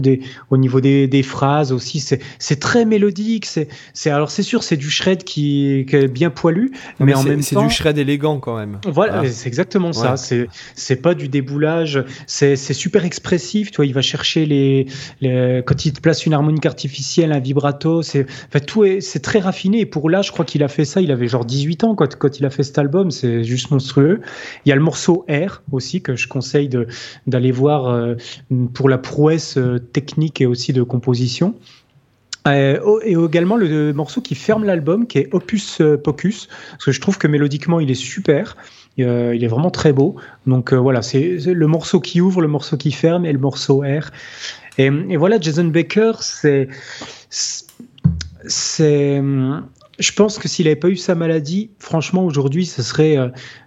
des, 0.00 0.20
au 0.50 0.56
niveau 0.56 0.80
des, 0.80 1.08
des 1.08 1.24
phrases 1.24 1.72
aussi, 1.72 1.98
c'est 1.98 2.60
très 2.60 2.84
mélodique. 2.84 3.44
C'est 3.46 3.68
alors, 4.08 4.30
c'est 4.30 4.44
sûr, 4.44 4.62
c'est 4.62 4.76
du 4.76 4.88
shred 4.88 5.24
qui, 5.24 5.84
qui, 5.88 5.96
est 5.96 6.06
bien 6.06 6.30
poilu, 6.30 6.70
mais, 7.00 7.06
mais 7.06 7.14
en 7.14 7.24
même 7.24 7.40
temps. 7.40 7.42
C'est 7.42 7.56
du 7.56 7.70
shred 7.70 7.98
élégant 7.98 8.38
quand 8.38 8.56
même. 8.56 8.67
Voilà, 8.86 9.26
c'est 9.28 9.48
exactement 9.48 9.92
ça. 9.92 10.16
C'est 10.16 10.48
c'est 10.74 10.96
pas 10.96 11.14
du 11.14 11.28
déboulage. 11.28 12.04
C'est 12.26 12.56
super 12.56 13.04
expressif. 13.04 13.70
Tu 13.70 13.76
vois, 13.76 13.86
il 13.86 13.94
va 13.94 14.02
chercher 14.02 14.46
les, 14.46 14.86
quand 15.66 15.84
il 15.84 15.92
te 15.92 16.00
place 16.00 16.26
une 16.26 16.34
harmonique 16.34 16.66
artificielle, 16.66 17.32
un 17.32 17.40
vibrato. 17.40 18.02
C'est 18.02 18.26
enfin, 18.48 18.60
tout 18.60 18.84
est 18.84 19.00
c'est 19.00 19.20
très 19.20 19.38
raffiné. 19.38 19.80
Et 19.80 19.86
pour 19.86 20.10
là, 20.10 20.22
je 20.22 20.32
crois 20.32 20.44
qu'il 20.44 20.62
a 20.62 20.68
fait 20.68 20.84
ça. 20.84 21.00
Il 21.00 21.12
avait 21.12 21.28
genre 21.28 21.44
18 21.44 21.84
ans 21.84 21.94
quand 21.94 22.16
quand 22.16 22.38
il 22.38 22.46
a 22.46 22.50
fait 22.50 22.62
cet 22.62 22.78
album. 22.78 23.10
C'est 23.10 23.44
juste 23.44 23.70
monstrueux. 23.70 24.20
Il 24.64 24.68
y 24.68 24.72
a 24.72 24.76
le 24.76 24.82
morceau 24.82 25.24
R 25.28 25.62
aussi 25.72 26.02
que 26.02 26.16
je 26.16 26.28
conseille 26.28 26.68
de 26.68 26.86
d'aller 27.26 27.52
voir 27.52 27.88
euh, 27.88 28.14
pour 28.74 28.88
la 28.88 28.98
prouesse 28.98 29.56
euh, 29.56 29.78
technique 29.78 30.40
et 30.40 30.46
aussi 30.46 30.72
de 30.72 30.82
composition. 30.82 31.54
Euh, 32.54 33.00
et 33.04 33.12
également 33.12 33.56
le 33.56 33.92
morceau 33.92 34.20
qui 34.20 34.34
ferme 34.34 34.64
l'album, 34.64 35.06
qui 35.06 35.18
est 35.18 35.28
Opus 35.32 35.80
euh, 35.80 35.96
Pocus, 35.96 36.48
parce 36.72 36.84
que 36.86 36.92
je 36.92 37.00
trouve 37.00 37.18
que 37.18 37.26
mélodiquement 37.26 37.80
il 37.80 37.90
est 37.90 37.94
super, 37.94 38.56
euh, 38.98 39.34
il 39.34 39.44
est 39.44 39.48
vraiment 39.48 39.70
très 39.70 39.92
beau. 39.92 40.16
Donc 40.46 40.72
voilà, 40.72 41.02
c'est 41.02 41.38
le 41.38 41.66
morceau 41.66 42.00
qui 42.00 42.20
ouvre, 42.20 42.40
le 42.40 42.48
morceau 42.48 42.76
qui 42.76 42.92
ferme 42.92 43.24
et 43.26 43.32
le 43.32 43.38
morceau 43.38 43.82
R. 43.82 44.10
Et, 44.78 45.16
voilà, 45.16 45.40
Jason 45.40 45.64
Baker, 45.64 46.12
c'est, 46.20 46.68
c'est, 47.30 49.20
je 49.98 50.12
pense 50.12 50.38
que 50.38 50.46
s'il 50.46 50.66
n'avait 50.66 50.76
pas 50.76 50.88
eu 50.88 50.96
sa 50.96 51.16
maladie, 51.16 51.70
franchement 51.80 52.24
aujourd'hui, 52.24 52.64
ce 52.64 52.82
serait, 52.82 53.16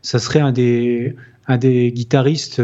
ça 0.01 0.19
serait 0.19 0.39
un 0.39 0.53
des, 0.53 1.13
un 1.47 1.57
des 1.57 1.91
guitaristes 1.91 2.61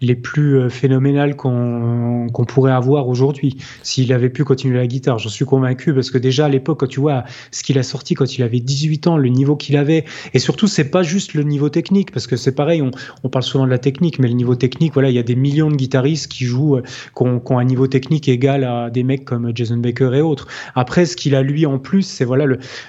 les 0.00 0.14
plus 0.14 0.58
euh, 0.58 0.68
phénoménales 0.68 1.36
qu'on 1.36 2.28
pourrait 2.46 2.72
avoir 2.72 3.08
aujourd'hui 3.08 3.56
s'il 3.82 4.12
avait 4.12 4.28
pu 4.28 4.44
continuer 4.44 4.76
la 4.76 4.86
guitare. 4.86 5.18
J'en 5.18 5.28
suis 5.28 5.44
convaincu 5.44 5.92
parce 5.92 6.10
que 6.10 6.18
déjà 6.18 6.46
à 6.46 6.48
l'époque, 6.48 6.80
quand 6.80 6.86
tu 6.86 7.00
vois 7.00 7.24
ce 7.50 7.62
qu'il 7.62 7.78
a 7.78 7.82
sorti 7.82 8.14
quand 8.14 8.36
il 8.36 8.42
avait 8.42 8.60
18 8.60 9.06
ans, 9.08 9.16
le 9.16 9.28
niveau 9.28 9.56
qu'il 9.56 9.76
avait, 9.76 10.04
et 10.34 10.38
surtout 10.38 10.66
c'est 10.66 10.90
pas 10.90 11.02
juste 11.02 11.34
le 11.34 11.42
niveau 11.42 11.68
technique 11.68 12.12
parce 12.12 12.26
que 12.26 12.36
c'est 12.36 12.54
pareil, 12.54 12.82
on, 12.82 13.28
parle 13.28 13.42
souvent 13.42 13.64
de 13.66 13.70
la 13.70 13.78
technique, 13.78 14.18
mais 14.18 14.28
le 14.28 14.34
niveau 14.34 14.54
technique, 14.54 14.94
voilà, 14.94 15.10
il 15.10 15.14
y 15.14 15.18
a 15.18 15.22
des 15.22 15.36
millions 15.36 15.70
de 15.70 15.76
guitaristes 15.76 16.28
qui 16.28 16.44
jouent, 16.44 16.76
euh, 16.76 16.82
qui 17.16 17.22
ont, 17.22 17.58
un 17.58 17.64
niveau 17.64 17.88
technique 17.88 18.28
égal 18.28 18.64
à 18.64 18.90
des 18.90 19.02
mecs 19.02 19.24
comme 19.24 19.50
Jason 19.54 19.78
Baker 19.78 20.10
et 20.14 20.20
autres. 20.20 20.46
Après, 20.74 21.06
ce 21.06 21.16
qu'il 21.16 21.34
a 21.34 21.42
lui 21.42 21.66
en 21.66 21.78
plus, 21.78 22.02
c'est 22.02 22.24
voilà 22.24 22.46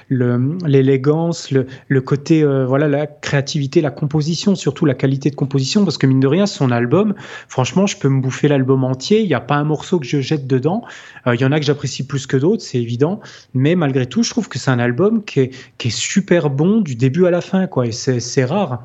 l'élégance, 0.09 1.49
le, 1.51 1.65
le, 1.87 2.01
côté 2.01 2.43
euh, 2.43 2.65
voilà 2.65 2.87
la 2.87 3.07
créativité, 3.07 3.81
la 3.81 3.89
composition, 3.89 4.55
surtout 4.55 4.85
la 4.85 4.93
qualité 4.93 5.29
de 5.29 5.35
composition, 5.35 5.83
parce 5.83 5.97
que 5.97 6.05
mine 6.05 6.19
de 6.19 6.27
rien, 6.27 6.45
son 6.45 6.71
album 6.71 6.98
Franchement, 7.47 7.87
je 7.87 7.97
peux 7.97 8.09
me 8.09 8.21
bouffer 8.21 8.47
l'album 8.47 8.83
entier. 8.83 9.21
Il 9.21 9.27
n'y 9.27 9.33
a 9.33 9.41
pas 9.41 9.55
un 9.55 9.63
morceau 9.63 9.99
que 9.99 10.05
je 10.05 10.19
jette 10.21 10.47
dedans. 10.47 10.83
Euh, 11.27 11.35
il 11.35 11.41
y 11.41 11.45
en 11.45 11.51
a 11.51 11.59
que 11.59 11.65
j'apprécie 11.65 12.05
plus 12.05 12.27
que 12.27 12.37
d'autres, 12.37 12.63
c'est 12.63 12.79
évident. 12.79 13.19
Mais 13.53 13.75
malgré 13.75 14.05
tout, 14.05 14.23
je 14.23 14.29
trouve 14.29 14.47
que 14.49 14.59
c'est 14.59 14.71
un 14.71 14.79
album 14.79 15.23
qui 15.23 15.39
est, 15.39 15.89
super 15.89 16.49
bon 16.49 16.81
du 16.81 16.95
début 16.95 17.25
à 17.25 17.31
la 17.31 17.41
fin, 17.41 17.67
quoi. 17.67 17.87
Et 17.87 17.91
c'est 17.91 18.45
rare. 18.45 18.83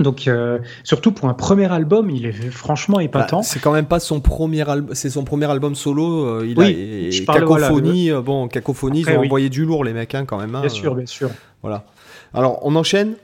Donc 0.00 0.26
euh, 0.26 0.58
surtout 0.82 1.12
pour 1.12 1.28
un 1.28 1.34
premier 1.34 1.70
album, 1.70 2.10
il 2.10 2.26
est 2.26 2.32
franchement 2.50 2.98
épatant. 2.98 3.38
Bah, 3.38 3.42
c'est 3.44 3.60
quand 3.60 3.70
même 3.70 3.86
pas 3.86 4.00
son 4.00 4.20
premier 4.20 4.68
album, 4.68 4.92
c'est 4.92 5.10
son 5.10 5.22
premier 5.22 5.48
album 5.48 5.76
solo. 5.76 6.24
Euh, 6.24 6.46
il 6.48 6.58
oui, 6.58 7.24
a 7.28 7.32
cacophonie, 7.32 8.10
bon 8.24 8.48
cacophonie, 8.48 9.02
ils 9.02 9.10
ont 9.10 9.22
envoyé 9.22 9.50
du 9.50 9.64
lourd 9.64 9.84
les 9.84 9.92
mecs 9.92 10.14
hein, 10.16 10.24
quand 10.24 10.38
même. 10.38 10.52
Hein, 10.56 10.62
bien 10.62 10.68
sûr, 10.68 10.96
bien 10.96 11.06
sûr. 11.06 11.30
Voilà. 11.62 11.84
Alors 12.32 12.58
on 12.62 12.74
enchaîne. 12.74 13.14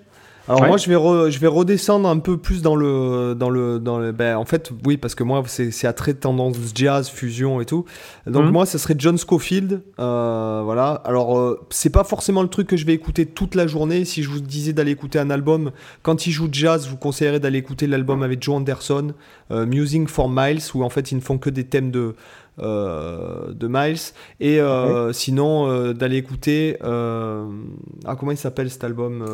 Alors 0.51 0.67
moi 0.67 0.77
je 0.79 0.91
vais 0.91 1.31
je 1.31 1.39
vais 1.39 1.47
redescendre 1.47 2.09
un 2.09 2.19
peu 2.19 2.37
plus 2.37 2.61
dans 2.61 2.75
le 2.75 3.37
dans 3.39 3.51
le 3.51 3.79
dans 3.79 3.99
le 3.99 4.11
ben, 4.11 4.37
en 4.37 4.45
fait 4.45 4.73
oui 4.85 4.97
parce 4.97 5.15
que 5.15 5.23
moi 5.23 5.45
c'est 5.47 5.87
à 5.87 5.93
très 5.93 6.15
tendance 6.15 6.57
jazz 6.75 7.09
fusion 7.09 7.61
et 7.61 7.67
tout. 7.67 7.85
Donc 8.27 8.47
mhm. 8.47 8.51
moi 8.51 8.67
ce 8.67 8.77
serait 8.77 8.95
John 8.99 9.17
Scofield 9.17 9.83
euh, 10.01 10.63
voilà. 10.65 11.03
Alors 11.05 11.39
euh, 11.39 11.61
c'est 11.71 11.91
pas 11.91 12.03
forcément 12.03 12.43
le 12.43 12.49
truc 12.49 12.67
que 12.67 12.77
je 12.77 12.85
vais 12.85 12.95
écouter 12.95 13.27
toute 13.27 13.55
la 13.55 13.69
journée. 13.69 14.05
Si 14.05 14.25
je 14.25 14.29
vous 14.29 14.41
disais 14.41 14.73
d'aller 14.73 14.91
écouter 14.91 15.21
un 15.21 15.31
album 15.31 15.71
quand 16.03 16.27
il 16.27 16.33
joue 16.33 16.49
jazz 16.51 16.85
je 16.85 16.91
vous 16.91 16.97
conseillerais 16.97 17.39
d'aller 17.39 17.59
écouter 17.59 17.87
l'album 17.87 18.25
avec 18.25 18.43
Joe 18.43 18.57
Anderson 18.57 19.13
euh, 19.53 19.67
Musing 19.67 20.09
for 20.09 20.29
Miles 20.29 20.63
où 20.75 20.83
en 20.83 20.91
fait 20.91 21.13
ils 21.13 21.17
ne 21.17 21.21
font 21.21 21.39
que 21.39 21.51
des 21.51 21.65
thèmes 21.65 21.93
de 21.93 22.17
de 22.59 23.67
Miles. 23.67 24.13
Et 24.41 24.61
euh, 24.61 25.13
sinon, 25.13 25.71
euh, 25.71 25.93
d'aller 25.93 26.17
écouter. 26.17 26.77
ah, 26.83 28.17
comment 28.19 28.33
il 28.33 28.39
s'appelle 28.39 28.71
cet 28.71 28.85
album 28.85 29.25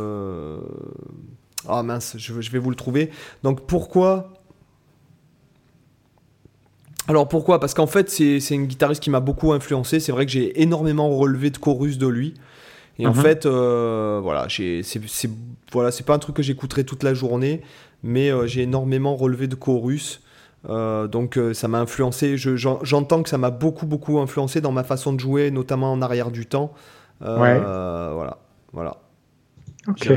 Ah 1.69 1.83
mince, 1.83 2.17
je, 2.19 2.33
vais 2.33 2.59
vous 2.59 2.71
le 2.71 2.77
trouver. 2.77 3.11
Donc 3.43 3.67
pourquoi 3.67 4.33
alors 7.09 7.29
pourquoi? 7.29 7.61
Parce 7.61 7.73
qu'en 7.73 7.87
fait, 7.87 8.11
c'est 8.11 8.51
une 8.51 8.67
guitariste 8.67 9.01
qui 9.01 9.11
m'a 9.11 9.21
beaucoup 9.21 9.53
influencé. 9.53 10.01
C'est 10.01 10.11
vrai 10.11 10.27
que 10.27 10.33
j'ai 10.33 10.61
énormément 10.61 11.09
relevé 11.17 11.51
de 11.51 11.57
chorus 11.57 11.99
de 11.99 12.09
lui. 12.09 12.35
Et 12.99 13.07
en 13.07 13.15
mhm. 13.15 13.23
fait, 13.23 13.47
voilà, 13.47 14.49
c'est 14.49 15.31
voilà, 15.71 15.91
pas 16.05 16.15
un 16.15 16.19
truc 16.19 16.35
que 16.35 16.43
j'écouterai 16.43 16.83
toute 16.83 17.05
la 17.05 17.15
journée, 17.15 17.63
mais 18.03 18.33
j'ai 18.49 18.63
énormément 18.63 19.15
relevé 19.15 19.47
de 19.47 19.55
chorus. 19.55 20.21
Euh, 20.69 21.07
donc 21.07 21.39
euh, 21.39 21.55
ça 21.55 21.69
m'a 21.69 21.79
influencé, 21.79 22.37
j'entends 22.37 23.23
que 23.23 23.29
ça 23.29 23.39
m'a 23.39 23.51
beaucoup 23.51 23.87
beaucoup 23.87 24.19
influencé 24.19 24.61
dans 24.61 24.73
ma 24.73 24.85
façon 24.85 25.13
de 25.13 25.21
jouer, 25.21 25.51
notamment 25.51 25.93
en 25.93 26.03
arrière 26.03 26.31
du 26.31 26.47
temps. 26.47 26.73
Euh, 27.23 28.11
voilà, 28.15 28.39
voilà. 28.73 28.97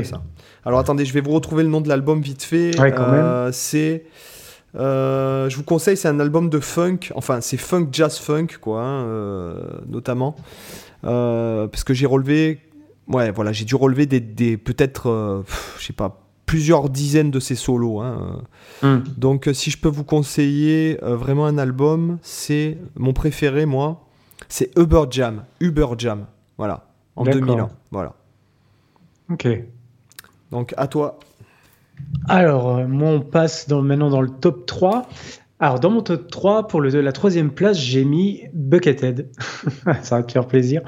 Ça. 0.02 0.20
Alors 0.64 0.80
attendez, 0.80 1.04
je 1.04 1.12
vais 1.12 1.20
vous 1.20 1.30
retrouver 1.30 1.62
le 1.62 1.68
nom 1.68 1.80
de 1.80 1.88
l'album 1.88 2.20
vite 2.20 2.42
fait. 2.42 2.72
c'est, 3.52 4.04
je 4.74 5.56
vous 5.56 5.62
conseille, 5.62 5.96
c'est 5.96 6.08
un 6.08 6.18
album 6.18 6.50
de 6.50 6.58
funk, 6.58 7.12
enfin 7.14 7.40
c'est 7.40 7.56
funk 7.56 7.88
jazz 7.92 8.18
funk 8.18 8.48
quoi, 8.60 8.82
hein, 8.82 9.54
notamment, 9.86 10.34
parce 11.02 11.84
que 11.84 11.94
j'ai 11.94 12.06
relevé, 12.06 12.58
ouais 13.06 13.30
voilà, 13.30 13.52
j'ai 13.52 13.64
dû 13.64 13.76
relever 13.76 14.06
des, 14.06 14.18
des 14.18 14.56
peut-être, 14.56 15.44
je 15.78 15.84
sais 15.86 15.92
pas 15.92 16.29
plusieurs 16.50 16.90
dizaines 16.90 17.30
de 17.30 17.38
ses 17.38 17.54
solos. 17.54 18.00
Hein. 18.00 18.42
Hmm. 18.82 19.02
Donc 19.16 19.46
euh, 19.46 19.54
si 19.54 19.70
je 19.70 19.78
peux 19.78 19.88
vous 19.88 20.02
conseiller 20.02 20.98
euh, 21.04 21.14
vraiment 21.14 21.46
un 21.46 21.58
album, 21.58 22.18
c'est 22.22 22.76
mon 22.96 23.12
préféré 23.12 23.66
moi, 23.66 24.04
c'est 24.48 24.76
Uber 24.76 25.04
Jam. 25.12 25.44
Uber 25.60 25.86
Jam, 25.96 26.26
voilà, 26.58 26.88
en 27.14 27.22
2001. 27.22 27.68
Voilà. 27.92 28.14
Ok. 29.30 29.46
Donc 30.50 30.74
à 30.76 30.88
toi. 30.88 31.20
Alors, 32.26 32.78
euh, 32.78 32.88
moi 32.88 33.10
on 33.10 33.20
passe 33.20 33.68
dans, 33.68 33.80
maintenant 33.80 34.10
dans 34.10 34.20
le 34.20 34.30
top 34.30 34.66
3. 34.66 35.08
Alors, 35.62 35.78
dans 35.78 35.90
mon 35.90 36.00
top 36.00 36.30
3, 36.30 36.68
pour 36.68 36.80
le, 36.80 36.88
la 36.88 37.12
troisième 37.12 37.50
place, 37.50 37.78
j'ai 37.78 38.06
mis 38.06 38.44
Buckethead. 38.54 39.28
ça 40.02 40.16
va 40.16 40.22
te 40.22 40.32
faire 40.32 40.46
plaisir. 40.46 40.80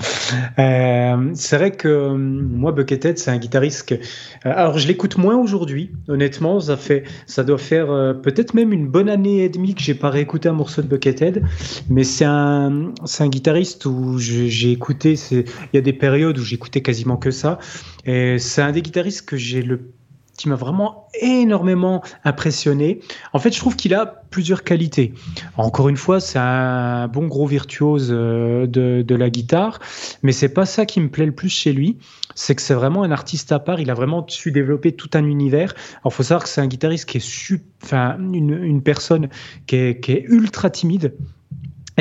Euh, 0.59 1.31
c'est 1.35 1.59
vrai 1.59 1.73
que 1.73 1.89
euh, 1.89 2.17
moi, 2.17 2.73
Buckethead, 2.73 3.19
c'est 3.19 3.31
un 3.31 3.37
guitariste 3.37 3.87
que. 3.87 3.95
Euh, 3.97 3.99
alors, 4.45 4.79
je 4.79 4.89
l'écoute 4.89 5.19
moins 5.19 5.37
aujourd'hui, 5.37 5.91
honnêtement. 6.09 6.59
Ça, 6.59 6.79
fait, 6.79 7.05
ça 7.27 7.45
doit 7.45 7.59
faire 7.59 7.89
peut-être 8.23 8.55
même 8.55 8.73
une 8.73 8.89
bonne 8.89 9.11
année 9.11 9.45
et 9.45 9.51
demie 9.51 9.75
que 9.75 9.83
j'ai 9.83 9.95
pas 9.95 10.09
réécouté 10.09 10.49
un 10.49 10.55
morceau 10.55 10.81
de 10.81 10.87
Buckethead. 10.87 11.43
Mais 11.91 12.05
c'est 12.05 12.25
un, 12.25 12.93
c'est 13.05 13.25
un 13.25 13.29
guitariste 13.29 13.85
où 13.85 14.17
j'ai 14.19 14.71
écouté. 14.71 15.17
Il 15.33 15.45
y 15.75 15.79
a 15.79 15.83
des 15.83 15.93
périodes 15.93 16.39
où 16.39 16.43
j'écoutais 16.43 16.81
quasiment 16.81 17.19
que 17.19 17.31
ça. 17.31 17.59
Et 18.07 18.39
c'est 18.39 18.63
un 18.63 18.73
des 18.73 18.81
guitaristes 18.81 19.29
que 19.29 19.37
j'ai 19.37 19.61
le 19.61 19.93
qui 20.43 20.49
m'a 20.49 20.57
vraiment 20.57 21.07
énormément 21.21 22.03
impressionné. 22.25 22.99
En 23.33 23.39
fait, 23.39 23.53
je 23.53 23.61
trouve 23.61 23.77
qu'il 23.77 23.95
a 23.95 24.07
plusieurs 24.31 24.65
qualités. 24.65 25.15
Encore 25.57 25.89
une 25.89 25.97
fois, 25.97 26.19
c'est 26.19 26.41
un 26.41 27.07
bon 27.07 27.29
gros 27.29 27.47
virtuose 27.47 28.09
euh, 28.11 28.67
de, 28.67 29.15
la 29.15 29.31
guitare, 29.31 29.79
mais 30.25 30.33
c'est 30.33 30.49
pas 30.49 30.67
ça 30.67 30.85
qui 30.85 31.01
me 31.01 31.09
plaît 31.09 31.27
le 31.27 31.33
plus 31.33 31.49
chez 31.49 31.73
lui. 31.73 31.97
C'est 32.35 32.57
que 32.57 32.63
c'est 32.63 32.75
vraiment 32.75 33.05
un 33.05 33.13
artiste 33.13 33.53
à 33.53 33.61
part. 33.61 33.79
Il 33.79 33.89
a 33.89 33.95
vraiment 33.95 34.27
su 34.27 34.51
développer 34.51 34.91
tout 34.91 35.11
un 35.15 35.25
univers. 35.25 35.75
Alors, 36.03 36.13
faut 36.13 36.25
savoir 36.25 36.43
que 36.43 36.49
c'est 36.49 36.61
un 36.61 36.67
guitariste 36.67 37.09
qui 37.09 37.19
est, 37.19 37.63
enfin, 37.85 38.17
une, 38.19 38.83
personne 38.83 39.29
qui 39.69 39.77
est 39.77 40.25
ultra 40.27 40.71
timide. 40.71 41.15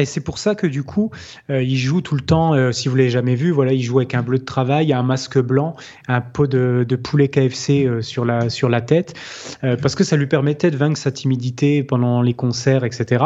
Et 0.02 0.06
c'est 0.06 0.22
pour 0.22 0.40
ça 0.40 0.56
que 0.56 0.68
du 0.68 0.84
coup, 0.84 1.12
euh, 1.50 1.62
il 1.62 1.78
joue 1.78 2.02
tout 2.02 2.16
le 2.16 2.22
temps, 2.22 2.54
euh, 2.54 2.72
si 2.72 2.90
vous 2.90 2.96
l'avez 2.96 3.10
jamais 3.10 3.36
vu, 3.36 3.52
voilà, 3.52 3.74
il 3.74 3.84
joue 3.84 4.00
avec 4.00 4.16
un 4.16 4.24
bleu 4.24 4.40
de 4.40 4.46
travail, 4.46 4.92
un 4.94 5.04
masque 5.04 5.40
blanc, 5.40 5.76
un 6.08 6.22
pot 6.22 6.48
de, 6.48 6.84
poulet 6.96 7.28
KFC 7.28 7.86
euh, 7.86 8.02
sur, 8.02 8.26
la, 8.26 8.82
tête, 8.82 9.14
parce 9.62 9.96
que 9.96 10.04
ça 10.04 10.18
lui 10.18 10.28
permettait 10.28 10.72
de 10.72 10.78
vaincre 10.78 10.98
sa 10.98 11.12
timidité 11.12 11.84
pendant 11.84 12.22
les 12.22 12.34
concerts, 12.34 12.84
etc. 12.84 13.26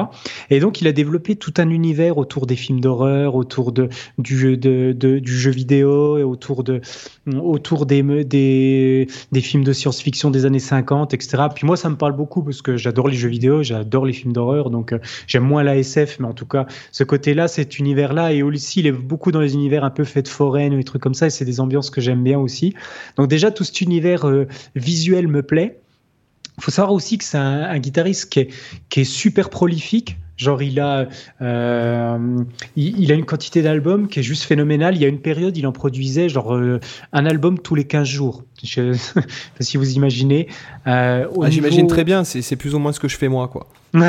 Et 0.50 0.60
donc, 0.60 0.82
il 0.82 0.88
a 0.88 0.92
développé 0.92 1.36
tout 1.36 1.54
un 1.58 1.70
univers 1.70 2.18
autour 2.18 2.46
des 2.46 2.56
films 2.56 2.82
d'horreur, 2.82 3.36
autour 3.36 3.72
du, 3.72 3.88
jeu, 4.38 5.52
vidéo, 5.52 6.18
et 6.18 6.24
autour, 6.24 6.64
de, 6.64 6.82
autour 7.32 7.86
des, 7.86 8.04
des, 8.26 9.08
des 9.32 9.42
films 9.42 9.64
de 9.64 9.72
science-fiction 9.72 10.30
des 10.30 10.46
années 10.46 10.60
50, 10.60 11.14
etc. 11.14 11.44
Puis 11.54 11.66
moi, 11.66 11.78
ça 11.78 11.90
me 11.90 11.96
parle 11.96 12.16
beaucoup 12.16 12.44
parce 12.44 12.62
que 12.62 12.76
j'adore 12.76 13.08
les 13.08 13.16
jeux 13.16 13.30
vidéo, 13.30 13.64
j'adore 13.64 14.06
les 14.06 14.14
films 14.14 14.34
d'horreur, 14.34 14.70
donc 14.70 14.94
j'aime 15.28 15.44
moins 15.44 15.64
la 15.64 15.78
SF, 15.78 16.20
mais 16.20 16.28
en 16.28 16.34
tout 16.34 16.46
cas, 16.46 16.65
ce 16.92 17.04
côté-là, 17.04 17.48
cet 17.48 17.80
univers-là, 17.80 18.34
et 18.34 18.44
aussi, 18.44 18.80
il 18.82 18.88
est 18.88 18.92
beaucoup 18.92 19.32
dans 19.32 19.42
les 19.42 19.54
univers 19.54 19.84
un 19.84 19.90
peu 19.90 20.04
faits 20.04 20.26
de 20.26 20.30
foraine 20.30 20.74
ou 20.74 20.78
des 20.78 20.84
trucs 20.84 21.02
comme 21.02 21.14
ça, 21.14 21.28
et 21.28 21.30
c'est 21.30 21.46
des 21.46 21.60
ambiances 21.60 21.90
que 21.90 22.02
j'aime 22.02 22.24
bien 22.24 22.40
aussi. 22.40 22.74
Donc 23.18 23.28
déjà, 23.28 23.52
tout 23.52 23.64
cet 23.64 23.82
univers 23.82 24.28
euh, 24.28 24.48
visuel 24.76 25.28
me 25.28 25.42
plaît. 25.42 25.80
Il 26.58 26.64
faut 26.64 26.72
savoir 26.72 26.94
aussi 26.94 27.18
que 27.18 27.24
c'est 27.24 27.38
un, 27.38 27.78
guitariste 27.80 28.30
qui 28.30 28.40
est, 28.40 28.50
qui 28.90 29.02
est 29.02 29.06
super 29.06 29.50
prolifique. 29.50 30.18
Genre, 30.38 30.62
il 30.62 30.80
a, 30.82 31.08
euh, 31.42 32.44
il, 32.76 33.12
a 33.12 33.16
une 33.16 33.26
quantité 33.26 33.62
d'albums 33.62 34.08
qui 34.08 34.20
est 34.20 34.24
juste 34.24 34.44
phénoménale. 34.44 34.96
Il 34.96 35.02
y 35.02 35.06
a 35.06 35.08
une 35.08 35.22
période, 35.22 35.56
il 35.56 35.66
en 35.66 35.72
produisait 35.72 36.28
genre 36.28 36.54
euh, 36.56 36.80
un 37.14 37.26
album 37.26 37.58
tous 37.60 37.76
les 37.76 37.86
15 37.86 38.06
jours. 38.06 38.44
Je 38.62 38.94
sais 38.94 39.14
pas 39.22 39.22
si 39.62 39.78
vous 39.78 39.94
imaginez. 39.94 40.48
Euh, 40.88 41.28
ah, 41.42 41.50
J'imagine 41.50 41.88
très 41.88 42.04
bien, 42.04 42.24
c'est 42.26 42.56
plus 42.58 42.76
ou 42.76 42.80
moins 42.80 42.92
ce 42.92 43.00
que 43.00 43.08
je 43.08 43.18
fais 43.18 43.30
moi, 43.30 43.48
quoi. 43.48 43.68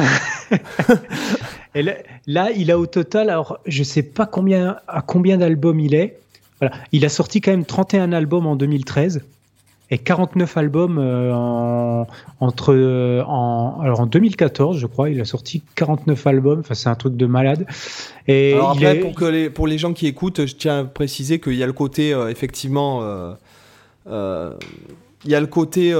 Et 1.74 1.83
là, 2.27 2.51
il 2.57 2.70
a 2.70 2.79
au 2.79 2.87
total, 2.87 3.31
alors 3.31 3.61
je 3.66 3.83
sais 3.83 4.03
pas 4.03 4.27
combien, 4.27 4.79
à 4.89 5.03
combien 5.03 5.37
d'albums 5.37 5.79
il 5.79 5.95
est. 5.95 6.18
Voilà. 6.61 6.74
Il 6.91 7.05
a 7.05 7.11
sorti 7.11 7.41
quand 7.41 7.51
même 7.51 7.66
31 7.66 8.12
albums 8.12 8.47
en 8.47 8.57
2013 8.57 9.22
et 9.91 9.99
49 9.99 10.57
albums 10.57 10.99
euh, 10.99 11.32
en, 11.32 12.07
entre 12.41 12.74
euh, 12.74 13.22
en, 13.24 13.78
alors 13.80 14.01
en 14.01 14.07
2014 14.07 14.78
je 14.78 14.87
crois 14.87 15.11
il 15.11 15.20
a 15.20 15.24
sorti 15.24 15.62
49 15.76 16.26
albums 16.26 16.61
enfin 16.61 16.74
c'est 16.74 16.89
un 16.89 16.95
truc 16.97 17.16
de 17.16 17.26
malade 17.26 17.66
et 18.26 18.55
alors 18.55 18.70
après 18.70 18.97
pour 18.97 19.14
que 19.14 19.24
les 19.24 19.51
pour 19.51 19.66
les 19.66 19.78
gens 19.78 19.93
qui 19.93 20.07
écoutent 20.07 20.47
je 20.47 20.57
tiens 20.57 20.80
à 20.80 20.84
préciser 20.84 21.39
qu'il 21.39 21.55
y 21.55 21.62
a 21.62 21.66
le 21.66 21.72
côté 21.72 22.12
euh, 22.12 22.28
effectivement 22.28 23.03
il 25.24 25.32
y 25.32 25.34
a 25.34 25.41
le 25.41 25.47
côté 25.47 25.93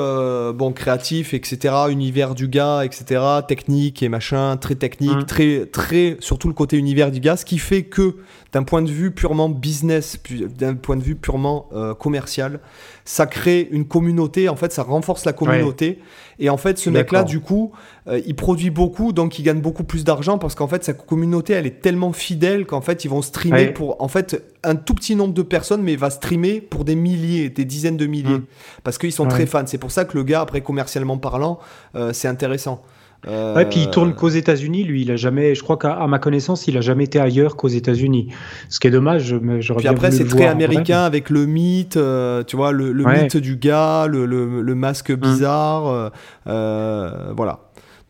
bon 0.55 0.73
créatif 0.73 1.35
etc 1.35 1.75
univers 1.89 2.35
du 2.35 2.49
gars 2.49 2.85
etc 2.85 3.21
technique 3.47 4.03
et 4.03 4.09
machin 4.09 4.57
très 4.57 4.75
technique 4.75 5.17
mmh. 5.17 5.27
très 5.27 5.67
très 5.67 6.17
surtout 6.21 6.49
le 6.49 6.55
côté 6.55 6.77
univers 6.77 7.11
du 7.11 7.21
gars 7.21 7.37
ce 7.37 7.45
qui 7.45 7.59
fait 7.59 7.85
que 7.85 8.17
d'un 8.57 8.63
point 8.63 8.81
de 8.81 8.91
vue 8.91 9.11
purement 9.11 9.51
business 9.51 10.19
d'un 10.59 10.75
point 10.75 10.97
de 10.97 11.03
vue 11.03 11.15
purement 11.15 11.69
commercial 11.99 12.61
ça 13.07 13.27
crée 13.27 13.69
une 13.71 13.87
communauté, 13.87 14.49
en 14.49 14.57
fait, 14.57 14.73
ça 14.73 14.83
renforce 14.83 15.25
la 15.25 15.33
communauté. 15.33 16.01
Et 16.41 16.51
en 16.51 16.57
fait, 16.57 16.77
ce 16.77 16.91
mec-là, 16.91 17.23
du 17.23 17.39
coup, 17.39 17.71
euh, 18.09 18.21
il 18.27 18.35
produit 18.35 18.71
beaucoup, 18.71 19.13
donc 19.13 19.39
il 19.39 19.45
gagne 19.45 19.61
beaucoup 19.61 19.85
plus 19.85 20.03
d'argent 20.03 20.39
parce 20.39 20.57
qu'en 20.57 20.67
fait, 20.67 20.83
sa 20.83 20.93
communauté, 20.93 21.53
elle 21.53 21.67
est 21.67 21.81
tellement 21.81 22.13
fidèle 22.13 22.67
qu'en 22.67 22.81
fait, 22.81 23.05
ils 23.05 23.09
vont 23.09 23.23
streamer 23.23 23.69
pour, 23.69 24.03
en 24.03 24.09
fait, 24.09 24.43
un 24.65 24.75
tout 24.75 24.95
petit 24.95 25.15
nombre 25.15 25.35
de 25.35 25.43
personnes, 25.43 25.83
mais 25.83 25.93
il 25.93 25.99
va 25.99 26.11
streamer 26.11 26.61
pour 26.61 26.85
des 26.85 26.97
milliers, 26.97 27.49
des 27.49 27.65
dizaines 27.65 27.97
de 27.97 28.07
milliers, 28.07 28.39
mmh. 28.39 28.47
parce 28.83 28.99
qu'ils 28.99 29.13
sont 29.13 29.29
très 29.29 29.47
fans. 29.47 29.67
C'est 29.67 29.79
pour 29.79 29.93
ça 29.93 30.05
que 30.05 30.19
le 30.19 30.25
gars, 30.25 30.41
après, 30.41 30.61
commercialement 30.61 31.17
parlant, 31.17 31.61
euh, 31.95 32.13
c'est 32.13 32.29
intéressant. 32.29 32.83
Euh... 33.29 33.55
Ouais, 33.55 33.65
puis 33.67 33.81
il 33.81 33.91
tourne 33.91 34.15
qu'aux 34.15 34.29
États-Unis, 34.29 34.85
lui. 34.85 35.03
Il 35.03 35.11
a 35.11 35.17
jamais, 35.17 35.55
je 35.55 35.63
crois 35.63 35.77
qu'à 35.77 36.07
ma 36.07 36.19
connaissance, 36.19 36.69
il 36.69 36.77
a 36.77 36.81
jamais 36.81 37.05
été 37.05 37.19
ailleurs 37.19 37.57
qu'aux 37.57 37.69
États-Unis. 37.69 38.29
Ce 38.69 38.79
qui 38.79 38.87
est 38.87 38.91
dommage. 38.91 39.35
Mais 39.35 39.59
puis 39.59 39.89
après, 39.89 40.11
c'est 40.11 40.27
très 40.27 40.47
américain 40.47 41.03
avec 41.03 41.31
le 41.31 41.47
mythe, 41.47 41.97
euh, 41.97 42.45
tu 42.45 42.57
vois, 42.57 42.73
le, 42.73 42.93
mythe 42.93 43.37
du 43.37 43.57
gars, 43.57 44.07
le, 44.07 44.27
le, 44.27 44.75
masque 44.75 45.11
hum. 45.11 45.17
bizarre, 45.17 45.89
euh, 45.89 46.09
euh, 46.47 47.33
voilà. 47.37 47.61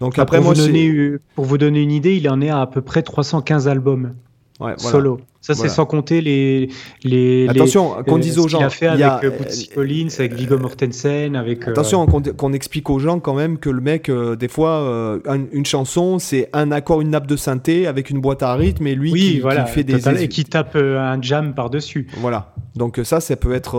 Donc 0.01 0.19
après, 0.19 0.39
pour 0.39 0.47
moi, 0.47 0.55
vous 0.55 0.67
donner, 0.67 1.13
pour 1.35 1.45
vous 1.47 1.59
donner 1.59 1.81
une 1.81 1.93
idée, 1.93 2.17
il 2.17 2.29
en 2.29 2.41
est 2.43 2.51
à 2.51 2.61
à 2.61 2.67
peu 2.67 2.83
près 2.83 3.03
315 3.03 3.69
albums 3.69 4.15
ouais, 4.61 4.75
solo. 4.77 5.21
Ça, 5.47 5.55
c'est 5.55 5.69
sans 5.69 5.87
compter 5.87 6.21
les. 6.21 6.69
les 7.05 7.49
Attention, 7.49 8.03
qu'on 8.05 8.19
dise 8.19 8.39
aux 8.39 8.49
gens. 8.49 8.61
A 8.63 8.71
fait 8.71 8.89
avec 8.89 9.23
euh, 9.23 9.31
Bootsy 9.31 9.69
Collins, 9.69 10.09
avec 10.19 10.35
Viggo 10.35 10.59
Mortensen, 10.59 11.37
avec. 11.37 11.69
Euh, 11.69 11.71
Attention, 11.71 12.05
qu'on 12.07 12.53
explique 12.53 12.91
aux 12.91 12.99
gens 12.99 13.21
quand 13.21 13.35
même 13.35 13.59
que 13.59 13.71
le 13.71 13.81
mec, 13.81 14.09
euh, 14.09 14.35
des 14.35 14.49
fois, 14.49 15.21
une, 15.53 15.65
chanson, 15.65 16.19
c'est 16.19 16.49
un 16.53 16.73
accord, 16.73 17.01
une 17.01 17.11
nappe 17.11 17.29
de 17.29 17.37
synthé 17.37 17.87
avec 17.87 18.11
une 18.11 18.21
boîte 18.21 18.43
à 18.43 18.55
rythme 18.55 18.89
et 18.89 18.97
lui 18.97 19.13
qui, 19.13 19.43
fait 19.69 19.85
des. 19.85 20.23
et 20.23 20.29
qui 20.29 20.45
tape 20.45 20.75
un 20.75 21.23
jam 21.23 21.55
par-dessus. 21.55 22.09
Voilà. 22.17 22.53
Donc 22.75 23.01
ça, 23.05 23.21
ça 23.21 23.37
peut 23.37 23.55
être. 23.55 23.79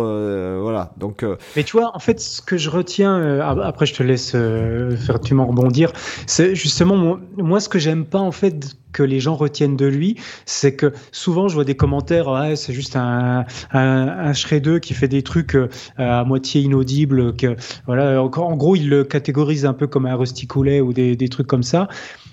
voilà. 0.61 0.93
Donc. 0.97 1.26
Mais 1.57 1.65
tu 1.65 1.76
vois, 1.76 1.91
en 1.93 1.99
fait, 1.99 2.22
ce 2.22 2.41
que 2.41 2.57
je 2.57 2.70
retiens, 2.70 3.41
après, 3.41 3.86
je 3.86 3.93
te 3.93 4.03
laisse 4.03 4.32
faire, 4.32 5.20
tu 5.20 5.34
m'en 5.34 5.47
rebondir, 5.47 5.91
c'est 6.28 6.55
justement, 6.55 6.95
moi, 6.95 7.20
moi, 7.36 7.59
ce 7.59 7.68
que 7.68 7.78
j'aime 7.78 8.05
pas, 8.05 8.20
en 8.20 8.32
fait, 8.32 8.78
que 8.97 9.03
les 9.03 9.20
gens 9.20 9.36
retiennent 9.36 9.76
de 9.76 9.86
lui, 9.86 10.15
c'est 10.45 10.76
que 10.76 10.93
souvent, 11.11 11.47
je 11.47 11.57
vois 11.58 11.66
des 11.66 11.76
commentaires, 11.76 12.30
c'est 12.55 12.74
juste 12.74 12.95
un, 12.95 13.45
un, 13.72 14.08
un 14.30 14.34
qui 14.80 14.93
fait 14.93 15.08
des 15.08 15.24
trucs 15.24 15.55
euh, 15.55 15.70
à 15.97 16.24
moitié 16.24 16.62
inaudibles. 16.62 17.36
Que, 17.36 17.55
voilà, 17.86 18.22
en, 18.22 18.32
en 18.32 18.55
gros, 18.55 18.76
il 18.76 18.89
le 18.89 19.03
catégorise 19.03 19.66
un 19.66 19.74
peu 19.74 19.88
comme 19.88 20.05
un 20.05 20.16
Rusty 20.16 20.47
ou 20.82 20.93
des, 20.93 21.16
des 21.16 21.30
trucs 21.30 21.47
comme 21.47 21.64
ça. 21.64 21.88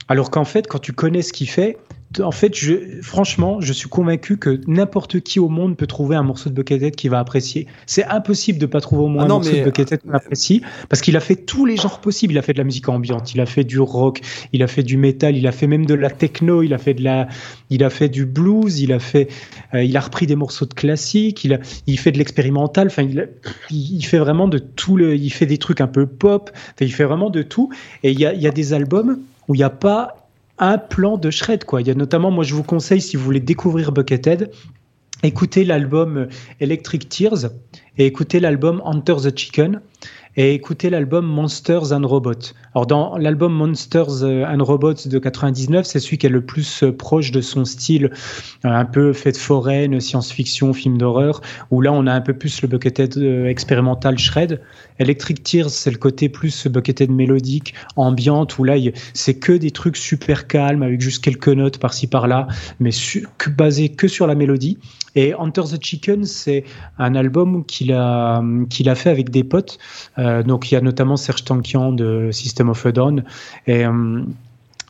Alors 0.08 0.30
qu'en 0.30 0.44
fait, 0.44 0.66
quand 0.68 0.78
tu 0.78 0.92
connais 0.92 1.22
ce 1.22 1.32
qu'il 1.32 1.48
fait, 1.48 1.78
en 2.20 2.30
fait, 2.30 2.56
je, 2.56 3.00
franchement, 3.02 3.60
je 3.60 3.72
suis 3.72 3.88
convaincu 3.88 4.36
que 4.36 4.60
n'importe 4.66 5.20
qui 5.20 5.40
au 5.40 5.48
monde 5.48 5.76
peut 5.76 5.86
trouver 5.86 6.16
un 6.16 6.22
morceau 6.22 6.50
de 6.50 6.54
Buckethead 6.54 6.96
qui 6.96 7.08
va 7.08 7.18
apprécier. 7.18 7.66
C'est 7.86 8.04
impossible 8.04 8.58
de 8.58 8.66
pas 8.66 8.80
trouver 8.80 9.02
au 9.02 9.08
moins 9.08 9.22
ah 9.22 9.26
un 9.26 9.28
morceau 9.28 9.52
de 9.52 9.64
Buckethead 9.64 10.02
qu'on 10.02 10.12
apprécie, 10.12 10.62
parce 10.88 11.02
qu'il 11.02 11.16
a 11.16 11.20
fait 11.20 11.36
tous 11.36 11.66
les 11.66 11.76
genres 11.76 12.00
possibles. 12.00 12.32
Il 12.34 12.38
a 12.38 12.42
fait 12.42 12.52
de 12.52 12.58
la 12.58 12.64
musique 12.64 12.88
ambiante, 12.88 13.34
il 13.34 13.40
a 13.40 13.46
fait 13.46 13.64
du 13.64 13.80
rock, 13.80 14.20
il 14.52 14.62
a 14.62 14.66
fait 14.66 14.82
du 14.82 14.96
métal, 14.96 15.36
il 15.36 15.46
a 15.46 15.52
fait 15.52 15.66
même 15.66 15.86
de 15.86 15.94
la 15.94 16.10
techno, 16.10 16.62
il 16.62 16.74
a 16.74 16.78
fait 16.78 16.94
de 16.94 17.02
la, 17.02 17.28
il 17.70 17.84
a 17.84 17.90
fait 17.90 18.08
du 18.08 18.26
blues, 18.26 18.80
il 18.80 18.92
a 18.92 18.98
fait, 18.98 19.28
euh, 19.74 19.82
il 19.82 19.96
a 19.96 20.00
repris 20.00 20.26
des 20.26 20.36
morceaux 20.36 20.66
de 20.66 20.74
classique, 20.74 21.44
il 21.44 21.54
a, 21.54 21.58
il 21.86 21.98
fait 21.98 22.12
de 22.12 22.18
l'expérimental. 22.18 22.88
Enfin, 22.88 23.02
il, 23.02 23.28
il, 23.70 24.04
fait 24.04 24.18
vraiment 24.18 24.48
de 24.48 24.58
tout 24.58 24.96
le, 24.96 25.14
il 25.16 25.30
fait 25.30 25.46
des 25.46 25.58
trucs 25.58 25.80
un 25.80 25.88
peu 25.88 26.06
pop. 26.06 26.50
il 26.80 26.92
fait 26.92 27.04
vraiment 27.04 27.30
de 27.30 27.42
tout. 27.42 27.70
Et 28.02 28.12
il 28.12 28.20
y 28.20 28.26
a, 28.26 28.32
il 28.34 28.42
y 28.42 28.46
a 28.46 28.50
des 28.50 28.72
albums 28.72 29.18
où 29.48 29.54
il 29.54 29.58
n'y 29.58 29.64
a 29.64 29.70
pas 29.70 30.23
un 30.58 30.78
plan 30.78 31.16
de 31.16 31.30
shred. 31.30 31.64
Quoi. 31.64 31.80
Il 31.80 31.88
y 31.88 31.90
a 31.90 31.94
notamment, 31.94 32.30
moi 32.30 32.44
je 32.44 32.54
vous 32.54 32.62
conseille, 32.62 33.00
si 33.00 33.16
vous 33.16 33.24
voulez 33.24 33.40
découvrir 33.40 33.92
Buckethead, 33.92 34.50
écoutez 35.22 35.64
l'album 35.64 36.28
Electric 36.60 37.08
Tears 37.08 37.50
et 37.98 38.06
écoutez 38.06 38.40
l'album 38.40 38.82
Hunter 38.84 39.16
the 39.22 39.36
Chicken 39.36 39.80
et 40.36 40.54
écoutez 40.54 40.90
l'album 40.90 41.24
Monsters 41.26 41.92
and 41.92 42.06
Robots. 42.06 42.52
Alors 42.74 42.86
dans 42.86 43.16
l'album 43.16 43.52
Monsters 43.52 44.24
euh, 44.24 44.44
and 44.44 44.64
Robots 44.64 45.06
de 45.06 45.18
99, 45.20 45.86
c'est 45.86 46.00
celui 46.00 46.18
qui 46.18 46.26
est 46.26 46.30
le 46.30 46.40
plus 46.40 46.82
euh, 46.82 46.90
proche 46.90 47.30
de 47.30 47.40
son 47.40 47.64
style, 47.64 48.10
euh, 48.64 48.68
un 48.68 48.84
peu 48.84 49.12
fait 49.12 49.36
foraine, 49.36 50.00
science-fiction, 50.00 50.72
film 50.72 50.98
d'horreur, 50.98 51.40
où 51.70 51.80
là 51.80 51.92
on 51.92 52.08
a 52.08 52.12
un 52.12 52.20
peu 52.20 52.34
plus 52.34 52.62
le 52.62 52.68
buckethead 52.68 53.16
expérimental 53.46 54.18
shred. 54.18 54.60
Electric 54.98 55.42
Tears, 55.44 55.70
c'est 55.70 55.90
le 55.90 55.98
côté 55.98 56.28
plus 56.28 56.66
buckethead 56.66 57.10
mélodique, 57.10 57.74
ambiante, 57.94 58.58
où 58.58 58.64
là 58.64 58.74
c'est 59.12 59.34
que 59.34 59.52
des 59.52 59.70
trucs 59.70 59.96
super 59.96 60.48
calmes 60.48 60.82
avec 60.82 61.00
juste 61.00 61.22
quelques 61.22 61.48
notes 61.48 61.78
par-ci 61.78 62.08
par-là, 62.08 62.48
mais 62.80 62.90
basé 63.56 63.90
que 63.90 64.08
sur 64.08 64.26
la 64.26 64.34
mélodie. 64.34 64.78
Et 65.14 65.32
Hunter 65.34 65.62
the 65.62 65.82
Chicken, 65.82 66.24
c'est 66.24 66.64
un 66.98 67.14
album 67.14 67.64
qu'il 67.64 67.92
a, 67.92 68.42
qu'il 68.70 68.88
a 68.88 68.94
fait 68.94 69.10
avec 69.10 69.30
des 69.30 69.44
potes. 69.44 69.78
Euh, 70.18 70.42
donc 70.42 70.70
il 70.70 70.74
y 70.74 70.76
a 70.76 70.80
notamment 70.80 71.16
Serge 71.16 71.44
Tankian 71.44 71.92
de 71.92 72.30
System 72.32 72.68
of 72.68 72.84
a 72.86 72.92
Down. 72.92 73.24
Et, 73.66 73.84
euh, 73.84 74.24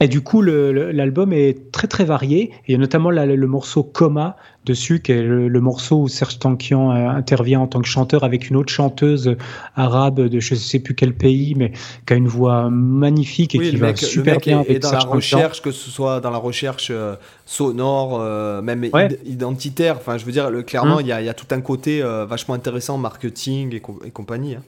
et 0.01 0.09
du 0.09 0.23
coup, 0.23 0.43
l'album 0.43 1.33
est 1.33 1.71
très 1.71 1.87
très 1.87 2.05
varié. 2.05 2.53
Il 2.67 2.73
y 2.73 2.75
a 2.75 2.79
notamment 2.79 3.11
le 3.11 3.47
morceau 3.47 3.85
Coma 3.85 4.37
dessus, 4.65 5.01
qui 5.01 5.13
est 5.13 5.23
le, 5.23 5.61
morceau 5.61 6.01
où 6.01 6.09
Serge 6.09 6.39
Tankian 6.39 6.91
euh, 6.91 7.09
intervient 7.09 7.61
en 7.61 7.67
tant 7.67 7.81
que 7.81 7.87
chanteur 7.87 8.25
avec 8.25 8.49
une 8.49 8.57
autre 8.57 8.73
chanteuse 8.73 9.37
arabe 9.77 10.21
de 10.21 10.41
je 10.41 10.55
ne 10.55 10.59
sais 10.59 10.79
plus 10.79 10.95
quel 10.95 11.15
pays, 11.15 11.55
mais 11.55 11.73
qui 12.07 12.13
a 12.13 12.17
une 12.17 12.29
voix 12.29 12.71
magnifique 12.71 13.55
et 13.55 13.59
qui 13.59 13.77
va 13.77 13.95
super 13.95 14.39
bien 14.39 14.61
avec 14.61 14.81
dans 14.81 14.93
la 14.93 15.01
recherche, 15.01 15.63
que 15.63 15.71
ce 15.71 15.91
soit 15.91 16.21
dans 16.21 16.31
la 16.31 16.39
recherche 16.39 16.89
euh, 16.91 17.15
sonore, 17.47 18.19
euh, 18.21 18.63
même 18.63 18.89
identitaire. 19.25 19.97
Enfin, 19.97 20.19
je 20.19 20.25
veux 20.25 20.33
dire, 20.33 20.51
clairement, 20.67 20.97
hum. 20.97 21.03
il 21.03 21.07
y, 21.09 21.13
a, 21.13 21.35
tout 21.35 21.47
un 21.51 21.61
côté 21.61 22.03
vachement 22.29 22.55
intéressant, 22.55 22.99
marketing 22.99 23.75
et, 23.75 24.11
compagnie. 24.11 24.55
Hein. 24.55 24.63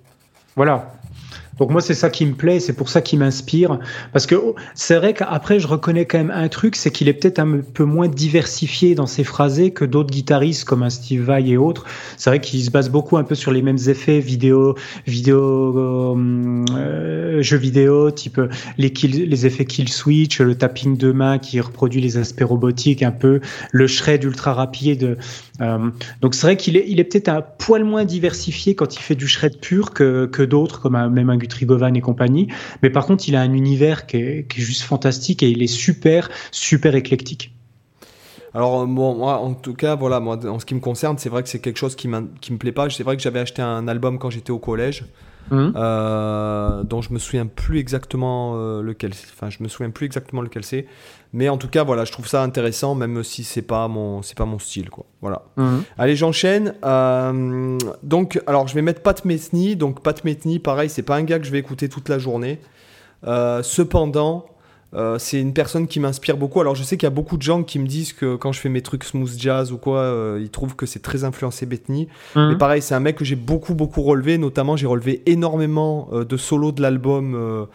Voilà. 0.57 0.93
Donc 1.59 1.71
moi 1.71 1.81
c'est 1.81 1.95
ça 1.95 2.11
qui 2.11 2.27
me 2.27 2.35
plaît, 2.35 2.61
c'est 2.61 2.75
pour 2.75 2.89
ça 2.89 3.01
qui 3.01 3.17
m'inspire, 3.17 3.79
parce 4.13 4.27
que 4.27 4.37
c'est 4.75 4.97
vrai 4.97 5.15
qu'après 5.15 5.59
je 5.59 5.67
reconnais 5.67 6.05
quand 6.05 6.19
même 6.19 6.31
un 6.31 6.49
truc, 6.49 6.77
c'est 6.77 6.91
qu'il 6.91 7.09
est 7.09 7.15
peut-être 7.15 7.39
un 7.39 7.61
peu 7.73 7.85
moins 7.85 8.09
diversifié 8.09 8.95
dans 8.95 9.07
ses 9.07 9.25
phrasés 9.25 9.71
que 9.71 9.85
d'autres 9.85 10.11
guitaristes 10.11 10.65
comme 10.65 10.83
un 10.83 10.91
Steve 10.91 11.23
Vai 11.23 11.49
et 11.49 11.57
autres. 11.57 11.85
C'est 12.17 12.31
vrai 12.31 12.41
qu'il 12.41 12.63
se 12.63 12.71
base 12.71 12.91
beaucoup 12.91 13.17
un 13.17 13.25
peu 13.25 13.35
sur 13.35 13.53
les 13.53 13.63
mêmes 13.63 13.79
effets 13.87 14.21
vidéo, 14.21 14.75
vidéo, 15.07 16.17
euh, 16.19 17.43
jeux 17.43 17.57
vidéo, 17.57 18.11
type 18.11 18.41
les 18.79 18.93
les 19.07 19.47
effets 19.47 19.65
kill 19.65 19.89
switch, 19.89 20.41
le 20.41 20.55
tapping 20.55 20.97
de 20.97 21.13
main 21.13 21.39
qui 21.39 21.61
reproduit 21.61 22.01
les 22.01 22.17
aspects 22.17 22.45
robotiques 22.45 23.03
un 23.03 23.11
peu, 23.11 23.41
le 23.73 23.87
shred 23.87 24.25
ultra 24.25 24.55
rapide. 24.55 25.17
Euh, 25.61 25.91
donc 26.21 26.35
c'est 26.35 26.47
vrai 26.47 26.57
qu'il 26.57 26.77
est, 26.77 26.85
il 26.87 27.01
est 27.01 27.05
peut-être 27.05 27.29
un 27.29 27.43
poil 27.43 27.85
moins 27.85 28.05
diversifié 28.05 28.75
quand 28.75 28.97
il 28.97 29.01
fait 29.01 29.15
du 29.15 29.27
shred 29.27 29.59
pur 29.59 29.93
que, 29.93 30.27
que 30.27 30.43
d'autres 30.43 30.81
comme 30.81 30.95
un, 30.95 31.09
même 31.09 31.31
un 31.31 31.37
Trigovan 31.49 31.95
et 31.95 32.01
compagnie. 32.01 32.49
Mais 32.83 32.91
par 32.91 33.07
contre, 33.07 33.29
il 33.29 33.37
a 33.37 33.41
un 33.41 33.53
univers 33.53 34.07
qui 34.07 34.17
est, 34.17 34.47
juste 34.55 34.83
fantastique 34.83 35.43
et 35.43 35.51
il 35.51 35.63
est 35.63 35.67
super, 35.67 36.29
super 36.51 36.95
éclectique. 36.95 37.53
Alors 38.55 38.81
euh, 38.81 38.87
moi, 38.87 39.39
en 39.39 39.55
tout 39.55 39.75
cas, 39.75 39.97
voilà, 39.97 40.21
moi, 40.21 40.39
en 40.47 40.59
ce 40.59 40.67
qui 40.67 40.75
me 40.75 40.81
concerne, 40.81 41.19
c'est 41.19 41.29
vrai 41.29 41.43
que 41.43 41.49
c'est 41.49 41.61
quelque 41.61 41.79
chose 41.79 41.97
qui, 41.97 42.09
qui 42.41 42.53
me 42.53 42.59
plaît 42.59 42.73
pas. 42.73 42.89
C'est 42.91 43.03
vrai 43.03 43.17
que 43.17 43.23
j'avais 43.23 43.41
acheté 43.41 43.63
un 43.63 43.89
album 43.89 44.19
quand 44.19 44.31
j'étais 44.31 44.53
au 44.53 44.59
collège. 44.59 45.05
Mmh. 45.51 45.73
Euh, 45.77 46.83
dont 46.83 47.03
je 47.03 47.13
me 47.13 47.19
souviens 47.19 47.47
plus 47.47 47.79
exactement 47.79 48.55
euh, 48.57 48.83
lequel 48.83 49.13
enfin 49.33 49.49
je 49.49 49.63
me 49.63 49.69
souviens 49.69 49.91
plus 49.91 50.07
exactement 50.07 50.43
lequel 50.43 50.65
c'est. 50.65 50.87
Mais 51.33 51.49
en 51.49 51.57
tout 51.57 51.69
cas 51.69 51.85
voilà 51.85 52.05
je 52.05 52.13
trouve 52.13 52.27
ça 52.27 52.43
intéressant 52.43 52.95
même 52.95 53.23
si 53.23 53.45
c'est 53.45 53.63
pas 53.63 53.87
mon 53.89 54.23
c'est 54.23 54.37
pas 54.37 54.45
mon 54.45 54.59
style 54.59 54.91
quoi. 54.91 55.05
Voilà. 55.21 55.43
Mmh. 55.57 55.79
allez 55.99 56.17
j'enchaîne. 56.17 56.75
Euh, 56.85 57.79
donc 58.03 58.41
alors 58.47 58.67
je 58.67 58.75
vais 58.75 58.83
mettre 58.83 59.03
Pat 59.03 59.25
Metheny. 59.25 59.77
Donc 59.77 60.03
Pat 60.03 60.25
Metheny 60.25 60.59
pareil 60.59 60.91
c'est 60.91 61.03
pas 61.03 61.17
un 61.17 61.23
gars 61.23 61.39
que 61.39 61.45
je 61.45 61.53
vais 61.53 61.59
écouter 61.59 61.89
toute 61.89 62.09
la 62.09 62.19
journée. 62.19 62.61
Cependant 63.63 64.47
euh, 64.97 65.19
c'est 65.19 65.41
une 65.41 65.53
personne 65.53 65.87
qui 65.87 66.01
m'inspire 66.01 66.37
beaucoup. 66.37 66.61
Alors 66.61 66.75
je 66.75 66.83
sais 66.83 66.97
qu'il 66.97 67.07
y 67.07 67.13
a 67.13 67.15
beaucoup 67.15 67.37
de 67.37 67.43
gens 67.43 67.63
qui 67.63 67.79
me 67.79 67.87
disent 67.87 68.13
que 68.13 68.37
quand 68.37 68.53
je 68.53 68.61
fais 68.61 68.71
mes 68.71 68.81
trucs 68.81 69.05
smooth 69.05 69.39
jazz 69.39 69.73
ou 69.73 69.79
quoi, 69.79 69.99
euh, 69.99 70.39
ils 70.41 70.51
trouvent 70.51 70.75
que 70.75 70.87
c'est 70.87 71.01
très 71.01 71.25
influencé 71.25 71.67
Bethany. 71.67 72.09
Mhm. 72.35 72.49
Mais 72.51 72.57
pareil, 72.57 72.81
c'est 72.81 72.95
un 72.95 73.01
mec 73.01 73.17
que 73.17 73.25
j'ai 73.25 73.37
beaucoup 73.37 73.75
beaucoup 73.75 74.03
relevé. 74.03 74.39
Notamment, 74.39 74.77
j'ai 74.77 74.87
relevé 74.87 75.23
énormément 75.27 76.09
euh, 76.13 76.25
de 76.25 76.37
solos 76.37 76.73
de 76.73 76.83
l'album 76.83 77.67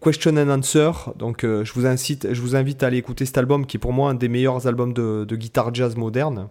Question 0.00 0.36
and 0.36 0.50
Answer. 0.50 0.90
Donc 1.18 1.42
je 1.42 1.72
vous 1.72 1.86
incite, 1.86 2.32
je 2.32 2.40
vous 2.40 2.56
invite 2.56 2.82
à 2.82 2.88
aller 2.88 2.98
écouter 2.98 3.24
cet 3.24 3.38
album 3.38 3.66
qui 3.66 3.76
est 3.76 3.80
pour 3.80 3.92
moi 3.92 4.10
un 4.10 4.14
des 4.14 4.28
meilleurs 4.28 4.66
albums 4.66 4.92
de, 4.92 5.24
de 5.24 5.36
guitare 5.36 5.74
jazz 5.74 5.96
moderne. 5.96 6.48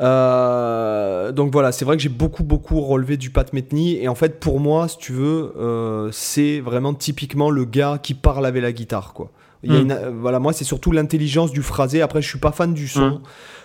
Euh, 0.00 1.32
donc 1.32 1.52
voilà, 1.52 1.72
c'est 1.72 1.84
vrai 1.84 1.96
que 1.96 2.02
j'ai 2.02 2.08
beaucoup 2.08 2.44
beaucoup 2.44 2.80
relevé 2.80 3.16
du 3.16 3.30
Pat 3.30 3.52
Metheny 3.52 3.96
et 3.96 4.08
en 4.08 4.14
fait 4.14 4.38
pour 4.38 4.60
moi, 4.60 4.88
si 4.88 4.98
tu 4.98 5.12
veux, 5.12 5.52
euh, 5.58 6.10
c'est 6.12 6.60
vraiment 6.60 6.94
typiquement 6.94 7.50
le 7.50 7.64
gars 7.64 7.98
qui 8.00 8.14
parle 8.14 8.46
avec 8.46 8.62
la 8.62 8.72
guitare 8.72 9.12
quoi. 9.12 9.30
Il 9.64 9.74
y 9.74 9.76
a 9.76 9.82
hmm. 9.82 10.20
voilà, 10.20 10.38
moi 10.38 10.52
c'est 10.52 10.64
surtout 10.64 10.92
l'intelligence 10.92 11.50
du 11.50 11.62
phrasé. 11.62 12.00
Après, 12.00 12.22
je 12.22 12.28
suis 12.28 12.38
pas 12.38 12.52
fan 12.52 12.74
du 12.74 12.86
son, 12.86 13.10
hmm. 13.10 13.20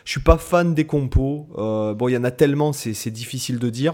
je 0.05 0.11
suis 0.11 0.21
pas 0.21 0.37
fan 0.37 0.73
des 0.73 0.85
compos. 0.85 1.47
Euh, 1.57 1.93
bon, 1.93 2.07
il 2.07 2.13
y 2.13 2.17
en 2.17 2.23
a 2.23 2.31
tellement, 2.31 2.73
c'est 2.73 3.11
difficile 3.11 3.59
de 3.59 3.69
dire. 3.69 3.93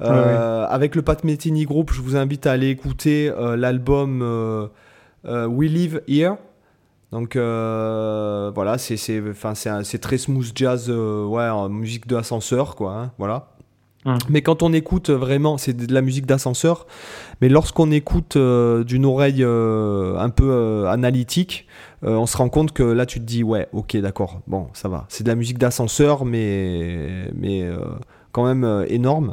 Avec 0.00 0.94
le 0.94 1.02
Pat 1.02 1.22
Metheny 1.24 1.64
Group, 1.66 1.90
je 1.92 2.00
vous 2.00 2.16
invite 2.16 2.46
à 2.46 2.52
aller 2.52 2.70
écouter 2.70 3.30
l'album 3.56 4.70
We 5.24 5.70
Live 5.70 6.00
Here. 6.08 6.36
Donc 7.16 7.34
euh, 7.34 8.52
voilà, 8.54 8.76
c'est 8.76 9.98
très 10.02 10.18
smooth 10.18 10.52
jazz, 10.54 10.90
euh, 10.90 11.24
ouais, 11.24 11.48
musique 11.70 12.06
d'ascenseur, 12.06 12.76
quoi. 12.76 12.92
Hein, 12.92 13.12
voilà. 13.16 13.48
Hum. 14.04 14.18
Mais 14.28 14.42
quand 14.42 14.62
on 14.62 14.70
écoute 14.74 15.08
vraiment, 15.08 15.56
c'est 15.56 15.72
de 15.72 15.94
la 15.94 16.02
musique 16.02 16.26
d'ascenseur, 16.26 16.86
mais 17.40 17.48
lorsqu'on 17.48 17.90
écoute 17.90 18.36
euh, 18.36 18.84
d'une 18.84 19.06
oreille 19.06 19.42
un 19.42 20.28
peu 20.28 20.86
analytique, 20.88 21.66
on 22.02 22.26
se 22.26 22.36
rend 22.36 22.50
compte 22.50 22.72
que 22.72 22.82
là 22.82 23.06
tu 23.06 23.18
te 23.18 23.24
dis 23.24 23.42
ouais, 23.42 23.66
ok, 23.72 23.96
d'accord, 23.96 24.42
bon, 24.46 24.66
ça 24.74 24.90
va. 24.90 25.06
C'est 25.08 25.24
de 25.24 25.28
la 25.30 25.36
musique 25.36 25.56
d'ascenseur, 25.56 26.26
mais 26.26 27.30
mais 27.34 27.66
quand 28.36 28.44
même 28.44 28.64
euh, 28.64 28.84
énorme. 28.90 29.32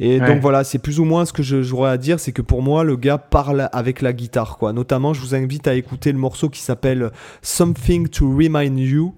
Et 0.00 0.18
donc 0.18 0.40
voilà, 0.40 0.64
c'est 0.64 0.80
plus 0.80 0.98
ou 0.98 1.04
moins 1.04 1.24
ce 1.24 1.32
que 1.32 1.44
j'aurais 1.44 1.92
à 1.92 1.96
dire, 1.96 2.18
c'est 2.18 2.32
que 2.32 2.42
pour 2.42 2.62
moi, 2.62 2.82
le 2.82 2.96
gars 2.96 3.16
parle 3.16 3.68
avec 3.72 4.02
la 4.02 4.12
guitare, 4.12 4.58
quoi. 4.58 4.72
Notamment, 4.72 5.14
je 5.14 5.20
vous 5.20 5.36
invite 5.36 5.68
à 5.68 5.74
écouter 5.74 6.10
le 6.10 6.18
morceau 6.18 6.48
qui 6.48 6.60
s'appelle 6.60 7.12
Something 7.42 8.08
to 8.08 8.28
Remind 8.28 8.76
You. 8.76 9.14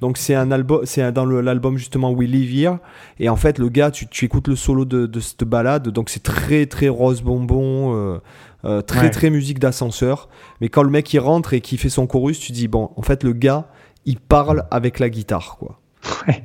Donc 0.00 0.18
c'est 0.18 0.34
un 0.34 0.50
album, 0.50 0.80
c'est 0.82 1.12
dans 1.12 1.24
l'album 1.24 1.78
justement 1.78 2.10
We 2.10 2.28
Live 2.28 2.52
Here. 2.52 2.78
Et 3.20 3.28
en 3.28 3.36
fait, 3.36 3.60
le 3.60 3.68
gars, 3.68 3.92
tu, 3.92 4.24
écoutes 4.24 4.48
le 4.48 4.56
solo 4.56 4.84
de, 4.84 5.20
cette 5.20 5.44
balade, 5.44 5.88
donc 5.90 6.10
c'est 6.10 6.24
très 6.24 6.66
très 6.66 6.88
rose 6.88 7.22
bonbon, 7.22 7.94
euh, 7.94 8.18
euh, 8.64 8.82
très 8.82 9.10
très 9.10 9.30
musique 9.30 9.60
d'ascenseur. 9.60 10.28
Mais 10.60 10.68
quand 10.70 10.82
le 10.82 10.90
mec 10.90 11.14
il 11.14 11.20
rentre 11.20 11.54
et 11.54 11.60
qu'il 11.60 11.78
fait 11.78 11.88
son 11.88 12.08
chorus, 12.08 12.40
tu 12.40 12.50
dis 12.50 12.66
bon, 12.66 12.90
en 12.96 13.02
fait 13.02 13.22
le 13.22 13.32
gars, 13.32 13.68
il 14.06 14.18
parle 14.18 14.64
avec 14.72 14.98
la 14.98 15.08
guitare, 15.08 15.56
quoi. 15.56 15.78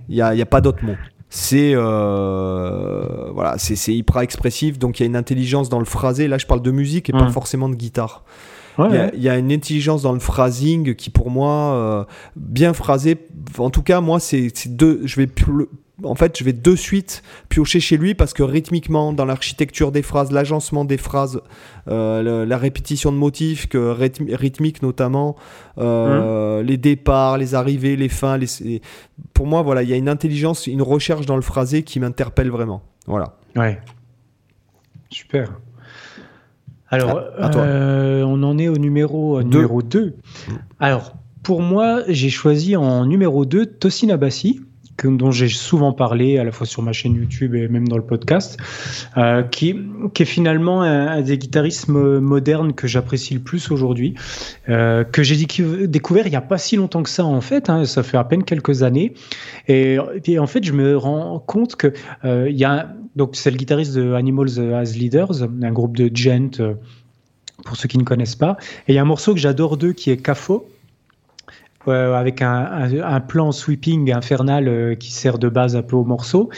Il 0.07 0.13
n'y 0.15 0.21
a, 0.21 0.35
y 0.35 0.41
a 0.43 0.45
pas 0.45 0.61
d'autre 0.61 0.85
mot 0.85 0.93
c'est 1.29 1.73
euh, 1.75 3.31
voilà, 3.33 3.57
c'est 3.57 3.93
hyper 3.93 4.21
expressif, 4.21 4.79
donc 4.79 4.99
il 4.99 5.03
y 5.03 5.05
a 5.05 5.07
une 5.07 5.15
intelligence 5.15 5.69
dans 5.69 5.79
le 5.79 5.85
phrasé. 5.85 6.27
Là, 6.27 6.37
je 6.37 6.45
parle 6.45 6.61
de 6.61 6.71
musique 6.71 7.09
et 7.09 7.13
pas 7.13 7.29
forcément 7.29 7.69
de 7.69 7.75
guitare. 7.75 8.23
Il 8.79 9.21
y, 9.21 9.27
a 9.27 9.37
une 9.37 9.51
intelligence 9.51 10.03
dans 10.03 10.13
le 10.13 10.19
phrasing 10.19 10.93
qui, 10.93 11.09
pour 11.09 11.31
moi, 11.31 11.73
euh, 11.73 12.03
bien 12.35 12.73
phrasé. 12.73 13.17
En 13.57 13.71
tout 13.71 13.81
cas, 13.81 14.01
moi, 14.01 14.19
c'est 14.19 14.51
deux. 14.67 15.01
Je 15.03 15.15
vais 15.15 15.27
en 16.03 16.15
fait, 16.15 16.37
je 16.37 16.43
vais 16.43 16.53
de 16.53 16.75
suite 16.75 17.23
piocher 17.49 17.79
chez 17.79 17.97
lui 17.97 18.13
parce 18.13 18.33
que 18.33 18.43
rythmiquement, 18.43 19.13
dans 19.13 19.25
l'architecture 19.25 19.91
des 19.91 20.03
phrases, 20.03 20.31
l'agencement 20.31 20.85
des 20.85 20.97
phrases, 20.97 21.41
euh, 21.87 22.45
la, 22.45 22.57
répétition 22.57 23.11
de 23.11 23.17
motifs, 23.17 23.67
que 23.67 23.95
rythmique 24.35 24.83
notamment, 24.83 25.35
euh, 25.79 26.61
mmh. 26.61 26.65
les 26.65 26.77
départs, 26.77 27.37
les 27.37 27.55
arrivées, 27.55 27.95
les 27.95 28.09
fins, 28.09 28.37
les, 28.37 28.81
pour 29.33 29.47
moi, 29.47 29.63
voilà, 29.63 29.81
il 29.81 29.89
y 29.89 29.93
a 29.93 29.97
une 29.97 30.09
intelligence, 30.09 30.67
une 30.67 30.83
recherche 30.83 31.25
dans 31.25 31.35
le 31.35 31.41
phrasé 31.41 31.83
qui 31.83 31.99
m'interpelle 31.99 32.51
vraiment. 32.51 32.83
Voilà. 33.07 33.37
Ouais. 33.55 33.79
Super. 35.09 35.59
Alors, 36.89 37.19
euh, 37.39 38.23
on 38.23 38.43
en 38.43 38.57
est 38.59 38.67
au 38.67 38.77
numéro, 38.77 39.41
numéro 39.41 39.81
2. 39.81 40.05
Mmh. 40.09 40.51
Alors, 40.79 41.15
pour 41.41 41.61
moi, 41.61 42.03
j'ai 42.07 42.29
choisi 42.29 42.75
en 42.75 43.05
numéro 43.05 43.45
2 43.45 43.65
Tosin 43.65 44.09
Abassi 44.09 44.61
dont 45.05 45.31
j'ai 45.31 45.47
souvent 45.47 45.93
parlé 45.93 46.37
à 46.37 46.43
la 46.43 46.51
fois 46.51 46.65
sur 46.65 46.81
ma 46.81 46.91
chaîne 46.91 47.15
YouTube 47.15 47.53
et 47.55 47.67
même 47.67 47.87
dans 47.87 47.97
le 47.97 48.03
podcast, 48.03 48.57
euh, 49.17 49.43
qui, 49.43 49.75
est 50.19 50.25
finalement 50.25 50.81
un, 50.81 51.21
des 51.21 51.37
guitaristes 51.37 51.87
modernes 51.87 52.73
que 52.73 52.87
j'apprécie 52.87 53.35
le 53.35 53.39
plus 53.39 53.69
aujourd'hui, 53.71 54.15
euh, 54.69 55.03
que 55.03 55.21
j'ai 55.23 55.35
découvert 55.87 56.25
il 56.25 56.31
n'y 56.31 56.35
a 56.35 56.41
pas 56.41 56.57
si 56.57 56.75
longtemps 56.75 57.03
que 57.03 57.09
ça 57.09 57.25
en 57.25 57.41
fait, 57.41 57.69
hein, 57.69 57.85
ça 57.85 58.01
fait 58.03 58.17
à 58.17 58.23
peine 58.23 58.43
quelques 58.43 58.83
années, 58.83 59.13
et, 59.67 59.97
et, 60.25 60.39
en 60.39 60.47
fait 60.47 60.63
je 60.63 60.73
me 60.73 60.97
rends 60.97 61.39
compte 61.39 61.75
que 61.75 61.93
euh, 62.25 62.49
y 62.49 62.63
a 62.63 62.93
donc 63.15 63.35
c'est 63.35 63.51
le 63.51 63.57
guitariste 63.57 63.95
de 63.95 64.13
Animals 64.13 64.59
as 64.73 64.95
Leaders, 64.95 65.43
un 65.43 65.71
groupe 65.71 65.97
de 65.97 66.15
gent 66.15 66.61
pour 67.65 67.75
ceux 67.75 67.87
qui 67.87 67.97
ne 67.97 68.03
connaissent 68.03 68.35
pas, 68.35 68.57
et 68.87 68.93
il 68.93 68.95
y 68.95 68.99
a 68.99 69.01
un 69.01 69.05
morceau 69.05 69.33
que 69.33 69.39
j'adore 69.39 69.77
d'eux 69.77 69.93
qui 69.93 70.11
est 70.11 70.17
CAFO 70.17 70.67
avec 71.93 72.41
un, 72.41 73.19
plan 73.27 73.51
sweeping 73.51 74.11
infernal 74.11 74.67
euh, 74.67 74.95
qui 74.95 75.11
sert 75.11 75.37
de 75.37 75.49
base 75.49 75.75
un 75.75 75.81
peu 75.81 75.95
au 75.95 76.03
morceau. 76.03 76.49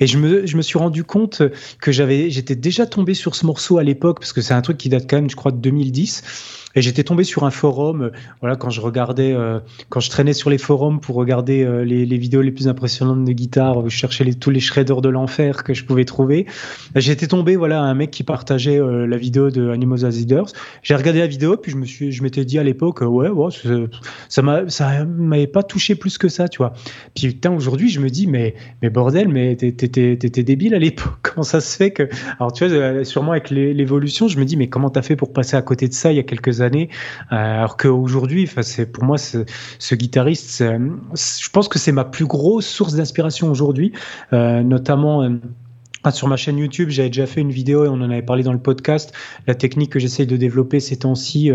Et 0.00 0.06
je 0.06 0.18
me, 0.18 0.46
je 0.46 0.56
me 0.56 0.62
suis 0.62 0.78
rendu 0.78 1.04
compte 1.04 1.42
que 1.80 1.92
j'avais, 1.92 2.30
j'étais 2.30 2.56
déjà 2.56 2.86
tombé 2.86 3.14
sur 3.14 3.34
ce 3.34 3.46
morceau 3.46 3.78
à 3.78 3.82
l'époque, 3.82 4.20
parce 4.20 4.32
que 4.32 4.40
c'est 4.40 4.54
un 4.54 4.62
truc 4.62 4.76
qui 4.76 4.88
date 4.88 5.08
quand 5.08 5.16
même, 5.16 5.30
je 5.30 5.36
crois, 5.36 5.52
de 5.52 5.58
2010. 5.58 6.67
Et 6.74 6.82
j'étais 6.82 7.02
tombé 7.02 7.24
sur 7.24 7.44
un 7.44 7.50
forum, 7.50 8.02
euh, 8.02 8.10
voilà, 8.40 8.56
quand 8.56 8.68
je 8.68 8.80
regardais, 8.80 9.32
euh, 9.32 9.58
quand 9.88 10.00
je 10.00 10.10
traînais 10.10 10.34
sur 10.34 10.50
les 10.50 10.58
forums 10.58 11.00
pour 11.00 11.16
regarder 11.16 11.64
euh, 11.64 11.82
les, 11.82 12.18
vidéos 12.18 12.42
les 12.42 12.52
plus 12.52 12.68
impressionnantes 12.68 13.24
de 13.24 13.32
guitare, 13.32 13.88
je 13.88 13.96
cherchais 13.96 14.24
tous 14.34 14.50
les 14.50 14.60
shredders 14.60 15.00
de 15.00 15.08
l'enfer 15.08 15.64
que 15.64 15.72
je 15.72 15.84
pouvais 15.84 16.04
trouver. 16.04 16.46
J'étais 16.94 17.26
tombé, 17.26 17.56
voilà, 17.56 17.80
un 17.80 17.94
mec 17.94 18.10
qui 18.10 18.22
partageait 18.22 18.78
la 18.80 19.16
vidéo 19.16 19.50
de 19.50 19.70
Animals 19.70 20.04
as 20.04 20.18
Eaters. 20.18 20.52
J'ai 20.82 20.94
regardé 20.94 21.20
la 21.20 21.26
vidéo, 21.26 21.56
puis 21.56 21.72
je 21.72 21.76
me 21.76 21.86
suis, 21.86 22.12
je 22.12 22.22
m'étais 22.22 22.44
dit 22.44 22.58
à 22.58 22.64
l'époque, 22.64 23.00
ouais, 23.00 23.28
ouais, 23.28 23.48
ça 24.28 24.42
m'a, 24.42 24.68
ça 24.68 25.04
m'avait 25.04 25.46
pas 25.46 25.62
touché 25.62 25.94
plus 25.94 26.18
que 26.18 26.28
ça, 26.28 26.48
tu 26.48 26.58
vois. 26.58 26.74
Puis 27.14 27.28
putain, 27.28 27.52
aujourd'hui, 27.52 27.88
je 27.88 28.00
me 28.00 28.10
dis, 28.10 28.26
mais, 28.26 28.54
mais 28.82 28.90
bordel, 28.90 29.28
mais 29.28 29.56
t'étais 29.56 30.16
débile 30.42 30.74
à 30.74 30.78
l'époque. 30.78 31.14
Comment 31.22 31.44
ça 31.44 31.60
se 31.60 31.76
fait 31.76 31.92
que, 31.92 32.08
alors 32.38 32.52
tu 32.52 32.66
vois, 32.66 33.04
sûrement 33.04 33.32
avec 33.32 33.50
l'évolution, 33.50 34.28
je 34.28 34.38
me 34.38 34.44
dis, 34.44 34.56
mais 34.56 34.68
comment 34.68 34.90
t'as 34.90 35.02
fait 35.02 35.16
pour 35.16 35.32
passer 35.32 35.56
à 35.56 35.62
côté 35.62 35.88
de 35.88 35.94
ça 35.94 36.12
il 36.12 36.16
y 36.16 36.20
a 36.20 36.22
quelques 36.22 36.57
années, 36.60 36.88
euh, 37.32 37.36
alors 37.36 37.76
qu'aujourd'hui, 37.76 38.48
pour 38.92 39.04
moi 39.04 39.18
ce, 39.18 39.94
guitariste, 39.94 40.62
je 40.62 41.48
pense 41.50 41.68
que 41.68 41.78
c'est 41.78 41.92
ma 41.92 42.04
plus 42.04 42.26
grosse 42.26 42.66
source 42.66 42.94
d'inspiration 42.94 43.50
aujourd'hui, 43.50 43.92
euh, 44.32 44.62
notamment. 44.62 45.22
Euh, 45.22 45.30
sur 46.12 46.28
ma 46.28 46.36
chaîne 46.36 46.56
YouTube, 46.56 46.88
j'avais 46.88 47.10
déjà 47.10 47.26
fait 47.26 47.42
une 47.42 47.50
vidéo 47.50 47.84
et 47.84 47.88
on 47.88 47.94
en 47.94 48.10
avait 48.10 48.22
parlé 48.22 48.42
dans 48.42 48.54
le 48.54 48.60
podcast. 48.60 49.12
La 49.46 49.54
technique 49.54 49.90
que 49.92 49.98
j'essaye 49.98 50.26
de 50.26 50.38
développer 50.38 50.80
ces 50.80 50.96
temps-ci, 51.00 51.50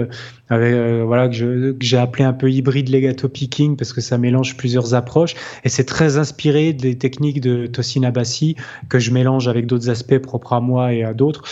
voilà, 0.50 1.28
que 1.28 1.76
j'ai 1.80 1.98
appelé 1.98 2.24
un 2.24 2.34
peu 2.34 2.52
hybride 2.52 2.90
legato 2.90 3.30
picking 3.30 3.78
parce 3.78 3.94
que 3.94 4.02
ça 4.02 4.20
mélange 4.20 4.56
plusieurs 4.56 4.94
approches 4.94 5.34
et 5.64 5.70
c'est 5.70 5.86
très 5.86 6.18
inspiré 6.18 6.72
des 6.72 7.00
techniques 7.00 7.42
de 7.42 7.66
Tosin 7.66 8.04
Abassi 8.04 8.56
que 8.90 9.00
je 9.00 9.10
mélange 9.10 9.48
avec 9.48 9.66
d'autres 9.66 9.90
aspects 9.90 10.20
propres 10.20 10.54
à 10.54 10.60
moi 10.60 10.94
et 10.94 11.04
à 11.04 11.16
d'autres. 11.16 11.44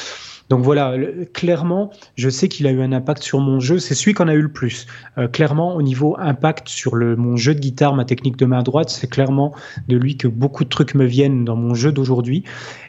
Donc 0.51 0.65
voilà, 0.65 0.97
clairement, 1.31 1.91
je 2.17 2.27
sais 2.27 2.49
qu'il 2.49 2.67
a 2.67 2.71
eu 2.71 2.81
un 2.81 2.91
impact 2.91 3.23
sur 3.23 3.39
mon 3.39 3.61
jeu. 3.61 3.79
C'est 3.79 3.95
celui 3.95 4.13
qu'on 4.13 4.27
a 4.27 4.33
eu 4.33 4.41
le 4.41 4.51
plus. 4.51 4.85
Euh, 5.17 5.29
clairement, 5.29 5.75
au 5.77 5.81
niveau 5.81 6.17
impact 6.19 6.67
sur 6.67 6.97
mon 6.97 7.37
jeu 7.37 7.55
de 7.55 7.61
guitare, 7.61 7.95
ma 7.95 8.03
technique 8.03 8.35
de 8.35 8.45
main 8.45 8.61
droite, 8.61 8.89
c'est 8.89 9.09
clairement 9.09 9.55
de 9.87 9.95
lui 9.95 10.17
que 10.17 10.27
beaucoup 10.27 10.65
de 10.65 10.69
trucs 10.69 10.93
me 10.93 11.05
viennent 11.05 11.45
dans 11.45 11.55
mon 11.55 11.73
jeu 11.73 11.93
d'aujourd'hui. 11.93 12.43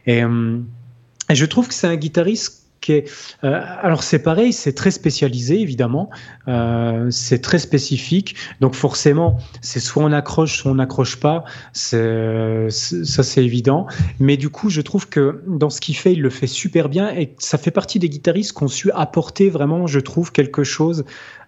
Et, 0.09 0.23
et 0.23 1.35
je 1.37 1.45
trouve 1.45 1.69
que 1.69 1.75
c'est 1.75 1.87
un 1.87 1.95
guitariste 1.95 2.62
euh, 2.91 3.03
alors 3.43 4.03
c'est 4.03 4.19
pareil, 4.21 4.53
c'est 4.53 4.73
très 4.73 4.91
spécialisé 4.91 5.61
évidemment, 5.61 6.11
euh, 6.49 7.09
c'est 7.11 7.41
très 7.41 7.59
spécifique, 7.59 8.37
donc 8.61 8.75
forcément 8.75 9.39
c'est 9.61 9.81
soit 9.81 10.03
on 10.05 10.13
accroche, 10.13 10.59
soit 10.59 10.73
on 10.73 10.77
n'accroche 10.77 11.17
pas, 11.17 11.45
ça 11.73 12.71
c'est 12.71 13.45
évident. 13.45 13.87
Mais 14.21 14.37
du 14.37 14.49
coup, 14.49 14.71
je 14.71 14.81
trouve 14.81 15.09
que 15.09 15.43
dans 15.47 15.71
ce 15.71 15.81
qu'il 15.81 15.97
fait, 15.97 16.13
il 16.13 16.23
le 16.23 16.31
fait 16.31 16.47
super 16.47 16.89
bien 16.89 17.11
et 17.15 17.35
ça 17.39 17.59
fait 17.59 17.71
partie 17.71 17.99
des 17.99 18.09
guitaristes 18.09 18.57
qui 18.57 18.63
ont 18.63 18.69
su 18.69 18.91
apporter 18.93 19.51
vraiment, 19.51 19.87
je 19.87 20.01
trouve, 20.01 20.33
quelque 20.33 20.65
chose 20.65 21.05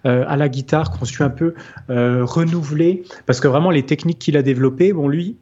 euh, 0.06 0.24
à 0.26 0.36
la 0.36 0.48
guitare, 0.48 0.90
qu'on 0.90 1.04
su 1.04 1.22
un 1.22 1.30
peu 1.30 1.54
renouveler, 1.88 3.04
parce 3.26 3.40
que 3.40 3.48
vraiment 3.48 3.70
les 3.70 3.84
techniques 3.84 4.18
qu'il 4.18 4.36
a 4.36 4.42
développées, 4.42 4.92
bon 4.92 5.08
lui, 5.08 5.36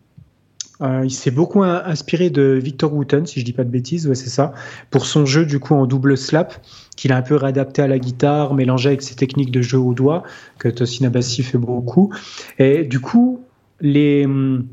euh, 0.82 1.02
il 1.04 1.10
s'est 1.10 1.30
beaucoup 1.30 1.62
inspiré 1.62 2.30
de 2.30 2.58
Victor 2.62 2.92
Wooten, 2.92 3.26
si 3.26 3.40
je 3.40 3.44
dis 3.44 3.52
pas 3.52 3.64
de 3.64 3.70
bêtises, 3.70 4.12
c'est 4.14 4.28
ça, 4.28 4.52
pour 4.90 5.06
son 5.06 5.24
jeu 5.24 5.46
du 5.46 5.60
coup 5.60 5.74
en 5.74 5.86
double 5.86 6.16
slap, 6.16 6.54
qu'il 6.96 7.12
a 7.12 7.16
un 7.16 7.22
peu 7.22 7.36
réadapté 7.36 7.82
à 7.82 7.86
la 7.86 7.98
guitare, 7.98 8.54
mélangé 8.54 8.88
avec 8.88 9.02
ses 9.02 9.14
techniques 9.14 9.50
de 9.50 9.62
jeu 9.62 9.78
au 9.78 9.94
doigt, 9.94 10.24
que 10.58 10.68
Tosin 10.68 11.06
Abassi 11.06 11.42
fait 11.42 11.58
beaucoup. 11.58 12.12
Et 12.58 12.84
du 12.84 13.00
coup, 13.00 13.40
les, 13.80 14.24
hum, 14.24 14.66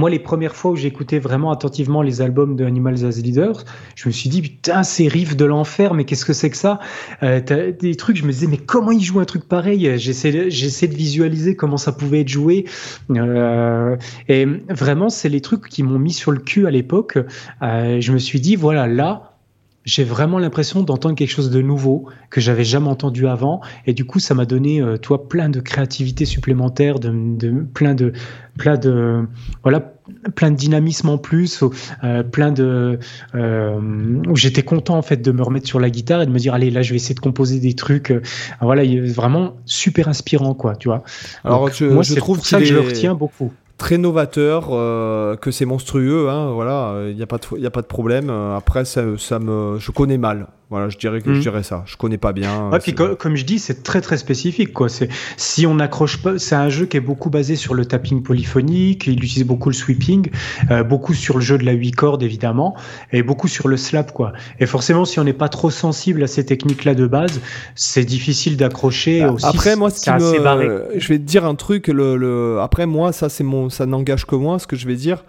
moi, 0.00 0.10
les 0.10 0.18
premières 0.18 0.56
fois 0.56 0.70
où 0.72 0.76
j'écoutais 0.76 1.18
vraiment 1.18 1.52
attentivement 1.52 2.00
les 2.00 2.22
albums 2.22 2.56
de 2.56 2.64
Animals 2.64 3.04
as 3.04 3.20
Leaders, 3.20 3.64
je 3.94 4.08
me 4.08 4.12
suis 4.12 4.30
dit, 4.30 4.40
putain, 4.40 4.82
c'est 4.82 5.06
riff 5.06 5.36
de 5.36 5.44
l'enfer, 5.44 5.92
mais 5.92 6.04
qu'est-ce 6.04 6.24
que 6.24 6.32
c'est 6.32 6.48
que 6.48 6.56
ça? 6.56 6.80
Euh, 7.22 7.40
Des 7.78 7.94
trucs, 7.96 8.16
je 8.16 8.24
me 8.24 8.32
disais, 8.32 8.46
mais 8.46 8.56
comment 8.56 8.92
il 8.92 9.02
joue 9.02 9.20
un 9.20 9.26
truc 9.26 9.46
pareil? 9.46 9.98
J'essaie 9.98 10.32
de 10.32 10.94
visualiser 10.94 11.54
comment 11.54 11.76
ça 11.76 11.92
pouvait 11.92 12.22
être 12.22 12.28
joué. 12.28 12.64
Euh, 13.10 13.96
et 14.28 14.46
vraiment, 14.70 15.10
c'est 15.10 15.28
les 15.28 15.42
trucs 15.42 15.68
qui 15.68 15.82
m'ont 15.82 15.98
mis 15.98 16.14
sur 16.14 16.32
le 16.32 16.38
cul 16.38 16.66
à 16.66 16.70
l'époque. 16.70 17.18
Euh, 17.62 18.00
je 18.00 18.12
me 18.12 18.18
suis 18.18 18.40
dit, 18.40 18.56
voilà, 18.56 18.86
là, 18.86 19.36
j'ai 19.84 20.04
vraiment 20.04 20.38
l'impression 20.38 20.82
d'entendre 20.82 21.14
quelque 21.14 21.30
chose 21.30 21.50
de 21.50 21.60
nouveau 21.60 22.06
que 22.30 22.40
j'avais 22.40 22.64
jamais 22.64 22.88
entendu 22.88 23.26
avant 23.26 23.62
et 23.86 23.94
du 23.94 24.04
coup 24.04 24.18
ça 24.18 24.34
m'a 24.34 24.44
donné 24.44 24.84
toi 25.00 25.26
plein 25.26 25.48
de 25.48 25.58
créativité 25.58 26.26
supplémentaire 26.26 27.00
de, 27.00 27.64
plein 27.72 27.94
de 27.94 28.12
plein 28.60 28.76
de 28.76 29.24
voilà 29.62 29.94
plein 30.34 30.50
de 30.50 30.56
dynamisme 30.56 31.08
en 31.08 31.16
plus 31.16 31.64
euh, 32.04 32.22
plein 32.22 32.52
de 32.52 32.98
euh, 33.34 33.80
où 34.28 34.36
j'étais 34.36 34.62
content 34.62 34.98
en 34.98 35.02
fait 35.02 35.16
de 35.16 35.32
me 35.32 35.42
remettre 35.42 35.66
sur 35.66 35.80
la 35.80 35.88
guitare 35.88 36.20
et 36.20 36.26
de 36.26 36.30
me 36.30 36.38
dire 36.38 36.52
allez 36.52 36.70
là 36.70 36.82
je 36.82 36.90
vais 36.90 36.96
essayer 36.96 37.14
de 37.14 37.20
composer 37.20 37.58
des 37.58 37.72
trucs 37.72 38.10
euh, 38.10 38.20
voilà 38.60 38.82
vraiment 39.06 39.54
super 39.64 40.08
inspirant 40.08 40.52
quoi 40.52 40.76
tu 40.76 40.88
vois 40.88 41.02
alors 41.42 41.70
moi 41.80 42.02
je 42.02 42.14
trouve 42.16 42.44
ça 42.44 42.58
que 42.58 42.66
je 42.66 42.74
le 42.74 42.80
retiens 42.80 43.14
beaucoup 43.14 43.50
très 43.78 43.96
novateur, 43.96 44.68
euh, 44.72 45.36
que 45.36 45.50
c'est 45.50 45.64
monstrueux, 45.64 46.28
hein, 46.28 46.52
voilà, 46.52 47.06
il 47.08 47.16
n'y 47.16 47.22
a, 47.22 47.26
pas 47.26 47.38
de, 47.38 47.66
a 47.66 47.70
pas 47.70 47.80
de 47.80 47.86
problème. 47.86 48.28
Après, 48.28 48.84
ça, 48.84 49.02
ça 49.16 49.38
me, 49.38 49.78
je 49.78 49.90
connais 49.90 50.18
mal. 50.18 50.48
Voilà, 50.70 50.88
je 50.88 50.96
dirais 50.98 51.20
que 51.20 51.34
je 51.34 51.38
hmm. 51.38 51.42
dirais 51.42 51.62
ça. 51.64 51.82
Je 51.84 51.96
connais 51.96 52.16
pas 52.16 52.32
bien. 52.32 52.70
Ouais, 52.70 52.78
puis 52.78 52.94
comme, 52.94 53.34
je 53.34 53.44
dis, 53.44 53.58
c'est 53.58 53.82
très 53.82 54.00
très 54.00 54.16
spécifique 54.16 54.72
quoi. 54.72 54.88
C'est 54.88 55.08
si 55.36 55.66
on 55.66 55.74
n'accroche 55.74 56.22
pas, 56.22 56.38
c'est 56.38 56.54
un 56.54 56.68
jeu 56.68 56.86
qui 56.86 56.96
est 56.96 57.00
beaucoup 57.00 57.28
basé 57.28 57.56
sur 57.56 57.74
le 57.74 57.84
tapping 57.84 58.22
polyphonique. 58.22 59.08
Il 59.08 59.14
utilise 59.14 59.44
beaucoup 59.44 59.68
le 59.68 59.74
sweeping, 59.74 60.30
euh, 60.70 60.84
beaucoup 60.84 61.12
sur 61.12 61.38
le 61.38 61.40
jeu 61.40 61.58
de 61.58 61.64
la 61.64 61.72
8 61.72 61.90
cordes 61.90 62.22
évidemment, 62.22 62.76
et 63.10 63.24
beaucoup 63.24 63.48
sur 63.48 63.66
le 63.66 63.76
slap 63.76 64.12
quoi. 64.12 64.32
Et 64.60 64.66
forcément, 64.66 65.04
si 65.04 65.18
on 65.18 65.24
n'est 65.24 65.32
pas 65.32 65.48
trop 65.48 65.70
sensible 65.70 66.22
à 66.22 66.28
ces 66.28 66.46
techniques 66.46 66.84
là 66.84 66.94
de 66.94 67.08
base, 67.08 67.40
c'est 67.74 68.04
difficile 68.04 68.56
d'accrocher. 68.56 69.22
Bah, 69.22 69.34
après, 69.42 69.74
moi, 69.74 69.90
ce 69.90 70.00
qui 70.00 70.10
me... 70.10 70.88
je 70.96 71.08
vais 71.08 71.18
te 71.18 71.24
dire 71.24 71.44
un 71.44 71.56
truc. 71.56 71.88
Le, 71.88 72.16
le... 72.16 72.60
Après, 72.60 72.86
moi, 72.86 73.10
ça 73.12 73.28
c'est 73.28 73.42
mon, 73.44 73.70
ça 73.70 73.86
n'engage 73.86 74.24
que 74.24 74.36
moi, 74.36 74.60
ce 74.60 74.68
que 74.68 74.76
je 74.76 74.86
vais 74.86 74.94
dire. 74.94 75.24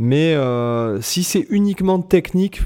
Mais 0.00 0.34
euh, 0.34 0.98
si 1.02 1.22
c'est 1.22 1.46
uniquement 1.50 2.00
technique, 2.00 2.62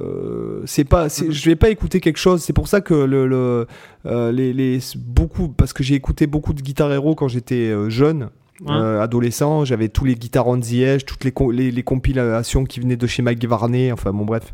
euh, 0.00 0.62
c'est 0.64 0.84
pas, 0.84 1.08
je 1.08 1.48
vais 1.48 1.56
pas 1.56 1.70
écouter 1.70 2.00
quelque 2.00 2.18
chose. 2.18 2.42
C'est 2.42 2.52
pour 2.52 2.68
ça 2.68 2.80
que 2.80 2.94
le, 2.94 3.66
euh, 4.06 4.32
les, 4.32 4.78
beaucoup, 4.96 5.48
parce 5.48 5.72
que 5.72 5.82
j'ai 5.82 5.94
écouté 5.94 6.26
beaucoup 6.26 6.52
de 6.52 6.62
guitare 6.62 6.92
héros 6.92 7.14
quand 7.14 7.28
j'étais 7.28 7.70
euh, 7.70 7.88
jeune. 7.90 8.30
adolescent, 8.66 9.64
j'avais 9.64 9.88
tous 9.88 10.04
les 10.04 10.14
guitares 10.14 10.46
on 10.46 10.58
the 10.58 10.74
edge, 10.74 11.04
toutes 11.04 11.24
les, 11.24 11.70
les, 11.70 11.82
compilations 11.82 12.64
qui 12.64 12.80
venaient 12.80 12.96
de 12.96 13.06
chez 13.06 13.22
Mike 13.22 13.44
Varney, 13.44 13.92
enfin 13.92 14.12
bon 14.12 14.24
bref. 14.24 14.52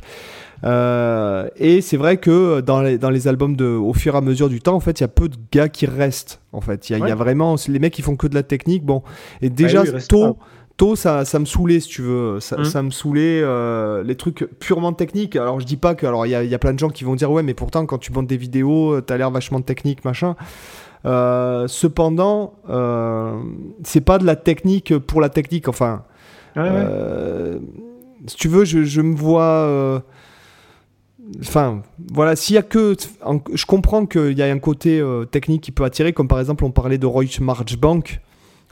et 0.64 1.80
c'est 1.80 1.96
vrai 1.96 2.16
que 2.16 2.60
dans 2.60 2.82
les, 2.82 2.98
dans 2.98 3.10
les 3.10 3.28
albums 3.28 3.56
de, 3.56 3.66
au 3.66 3.92
fur 3.92 4.14
et 4.14 4.18
à 4.18 4.20
mesure 4.20 4.48
du 4.48 4.60
temps, 4.60 4.74
en 4.74 4.80
fait, 4.80 5.00
il 5.00 5.02
y 5.02 5.04
a 5.04 5.08
peu 5.08 5.28
de 5.28 5.36
gars 5.52 5.68
qui 5.68 5.86
restent. 5.86 6.40
En 6.52 6.60
fait, 6.60 6.90
il 6.90 6.98
y, 6.98 7.10
a 7.10 7.14
vraiment 7.14 7.54
les 7.68 7.78
mecs 7.78 7.92
qui 7.92 8.02
font 8.02 8.16
que 8.16 8.26
de 8.26 8.34
la 8.34 8.42
technique. 8.42 8.84
Bon, 8.84 9.02
et 9.40 9.50
déjà 9.50 9.84
tôt, 10.08 10.36
ça, 10.96 11.24
ça 11.24 11.38
me 11.38 11.44
saoulait, 11.44 11.80
si 11.80 11.88
tu 11.88 12.02
veux. 12.02 12.40
Ça, 12.40 12.56
mmh. 12.56 12.86
me 12.86 12.90
saoulait 12.90 13.40
euh, 13.42 14.02
les 14.02 14.16
trucs 14.16 14.48
purement 14.58 14.92
techniques. 14.92 15.36
Alors, 15.36 15.60
je 15.60 15.66
dis 15.66 15.76
pas 15.76 15.94
que. 15.94 16.06
Alors, 16.06 16.26
il 16.26 16.30
y 16.30 16.34
a, 16.34 16.42
y 16.42 16.54
a, 16.54 16.58
plein 16.58 16.72
de 16.72 16.78
gens 16.78 16.88
qui 16.88 17.04
vont 17.04 17.14
dire, 17.14 17.30
ouais, 17.30 17.42
mais 17.42 17.54
pourtant, 17.54 17.86
quand 17.86 17.98
tu 17.98 18.12
montes 18.12 18.26
des 18.26 18.36
vidéos, 18.36 18.94
euh, 18.94 19.00
t'as 19.00 19.16
l'air 19.16 19.30
vachement 19.30 19.60
technique, 19.60 20.04
machin. 20.04 20.36
Euh, 21.06 21.66
cependant, 21.68 22.54
c'est 23.84 24.00
pas 24.00 24.18
de 24.18 24.24
la 24.24 24.36
technique 24.36 24.96
pour 24.98 25.20
la 25.20 25.28
technique. 25.28 25.68
Enfin, 25.68 26.02
si 28.26 28.36
tu 28.36 28.48
veux, 28.48 28.64
je, 28.64 28.84
je 28.84 29.00
me 29.00 29.14
vois. 29.14 30.02
Enfin, 31.40 31.82
voilà, 32.12 32.36
s'il 32.36 32.54
y 32.54 32.58
a 32.58 32.62
que. 32.62 32.96
Je 33.52 33.66
comprends 33.66 34.06
qu'il 34.06 34.38
y 34.38 34.42
a 34.42 34.46
un 34.46 34.58
côté 34.58 35.02
technique 35.30 35.62
qui 35.62 35.72
peut 35.72 35.84
attirer, 35.84 36.12
comme 36.12 36.28
par 36.28 36.40
exemple, 36.40 36.64
on 36.64 36.70
parlait 36.70 36.98
de 36.98 37.06
Roy 37.06 37.24
Marchbank. 37.40 38.20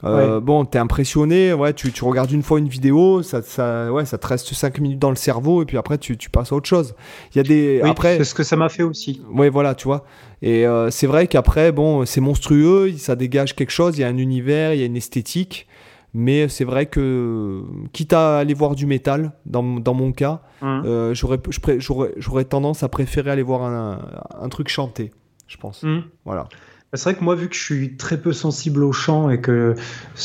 Euh, 0.04 0.40
Bon, 0.40 0.64
t'es 0.64 0.78
impressionné, 0.78 1.52
ouais, 1.52 1.72
tu, 1.72 1.92
tu, 1.92 2.04
regardes 2.04 2.30
une 2.30 2.42
fois 2.42 2.58
une 2.58 2.68
vidéo, 2.68 3.22
ça, 3.22 3.42
ça, 3.42 3.92
ouais, 3.92 4.04
ça 4.04 4.18
te 4.18 4.26
reste 4.26 4.52
5 4.54 4.78
minutes 4.80 4.98
dans 4.98 5.10
le 5.10 5.16
cerveau 5.16 5.62
et 5.62 5.64
puis 5.64 5.76
après 5.76 5.98
tu, 5.98 6.16
tu 6.16 6.30
passes 6.30 6.52
à 6.52 6.56
autre 6.56 6.68
chose. 6.68 6.94
Il 7.34 7.38
y 7.38 7.40
a 7.40 7.42
des. 7.42 7.80
après, 7.82 8.18
c'est 8.18 8.24
ce 8.24 8.34
que 8.34 8.44
ça 8.44 8.56
m'a 8.56 8.68
fait 8.68 8.82
aussi. 8.82 9.22
Ouais, 9.30 9.48
voilà, 9.48 9.74
tu 9.74 9.84
vois. 9.84 10.04
Et 10.40 10.66
euh, 10.66 10.90
c'est 10.90 11.06
vrai 11.06 11.26
qu'après, 11.26 11.72
bon, 11.72 12.04
c'est 12.06 12.20
monstrueux, 12.20 12.92
ça 12.96 13.16
dégage 13.16 13.56
quelque 13.56 13.70
chose, 13.70 13.98
il 13.98 14.02
y 14.02 14.04
a 14.04 14.08
un 14.08 14.18
univers, 14.18 14.72
il 14.72 14.80
y 14.80 14.82
a 14.82 14.86
une 14.86 14.96
esthétique. 14.96 15.66
Mais 16.14 16.48
c'est 16.48 16.64
vrai 16.64 16.86
que, 16.86 17.62
quitte 17.92 18.14
à 18.14 18.38
aller 18.38 18.54
voir 18.54 18.74
du 18.74 18.86
métal, 18.86 19.32
dans, 19.44 19.62
dans 19.62 19.92
mon 19.92 20.12
cas, 20.12 20.40
hum. 20.62 20.82
euh, 20.86 21.14
j'aurais, 21.14 22.44
tendance 22.44 22.82
à 22.82 22.88
préférer 22.88 23.30
aller 23.30 23.42
voir 23.42 23.62
un, 23.62 24.00
un 24.40 24.48
truc 24.48 24.68
chanté, 24.68 25.10
je 25.46 25.58
pense. 25.58 25.84
Hum. 25.84 26.04
Voilà. 26.24 26.48
Bah, 26.90 26.97
c'est 26.97 27.10
vrai 27.10 27.19
que 27.19 27.24
moi, 27.24 27.35
vu 27.35 27.51
que 27.51 27.55
je 27.55 27.62
suis 27.62 27.97
très 27.98 28.19
peu 28.19 28.32
sensible 28.32 28.82
au 28.82 28.93
chant 28.93 29.28
et 29.28 29.43
que 29.43 29.74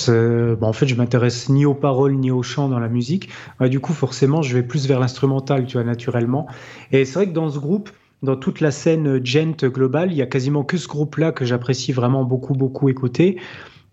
bon, 0.07 0.67
en 0.67 0.73
fait, 0.73 0.87
je 0.87 0.95
m'intéresse 0.95 1.49
ni 1.49 1.65
aux 1.65 1.73
paroles 1.73 2.13
ni 2.15 2.31
au 2.31 2.41
chant 2.41 2.69
dans 2.69 2.79
la 2.79 2.87
musique, 2.87 3.29
bah, 3.59 3.67
du 3.67 3.81
coup, 3.81 3.91
forcément, 3.91 4.41
je 4.41 4.55
vais 4.55 4.63
plus 4.63 4.87
vers 4.87 4.99
l'instrumental, 5.01 5.65
tu 5.65 5.73
vois, 5.75 5.83
naturellement. 5.83 6.47
Et 6.93 7.03
c'est 7.03 7.15
vrai 7.15 7.27
que 7.27 7.33
dans 7.33 7.49
ce 7.49 7.59
groupe, 7.59 7.89
dans 8.21 8.37
toute 8.37 8.61
la 8.61 8.71
scène 8.71 9.25
gent 9.25 9.65
globale, 9.65 10.13
il 10.13 10.17
y 10.17 10.21
a 10.21 10.25
quasiment 10.25 10.63
que 10.63 10.77
ce 10.77 10.87
groupe-là 10.87 11.33
que 11.33 11.43
j'apprécie 11.43 11.91
vraiment 11.91 12.23
beaucoup, 12.23 12.53
beaucoup 12.53 12.87
écouter. 12.87 13.41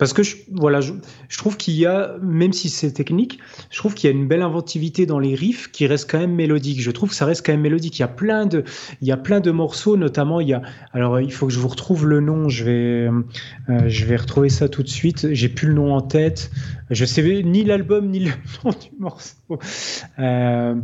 Parce 0.01 0.15
que 0.15 0.23
je, 0.23 0.37
voilà, 0.51 0.81
je, 0.81 0.95
trouve 1.37 1.59
qu'il 1.59 1.75
y 1.75 1.85
a, 1.85 2.17
même 2.23 2.55
si 2.55 2.71
c'est 2.71 2.91
technique, 2.91 3.39
je 3.69 3.77
trouve 3.77 3.93
qu'il 3.93 4.09
y 4.09 4.13
a 4.13 4.17
une 4.17 4.27
belle 4.27 4.41
inventivité 4.41 5.05
dans 5.05 5.19
les 5.19 5.35
riffs 5.35 5.71
qui 5.71 5.87
reste 5.87 6.11
quand 6.11 6.19
même 6.19 6.35
mélodique. 6.35 6.81
Je 6.81 6.91
trouve 6.91 7.11
que 7.11 7.15
ça 7.15 7.27
reste 7.27 7.45
quand 7.45 7.53
même 7.53 7.61
mélodique. 7.61 7.99
Il 7.99 8.01
y 8.01 8.05
a 8.05 8.09
plein 8.09 8.47
de, 8.47 8.65
il 9.03 9.09
y 9.09 9.13
a 9.13 9.19
plein 9.19 9.41
de 9.41 9.51
morceaux, 9.51 9.99
notamment 9.99 10.41
il 10.41 10.49
y 10.49 10.55
a, 10.55 10.63
alors 10.95 11.21
il 11.21 11.31
faut 11.31 11.47
que 11.47 11.53
je 11.53 11.59
vous 11.59 11.69
retrouve 11.69 12.07
le 12.07 12.21
nom. 12.21 12.49
Je 12.49 12.65
vais, 12.65 13.11
euh, 13.69 13.89
je 13.89 14.07
vais 14.07 14.17
retrouver 14.17 14.49
ça 14.49 14.71
tout 14.71 14.83
de 14.83 14.89
suite. 14.89 15.35
J'ai 15.35 15.51
plus 15.51 15.69
le 15.69 15.75
nom 15.75 15.95
en 15.95 16.01
tête. 16.01 16.51
Je 16.89 17.05
sais 17.05 17.43
ni 17.43 17.65
l'album 17.65 18.09
ni 18.09 18.21
le 18.21 18.31
nom 18.65 18.71
du 18.71 18.99
morceau. 18.99 19.59
Euh, 20.19 20.77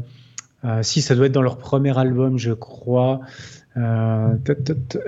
euh, 0.66 0.82
si 0.82 1.00
ça 1.00 1.14
doit 1.14 1.26
être 1.26 1.32
dans 1.32 1.40
leur 1.40 1.56
premier 1.56 1.96
album, 1.96 2.38
je 2.38 2.52
crois. 2.52 3.20
Euh, 3.76 4.34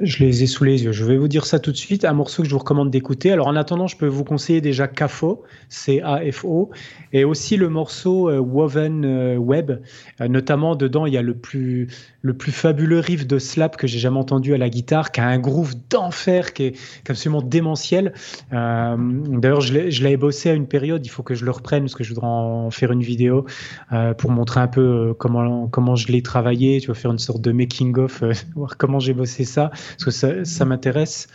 je 0.02 0.18
les 0.18 0.42
ai 0.42 0.46
sous 0.46 0.64
les 0.64 0.84
yeux. 0.84 0.92
Je 0.92 1.04
vais 1.04 1.16
vous 1.16 1.28
dire 1.28 1.46
ça 1.46 1.58
tout 1.58 1.72
de 1.72 1.76
suite. 1.76 2.04
Un 2.04 2.12
morceau 2.12 2.42
que 2.42 2.48
je 2.48 2.52
vous 2.52 2.58
recommande 2.58 2.90
d'écouter. 2.90 3.32
Alors 3.32 3.46
en 3.46 3.56
attendant, 3.56 3.86
je 3.86 3.96
peux 3.96 4.06
vous 4.06 4.24
conseiller 4.24 4.60
déjà 4.60 4.88
CAFO, 4.88 5.42
C-A-F-O, 5.68 6.70
et 7.12 7.24
aussi 7.24 7.56
le 7.56 7.68
morceau 7.68 8.28
euh, 8.28 8.38
Woven 8.38 9.04
euh, 9.04 9.36
Web. 9.36 9.72
notamment 10.20 10.76
dedans, 10.76 11.06
il 11.06 11.14
y 11.14 11.16
a 11.16 11.22
le 11.22 11.34
plus 11.34 11.88
le 12.22 12.34
plus 12.34 12.52
fabuleux 12.52 12.98
riff 12.98 13.26
de 13.26 13.38
slap 13.38 13.76
que 13.76 13.86
j'ai 13.86 13.98
jamais 13.98 14.18
entendu 14.18 14.54
à 14.54 14.58
la 14.58 14.68
guitare, 14.68 15.12
qui 15.12 15.20
a 15.20 15.26
un 15.26 15.38
groove 15.38 15.74
d'enfer, 15.88 16.52
qui 16.52 16.64
est, 16.64 16.78
absolument 17.08 17.42
démentiel. 17.42 18.12
Euh, 18.52 18.96
d'ailleurs, 18.98 19.60
je 19.60 20.02
l'avais 20.02 20.16
bossé 20.16 20.50
à 20.50 20.54
une 20.54 20.66
période, 20.66 21.04
il 21.06 21.08
faut 21.08 21.22
que 21.22 21.34
je 21.34 21.44
le 21.44 21.50
reprenne 21.50 21.84
parce 21.84 21.94
que 21.94 22.04
je 22.04 22.10
voudrais 22.12 22.26
en 22.26 22.70
faire 22.70 22.92
une 22.92 23.02
vidéo 23.02 23.46
euh, 23.92 24.14
pour 24.14 24.30
montrer 24.30 24.60
un 24.60 24.68
peu 24.68 24.80
euh, 24.80 25.14
comment, 25.14 25.68
comment 25.68 25.96
je 25.96 26.08
l'ai 26.08 26.22
travaillé, 26.22 26.80
tu 26.80 26.88
vas 26.88 26.94
faire 26.94 27.12
une 27.12 27.18
sorte 27.18 27.40
de 27.40 27.52
making-of, 27.52 28.22
voir 28.54 28.76
comment 28.76 28.98
j'ai 28.98 29.14
bossé 29.14 29.44
ça, 29.44 29.70
parce 29.70 30.20
que 30.20 30.44
ça, 30.44 30.64
m'intéresse 30.64 31.28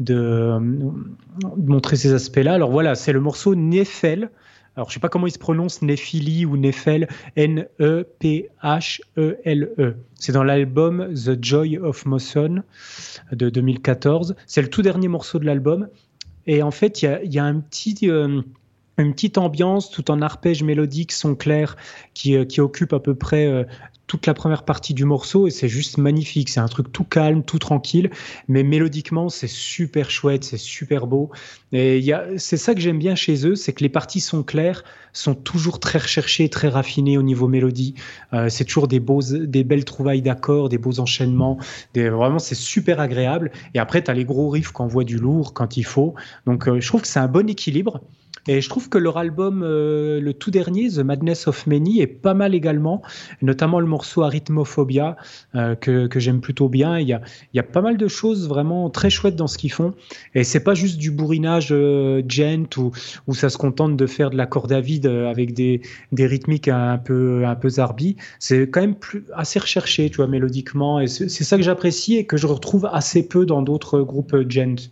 de, 0.00 0.58
de, 1.56 1.70
montrer 1.70 1.96
ces 1.96 2.12
aspects-là. 2.12 2.54
Alors 2.54 2.70
voilà, 2.70 2.94
c'est 2.94 3.12
le 3.12 3.20
morceau 3.20 3.54
Nefel. 3.54 4.30
Alors, 4.76 4.88
je 4.88 4.94
sais 4.94 5.00
pas 5.00 5.08
comment 5.08 5.26
il 5.26 5.32
se 5.32 5.38
prononce, 5.38 5.82
Nephili 5.82 6.44
ou 6.46 6.56
Nephel, 6.56 7.08
N-E-P-H-E-L-E. 7.36 7.74
E. 9.78 9.96
C'est 10.18 10.32
dans 10.32 10.42
l'album 10.42 11.14
The 11.14 11.42
Joy 11.42 11.78
of 11.78 12.06
Motion 12.06 12.62
de 13.30 13.50
2014. 13.50 14.34
C'est 14.46 14.62
le 14.62 14.68
tout 14.68 14.82
dernier 14.82 15.08
morceau 15.08 15.38
de 15.38 15.44
l'album. 15.44 15.88
Et 16.46 16.62
en 16.62 16.70
fait, 16.70 17.02
il 17.02 17.32
y 17.32 17.38
a, 17.38 17.44
un 17.44 17.60
petit, 17.60 18.10
euh, 18.10 18.42
une 18.98 19.12
petite 19.12 19.38
ambiance 19.38 19.90
tout 19.90 20.10
en 20.10 20.20
arpège 20.20 20.62
mélodique, 20.62 21.12
son 21.12 21.34
clair, 21.34 21.76
qui, 22.12 22.36
euh, 22.36 22.44
occupe 22.58 22.92
à 22.92 23.00
peu 23.00 23.14
près 23.14 23.46
euh, 23.46 23.64
toute 24.06 24.26
la 24.26 24.34
première 24.34 24.64
partie 24.64 24.94
du 24.94 25.04
morceau 25.04 25.46
et 25.46 25.50
c'est 25.50 25.68
juste 25.68 25.98
magnifique. 25.98 26.48
C'est 26.48 26.60
un 26.60 26.68
truc 26.68 26.92
tout 26.92 27.04
calme, 27.04 27.42
tout 27.42 27.58
tranquille, 27.58 28.10
mais 28.48 28.62
mélodiquement, 28.62 29.28
c'est 29.28 29.48
super 29.48 30.10
chouette, 30.10 30.44
c'est 30.44 30.58
super 30.58 31.06
beau. 31.06 31.30
Et 31.72 32.12
c'est 32.36 32.56
ça 32.56 32.74
que 32.74 32.80
j'aime 32.80 32.98
bien 32.98 33.14
chez 33.14 33.46
eux, 33.46 33.54
c'est 33.54 33.72
que 33.72 33.82
les 33.82 33.88
parties 33.88 34.20
sont 34.20 34.42
claires, 34.42 34.84
sont 35.12 35.34
toujours 35.34 35.80
très 35.80 35.98
recherchées, 35.98 36.48
très 36.48 36.68
raffinées 36.68 37.16
au 37.16 37.22
niveau 37.22 37.48
mélodie. 37.48 37.94
Euh, 38.32 38.48
c'est 38.48 38.64
toujours 38.64 38.88
des, 38.88 39.00
beaux, 39.00 39.22
des 39.22 39.64
belles 39.64 39.84
trouvailles 39.84 40.22
d'accords, 40.22 40.68
des 40.68 40.78
beaux 40.78 41.00
enchaînements. 41.00 41.58
Des, 41.94 42.08
vraiment, 42.10 42.38
c'est 42.38 42.54
super 42.54 43.00
agréable. 43.00 43.52
Et 43.74 43.78
après, 43.78 44.02
tu 44.02 44.10
as 44.10 44.14
les 44.14 44.24
gros 44.24 44.50
riffs 44.50 44.72
quand 44.72 44.86
voit 44.86 45.04
du 45.04 45.18
lourd 45.18 45.54
quand 45.54 45.76
il 45.76 45.84
faut. 45.84 46.14
Donc, 46.46 46.68
euh, 46.68 46.80
je 46.80 46.86
trouve 46.86 47.02
que 47.02 47.08
c'est 47.08 47.20
un 47.20 47.28
bon 47.28 47.48
équilibre. 47.48 48.00
Et 48.46 48.60
je 48.60 48.68
trouve 48.68 48.88
que 48.88 48.98
leur 48.98 49.16
album, 49.16 49.62
euh, 49.62 50.20
le 50.20 50.34
tout 50.34 50.50
dernier, 50.50 50.90
The 50.90 50.98
Madness 50.98 51.48
of 51.48 51.66
Many, 51.66 52.00
est 52.00 52.06
pas 52.06 52.34
mal 52.34 52.54
également, 52.54 53.00
notamment 53.40 53.80
le 53.80 53.86
morceau 53.86 54.22
Arithmophobia, 54.22 55.16
euh, 55.54 55.74
que, 55.74 56.08
j'aime 56.16 56.40
plutôt 56.40 56.68
bien. 56.68 56.98
Il 56.98 57.08
y, 57.08 57.14
a, 57.14 57.22
il 57.52 57.56
y 57.56 57.60
a 57.60 57.62
pas 57.62 57.80
mal 57.80 57.96
de 57.96 58.06
choses 58.06 58.48
vraiment 58.48 58.90
très 58.90 59.08
chouettes 59.08 59.36
dans 59.36 59.46
ce 59.46 59.56
qu'ils 59.56 59.72
font. 59.72 59.94
Et 60.34 60.44
c'est 60.44 60.60
pas 60.60 60.74
juste 60.74 60.98
du 60.98 61.10
bourrinage 61.10 61.68
euh, 61.70 62.22
gent 62.28 62.76
où, 62.76 62.92
où 63.26 63.34
ça 63.34 63.48
se 63.48 63.56
contente 63.56 63.96
de 63.96 64.06
faire 64.06 64.28
de 64.30 64.36
la 64.36 64.46
corde 64.46 64.72
à 64.72 64.80
vide 64.80 65.06
avec 65.06 65.54
des, 65.54 65.80
des 66.12 66.26
rythmiques 66.26 66.68
un 66.68 66.98
peu, 66.98 67.46
un 67.46 67.54
peu 67.54 67.70
zarbi. 67.70 68.16
C'est 68.38 68.68
quand 68.68 68.82
même 68.82 68.96
plus, 68.96 69.24
assez 69.34 69.58
recherché, 69.58 70.10
tu 70.10 70.16
vois, 70.16 70.26
mélodiquement. 70.26 71.00
Et 71.00 71.06
c'est 71.06 71.28
ça 71.28 71.56
que 71.56 71.62
j'apprécie 71.62 72.16
et 72.16 72.26
que 72.26 72.36
je 72.36 72.46
retrouve 72.46 72.88
assez 72.92 73.26
peu 73.26 73.46
dans 73.46 73.62
d'autres 73.62 74.00
groupes 74.00 74.36
gent. 74.50 74.90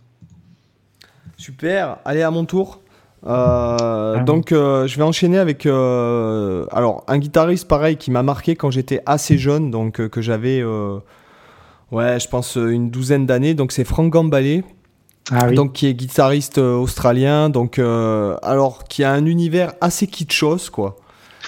Super. 1.37 1.97
Allez, 2.05 2.21
à 2.21 2.31
mon 2.31 2.45
tour. 2.45 2.82
Euh, 3.25 4.15
ah 4.17 4.23
donc 4.25 4.51
euh, 4.51 4.85
je 4.85 4.97
vais 4.97 5.03
enchaîner 5.03 5.37
avec 5.37 5.65
euh, 5.65 6.65
alors 6.73 7.05
un 7.07 7.17
guitariste 7.17 7.69
pareil 7.69 7.95
qui 7.95 8.11
m'a 8.11 8.21
marqué 8.21 8.57
quand 8.57 8.69
j'étais 8.69 9.01
assez 9.05 9.37
jeune 9.37 9.71
donc 9.71 10.05
que 10.09 10.21
j'avais 10.21 10.61
ouais 11.91 12.19
je 12.19 12.27
pense 12.27 12.55
une 12.55 12.89
douzaine 12.89 13.25
d'années 13.25 13.53
donc 13.53 13.71
c'est 13.71 13.85
Frank 13.85 14.11
Gambale 14.11 14.63
ah 15.31 15.49
donc 15.51 15.71
qui 15.71 15.87
est 15.87 15.93
guitariste 15.93 16.57
australien 16.57 17.49
donc 17.49 17.79
alors 17.79 18.83
qui 18.89 19.05
a 19.05 19.13
un 19.13 19.25
univers 19.25 19.71
assez 19.79 20.07
kitschos 20.07 20.69
quoi 20.69 20.97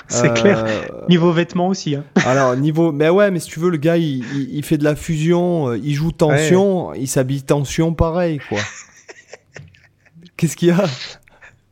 c'est 0.08 0.34
clair. 0.34 0.66
Niveau 1.10 1.32
vêtements 1.32 1.70
aussi. 1.70 1.96
Hein. 1.96 2.04
Alors, 2.26 2.56
niveau. 2.58 2.92
Mais 2.92 3.08
ouais, 3.08 3.32
mais 3.32 3.40
si 3.40 3.50
tu 3.50 3.62
veux, 3.62 3.70
le 3.70 3.78
gars, 3.78 3.96
il, 3.96 4.26
il, 4.52 4.64
fait 4.64 4.78
de 4.78 4.84
la 4.84 4.94
fusion, 4.94 5.74
il 5.74 5.94
joue 5.94 6.12
tension, 6.12 6.94
il 6.94 7.08
s'habille 7.08 7.44
tension 7.44 7.94
pareil, 7.94 8.40
quoi. 8.50 8.60
Qu'est-ce 10.38 10.58
qu'il 10.58 10.68
y 10.68 10.72
a? 10.72 10.86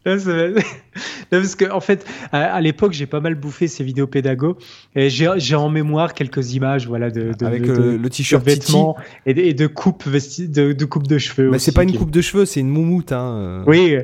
parce 1.30 1.56
que 1.56 1.72
en 1.72 1.80
fait, 1.80 2.06
à, 2.32 2.60
l'époque, 2.60 2.92
j'ai 2.92 3.06
pas 3.06 3.22
mal 3.22 3.36
bouffé 3.36 3.68
ces 3.68 3.84
vidéos 3.84 4.08
pédago 4.08 4.58
et 4.96 5.10
j'ai 5.10 5.56
en 5.56 5.70
mémoire 5.70 6.14
quelques 6.14 6.54
images, 6.54 6.88
voilà, 6.88 7.10
de, 7.10 7.32
avec 7.46 7.68
euh, 7.68 7.98
le 7.98 8.10
t-shirt 8.10 8.44
vêtements 8.44 8.98
et 9.26 9.34
de, 9.34 9.42
et 9.42 9.54
de 9.54 9.68
coupe 9.68 10.08
de, 10.10 10.74
de, 10.74 10.86
coupe 10.86 11.08
de 11.08 11.18
cheveux. 11.18 11.50
Mais 11.50 11.60
c'est 11.60 11.72
pas 11.72 11.84
une 11.84 11.96
coupe 11.96 12.12
de 12.12 12.22
cheveux, 12.22 12.46
c'est 12.46 12.60
une 12.60 12.70
moumoute. 12.70 13.14
Hein. 13.14 13.38
Euh. 13.38 13.64
Oui, 13.66 13.96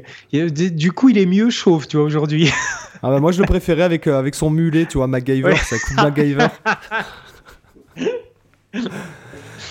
du 0.71 0.91
coup, 0.91 1.09
il 1.09 1.17
est 1.17 1.25
mieux 1.25 1.49
chauve, 1.49 1.87
tu 1.87 1.97
vois, 1.97 2.05
aujourd'hui. 2.05 2.49
Ah 3.01 3.09
bah 3.09 3.19
moi, 3.19 3.31
je 3.31 3.39
le 3.39 3.47
préférais 3.47 3.83
avec 3.83 4.07
euh, 4.07 4.19
avec 4.19 4.35
son 4.35 4.49
mulet, 4.49 4.85
tu 4.85 4.97
vois, 4.97 5.07
MacGyver, 5.07 5.55
ça 5.55 5.77
coupe 5.79 5.97
MacGyver. 6.03 6.47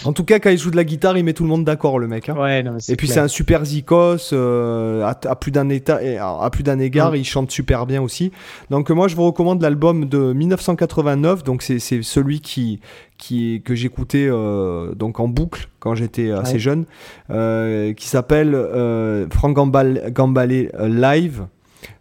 En 0.04 0.12
tout 0.12 0.24
cas, 0.24 0.38
quand 0.38 0.50
il 0.50 0.58
joue 0.58 0.70
de 0.70 0.76
la 0.76 0.84
guitare, 0.84 1.16
il 1.18 1.24
met 1.24 1.32
tout 1.32 1.42
le 1.42 1.48
monde 1.48 1.64
d'accord, 1.64 1.98
le 1.98 2.06
mec. 2.06 2.28
Hein. 2.28 2.36
Ouais, 2.36 2.62
non, 2.62 2.76
et 2.88 2.96
puis 2.96 3.08
c'est 3.08 3.20
un 3.20 3.28
super 3.28 3.64
zikos, 3.64 4.32
euh, 4.32 5.04
à, 5.04 5.36
plus 5.36 5.50
d'un 5.50 5.68
à 5.70 6.50
plus 6.50 6.62
d'un 6.62 6.78
égard, 6.78 7.12
mm. 7.12 7.16
il 7.16 7.24
chante 7.24 7.50
super 7.50 7.86
bien 7.86 8.02
aussi. 8.02 8.32
Donc 8.70 8.90
moi, 8.90 9.08
je 9.08 9.16
vous 9.16 9.24
recommande 9.24 9.60
l'album 9.62 10.06
de 10.06 10.32
1989. 10.32 11.44
Donc 11.44 11.62
c'est 11.62 11.78
celui 11.78 12.40
qui, 12.40 12.80
qui 13.16 13.62
que 13.64 13.74
j'écoutais 13.74 14.28
euh, 14.30 14.94
donc 14.94 15.20
en 15.20 15.28
boucle 15.28 15.68
quand 15.80 15.94
j'étais 15.94 16.30
assez 16.30 16.58
jeune, 16.58 16.84
euh, 17.30 17.92
qui 17.92 18.08
s'appelle 18.08 18.56
Frank 19.30 19.54
Gambale, 19.54 20.72
Live. 20.80 21.46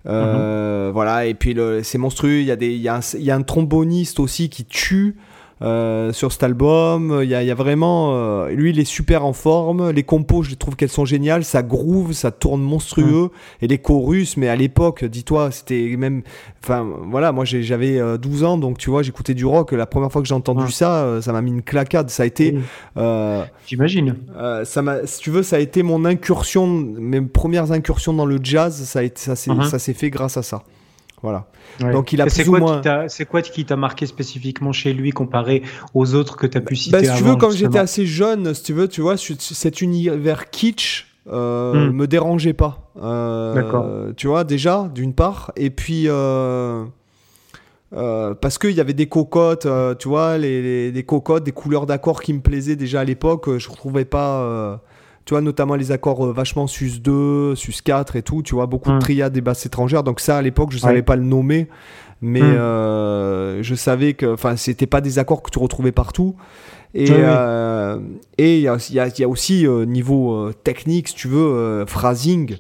Mm-hmm. 0.08 0.92
Voilà, 0.92 1.26
et 1.26 1.34
puis 1.34 1.56
c'est 1.84 1.98
monstrueux. 1.98 2.40
Il 2.40 2.46
y, 2.46 2.52
a 2.52 2.56
des, 2.56 2.74
il, 2.74 2.82
y 2.82 2.88
a 2.88 2.96
un, 2.96 3.02
il 3.14 3.24
y 3.24 3.32
a 3.32 3.36
un 3.36 3.44
tromboniste 3.44 4.20
aussi 4.20 4.50
qui 4.50 4.66
tue. 4.66 5.16
Euh, 5.64 6.14
sur 6.14 6.32
cet 6.32 6.44
album. 6.44 7.22
Il 7.24 7.30
y 7.30 7.36
a, 7.36 7.56
vraiment. 7.56 8.12
Euh, 8.14 8.50
lui, 8.50 8.70
il 8.70 8.80
est 8.80 8.86
super 8.86 9.26
en 9.26 9.34
forme. 9.34 9.90
Les 9.90 10.04
compos, 10.04 10.44
je 10.44 10.54
trouve 10.56 10.76
qu'elles 10.76 10.90
sont 10.90 11.06
géniales. 11.06 11.44
Ça 11.44 11.64
groove, 11.64 12.14
ça 12.14 12.32
tourne 12.32 12.62
monstrueux. 12.62 13.26
Mm. 13.26 13.64
Et 13.64 13.68
les 13.68 13.78
chorus, 13.80 14.38
mais 14.38 14.50
à 14.50 14.56
l'époque, 14.56 15.04
dis-toi, 15.04 15.50
c'était 15.52 15.96
même. 15.98 16.22
Enfin, 16.64 16.86
voilà, 17.10 17.32
moi 17.32 17.46
j'avais 17.46 18.00
12 18.18 18.44
euh, 18.44 18.46
ans, 18.46 18.58
donc 18.58 18.78
tu 18.78 18.90
vois, 18.90 19.02
j'écoutais 19.02 19.34
du 19.34 19.46
rock. 19.46 19.72
La 19.72 19.86
première 19.86 20.12
fois 20.12 20.22
que 20.22 20.28
j'ai 20.28 20.36
entendu 20.36 20.72
ça, 20.72 21.22
ça 21.22 21.32
m'a 21.32 21.42
mis 21.42 21.52
une 21.52 21.64
claquade. 21.64 22.10
Ça 22.10 22.24
a 22.24 22.26
été. 22.26 22.56
J'imagine. 23.66 24.16
ça 24.64 24.84
si 25.06 25.20
tu 25.20 25.32
veux, 25.32 25.44
ça 25.44 25.56
a 25.56 25.60
été 25.60 25.82
mon 25.82 26.06
incursion, 26.06 26.68
mes 26.68 27.22
premières 27.22 27.72
incursions 27.72 28.14
dans 28.14 28.26
le 28.26 28.40
jazz. 28.42 28.84
Ça, 28.84 29.00
a 29.00 29.04
été, 29.04 29.20
ça 29.20 29.36
s'est 29.36 29.94
fait 29.94 30.10
grâce 30.10 30.38
à 30.38 30.44
ça. 30.44 30.64
Voilà. 31.24 31.48
Donc 31.80 32.14
il 32.14 32.22
a 32.22 32.26
plus 32.26 32.48
ou 32.48 32.58
moins. 32.58 32.82
C'est 33.08 33.26
quoi 33.26 33.42
qui 33.42 33.66
t'a 33.66 33.76
marqué 33.76 34.06
spécifiquement 34.06 34.72
chez 34.72 34.94
lui 34.94 35.12
comparé 35.12 35.64
aux 35.94 36.14
autres 36.14 36.38
que 36.38 36.46
tu 36.46 36.58
as 36.58 36.62
pu 36.62 36.76
citer 36.76 36.92
bah, 36.92 37.04
Si 37.04 37.18
tu 37.18 37.24
veux, 37.24 37.36
quand 37.36 37.52
j'étais 37.52 37.80
assez 37.80 38.06
jeune, 38.06 38.54
si 38.54 38.64
tu 38.64 38.74
veux, 38.74 38.88
tu 38.88 39.02
vois, 39.02 39.16
cet 39.18 39.82
univers 39.82 40.50
kitsch 40.50 41.08
euh, 41.30 41.90
hmm. 41.90 41.94
me 41.94 42.08
dérangeait 42.08 42.54
pas. 42.54 42.92
Euh, 43.02 43.54
D'accord. 43.54 43.86
Tu 44.16 44.28
vois, 44.28 44.44
déjà, 44.44 44.90
d'une 44.94 45.14
part. 45.14 45.52
Et 45.56 45.70
puis. 45.70 46.06
Euh, 46.08 46.86
euh 47.94 48.36
parce 48.36 48.58
qu'il 48.58 48.72
y 48.72 48.82
avait 48.82 48.94
des 48.94 49.08
cocottes, 49.08 49.66
euh, 49.66 49.96
tu 49.96 50.10
vois, 50.10 50.38
les, 50.38 51.04
cocottes, 51.08 51.44
des 51.46 51.54
couleurs 51.54 51.86
d'accords 51.86 52.22
qui 52.22 52.34
me 52.34 52.42
plaisaient 52.42 52.76
déjà 52.76 53.02
à 53.02 53.04
l'époque. 53.04 53.46
Je 53.58 53.68
ne 53.68 53.72
retrouvais 53.72 54.06
pas 54.06 54.82
tu 55.28 55.34
vois, 55.34 55.42
notamment 55.42 55.76
les 55.76 55.92
accords 55.92 56.26
euh, 56.26 56.32
vachement 56.32 56.68
sus 56.68 57.02
2, 57.02 57.54
sus 57.56 57.74
4 57.84 58.16
et 58.16 58.22
tout, 58.22 58.44
tu 58.44 58.56
vois, 58.56 58.66
beaucoup 58.66 58.92
de 58.92 58.96
mm. 58.96 59.00
triades 59.00 59.36
et 59.36 59.42
basses 59.42 59.66
étrangères. 59.66 60.02
Donc 60.02 60.22
ça, 60.22 60.38
à 60.38 60.42
l'époque, 60.42 60.72
je 60.72 60.78
savais 60.78 61.02
pas 61.02 61.18
le 61.18 61.24
nommer, 61.24 61.68
mais 62.22 62.40
mm. 62.40 62.56
euh, 62.58 63.62
je 63.62 63.76
savais 63.76 64.14
que, 64.14 64.34
enfin, 64.34 64.56
c'était 64.56 64.88
pas 64.88 65.02
des 65.02 65.20
accords 65.20 65.44
que 65.44 65.52
tu 65.52 65.60
retrouvais 65.60 65.92
partout. 65.92 66.36
Et 66.94 67.10
euh, 67.12 68.00
et 68.38 68.60
il 68.60 68.62
y 68.62 68.70
a, 68.70 68.78
y 68.90 69.24
a, 69.24 69.28
aussi 69.28 69.68
niveau 69.68 70.50
technique, 70.64 71.10
si 71.10 71.16
tu 71.16 71.28
veux, 71.28 71.84
phrasing. 71.86 72.56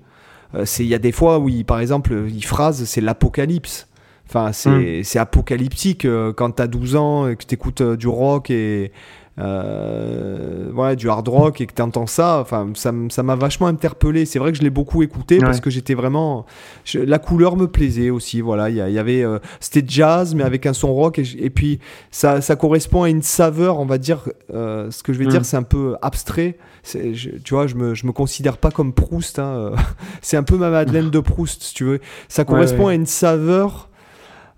il 0.53 0.85
y 0.85 0.93
a 0.93 0.99
des 0.99 1.13
fois 1.13 1.39
où, 1.39 1.47
il, 1.47 1.63
par 1.63 1.79
exemple, 1.79 2.25
il 2.27 2.43
phrase, 2.43 2.83
c'est 2.83 3.01
l'apocalypse. 3.01 3.87
Enfin, 4.27 4.51
c'est 4.51 5.03
mm. 5.15 5.17
apocalyptique 5.19 6.05
quand 6.35 6.51
tu 6.51 6.61
as 6.61 6.67
12 6.67 6.95
ans 6.97 7.29
et 7.29 7.37
que 7.37 7.45
tu 7.45 7.55
écoutes 7.55 7.81
du 7.81 8.09
rock 8.09 8.51
et, 8.51 8.91
euh, 9.39 10.95
du 10.95 11.09
hard 11.09 11.27
rock 11.27 11.61
et 11.61 11.67
que 11.67 11.73
tu 11.73 11.81
entends 11.81 12.07
ça, 12.07 12.39
enfin, 12.39 12.71
ça 12.75 12.91
m'a 12.91 13.35
vachement 13.35 13.67
interpellé. 13.67 14.25
C'est 14.25 14.39
vrai 14.39 14.51
que 14.51 14.57
je 14.57 14.63
l'ai 14.63 14.69
beaucoup 14.69 15.03
écouté 15.03 15.39
parce 15.39 15.59
que 15.59 15.69
j'étais 15.69 15.93
vraiment. 15.93 16.45
la 16.93 17.19
couleur 17.19 17.55
me 17.55 17.67
plaisait 17.67 18.09
aussi. 18.09 18.41
Voilà, 18.41 18.69
il 18.69 18.75
y, 18.75 18.99
avait. 18.99 19.23
Euh, 19.23 19.39
c'était 19.59 19.83
jazz, 19.87 20.35
mais 20.35 20.43
avec 20.43 20.65
un 20.65 20.73
son 20.73 20.93
rock. 20.93 21.19
Et, 21.19 21.49
puis, 21.49 21.79
ça, 22.11 22.41
ça, 22.41 22.55
correspond 22.55 23.03
à 23.03 23.09
une 23.09 23.21
saveur, 23.21 23.79
on 23.79 23.85
va 23.85 23.97
dire. 23.97 24.29
Euh, 24.53 24.91
ce 24.91 25.03
que 25.03 25.13
je 25.13 25.19
vais 25.19 25.25
dire, 25.25 25.41
mm. 25.41 25.45
c'est 25.45 25.57
un 25.57 25.63
peu 25.63 25.95
abstrait. 26.01 26.57
tu 26.83 27.53
vois, 27.53 27.67
je 27.67 27.75
me, 27.75 27.93
je 27.93 28.05
me 28.05 28.11
considère 28.11 28.57
pas 28.57 28.71
comme 28.71 28.93
Proust. 28.93 29.39
Hein, 29.39 29.73
c'est 30.21 30.37
un 30.37 30.43
peu 30.43 30.57
ma 30.57 30.69
Madeleine 30.69 31.09
de 31.09 31.19
Proust, 31.19 31.63
si 31.63 31.73
tu 31.73 31.83
veux. 31.83 31.99
Ça 32.27 32.45
correspond 32.45 32.87
à 32.87 32.93
une 32.93 33.05
saveur. 33.05 33.89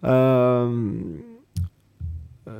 Euh, 0.05 0.69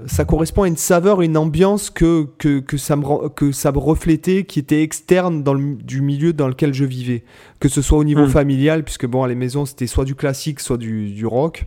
ça 0.06 0.26
correspond 0.26 0.64
à 0.64 0.68
une 0.68 0.78
saveur, 0.78 1.22
une 1.22 1.38
ambiance 1.38 1.90
que, 1.90 2.28
que, 2.38 2.60
que, 2.60 2.78
ça, 2.78 2.96
me, 2.96 3.30
que 3.30 3.52
ça 3.52 3.72
me 3.72 3.78
reflétait, 3.80 4.44
qui 4.44 4.60
était 4.60 4.82
externe 4.82 5.44
dans 5.44 5.54
le, 5.54 5.76
du 5.76 6.02
milieu 6.02 6.34
dans 6.34 6.48
lequel 6.48 6.74
je 6.74 6.86
vivais. 6.86 7.24
Que 7.60 7.70
ce 7.70 7.82
soit 7.82 7.98
au 7.98 8.04
niveau 8.04 8.26
hmm. 8.26 8.30
familial, 8.30 8.84
puisque 8.84 9.06
bon, 9.06 9.24
à 9.24 9.28
la 9.28 9.36
maison, 9.36 9.66
c'était 9.66 9.88
soit 9.88 10.06
du 10.06 10.16
classique, 10.16 10.60
soit 10.60 10.78
du, 10.78 11.12
du 11.12 11.26
rock. 11.26 11.66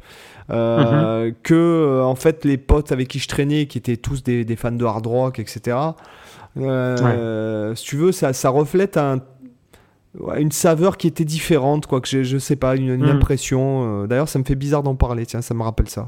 Euh, 0.50 1.26
mhm. 1.26 1.34
Que, 1.42 1.54
euh, 1.54 2.04
en 2.04 2.14
fait, 2.14 2.44
les 2.44 2.58
potes 2.58 2.92
avec 2.92 3.08
qui 3.08 3.18
je 3.18 3.28
traînais, 3.28 3.66
qui 3.66 3.78
étaient 3.78 3.96
tous 3.96 4.22
des, 4.22 4.44
des 4.44 4.56
fans 4.56 4.72
de 4.72 4.84
hard 4.84 5.06
rock, 5.06 5.38
etc., 5.38 5.76
euh, 6.58 7.74
si 7.74 7.84
tu 7.84 7.96
veux, 7.96 8.12
ça, 8.12 8.32
ça 8.32 8.50
reflète 8.50 8.98
un 8.98 9.18
une 10.36 10.52
saveur 10.52 10.98
qui 10.98 11.06
était 11.06 11.24
différente, 11.24 11.86
quoi, 11.86 12.01
que 12.01 12.09
je, 12.09 12.22
je 12.22 12.39
sais 12.39 12.56
pas, 12.56 12.76
une, 12.76 12.97
hmm. 12.97 13.05
impression. 13.05 14.02
Euh, 14.02 14.06
d'ailleurs, 14.06 14.28
ça 14.28 14.39
me 14.39 14.44
fait 14.44 14.55
bizarre 14.55 14.82
d'en 14.82 14.94
parler, 14.94 15.24
tiens, 15.24 15.40
ça 15.40 15.55
me 15.55 15.62
rappelle 15.62 15.89
ça. 15.89 16.06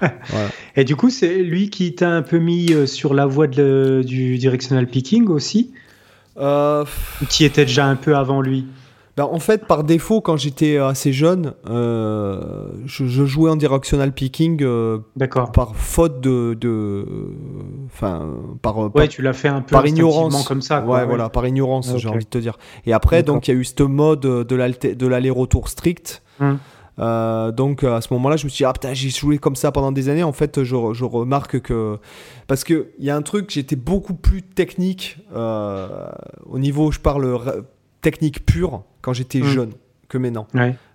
Et 0.76 0.84
du 0.84 0.96
coup, 0.96 1.10
c'est 1.10 1.42
lui 1.42 1.68
qui 1.70 1.94
t'a 1.94 2.10
un 2.10 2.22
peu 2.22 2.38
mis 2.38 2.72
euh, 2.72 2.86
sur 2.86 3.12
la 3.12 3.26
voie 3.26 3.46
de, 3.46 4.02
du 4.04 4.38
directional 4.38 4.86
picking 4.86 5.28
aussi? 5.28 5.72
Euh... 6.38 6.84
Qui 7.28 7.44
était 7.44 7.64
déjà 7.64 7.86
un 7.86 7.96
peu 7.96 8.16
avant 8.16 8.40
lui? 8.40 8.66
Ben, 9.18 9.24
en 9.24 9.40
fait, 9.40 9.66
par 9.66 9.82
défaut, 9.82 10.20
quand 10.20 10.36
j'étais 10.36 10.76
assez 10.76 11.12
jeune, 11.12 11.54
euh, 11.68 12.68
je, 12.86 13.24
jouais 13.24 13.50
en 13.50 13.56
directional 13.56 14.12
picking 14.12 14.62
euh, 14.62 14.98
par 15.52 15.74
faute 15.74 16.20
de, 16.20 16.56
enfin, 17.86 18.28
par, 18.62 18.94
ouais, 18.94 19.08
tu 19.08 19.22
l'as 19.22 19.32
fait 19.32 19.48
un 19.48 19.60
peu 19.60 19.72
par 19.72 19.84
ignorance, 19.88 20.46
comme 20.46 20.62
ça. 20.62 20.84
ouais, 20.84 21.04
voilà, 21.04 21.30
par 21.30 21.44
ignorance, 21.48 21.96
j'ai 21.96 22.08
envie 22.08 22.26
de 22.26 22.30
te 22.30 22.38
dire. 22.38 22.58
Et 22.86 22.92
après, 22.92 23.24
donc, 23.24 23.48
il 23.48 23.54
y 23.54 23.56
a 23.56 23.58
eu 23.58 23.64
ce 23.64 23.82
mode 23.82 24.20
de 24.20 25.06
l'aller-retour 25.06 25.68
strict. 25.68 26.22
Hum. 26.38 26.58
Euh, 27.00 27.52
donc 27.52 27.84
à 27.84 28.00
ce 28.00 28.12
moment-là, 28.14 28.36
je 28.36 28.44
me 28.44 28.48
suis 28.48 28.62
dit, 28.62 28.64
ah 28.64 28.72
putain, 28.72 28.92
j'ai 28.92 29.10
joué 29.10 29.38
comme 29.38 29.54
ça 29.56 29.70
pendant 29.72 29.90
des 29.90 30.08
années. 30.08 30.24
En 30.24 30.32
fait, 30.32 30.62
je, 30.62 30.76
je 30.92 31.04
remarque 31.04 31.60
que. 31.60 31.98
Parce 32.46 32.62
qu'il 32.62 32.86
y 33.00 33.10
a 33.10 33.16
un 33.16 33.22
truc, 33.22 33.50
j'étais 33.50 33.76
beaucoup 33.76 34.14
plus 34.14 34.42
technique 34.42 35.18
au 35.34 36.58
niveau, 36.58 36.92
je 36.92 37.00
parle 37.00 37.64
technique 38.00 38.44
pure 38.46 38.82
quand 39.00 39.12
j'étais 39.12 39.40
mm. 39.40 39.44
jeune 39.44 39.72
que 40.08 40.18
maintenant. 40.18 40.46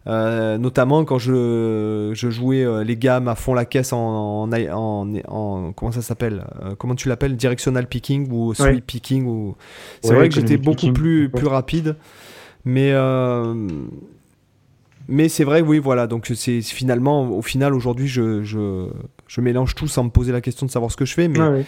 Euh, 0.06 0.58
notamment 0.58 1.06
quand 1.06 1.18
je, 1.18 2.12
je 2.14 2.30
jouais 2.30 2.66
euh, 2.66 2.84
les 2.84 2.98
gammes 2.98 3.30
à 3.30 3.36
fond 3.36 3.54
la 3.54 3.64
caisse 3.64 3.94
en, 3.94 4.50
en, 4.52 5.16
en, 5.28 5.72
comment 5.72 5.92
ça 5.94 6.02
s'appelle 6.02 6.44
euh, 6.62 6.76
comment 6.78 6.96
tu 6.96 7.08
l'appelles 7.08 7.38
directional 7.38 7.88
picking 7.88 8.30
ou 8.30 8.54
sweep 8.54 8.86
picking 8.86 9.26
ou 9.26 9.56
c'est 10.02 10.14
vrai 10.14 10.28
que 10.28 10.36
j'étais 10.36 10.58
beaucoup 10.58 10.92
plus 10.92 11.30
plus 11.30 11.48
rapide. 11.48 11.96
Mais 12.66 12.94
mais 15.08 15.30
c'est 15.30 15.44
vrai 15.44 15.62
oui 15.62 15.80
voilà. 15.80 16.08
Donc 16.08 16.30
c'est 16.34 16.62
finalement 16.62 17.30
au 17.30 17.42
final 17.42 17.74
aujourd'hui 17.74 18.08
je, 18.08 18.44
je, 18.44 18.90
je, 19.28 19.42
mélange 19.42 19.76
tout 19.76 19.88
sans 19.88 20.06
me 20.06 20.10
poser 20.10 20.32
la 20.32 20.42
question 20.42 20.66
de 20.66 20.72
savoir 20.72 20.92
ce 20.92 20.98
que 20.98 21.06
je 21.06 21.14
fais 21.14 21.28
mais 21.28 21.66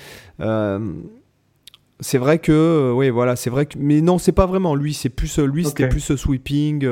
c'est 2.02 2.18
vrai 2.18 2.40
que 2.40 2.52
euh, 2.52 2.92
oui 2.94 3.10
voilà 3.10 3.36
c'est 3.36 3.50
vrai 3.50 3.66
que 3.66 3.78
mais 3.80 4.02
non 4.02 4.18
c'est 4.18 4.34
pas 4.34 4.46
vraiment 4.46 4.76
lui 4.76 4.94
c'est 4.94 5.10
plus 5.10 5.40
euh, 5.40 5.46
lui 5.46 5.64
c'était 5.64 5.88
plus 5.88 6.12
euh, 6.12 6.18
sweeping 6.18 6.86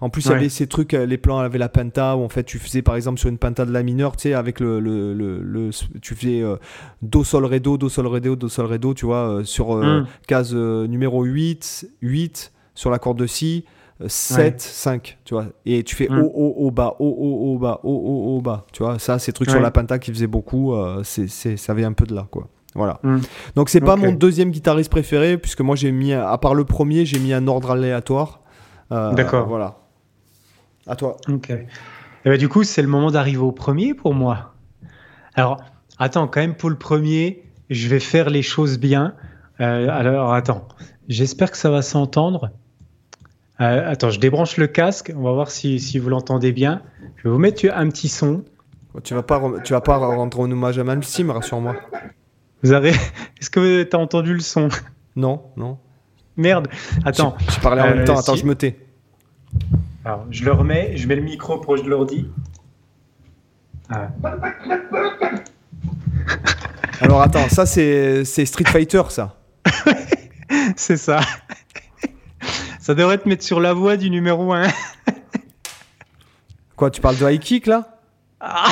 en 0.00 0.08
plus 0.08 0.24
il 0.24 0.30
y 0.30 0.34
avait 0.34 0.48
ces 0.48 0.66
trucs 0.66 0.92
les 0.92 1.18
plans 1.18 1.38
avec 1.38 1.58
la 1.58 1.68
penta 1.68 2.16
où 2.16 2.22
en 2.22 2.28
fait 2.28 2.44
tu 2.44 2.58
faisais 2.58 2.80
par 2.80 2.96
exemple 2.96 3.20
sur 3.20 3.28
une 3.28 3.36
penta 3.36 3.66
de 3.66 3.72
la 3.72 3.82
mineure 3.82 4.16
tu 4.16 4.22
sais 4.22 4.34
avec 4.34 4.60
le, 4.60 4.80
le, 4.80 5.12
le, 5.12 5.70
tu 6.00 6.14
faisais 6.14 6.42
do 7.02 7.22
sol 7.22 7.44
ré 7.44 7.60
do 7.60 7.76
do 7.76 7.88
sol 7.88 8.06
ré 8.06 8.20
do 8.20 8.34
do 8.34 8.48
sol 8.48 8.66
ré 8.66 8.78
do 8.78 8.94
tu 8.94 9.04
vois 9.04 9.40
sur 9.44 9.76
hmm. 9.76 10.06
case 10.26 10.54
numéro 10.54 11.22
8 11.24 11.90
8 12.00 12.52
sur 12.74 12.90
la 12.90 12.98
corde 12.98 13.18
de 13.18 13.26
si 13.26 13.66
7 14.06 14.60
5 14.60 15.18
tu 15.24 15.34
vois 15.34 15.46
et 15.66 15.82
tu 15.82 15.94
fais 15.96 16.08
hmm. 16.08 16.18
haut 16.18 16.32
haut 16.34 16.54
haut 16.56 16.70
bas 16.70 16.96
haut 16.98 17.14
haut 17.18 17.52
haut 17.52 17.58
bas 17.58 17.80
haut 17.82 17.90
haut 17.90 18.36
haut 18.36 18.40
bas 18.40 18.64
tu 18.72 18.82
vois 18.82 18.98
ça 18.98 19.18
c'est 19.18 19.32
trucs 19.32 19.50
sur 19.50 19.60
la 19.60 19.70
penta 19.70 19.98
qui 19.98 20.10
faisait 20.12 20.26
beaucoup 20.26 20.74
c'est 21.02 21.28
ça 21.28 21.72
avait 21.72 21.84
un 21.84 21.92
peu 21.92 22.06
de 22.06 22.14
là 22.14 22.26
quoi 22.30 22.48
voilà. 22.76 23.00
Hmm. 23.02 23.20
Donc 23.54 23.70
c'est 23.70 23.80
pas 23.80 23.96
mon 23.96 24.12
deuxième 24.12 24.50
guitariste 24.50 24.90
préféré 24.90 25.38
puisque 25.38 25.62
moi 25.62 25.76
j'ai 25.76 25.90
mis 25.90 26.12
à 26.12 26.36
part 26.38 26.54
le 26.54 26.64
premier 26.64 27.06
j'ai 27.06 27.18
mis 27.18 27.32
un 27.32 27.46
ordre 27.48 27.70
aléatoire. 27.70 28.40
Euh, 28.92 29.12
D'accord. 29.14 29.46
Voilà. 29.48 29.78
À 30.86 30.94
toi. 30.94 31.16
Ok. 31.28 31.50
Et 31.50 31.66
eh 32.24 32.30
ben, 32.30 32.38
du 32.38 32.48
coup 32.48 32.64
c'est 32.64 32.82
le 32.82 32.88
moment 32.88 33.10
d'arriver 33.10 33.38
au 33.38 33.52
premier 33.52 33.94
pour 33.94 34.14
moi. 34.14 34.54
Alors 35.34 35.58
attends 35.98 36.28
quand 36.28 36.40
même 36.40 36.54
pour 36.54 36.70
le 36.70 36.76
premier 36.76 37.42
je 37.70 37.88
vais 37.88 38.00
faire 38.00 38.30
les 38.30 38.42
choses 38.42 38.78
bien. 38.78 39.14
Euh, 39.60 39.88
alors 39.90 40.34
attends 40.34 40.68
j'espère 41.08 41.50
que 41.50 41.56
ça 41.56 41.70
va 41.70 41.82
s'entendre. 41.82 42.50
Euh, 43.60 43.90
attends 43.90 44.10
je 44.10 44.20
débranche 44.20 44.58
le 44.58 44.66
casque 44.66 45.12
on 45.16 45.22
va 45.22 45.32
voir 45.32 45.50
si, 45.50 45.80
si 45.80 45.98
vous 45.98 46.10
l'entendez 46.10 46.52
bien. 46.52 46.82
Je 47.16 47.24
vais 47.24 47.30
vous 47.30 47.40
mettre 47.40 47.64
un 47.74 47.88
petit 47.88 48.08
son. 48.08 48.44
Tu 49.02 49.14
vas 49.14 49.22
pas 49.22 49.40
tu 49.64 49.72
vas 49.72 49.80
pas 49.80 49.96
rendre 49.96 50.40
un 50.40 50.50
hommage 50.50 50.78
à 50.78 50.84
Malmsteen 50.84 51.30
rassure-moi. 51.30 51.76
Vous 52.62 52.72
avez. 52.72 52.90
Est-ce 53.40 53.50
que 53.50 53.82
tu 53.82 53.96
as 53.96 53.98
entendu 53.98 54.34
le 54.34 54.40
son? 54.40 54.68
Non, 55.14 55.42
non. 55.56 55.78
Merde. 56.36 56.68
Attends. 57.04 57.36
Je, 57.48 57.60
parlais 57.60 57.82
en 57.82 57.94
même 57.94 58.04
temps. 58.04 58.16
Euh, 58.16 58.20
Attends, 58.20 58.36
je 58.36 58.44
me 58.44 58.54
tais. 58.54 58.78
Alors, 60.04 60.26
je 60.30 60.44
le 60.44 60.52
remets. 60.52 60.96
Je 60.96 61.08
mets 61.08 61.16
le 61.16 61.22
micro 61.22 61.58
proche 61.58 61.82
de 61.82 61.88
l'ordi. 61.88 62.28
Ah. 63.88 64.08
Alors, 67.00 67.22
attends. 67.22 67.48
Ça, 67.48 67.66
c'est 67.66 68.24
Street 68.24 68.64
Fighter, 68.66 69.02
ça. 69.08 69.36
c'est 70.76 70.96
ça. 70.96 71.20
ça 72.80 72.94
devrait 72.94 73.18
te 73.18 73.28
mettre 73.28 73.44
sur 73.44 73.60
la 73.60 73.72
voie 73.72 73.96
du 73.96 74.10
numéro 74.10 74.52
1. 74.52 74.68
Quoi, 76.76 76.90
tu 76.90 77.00
parles 77.00 77.16
de 77.16 77.30
high 77.30 77.40
kick, 77.40 77.66
là? 77.66 77.98
Ah 78.38 78.68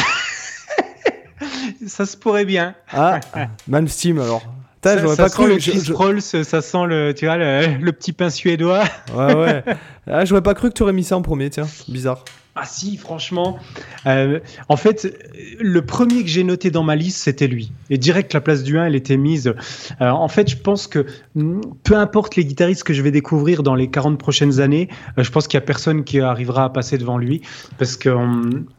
ça 1.87 2.07
se 2.07 2.17
pourrait 2.17 2.45
bien. 2.45 2.75
Ah, 2.93 3.21
Man 3.69 3.89
Steam 3.89 4.19
alors. 4.21 4.43
Ça, 4.83 4.99
ça, 4.99 5.17
pas 5.17 5.31
cru. 5.31 5.49
Le 5.49 5.59
je, 5.59 6.43
ça 6.43 6.61
sent 6.61 6.87
le, 6.87 7.15
tu 7.15 7.25
vois, 7.25 7.39
le, 7.39 7.91
petit 7.93 8.13
pain 8.13 8.29
suédois. 8.29 8.85
Ouais, 9.15 9.35
ouais. 9.35 9.65
Ah, 10.07 10.27
j'aurais 10.27 10.43
pas 10.43 10.53
cru 10.53 10.69
que 10.69 10.75
tu 10.75 10.83
aurais 10.83 10.93
mis 10.93 11.05
ça 11.05 11.17
en 11.17 11.23
premier, 11.23 11.49
tiens. 11.49 11.67
Bizarre. 11.89 12.23
Ah 12.57 12.67
si, 12.67 12.97
franchement. 12.97 13.59
Euh, 14.07 14.39
en 14.69 14.77
fait, 14.77 15.13
le 15.59 15.85
premier 15.85 16.23
que 16.23 16.29
j'ai 16.29 16.45
noté 16.45 16.71
dans 16.71 16.85
ma 16.85 16.95
liste, 16.95 17.19
c'était 17.19 17.49
lui. 17.49 17.73
Et 17.91 17.99
direct, 17.99 18.33
la 18.33 18.41
place 18.41 18.63
du 18.63 18.79
1, 18.79 18.87
elle 18.87 18.95
était 18.95 19.17
mise. 19.17 19.55
Euh, 20.01 20.09
en 20.09 20.29
fait, 20.29 20.49
je 20.51 20.57
pense 20.57 20.87
que 20.87 21.05
mm, 21.35 21.63
peu 21.83 21.97
importe 21.97 22.37
les 22.37 22.45
guitaristes 22.45 22.85
que 22.85 22.93
je 22.93 23.03
vais 23.03 23.11
découvrir 23.11 23.65
dans 23.65 23.75
les 23.75 23.91
40 23.91 24.19
prochaines 24.19 24.61
années, 24.61 24.89
euh, 25.19 25.25
je 25.25 25.33
pense 25.33 25.49
qu'il 25.49 25.59
y 25.59 25.63
a 25.63 25.67
personne 25.67 26.05
qui 26.05 26.21
arrivera 26.21 26.65
à 26.65 26.69
passer 26.69 26.97
devant 26.97 27.19
lui. 27.19 27.43
Parce 27.77 27.97
que... 27.97 28.11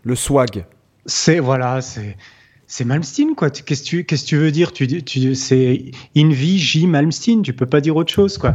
le 0.03 0.15
swag. 0.15 0.65
C'est, 1.05 1.39
voilà, 1.39 1.81
c'est 1.81 2.15
c'est 2.67 2.83
Malmsteen, 2.83 3.35
quoi. 3.35 3.49
Qu'est-ce 3.49 3.83
que 3.83 4.01
tu, 4.01 4.05
tu 4.05 4.37
veux 4.37 4.51
dire? 4.51 4.73
Tu, 4.73 5.03
tu, 5.03 5.35
C'est 5.35 5.91
Invi 6.17 6.57
J. 6.57 6.87
Malmsteen, 6.87 7.43
tu 7.43 7.53
peux 7.53 7.67
pas 7.67 7.79
dire 7.79 7.95
autre 7.95 8.11
chose, 8.11 8.37
quoi. 8.37 8.53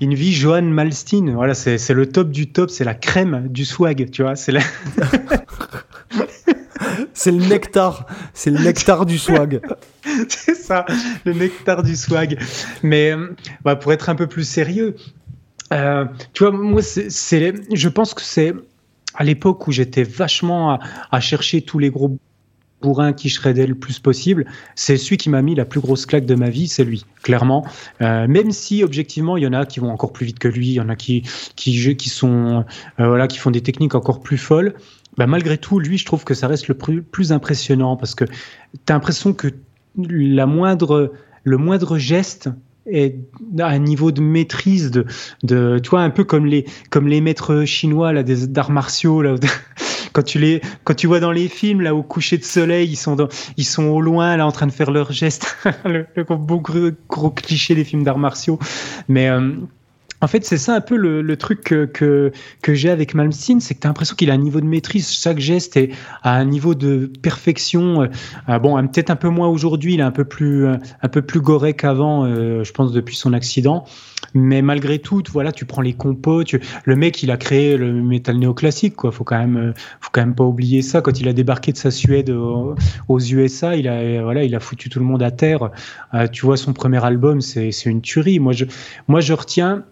Invi 0.00 0.32
Johan 0.32 0.62
Malmsteen, 0.62 1.34
voilà, 1.34 1.54
c'est 1.54 1.90
le 1.90 2.06
top 2.06 2.30
du 2.30 2.52
top, 2.52 2.70
c'est 2.70 2.84
la 2.84 2.94
crème 2.94 3.48
du 3.48 3.64
swag, 3.64 4.10
tu 4.10 4.22
vois. 4.22 4.36
C'est 4.36 4.52
la... 4.52 4.60
c'est 7.14 7.32
le 7.32 7.44
nectar, 7.44 8.06
c'est 8.32 8.50
le 8.50 8.60
nectar 8.60 9.06
du 9.06 9.18
swag. 9.18 9.60
c'est 10.28 10.54
ça, 10.54 10.86
le 11.24 11.32
nectar 11.32 11.82
du 11.82 11.96
swag. 11.96 12.38
Mais 12.84 13.14
bah, 13.64 13.74
pour 13.74 13.92
être 13.92 14.08
un 14.08 14.14
peu 14.14 14.28
plus 14.28 14.44
sérieux, 14.44 14.94
euh, 15.72 16.04
tu 16.32 16.44
vois, 16.44 16.52
moi, 16.52 16.82
c'est, 16.82 17.54
je 17.72 17.88
pense 17.88 18.14
que 18.14 18.22
c'est 18.22 18.54
à 19.14 19.24
l'époque 19.24 19.66
où 19.66 19.72
j'étais 19.72 20.04
vachement 20.04 20.74
à, 20.74 20.78
à, 21.10 21.20
chercher 21.20 21.62
tous 21.62 21.80
les 21.80 21.90
gros 21.90 22.18
pour 22.80 23.00
un 23.00 23.12
qui 23.12 23.28
shreddait 23.28 23.66
le 23.66 23.74
plus 23.74 23.98
possible, 23.98 24.46
c'est 24.74 24.96
celui 24.96 25.16
qui 25.16 25.30
m'a 25.30 25.42
mis 25.42 25.54
la 25.54 25.64
plus 25.64 25.80
grosse 25.80 26.06
claque 26.06 26.26
de 26.26 26.34
ma 26.34 26.48
vie, 26.48 26.68
c'est 26.68 26.84
lui, 26.84 27.04
clairement. 27.22 27.66
Euh, 28.02 28.26
même 28.28 28.52
si 28.52 28.84
objectivement, 28.84 29.36
il 29.36 29.42
y 29.42 29.46
en 29.46 29.52
a 29.52 29.66
qui 29.66 29.80
vont 29.80 29.90
encore 29.90 30.12
plus 30.12 30.26
vite 30.26 30.38
que 30.38 30.48
lui, 30.48 30.68
il 30.68 30.74
y 30.74 30.80
en 30.80 30.88
a 30.88 30.96
qui 30.96 31.22
qui 31.56 31.96
qui 31.96 32.08
sont 32.08 32.64
euh, 33.00 33.08
voilà, 33.08 33.26
qui 33.26 33.38
font 33.38 33.50
des 33.50 33.62
techniques 33.62 33.94
encore 33.94 34.20
plus 34.20 34.38
folles. 34.38 34.74
Bah, 35.16 35.26
malgré 35.26 35.58
tout, 35.58 35.80
lui, 35.80 35.98
je 35.98 36.06
trouve 36.06 36.22
que 36.22 36.34
ça 36.34 36.46
reste 36.46 36.68
le 36.68 36.74
plus, 36.74 37.32
impressionnant 37.32 37.96
parce 37.96 38.14
que 38.14 38.24
tu 38.24 38.30
as 38.88 38.92
l'impression 38.92 39.32
que 39.32 39.48
la 39.96 40.46
moindre 40.46 41.12
le 41.42 41.56
moindre 41.56 41.98
geste 41.98 42.50
est 42.86 43.16
à 43.58 43.66
un 43.66 43.78
niveau 43.78 44.12
de 44.12 44.20
maîtrise 44.20 44.90
de, 44.90 45.06
de 45.42 45.80
tu 45.82 45.90
vois 45.90 46.02
un 46.02 46.10
peu 46.10 46.24
comme 46.24 46.46
les 46.46 46.64
comme 46.90 47.08
les 47.08 47.20
maîtres 47.20 47.64
chinois 47.64 48.12
là 48.12 48.22
des 48.22 48.46
d'arts 48.46 48.70
martiaux 48.70 49.22
là 49.22 49.34
quand 50.18 50.24
tu 50.24 50.40
les, 50.40 50.60
quand 50.82 50.94
tu 50.94 51.06
vois 51.06 51.20
dans 51.20 51.30
les 51.30 51.46
films 51.46 51.80
là 51.80 51.94
au 51.94 52.02
coucher 52.02 52.38
de 52.38 52.42
soleil, 52.42 52.88
ils 52.90 52.96
sont 52.96 53.28
ils 53.56 53.64
sont 53.64 53.84
au 53.84 54.00
loin 54.00 54.36
là 54.36 54.48
en 54.48 54.50
train 54.50 54.66
de 54.66 54.72
faire 54.72 54.90
leurs 54.90 55.12
gestes, 55.12 55.56
le, 55.84 56.06
gros, 57.06 57.30
cliché 57.30 57.76
des 57.76 57.84
films 57.84 58.02
d'arts 58.02 58.18
martiaux. 58.18 58.58
Mais 59.06 59.28
euh, 59.28 59.52
en 60.20 60.26
fait, 60.26 60.44
c'est 60.44 60.58
ça 60.58 60.74
un 60.74 60.80
peu 60.80 60.96
le, 60.96 61.36
truc 61.36 61.60
que, 61.62 62.32
que, 62.62 62.74
j'ai 62.74 62.90
avec 62.90 63.14
Malmsteen, 63.14 63.60
c'est 63.60 63.76
que 63.76 63.80
tu 63.80 63.86
as 63.86 63.90
l'impression 63.90 64.16
qu'il 64.16 64.32
a 64.32 64.34
un 64.34 64.38
niveau 64.38 64.60
de 64.60 64.66
maîtrise. 64.66 65.08
Chaque 65.12 65.38
geste 65.38 65.76
est 65.76 65.90
à 66.24 66.34
un 66.34 66.44
niveau 66.44 66.74
de 66.74 67.12
perfection. 67.22 68.02
Euh, 68.02 68.06
euh, 68.48 68.58
bon, 68.58 68.74
peut-être 68.88 69.10
un 69.10 69.16
peu 69.16 69.28
moins 69.28 69.46
aujourd'hui, 69.46 69.94
il 69.94 70.00
est 70.00 70.02
un 70.02 70.10
peu 70.10 70.24
plus, 70.24 70.66
un 70.66 71.08
peu 71.08 71.22
plus 71.22 71.40
goré 71.40 71.74
qu'avant, 71.74 72.26
je 72.26 72.72
pense, 72.72 72.90
depuis 72.90 73.14
son 73.14 73.34
accident. 73.34 73.84
Mais 74.34 74.62
malgré 74.62 74.98
tout, 74.98 75.22
voilà, 75.32 75.52
tu 75.52 75.64
prends 75.64 75.82
les 75.82 75.94
compos. 75.94 76.42
Le 76.84 76.96
mec, 76.96 77.22
il 77.22 77.30
a 77.30 77.36
créé 77.36 77.76
le 77.76 77.92
métal 77.92 78.38
néoclassique, 78.38 78.96
quoi. 78.96 79.12
Faut 79.12 79.24
quand 79.24 79.38
même, 79.38 79.74
faut 80.00 80.10
quand 80.12 80.20
même 80.20 80.34
pas 80.34 80.44
oublier 80.44 80.82
ça. 80.82 81.00
Quand 81.00 81.20
il 81.20 81.28
a 81.28 81.32
débarqué 81.32 81.72
de 81.72 81.76
sa 81.76 81.90
Suède 81.90 82.30
aux, 82.30 82.74
USA, 83.18 83.76
il 83.76 83.88
a, 83.88 84.22
voilà, 84.22 84.44
il 84.44 84.54
a 84.54 84.60
foutu 84.60 84.88
tout 84.88 84.98
le 84.98 85.04
monde 85.04 85.22
à 85.22 85.30
terre. 85.30 85.70
tu 86.32 86.46
vois, 86.46 86.56
son 86.56 86.72
premier 86.72 87.04
album, 87.04 87.40
c'est 87.40 87.70
une 87.86 88.00
tuerie. 88.00 88.38
Moi, 88.38 88.52
je, 88.52 88.64
moi, 89.06 89.20
je 89.20 89.32
retiens 89.32 89.84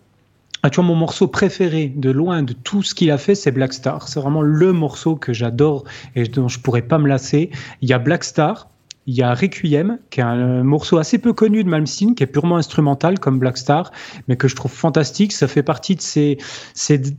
ah, 0.67 0.71
tu 0.71 0.77
vois, 0.81 0.85
mon 0.85 0.97
morceau 0.97 1.29
préféré 1.29 1.93
de 1.95 2.11
loin 2.11 2.43
de 2.43 2.53
tout 2.53 2.83
ce 2.83 2.93
qu'il 2.93 3.13
a 3.13 3.19
fait, 3.19 3.37
c'est 3.37 3.53
Black 3.53 3.73
Star. 3.73 4.09
C'est 4.09 4.19
vraiment 4.19 4.43
le 4.43 4.73
morceau 4.73 5.15
que 5.15 5.33
j'adore 5.33 5.85
et 6.17 6.25
dont 6.25 6.49
je 6.49 6.59
pourrais 6.59 6.83
pas 6.83 6.99
me 6.99 7.07
lasser. 7.07 7.51
Il 7.83 7.89
y 7.89 7.93
a 7.93 8.01
Black 8.01 8.25
Star, 8.25 8.69
il 9.07 9.15
y 9.15 9.23
a 9.23 9.33
Requiem, 9.35 9.99
qui 10.11 10.21
est 10.21 10.25
un 10.25 10.65
morceau 10.65 10.99
assez 10.99 11.19
peu 11.19 11.33
connu 11.33 11.63
de 11.63 11.69
Malmsteen, 11.69 12.15
qui 12.15 12.25
est 12.25 12.27
purement 12.27 12.57
instrumental 12.57 13.21
comme 13.21 13.39
Black 13.39 13.57
Star, 13.57 13.93
mais 14.27 14.37
que 14.37 14.49
je 14.49 14.57
trouve 14.57 14.73
fantastique. 14.73 15.33
Ça 15.33 15.47
fait 15.47 15.63
partie 15.63 15.95
de 15.95 16.01
ses, 16.01 16.39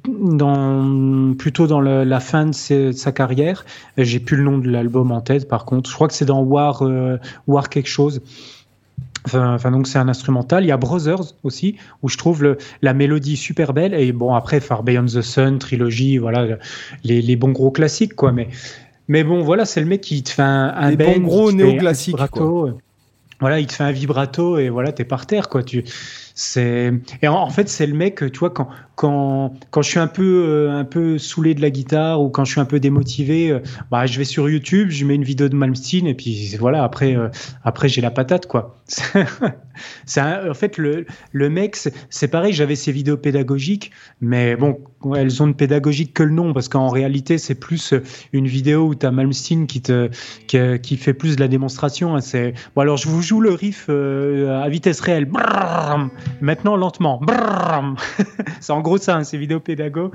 dans, 0.05 1.33
plutôt 1.37 1.65
dans 1.65 1.79
la 1.79 2.19
fin 2.19 2.47
de, 2.47 2.91
sa 2.91 3.11
carrière. 3.11 3.65
J'ai 3.97 4.19
plus 4.19 4.35
le 4.35 4.43
nom 4.43 4.57
de 4.57 4.69
l'album 4.69 5.11
en 5.11 5.21
tête, 5.21 5.47
par 5.47 5.63
contre. 5.65 5.89
Je 5.89 5.95
crois 5.95 6.09
que 6.09 6.13
c'est 6.13 6.25
dans 6.25 6.41
War, 6.41 6.81
euh, 6.81 7.17
War 7.47 7.69
quelque 7.69 7.89
chose. 7.89 8.21
Enfin, 9.25 9.71
donc 9.71 9.87
c'est 9.87 9.99
un 9.99 10.07
instrumental. 10.07 10.63
Il 10.63 10.67
y 10.67 10.71
a 10.71 10.77
Brothers 10.77 11.33
aussi, 11.43 11.75
où 12.01 12.09
je 12.09 12.17
trouve 12.17 12.57
la 12.81 12.93
mélodie 12.93 13.35
super 13.37 13.73
belle. 13.73 13.93
Et 13.93 14.11
bon, 14.11 14.33
après, 14.33 14.59
Far 14.59 14.83
Beyond 14.83 15.05
the 15.05 15.21
Sun, 15.21 15.59
trilogie, 15.59 16.17
voilà, 16.17 16.57
les, 17.03 17.21
les 17.21 17.35
bons 17.35 17.51
gros 17.51 17.71
classiques, 17.71 18.15
quoi. 18.15 18.31
Mais, 18.31 18.47
mais 19.07 19.23
bon, 19.23 19.41
voilà, 19.41 19.65
c'est 19.65 19.79
le 19.79 19.87
mec 19.87 20.01
qui 20.01 20.23
te 20.23 20.29
fait 20.29 20.41
un, 20.41 20.73
un 20.75 20.89
les 20.89 20.97
bons 20.97 21.19
gros 21.19 21.51
néoclassiques. 21.51 22.15
Voilà, 23.39 23.59
il 23.59 23.67
te 23.67 23.73
fait 23.73 23.83
un 23.83 23.91
vibrato 23.91 24.57
et 24.57 24.69
voilà, 24.69 24.91
t'es 24.91 25.05
par 25.05 25.27
terre, 25.27 25.47
quoi. 25.47 25.61
Tu, 25.61 25.83
c'est 26.39 26.93
et 27.23 27.27
en, 27.27 27.49
fait 27.49 27.67
c'est 27.67 27.87
le 27.87 27.95
mec, 27.95 28.23
tu 28.31 28.39
vois, 28.39 28.51
quand 28.51 28.69
quand 28.93 29.55
quand 29.71 29.81
je 29.81 29.89
suis 29.89 29.99
un 29.99 30.07
peu 30.07 30.43
euh, 30.47 30.79
un 30.79 30.83
peu 30.83 31.17
saoulé 31.17 31.55
de 31.55 31.61
la 31.63 31.71
guitare 31.71 32.21
ou 32.21 32.29
quand 32.29 32.45
je 32.45 32.51
suis 32.51 32.61
un 32.61 32.65
peu 32.65 32.79
démotivé, 32.79 33.49
euh, 33.49 33.59
bah 33.89 34.05
je 34.05 34.19
vais 34.19 34.23
sur 34.23 34.47
YouTube, 34.47 34.89
je 34.91 35.03
mets 35.03 35.15
une 35.15 35.23
vidéo 35.23 35.49
de 35.49 35.55
Malmsteen 35.55 36.05
et 36.05 36.13
puis 36.13 36.55
voilà 36.59 36.83
après 36.83 37.15
euh, 37.15 37.29
après 37.63 37.89
j'ai 37.89 38.01
la 38.01 38.11
patate 38.11 38.45
quoi. 38.45 38.75
c'est 40.05 40.21
en 40.21 40.53
fait 40.53 40.77
le 40.77 41.07
le 41.31 41.49
mec 41.49 41.75
c'est 41.75 42.27
pareil, 42.27 42.53
j'avais 42.53 42.75
ces 42.75 42.91
vidéos 42.91 43.17
pédagogiques, 43.17 43.91
mais 44.21 44.55
bon 44.55 44.77
elles 45.15 45.41
ont 45.41 45.47
de 45.47 45.53
pédagogique 45.53 46.13
que 46.13 46.23
le 46.23 46.33
nom 46.33 46.53
parce 46.53 46.69
qu'en 46.69 46.89
réalité 46.89 47.39
c'est 47.39 47.55
plus 47.55 47.95
une 48.31 48.47
vidéo 48.47 48.85
où 48.87 48.95
t'as 48.95 49.09
Malmsteen 49.09 49.65
qui 49.65 49.81
te 49.81 50.09
qui, 50.47 50.97
fait 50.97 51.13
plus 51.13 51.35
de 51.35 51.41
la 51.41 51.47
démonstration. 51.47 52.15
Hein. 52.15 52.21
c'est 52.21 52.53
bon 52.75 52.81
alors 52.83 52.97
je 52.97 53.07
vous 53.09 53.23
joue 53.23 53.41
le 53.41 53.53
riff 53.53 53.89
à 53.89 54.69
vitesse 54.69 55.01
réelle. 55.01 55.27
Maintenant, 56.41 56.75
lentement. 56.75 57.21
c'est 58.59 58.73
en 58.73 58.81
gros 58.81 58.97
ça, 58.97 59.23
ces 59.23 59.37
vidéos 59.37 59.59
pédago. 59.59 60.11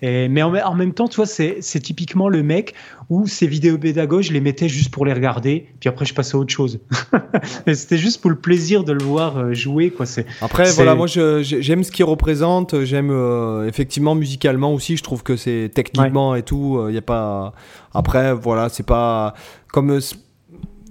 Et, 0.00 0.28
mais 0.28 0.42
en, 0.42 0.74
même 0.74 0.92
temps, 0.92 1.08
tu 1.08 1.16
vois, 1.16 1.26
c'est 1.26 1.60
typiquement 1.80 2.28
le 2.28 2.42
mec 2.42 2.74
où 3.10 3.26
ces 3.26 3.46
vidéos 3.46 3.78
pédago, 3.78 4.22
je 4.22 4.32
les 4.32 4.40
mettais 4.40 4.68
juste 4.68 4.90
pour 4.90 5.04
les 5.04 5.12
regarder, 5.12 5.66
puis 5.80 5.88
après 5.88 6.04
je 6.04 6.14
passais 6.14 6.36
à 6.36 6.38
autre 6.38 6.52
chose. 6.52 6.80
C'était 7.72 7.96
juste 7.96 8.20
pour 8.20 8.30
le 8.30 8.36
plaisir 8.36 8.84
de 8.84 8.92
le 8.92 9.02
voir 9.02 9.54
jouer. 9.54 9.92
Après, 10.40 10.70
voilà, 10.72 10.94
moi 10.94 11.06
j'aime 11.06 11.84
ce 11.84 11.90
qu'il 11.90 12.04
représente, 12.04 12.84
j'aime 12.84 13.12
effectivement 13.66 14.14
musicalement 14.14 14.72
aussi, 14.72 14.96
je 14.96 15.02
trouve 15.02 15.22
que 15.22 15.36
c'est 15.36 15.70
techniquement 15.74 16.34
et 16.34 16.42
tout, 16.42 16.84
il 16.88 16.94
y 16.94 16.98
a 16.98 17.02
pas. 17.02 17.54
Après, 17.92 18.34
voilà, 18.34 18.68
c'est 18.68 18.86
pas. 18.86 19.34
Comme. 19.72 19.98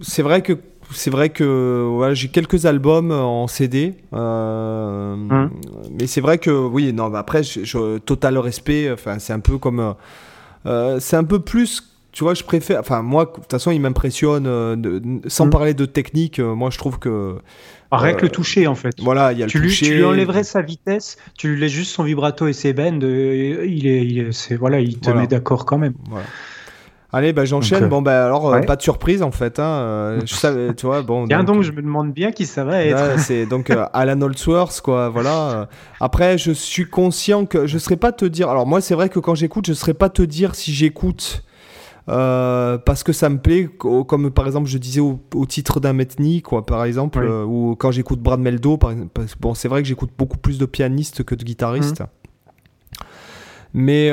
C'est 0.02 0.22
vrai 0.22 0.42
que 0.42 0.54
c'est 0.92 1.10
vrai 1.10 1.30
que 1.30 2.10
j'ai 2.14 2.30
quelques 2.30 2.66
albums 2.66 3.12
en 3.12 3.48
CD, 3.48 3.96
euh, 4.14 5.14
hum. 5.14 5.52
mais 5.92 6.08
c'est 6.08 6.22
vrai 6.22 6.38
que 6.38 6.52
oui, 6.52 6.94
non, 6.94 7.10
bah 7.10 7.20
après, 7.20 7.44
je, 7.44 7.98
total 8.00 8.38
respect. 8.38 8.92
Enfin, 8.92 9.20
c'est 9.20 9.34
un 9.34 9.40
peu 9.40 9.58
comme, 9.58 9.80
euh, 9.80 9.94
euh, 10.66 11.00
c'est 11.00 11.18
un 11.18 11.24
peu 11.24 11.40
plus, 11.40 11.84
tu 12.12 12.24
vois, 12.24 12.34
je 12.34 12.44
préfère. 12.44 12.80
Enfin, 12.80 13.02
moi, 13.02 13.26
de 13.26 13.32
toute 13.32 13.52
façon, 13.52 13.72
il 13.72 13.82
m'impressionne. 13.82 14.46
sans 15.28 15.46
hum. 15.46 15.50
parler 15.50 15.74
de 15.74 15.86
technique, 15.86 16.40
moi, 16.40 16.70
je 16.70 16.78
trouve 16.78 17.00
que 17.00 17.38
Rien 17.90 18.14
que 18.16 18.24
le 18.24 18.30
toucher, 18.30 18.68
en 18.68 18.76
fait. 18.76 19.00
Voilà, 19.00 19.32
il 19.32 19.40
y 19.40 19.44
a 19.44 19.48
tu 19.48 19.60
le 19.60 19.68
toucher. 19.68 19.86
tu 19.86 19.96
lui 19.96 20.04
enlèverais 20.04 20.44
sa 20.44 20.62
vitesse, 20.62 21.18
tu 21.38 21.54
lui 21.54 21.60
laisses 21.60 21.72
juste 21.72 21.94
son 21.94 22.04
vibrato 22.04 22.46
et 22.48 22.54
ses 22.54 22.74
bends, 22.74 23.00
il 23.02 23.88
est, 23.88 24.32
c'est 24.34 24.56
voilà, 24.56 24.82
il 24.82 25.00
te 25.00 25.10
met 25.10 25.28
d'accord 25.28 25.66
quand 25.66 25.78
même. 25.78 25.94
Voilà. 26.10 26.26
Allez, 27.18 27.34
bah, 27.34 27.46
j'enchaîne. 27.46 27.86
Euh, 27.86 27.88
bon, 27.88 28.04
bah, 28.04 28.26
alors, 28.28 28.54
euh, 28.54 28.62
pas 28.62 28.76
de 28.76 28.82
surprise 28.84 29.24
en 29.24 29.32
fait. 29.32 29.58
Hein. 29.58 29.64
Euh, 29.64 30.22
je 30.24 30.36
savais, 30.36 30.76
tu 30.76 30.86
vois, 30.86 31.02
bon. 31.02 31.28
Tiens 31.28 31.44
donc, 31.44 31.64
je 31.64 31.72
me 31.72 31.82
demande 31.82 32.14
bien 32.14 32.32
qui 32.32 32.46
ça 32.46 32.64
va 32.64 32.84
être. 32.84 33.20
c'est 33.20 33.48
donc 33.48 33.72
Alan 33.94 34.22
Holdsworth, 34.22 34.82
quoi. 34.82 35.10
Voilà. 35.10 35.68
Après, 36.00 36.38
je 36.38 36.52
suis 36.52 36.88
conscient 36.88 37.48
que 37.48 37.66
je 37.66 37.74
ne 37.74 37.80
saurais 37.80 37.98
pas 37.98 38.12
te 38.12 38.26
dire. 38.26 38.50
Alors, 38.50 38.68
moi, 38.68 38.82
c'est 38.82 38.94
vrai 38.94 39.10
que 39.10 39.18
quand 39.18 39.34
j'écoute, 39.34 39.66
je 39.66 39.72
ne 39.72 39.76
saurais 39.76 39.96
pas 39.96 40.10
te 40.10 40.22
dire 40.22 40.54
si 40.54 40.72
j'écoute. 40.72 41.44
parce 42.06 43.02
que 43.04 43.14
ça 43.14 43.30
me 43.30 43.40
plaît, 43.40 43.68
comme 43.80 44.30
par 44.30 44.46
exemple 44.46 44.68
je 44.70 44.78
disais 44.78 45.02
au, 45.02 45.20
titre 45.48 45.80
d'un 45.80 45.94
Metni, 45.94 46.44
quoi, 46.44 46.68
par 46.68 46.86
exemple, 46.86 47.28
ou 47.48 47.76
quand 47.80 47.90
j'écoute 47.90 48.20
Brad 48.20 48.40
Meldo, 48.40 48.78
par, 48.78 48.92
bon, 49.40 49.56
c'est 49.56 49.68
vrai 49.68 49.82
que 49.82 49.88
j'écoute 49.88 50.12
beaucoup 50.16 50.38
plus 50.38 50.60
de 50.60 50.68
pianistes 50.68 51.24
que 51.24 51.34
de 51.34 51.44
guitaristes. 51.44 52.02
Mmh. 52.02 52.06
Mais 53.74 54.12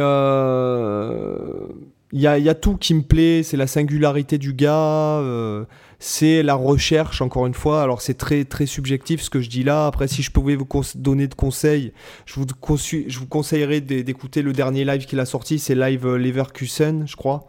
il 2.14 2.20
y 2.20 2.28
a, 2.28 2.54
tout 2.54 2.76
qui 2.76 2.94
me 2.94 3.02
plaît, 3.02 3.42
c'est 3.42 3.56
la 3.56 3.66
singularité 3.66 4.38
du 4.38 4.54
gars, 4.54 5.18
euh, 5.18 5.64
c'est 5.98 6.44
la 6.44 6.54
recherche, 6.54 7.20
encore 7.20 7.44
une 7.44 7.54
fois. 7.54 7.82
Alors 7.82 8.02
c'est 8.02 8.14
très, 8.14 8.44
très 8.44 8.66
subjectif 8.66 9.20
ce 9.20 9.30
que 9.30 9.40
je 9.40 9.50
dis 9.50 9.64
là. 9.64 9.88
Après, 9.88 10.06
si 10.06 10.22
je 10.22 10.30
pouvais 10.30 10.54
vous 10.54 10.68
donner 10.94 11.26
de 11.26 11.34
conseils, 11.34 11.92
je 12.24 12.34
vous, 12.38 12.46
je 12.46 13.18
vous 13.18 13.26
conseillerais 13.26 13.80
d'écouter 13.80 14.42
le 14.42 14.52
dernier 14.52 14.84
live 14.84 15.06
qu'il 15.06 15.18
a 15.18 15.26
sorti, 15.26 15.58
c'est 15.58 15.74
Live 15.74 16.06
Leverkusen, 16.06 17.04
je 17.04 17.16
crois. 17.16 17.48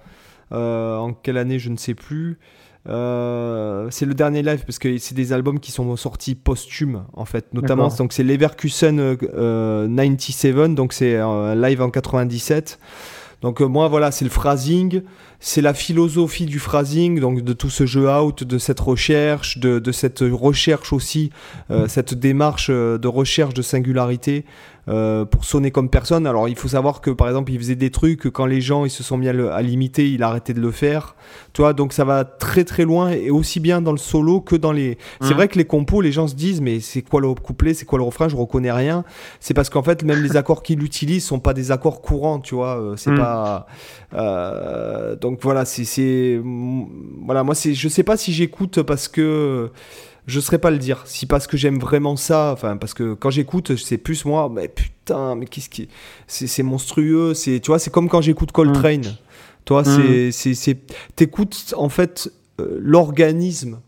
Euh, 0.52 0.98
en 0.98 1.14
quelle 1.14 1.38
année, 1.38 1.60
je 1.60 1.70
ne 1.70 1.78
sais 1.78 1.94
plus. 1.94 2.40
Euh, 2.88 3.88
c'est 3.92 4.08
le 4.08 4.16
dernier 4.16 4.42
live 4.42 4.64
parce 4.66 4.80
que 4.80 4.98
c'est 4.98 5.16
des 5.16 5.32
albums 5.32 5.60
qui 5.60 5.72
sont 5.72 5.96
sortis 5.96 6.36
posthumes 6.36 7.04
en 7.14 7.26
fait 7.26 7.52
notamment 7.52 7.88
donc 7.88 8.14
c'est 8.14 8.22
Leverkusen 8.22 9.18
97 9.18 10.76
donc 10.76 10.94
c'est 10.94 11.16
un 11.18 11.56
live 11.56 11.82
en 11.82 11.90
97 11.90 12.78
donc 13.42 13.62
euh, 13.62 13.66
moi 13.66 13.88
voilà, 13.88 14.12
c'est 14.12 14.26
le 14.26 14.32
phrasing, 14.32 15.02
c'est 15.48 15.62
la 15.62 15.76
philosophie 15.76 16.48
du 16.48 16.58
phrasing, 16.58 17.20
donc 17.20 17.44
de 17.44 17.54
tout 17.54 17.70
ce 17.70 17.86
jeu 17.86 18.10
out, 18.10 18.44
de 18.44 18.58
cette 18.58 18.80
recherche, 18.80 19.60
de, 19.60 19.92
cette 19.92 20.24
recherche 20.28 20.92
aussi, 20.92 21.30
euh, 21.70 21.88
cette 21.88 22.16
démarche 22.16 22.72
euh, 22.72 22.98
de 22.98 23.08
recherche 23.08 23.54
de 23.54 23.62
singularité. 23.62 24.44
Euh, 24.88 25.26
pour 25.26 25.46
sonner 25.46 25.72
comme 25.72 25.90
personne. 25.90 26.28
Alors 26.28 26.48
il 26.48 26.56
faut 26.56 26.68
savoir 26.68 27.02
que 27.02 27.10
par 27.10 27.28
exemple 27.28 27.52
il 27.52 27.58
faisait 27.58 27.76
des 27.76 27.90
trucs 27.90 28.30
quand 28.30 28.46
les 28.46 28.62
gens 28.62 28.86
ils 28.86 28.92
se 28.92 29.02
sont 29.02 29.18
mis 29.18 29.28
à, 29.28 29.62
l'imiter, 29.64 30.12
il 30.12 30.22
arrêtait 30.22 30.54
de 30.54 30.62
le 30.62 30.70
faire. 30.70 31.16
Tu 31.54 31.64
vois, 31.64 31.74
donc 31.74 31.92
ça 31.92 32.06
va 32.06 32.24
très 32.24 32.64
très 32.66 32.84
loin 32.84 33.10
et 33.10 33.32
aussi 33.32 33.60
bien 33.60 33.82
dans 33.82 33.92
le 33.92 33.98
solo 33.98 34.42
que 34.42 34.56
dans 34.56 34.72
les. 34.72 35.00
C'est 35.22 35.34
vrai 35.34 35.48
que 35.48 35.58
les 35.58 35.66
compos, 35.66 36.02
les 36.02 36.12
gens 36.12 36.28
se 36.28 36.36
disent 36.36 36.62
mais 36.62 36.82
c'est 36.82 37.02
quoi 37.02 37.20
le 37.20 37.34
couplet, 37.34 37.74
c'est 37.74 37.86
quoi 37.86 37.98
le 37.98 38.04
refrain, 38.04 38.30
je 38.30 38.36
reconnais 38.36 38.72
rien. 38.72 39.04
C'est 39.40 39.56
parce 39.56 39.72
qu'en 39.72 39.82
fait 39.82 40.04
même 40.04 40.22
les 40.22 40.38
accords 40.38 40.62
qu'il 40.62 40.84
utilise 40.84 41.26
sont 41.26 41.40
pas 41.40 41.56
des 41.56 41.72
accords 41.72 42.02
courants, 42.02 42.40
tu 42.40 42.54
vois. 42.54 42.80
Euh, 42.80 42.96
c'est 42.96 43.16
pas. 43.16 43.66
Euh, 44.14 45.16
donc 45.16 45.35
voilà, 45.42 45.66
c'est 45.66 46.42
voilà 47.26 47.44
moi 47.44 47.56
c'est 47.56 47.74
je 47.74 47.88
sais 47.88 48.04
pas 48.04 48.18
si 48.18 48.34
j'écoute 48.34 48.82
parce 48.82 49.08
que 49.08 49.72
je 50.28 50.40
saurais 50.40 50.60
pas 50.60 50.72
le 50.72 50.78
dire. 50.78 51.04
Si 51.06 51.26
parce 51.26 51.48
que 51.48 51.58
j'aime 51.58 51.80
vraiment 51.80 52.16
ça, 52.16 52.52
enfin 52.54 52.78
parce 52.78 52.94
que 52.94 53.14
quand 53.14 53.30
j'écoute, 53.30 53.76
c'est 53.76 53.98
plus 53.98 54.26
moi, 54.26 54.50
mais 54.52 54.68
putain, 54.68 55.36
mais 55.36 55.46
qu'est-ce 55.46 55.70
qui, 55.70 55.88
c'est 56.28 56.64
monstrueux. 56.64 57.34
C'est, 57.34 57.60
tu 57.60 57.68
vois, 57.68 57.80
c'est 57.80 57.92
comme 57.92 58.10
quand 58.10 58.22
j'écoute 58.22 58.52
Coltrane. 58.52 59.02
Mmh. 59.02 59.18
Toi, 59.66 59.82
mmh. 59.82 60.32
c'est, 60.32 60.54
c'est, 60.54 60.78
t'écoutes 61.16 61.74
en 61.78 61.90
fait 61.90 62.32
euh, 62.60 62.78
l'organisme 62.80 63.80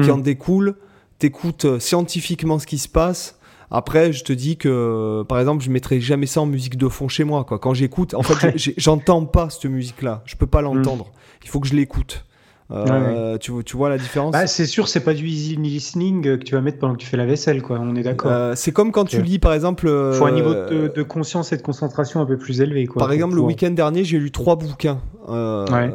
qui 0.00 0.08
mmh. 0.08 0.12
en 0.12 0.18
découle. 0.18 0.76
T'écoutes 1.18 1.64
euh, 1.64 1.78
scientifiquement 1.78 2.58
ce 2.58 2.66
qui 2.66 2.78
se 2.78 2.88
passe. 2.88 3.38
Après, 3.74 4.12
je 4.12 4.22
te 4.22 4.34
dis 4.34 4.58
que, 4.58 5.24
par 5.26 5.40
exemple, 5.40 5.64
je 5.64 5.70
mettrai 5.70 5.98
jamais 5.98 6.26
ça 6.26 6.42
en 6.42 6.46
musique 6.46 6.76
de 6.76 6.88
fond 6.88 7.08
chez 7.08 7.24
moi. 7.24 7.44
Quoi. 7.44 7.58
Quand 7.58 7.72
j'écoute, 7.72 8.12
en 8.12 8.22
fait, 8.22 8.54
j'entends 8.76 9.24
pas 9.24 9.48
cette 9.48 9.64
musique-là. 9.64 10.22
Je 10.26 10.36
peux 10.36 10.46
pas 10.46 10.60
l'entendre. 10.60 11.10
Il 11.42 11.48
faut 11.48 11.58
que 11.58 11.66
je 11.66 11.74
l'écoute. 11.74 12.24
Euh, 12.70 13.36
tu, 13.38 13.52
tu, 13.64 13.76
vois 13.76 13.90
la 13.90 13.98
différence 13.98 14.32
bah, 14.32 14.46
C'est 14.46 14.66
sûr, 14.66 14.88
c'est 14.88 15.00
pas 15.00 15.14
du 15.14 15.26
easy 15.26 15.56
listening 15.56 16.22
que 16.22 16.36
tu 16.36 16.54
vas 16.54 16.60
mettre 16.60 16.78
pendant 16.78 16.94
que 16.94 17.00
tu 17.00 17.06
fais 17.06 17.16
la 17.16 17.26
vaisselle, 17.26 17.60
quoi. 17.60 17.78
On 17.80 17.94
est 17.96 18.02
d'accord. 18.02 18.30
Euh, 18.30 18.54
c'est 18.56 18.72
comme 18.72 18.92
quand 18.92 19.04
tu 19.04 19.20
lis, 19.20 19.38
par 19.38 19.52
exemple. 19.52 19.86
Il 19.86 20.16
faut 20.16 20.26
un 20.26 20.32
niveau 20.32 20.54
de, 20.54 21.02
conscience 21.02 21.52
et 21.52 21.56
de 21.56 21.62
concentration 21.62 22.20
un 22.20 22.26
peu 22.26 22.38
plus 22.38 22.60
élevé, 22.60 22.86
quoi. 22.86 23.00
Par 23.00 23.12
exemple, 23.12 23.34
le 23.34 23.42
week-end 23.42 23.70
dernier, 23.70 24.04
j'ai 24.04 24.18
lu 24.18 24.30
trois 24.30 24.56
bouquins. 24.56 25.00
Euh, 25.28 25.90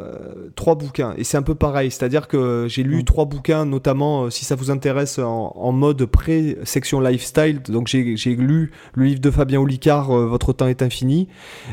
trois 0.54 0.74
bouquins. 0.74 1.14
Et 1.16 1.24
c'est 1.24 1.36
un 1.36 1.42
peu 1.42 1.54
pareil. 1.54 1.90
C'est-à-dire 1.90 2.28
que 2.28 2.66
j'ai 2.68 2.82
lu 2.82 2.98
mm. 2.98 3.04
trois 3.04 3.24
bouquins, 3.24 3.64
notamment, 3.64 4.30
si 4.30 4.44
ça 4.44 4.54
vous 4.54 4.70
intéresse, 4.70 5.18
en, 5.18 5.72
mode 5.72 6.04
pré-section 6.06 7.00
lifestyle. 7.00 7.60
Donc, 7.62 7.88
j'ai 7.88 8.36
lu 8.36 8.72
le 8.94 9.04
livre 9.04 9.20
de 9.20 9.30
Fabien 9.30 9.60
Olicard, 9.60 10.10
Votre 10.12 10.52
temps 10.52 10.68
est 10.68 10.82
infini. 10.82 11.28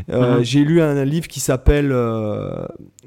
Mm-hmm. 0.09 0.43
J'ai 0.43 0.61
lu 0.61 0.81
un, 0.81 0.97
un 0.97 1.05
livre 1.05 1.27
qui 1.27 1.39
s'appelle 1.39 1.93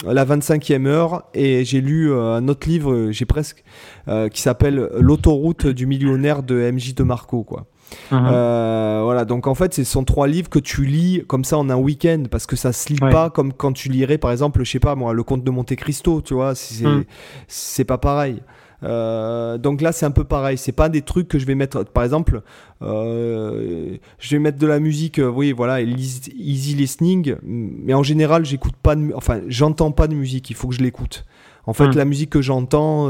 La 0.06 0.24
25e 0.24 0.86
heure. 0.86 1.24
Et 1.34 1.64
j'ai 1.64 1.80
lu 1.80 2.10
euh, 2.10 2.34
un 2.34 2.48
autre 2.48 2.68
livre, 2.68 3.08
j'ai 3.10 3.26
presque, 3.26 3.64
euh, 4.08 4.28
qui 4.28 4.40
s'appelle 4.40 4.88
L'autoroute 4.98 5.66
du 5.66 5.86
millionnaire 5.86 6.42
de 6.42 6.70
MJ 6.70 6.94
de 6.94 7.02
Marco, 7.02 7.44
quoi. 7.44 7.66
Uh-huh. 8.12 9.02
voilà, 9.02 9.24
donc 9.24 9.46
en 9.46 9.54
fait, 9.54 9.72
ce 9.72 9.82
sont 9.82 10.04
trois 10.04 10.28
livres 10.28 10.50
que 10.50 10.58
tu 10.58 10.84
lis 10.84 11.22
comme 11.26 11.42
ça 11.42 11.56
en 11.56 11.70
un 11.70 11.76
week-end 11.76 12.24
parce 12.30 12.44
que 12.44 12.54
ça 12.54 12.74
se 12.74 12.92
lit 12.92 12.98
pas 12.98 13.30
comme 13.30 13.54
quand 13.54 13.72
tu 13.72 13.88
lirais, 13.88 14.18
par 14.18 14.30
exemple, 14.30 14.62
je 14.62 14.70
sais 14.70 14.78
pas 14.78 14.94
moi, 14.94 15.14
Le 15.14 15.22
Comte 15.22 15.42
de 15.42 15.50
Monte 15.50 15.74
Cristo, 15.74 16.20
tu 16.20 16.34
vois, 16.34 16.54
c'est 16.54 16.84
mm. 16.84 17.86
pas 17.86 17.96
pareil. 17.96 18.42
Euh, 18.84 19.59
donc 19.59 19.80
là, 19.80 19.92
c'est 19.92 20.06
un 20.06 20.10
peu 20.10 20.24
pareil. 20.24 20.59
C'est 20.59 20.72
pas 20.72 20.88
des 20.88 21.02
trucs 21.02 21.28
que 21.28 21.38
je 21.38 21.46
vais 21.46 21.55
mettre. 21.55 21.84
Par 21.84 22.05
exemple, 22.05 22.42
euh, 22.82 23.96
je 24.18 24.30
vais 24.30 24.38
mettre 24.38 24.59
de 24.59 24.66
la 24.66 24.80
musique, 24.80 25.18
euh, 25.18 25.28
oui, 25.28 25.52
voilà, 25.52 25.80
easy 25.80 26.74
listening. 26.74 27.36
Mais 27.42 27.94
en 27.94 28.02
général, 28.02 28.44
j'écoute 28.44 28.74
pas 28.82 28.94
de, 28.94 29.12
enfin, 29.14 29.40
j'entends 29.48 29.90
pas 29.90 30.06
de 30.06 30.14
musique. 30.14 30.50
Il 30.50 30.56
faut 30.56 30.68
que 30.68 30.74
je 30.74 30.82
l'écoute. 30.82 31.24
En 31.66 31.72
fait, 31.72 31.88
hmm. 31.88 31.96
la 31.96 32.05
musique 32.05 32.30
que 32.30 32.40
j'entends, 32.40 33.09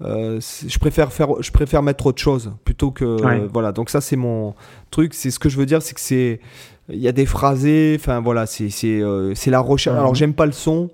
je 0.00 0.78
préfère 0.78 1.12
faire, 1.12 1.28
je 1.40 1.50
préfère 1.50 1.82
mettre 1.82 2.06
autre 2.06 2.22
chose 2.22 2.52
plutôt 2.64 2.90
que, 2.90 3.46
voilà. 3.52 3.72
Donc 3.72 3.90
ça, 3.90 4.00
c'est 4.00 4.16
mon 4.16 4.54
truc. 4.90 5.12
C'est 5.14 5.30
ce 5.30 5.38
que 5.38 5.48
je 5.48 5.58
veux 5.58 5.66
dire, 5.66 5.82
c'est 5.82 5.94
que 5.94 6.00
c'est, 6.00 6.40
il 6.88 6.98
y 6.98 7.08
a 7.08 7.12
des 7.12 7.26
phrasés. 7.26 7.96
Enfin 7.98 8.20
voilà, 8.20 8.46
c'est, 8.46 8.70
c'est, 8.70 9.02
c'est 9.34 9.50
la 9.50 9.60
recherche. 9.60 9.98
Alors 9.98 10.14
j'aime 10.14 10.34
pas 10.34 10.46
le 10.46 10.52
son. 10.52 10.90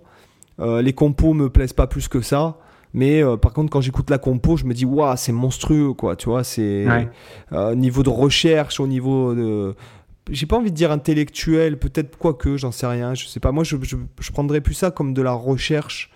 les 0.59 0.93
compos 0.95 1.35
me 1.35 1.49
plaisent 1.49 1.75
pas 1.75 1.87
plus 1.87 2.09
que 2.09 2.23
ça. 2.23 2.57
Mais 2.95 3.23
euh, 3.23 3.37
par 3.37 3.53
contre, 3.53 3.71
quand 3.71 3.81
j'écoute 3.81 4.09
la 4.09 4.19
compo, 4.19 4.57
je 4.57 4.65
me 4.65 4.73
dis, 4.73 4.85
waouh, 4.85 5.17
c'est 5.17 5.33
monstrueux, 5.33 5.93
quoi. 5.95 6.15
Tu 6.15 6.29
vois, 6.29 6.45
c'est 6.45 6.87
euh, 7.53 7.73
au 7.73 7.75
niveau 7.75 8.05
de 8.05 8.09
recherche, 8.09 8.79
au 8.79 8.87
niveau 8.87 9.35
de. 9.35 9.75
J'ai 10.31 10.47
pas 10.47 10.57
envie 10.57 10.71
de 10.71 10.77
dire 10.77 10.93
intellectuel, 10.93 11.79
peut-être 11.79 12.17
quoi 12.17 12.33
que, 12.33 12.57
j'en 12.57 12.71
sais 12.71 12.87
rien, 12.87 13.13
je 13.15 13.27
sais 13.27 13.41
pas. 13.41 13.53
Moi, 13.53 13.65
je, 13.65 13.77
je, 13.83 14.33
prendrais 14.33 14.63
plus 14.63 14.75
ça 14.75 14.91
comme 14.91 15.13
de 15.13 15.21
la 15.21 15.33
recherche. 15.33 16.11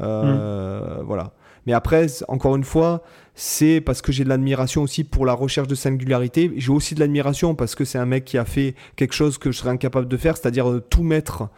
Euh, 0.00 1.00
mm. 1.00 1.04
Voilà. 1.04 1.32
Mais 1.66 1.74
après, 1.74 2.06
encore 2.28 2.56
une 2.56 2.64
fois, 2.64 3.02
c'est 3.34 3.82
parce 3.82 4.00
que 4.00 4.12
j'ai 4.12 4.24
de 4.24 4.30
l'admiration 4.30 4.82
aussi 4.82 5.04
pour 5.04 5.26
la 5.26 5.34
recherche 5.34 5.68
de 5.68 5.74
singularité. 5.74 6.52
J'ai 6.56 6.70
aussi 6.70 6.94
de 6.94 7.00
l'admiration 7.00 7.54
parce 7.54 7.74
que 7.74 7.84
c'est 7.84 7.98
un 7.98 8.06
mec 8.06 8.24
qui 8.24 8.38
a 8.38 8.46
fait 8.46 8.76
quelque 8.96 9.14
chose 9.14 9.36
que 9.36 9.50
je 9.50 9.58
serais 9.58 9.70
incapable 9.70 10.08
de 10.08 10.16
faire, 10.16 10.36
c'est-à-dire 10.36 10.80
tout 10.88 11.02
mettre 11.02 11.48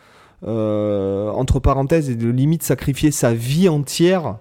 entre 0.45 1.61
parenthèses 1.61 2.11
et 2.11 2.17
de 2.17 2.29
limite 2.29 2.65
sacrifier 2.65 3.13
sa 3.13 3.33
vie 3.33 3.69
entière 3.69 4.39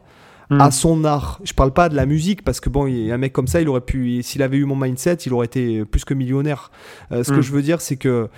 à 0.60 0.68
hmm. 0.68 0.72
son 0.72 1.04
art. 1.06 1.40
Je 1.44 1.54
parle 1.54 1.72
pas 1.72 1.90
de 1.90 1.96
la 1.96 2.06
musique 2.06 2.44
parce 2.44 2.60
que 2.60 2.70
bon, 2.70 2.86
un 2.86 3.18
mec 3.18 3.34
comme 3.34 3.48
ça, 3.48 3.62
il 3.62 3.70
aurait 3.70 3.82
pu, 3.82 4.22
s'il 4.24 4.42
avait 4.42 4.58
eu 4.58 4.66
mon 4.66 4.76
mindset, 4.76 5.16
il 5.26 5.34
aurait 5.34 5.46
été 5.46 5.86
plus 5.86 6.06
que 6.06 6.14
millionnaire. 6.14 6.72
Euh, 7.12 7.24
ce 7.24 7.32
que 7.32 7.38
hmm. 7.38 7.42
je 7.42 7.52
veux 7.52 7.62
dire, 7.62 7.82
c'est 7.82 7.98
que 7.98 8.30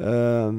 euh, 0.00 0.52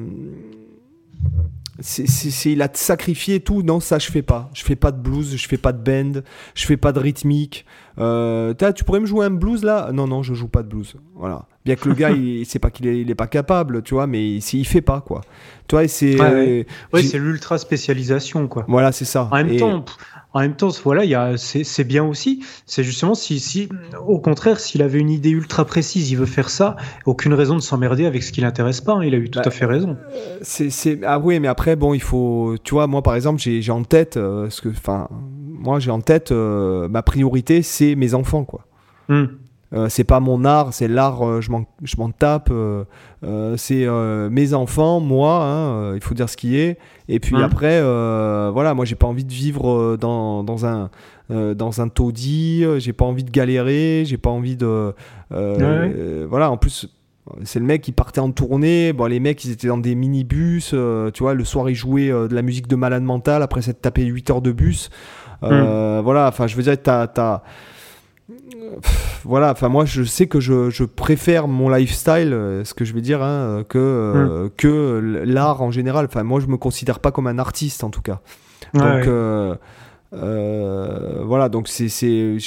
c'est, 1.80 2.52
il 2.52 2.62
a 2.62 2.70
sacrifié 2.74 3.40
tout. 3.40 3.62
Non, 3.62 3.80
ça 3.80 4.00
je 4.00 4.12
fais 4.12 4.22
pas. 4.22 4.50
Je 4.54 4.64
fais 4.64 4.76
pas 4.76 4.92
de 4.92 5.00
blues, 5.00 5.36
je 5.38 5.48
fais 5.48 5.58
pas 5.58 5.72
de 5.72 5.82
band, 5.82 6.22
je 6.56 6.66
fais 6.66 6.78
pas 6.78 6.92
de 6.92 7.00
rythmique. 7.00 7.66
Euh, 8.00 8.54
tu 8.76 8.84
pourrais 8.84 9.00
me 9.00 9.06
jouer 9.06 9.26
un 9.26 9.30
blues 9.30 9.64
là? 9.64 9.92
Non, 9.94 10.08
non, 10.08 10.24
je 10.24 10.34
joue 10.34 10.48
pas 10.48 10.64
de 10.64 10.68
blues. 10.68 10.96
Voilà. 11.16 11.46
Bien 11.66 11.76
que 11.76 11.88
le 11.88 11.96
gars, 11.96 12.10
il, 12.12 12.46
c'est 12.46 12.60
pas 12.60 12.72
qu'il 12.72 12.88
est, 12.88 13.02
il 13.02 13.10
est 13.10 13.16
pas 13.16 13.28
capable, 13.28 13.84
tu 13.84 13.94
vois, 13.94 14.08
mais 14.08 14.28
il, 14.28 14.44
il 14.54 14.66
fait 14.66 14.82
pas 14.82 15.02
quoi. 15.02 15.22
Tu 15.68 15.76
vois, 15.76 15.88
c'est. 15.88 16.20
Ouais, 16.20 17.04
c'est 17.04 17.20
l'ultra 17.20 17.58
spécialisation 17.58 18.48
quoi. 18.48 18.66
Voilà, 18.68 18.92
c'est 18.92 19.06
ça. 19.06 19.30
En 19.32 19.36
même 19.36 19.58
temps, 19.58 19.86
en 20.34 20.42
même 20.42 20.56
temps, 20.56 20.70
voilà, 20.84 21.38
c'est 21.38 21.84
bien 21.84 22.04
aussi. 22.06 22.44
C'est 22.66 22.84
justement 22.84 23.16
si, 23.16 23.40
si, 23.40 23.70
au 24.06 24.20
contraire, 24.20 24.60
s'il 24.60 24.82
avait 24.82 25.00
une 25.00 25.10
idée 25.10 25.30
ultra 25.30 25.66
précise, 25.66 26.12
il 26.12 26.16
veut 26.16 26.26
faire 26.26 26.50
ça, 26.50 26.76
aucune 27.06 27.34
raison 27.34 27.56
de 27.56 27.62
s'emmerder 27.62 28.06
avec 28.06 28.24
ce 28.24 28.32
qui 28.32 28.42
l'intéresse 28.42 28.82
pas. 28.82 28.94
Hein, 28.94 29.04
il 29.04 29.16
a 29.16 29.18
eu 29.18 29.30
tout 29.30 29.40
bah, 29.40 29.48
à 29.48 29.52
fait 29.52 29.66
raison. 29.66 29.98
Euh, 30.14 30.38
c'est 30.42 31.00
ah 31.04 31.20
oui, 31.20 31.40
mais 31.40 31.48
après, 31.48 31.76
bon, 31.76 31.94
il 31.94 32.02
faut, 32.02 32.56
tu 32.64 32.74
vois, 32.74 32.88
moi 32.88 33.02
par 33.02 33.16
exemple, 33.16 33.42
j'ai 33.42 33.72
en 33.72 33.84
tête, 33.84 34.18
euh, 34.18 34.50
ce 34.50 34.62
que, 34.62 34.70
enfin, 34.70 35.08
moi 35.12 35.80
j'ai 35.80 35.92
en 35.92 36.02
tête, 36.02 36.32
euh, 36.32 36.88
ma 36.88 37.02
priorité, 37.02 37.62
c'est 37.62 37.96
mes 37.96 38.14
enfants, 38.14 38.44
quoi. 38.44 38.66
Hmm. 39.08 39.26
Euh, 39.74 39.90
c'est 39.90 40.06
pas 40.06 40.20
mon 40.20 40.46
art, 40.46 40.74
c'est 40.74 40.88
l'art, 40.88 41.28
euh, 41.28 41.42
je 41.42 41.52
m'en 41.52 42.12
tape. 42.12 42.50
Euh, 42.52 42.86
c'est 43.58 43.88
mes 44.30 44.54
enfants, 44.54 45.00
moi, 45.00 45.44
hein, 45.44 45.96
il 45.96 46.02
faut 46.02 46.14
dire 46.14 46.30
ce 46.30 46.38
qui 46.38 46.58
est. 46.58 46.78
Et 47.10 47.20
puis 47.20 47.42
après, 47.42 47.82
voilà, 47.82 48.74
moi 48.74 48.86
j'ai 48.86 48.96
pas 48.96 49.08
envie 49.08 49.26
de 49.26 49.34
vivre 49.34 49.98
dans, 49.98 50.44
dans 50.44 50.66
un 50.66 50.90
dans 51.30 51.82
un 51.82 51.90
taudis, 51.90 52.64
j'ai 52.78 52.94
pas 52.94 53.04
envie 53.04 53.26
de 53.26 53.32
galérer, 53.32 54.04
j'ai 54.06 54.18
pas 54.18 54.30
envie 54.30 54.56
de. 54.56 54.94
voilà, 55.30 56.52
en 56.52 56.58
plus. 56.58 56.88
C'est 57.44 57.60
le 57.60 57.66
mec 57.66 57.82
qui 57.82 57.92
partait 57.92 58.22
en 58.22 58.32
tournée. 58.32 58.94
Bon, 58.94 59.04
les 59.06 59.20
mecs, 59.20 59.44
ils 59.44 59.52
étaient 59.52 59.68
dans 59.68 59.78
des 59.78 59.96
minibus. 59.96 60.74
tu 61.14 61.24
vois, 61.24 61.34
le 61.34 61.44
soir, 61.44 61.70
ils 61.70 61.76
jouaient 61.76 62.08
de 62.08 62.34
la 62.34 62.42
musique 62.42 62.68
de 62.68 62.78
malade 62.78 63.04
mental 63.04 63.44
après 63.44 63.62
s'être 63.62 63.82
tapé 63.82 64.06
8 64.06 64.30
heures 64.30 64.42
de 64.42 64.54
bus. 64.54 64.90
Hmm. 65.42 66.00
Voilà, 66.04 66.28
enfin, 66.30 66.48
je 66.48 66.56
veux 66.56 66.64
dire, 66.64 66.82
t'as. 66.82 67.42
Voilà, 69.24 69.52
enfin 69.52 69.70
moi 69.70 69.86
je 69.86 70.04
sais 70.04 70.28
que 70.28 70.40
je, 70.40 70.84
préfère 70.84 71.48
mon 71.48 71.70
lifestyle, 71.70 72.34
euh, 72.34 72.64
ce 72.64 72.74
que 72.74 72.86
je 72.86 72.94
vais 72.94 73.02
dire, 73.02 73.22
hein, 73.22 73.64
que, 73.68 73.78
euh, 73.78 74.46
mm. 74.46 74.50
que 74.58 75.24
l'art 75.26 75.62
en 75.62 75.72
général. 75.72 76.06
Enfin 76.06 76.24
moi 76.24 76.40
je 76.40 76.48
me 76.48 76.58
considère 76.58 77.00
pas 77.00 77.12
comme 77.12 77.28
un 77.28 77.40
artiste 77.40 77.84
en 77.84 77.90
tout 77.90 78.02
cas. 78.02 78.22
donc 78.74 79.08
euh, 80.14 81.22
voilà, 81.26 81.50
donc 81.50 81.68
c'est, 81.68 82.38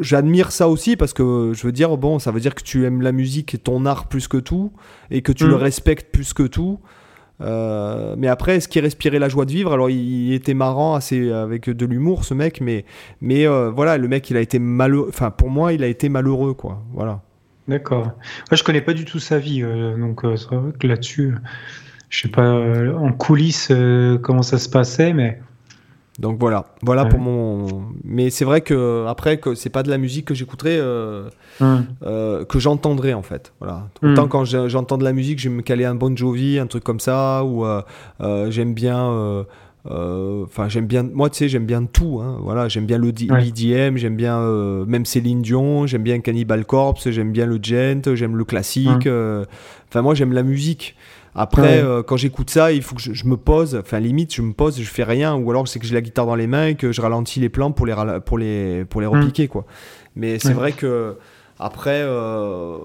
j'admire 0.00 0.50
ça 0.50 0.68
aussi 0.68 0.96
parce 0.96 1.12
que 1.12 1.52
je 1.54 1.66
veux 1.66 1.72
dire, 1.72 1.96
bon, 1.96 2.18
ça 2.18 2.30
veut 2.32 2.40
dire 2.40 2.54
que 2.54 2.62
tu 2.62 2.84
aimes 2.84 3.02
la 3.02 3.12
musique 3.12 3.54
et 3.54 3.58
ton 3.58 3.86
art 3.86 4.08
plus 4.08 4.26
que 4.26 4.36
tout 4.36 4.72
et 5.10 5.22
que 5.22 5.32
tu 5.32 5.46
le 5.46 5.56
mm. 5.56 5.62
respectes 5.62 6.12
plus 6.12 6.32
que 6.32 6.42
tout. 6.42 6.80
Euh, 7.40 8.14
mais 8.16 8.28
après, 8.28 8.56
est-ce 8.56 8.68
qu'il 8.68 8.82
respirait 8.82 9.18
la 9.18 9.28
joie 9.28 9.44
de 9.44 9.50
vivre 9.50 9.72
Alors, 9.72 9.90
il, 9.90 10.32
était 10.32 10.54
marrant, 10.54 10.94
assez 10.94 11.30
avec 11.32 11.68
de 11.68 11.86
l'humour, 11.86 12.24
ce 12.24 12.34
mec, 12.34 12.60
mais, 12.60 12.84
mais 13.20 13.46
euh, 13.46 13.70
voilà, 13.70 13.98
le 13.98 14.08
mec, 14.08 14.30
il 14.30 14.36
a 14.36 14.40
été 14.40 14.58
malheureux. 14.58 15.08
Enfin, 15.08 15.30
pour 15.30 15.50
moi, 15.50 15.72
il 15.72 15.82
a 15.82 15.86
été 15.86 16.08
malheureux, 16.08 16.54
quoi. 16.54 16.82
Voilà. 16.92 17.22
D'accord. 17.66 18.02
Moi, 18.04 18.52
je 18.52 18.62
connais 18.62 18.82
pas 18.82 18.92
du 18.92 19.04
tout 19.04 19.18
sa 19.18 19.38
vie, 19.38 19.62
euh, 19.62 19.96
donc 19.96 20.20
c'est 20.22 20.54
vrai 20.54 20.72
que 20.78 20.86
là-dessus, 20.86 21.34
je 22.10 22.20
sais 22.20 22.28
pas 22.28 22.52
en 22.52 23.12
coulisses 23.12 23.72
comment 24.22 24.42
ça 24.42 24.58
se 24.58 24.68
passait, 24.68 25.12
mais. 25.12 25.40
Donc 26.18 26.38
voilà, 26.38 26.66
voilà 26.82 27.06
pour 27.06 27.18
mon. 27.18 27.82
Mais 28.04 28.30
c'est 28.30 28.44
vrai 28.44 28.60
que 28.60 29.04
après 29.08 29.38
que 29.38 29.56
c'est 29.56 29.70
pas 29.70 29.82
de 29.82 29.90
la 29.90 29.98
musique 29.98 30.26
que 30.26 30.34
j'écouterais, 30.34 30.78
euh, 30.78 31.28
hum. 31.60 31.86
euh, 32.04 32.44
que 32.44 32.60
j'entendrais 32.60 33.14
en 33.14 33.22
fait. 33.22 33.52
Voilà. 33.58 33.88
Hum. 34.02 34.12
Autant 34.12 34.28
quand 34.28 34.44
j'entends 34.44 34.96
de 34.96 35.02
la 35.02 35.12
musique, 35.12 35.40
je 35.40 35.48
vais 35.48 35.54
me 35.54 35.62
caler 35.62 35.84
un 35.84 35.96
Bon 35.96 36.16
Jovi, 36.16 36.60
un 36.60 36.68
truc 36.68 36.84
comme 36.84 37.00
ça, 37.00 37.44
ou 37.44 37.64
euh, 37.64 37.82
j'aime 38.50 38.74
bien. 38.74 39.44
Enfin, 39.86 40.68
j'aime 40.68 40.86
bien. 40.86 41.02
Moi, 41.02 41.30
tu 41.30 41.38
sais, 41.38 41.48
j'aime 41.48 41.66
bien 41.66 41.84
tout. 41.84 42.20
Hein, 42.22 42.38
voilà, 42.40 42.68
j'aime 42.68 42.86
bien 42.86 42.98
le 42.98 43.08
l'EDM, 43.08 43.96
j'aime 43.96 44.16
bien 44.16 44.38
même 44.86 45.04
Céline 45.06 45.42
Dion, 45.42 45.88
j'aime 45.88 46.04
bien 46.04 46.20
Cannibal 46.20 46.64
Corpse, 46.64 47.10
j'aime 47.10 47.32
bien 47.32 47.46
le 47.46 47.58
gent, 47.60 48.14
j'aime 48.14 48.36
le 48.36 48.44
classique. 48.44 49.06
Hum. 49.08 49.46
Enfin, 49.88 50.02
moi, 50.02 50.14
j'aime 50.14 50.32
la 50.32 50.44
musique. 50.44 50.94
Après, 51.34 51.82
euh, 51.82 52.02
quand 52.02 52.16
j'écoute 52.16 52.50
ça, 52.50 52.72
il 52.72 52.82
faut 52.82 52.94
que 52.94 53.02
je, 53.02 53.24
me 53.26 53.36
pose. 53.36 53.74
Enfin, 53.74 53.98
limite, 53.98 54.34
je 54.34 54.42
me 54.42 54.52
pose, 54.52 54.80
je 54.80 54.88
fais 54.88 55.02
rien. 55.02 55.34
Ou 55.34 55.50
alors, 55.50 55.66
c'est 55.66 55.80
que 55.80 55.86
j'ai 55.86 55.94
la 55.94 56.00
guitare 56.00 56.26
dans 56.26 56.36
les 56.36 56.46
mains 56.46 56.68
et 56.68 56.74
que 56.76 56.92
je 56.92 57.00
ralentis 57.00 57.40
les 57.40 57.48
plans 57.48 57.72
pour 57.72 57.86
les, 57.86 57.94
pour 58.24 58.38
les, 58.38 58.84
pour 58.84 59.00
les 59.00 59.06
hmm. 59.06 59.10
repiquer, 59.10 59.48
quoi. 59.48 59.64
Mais 60.14 60.38
c'est 60.38 60.52
vrai 60.52 60.72
que. 60.72 61.16
Après, 61.58 62.02
euh, 62.02 62.78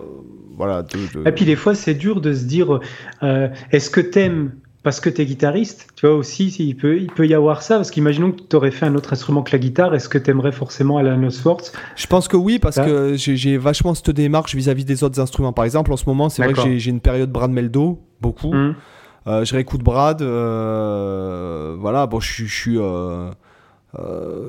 voilà. 0.56 0.86
Et 1.26 1.32
puis, 1.32 1.46
des 1.46 1.56
fois, 1.56 1.74
c'est 1.74 1.96
dur 1.96 2.22
de 2.22 2.34
se 2.34 2.46
dire 2.46 2.80
euh, 3.24 3.48
est-ce 3.72 3.90
que 3.90 4.02
t'aimes 4.02 4.52
parce 4.82 5.02
que 5.02 5.10
tu 5.10 5.22
es 5.22 5.26
guitariste, 5.26 5.88
tu 5.96 6.08
vois 6.08 6.16
aussi, 6.16 6.48
il 6.48 6.76
peut, 6.76 6.98
il 6.98 7.12
peut 7.12 7.28
y 7.28 7.34
avoir 7.34 7.62
ça, 7.62 7.76
parce 7.76 7.92
qu'imaginons 7.92 8.32
que 8.32 8.42
tu 8.42 8.56
aurais 8.56 8.72
fait 8.72 8.86
un 8.86 8.96
autre 8.96 9.12
instrument 9.12 9.44
que 9.44 9.52
la 9.52 9.60
guitare, 9.60 9.94
est-ce 9.94 10.08
que 10.08 10.18
tu 10.18 10.32
aimerais 10.32 10.54
forcément 10.54 10.98
aller 10.98 11.10
à 11.10 11.18
Je 11.96 12.08
pense 12.08 12.28
que 12.28 12.38
oui, 12.38 12.60
parce 12.60 12.78
que 12.78 13.16
j'ai 13.16 13.58
vachement 13.58 13.94
cette 13.94 14.12
démarche 14.12 14.56
vis-à-vis 14.56 14.86
des 14.86 15.04
autres 15.04 15.20
instruments. 15.20 15.54
Par 15.54 15.66
exemple, 15.66 15.92
en 15.92 15.98
ce 15.98 16.06
moment, 16.06 16.30
c'est 16.30 16.44
vrai 16.44 16.54
que 16.54 16.78
j'ai 16.78 16.90
une 16.90 17.02
période 17.02 17.32
Brad 17.32 17.52
Meldo, 17.52 18.00
beaucoup. 18.22 18.54
Euh, 19.28 19.44
je 19.44 19.54
réécoute 19.54 19.84
Brad, 19.84 20.22
euh, 20.22 21.76
voilà, 21.78 22.08
bon, 22.08 22.20
je 22.20 22.46
suis. 22.46 22.78
Euh, 22.78 23.30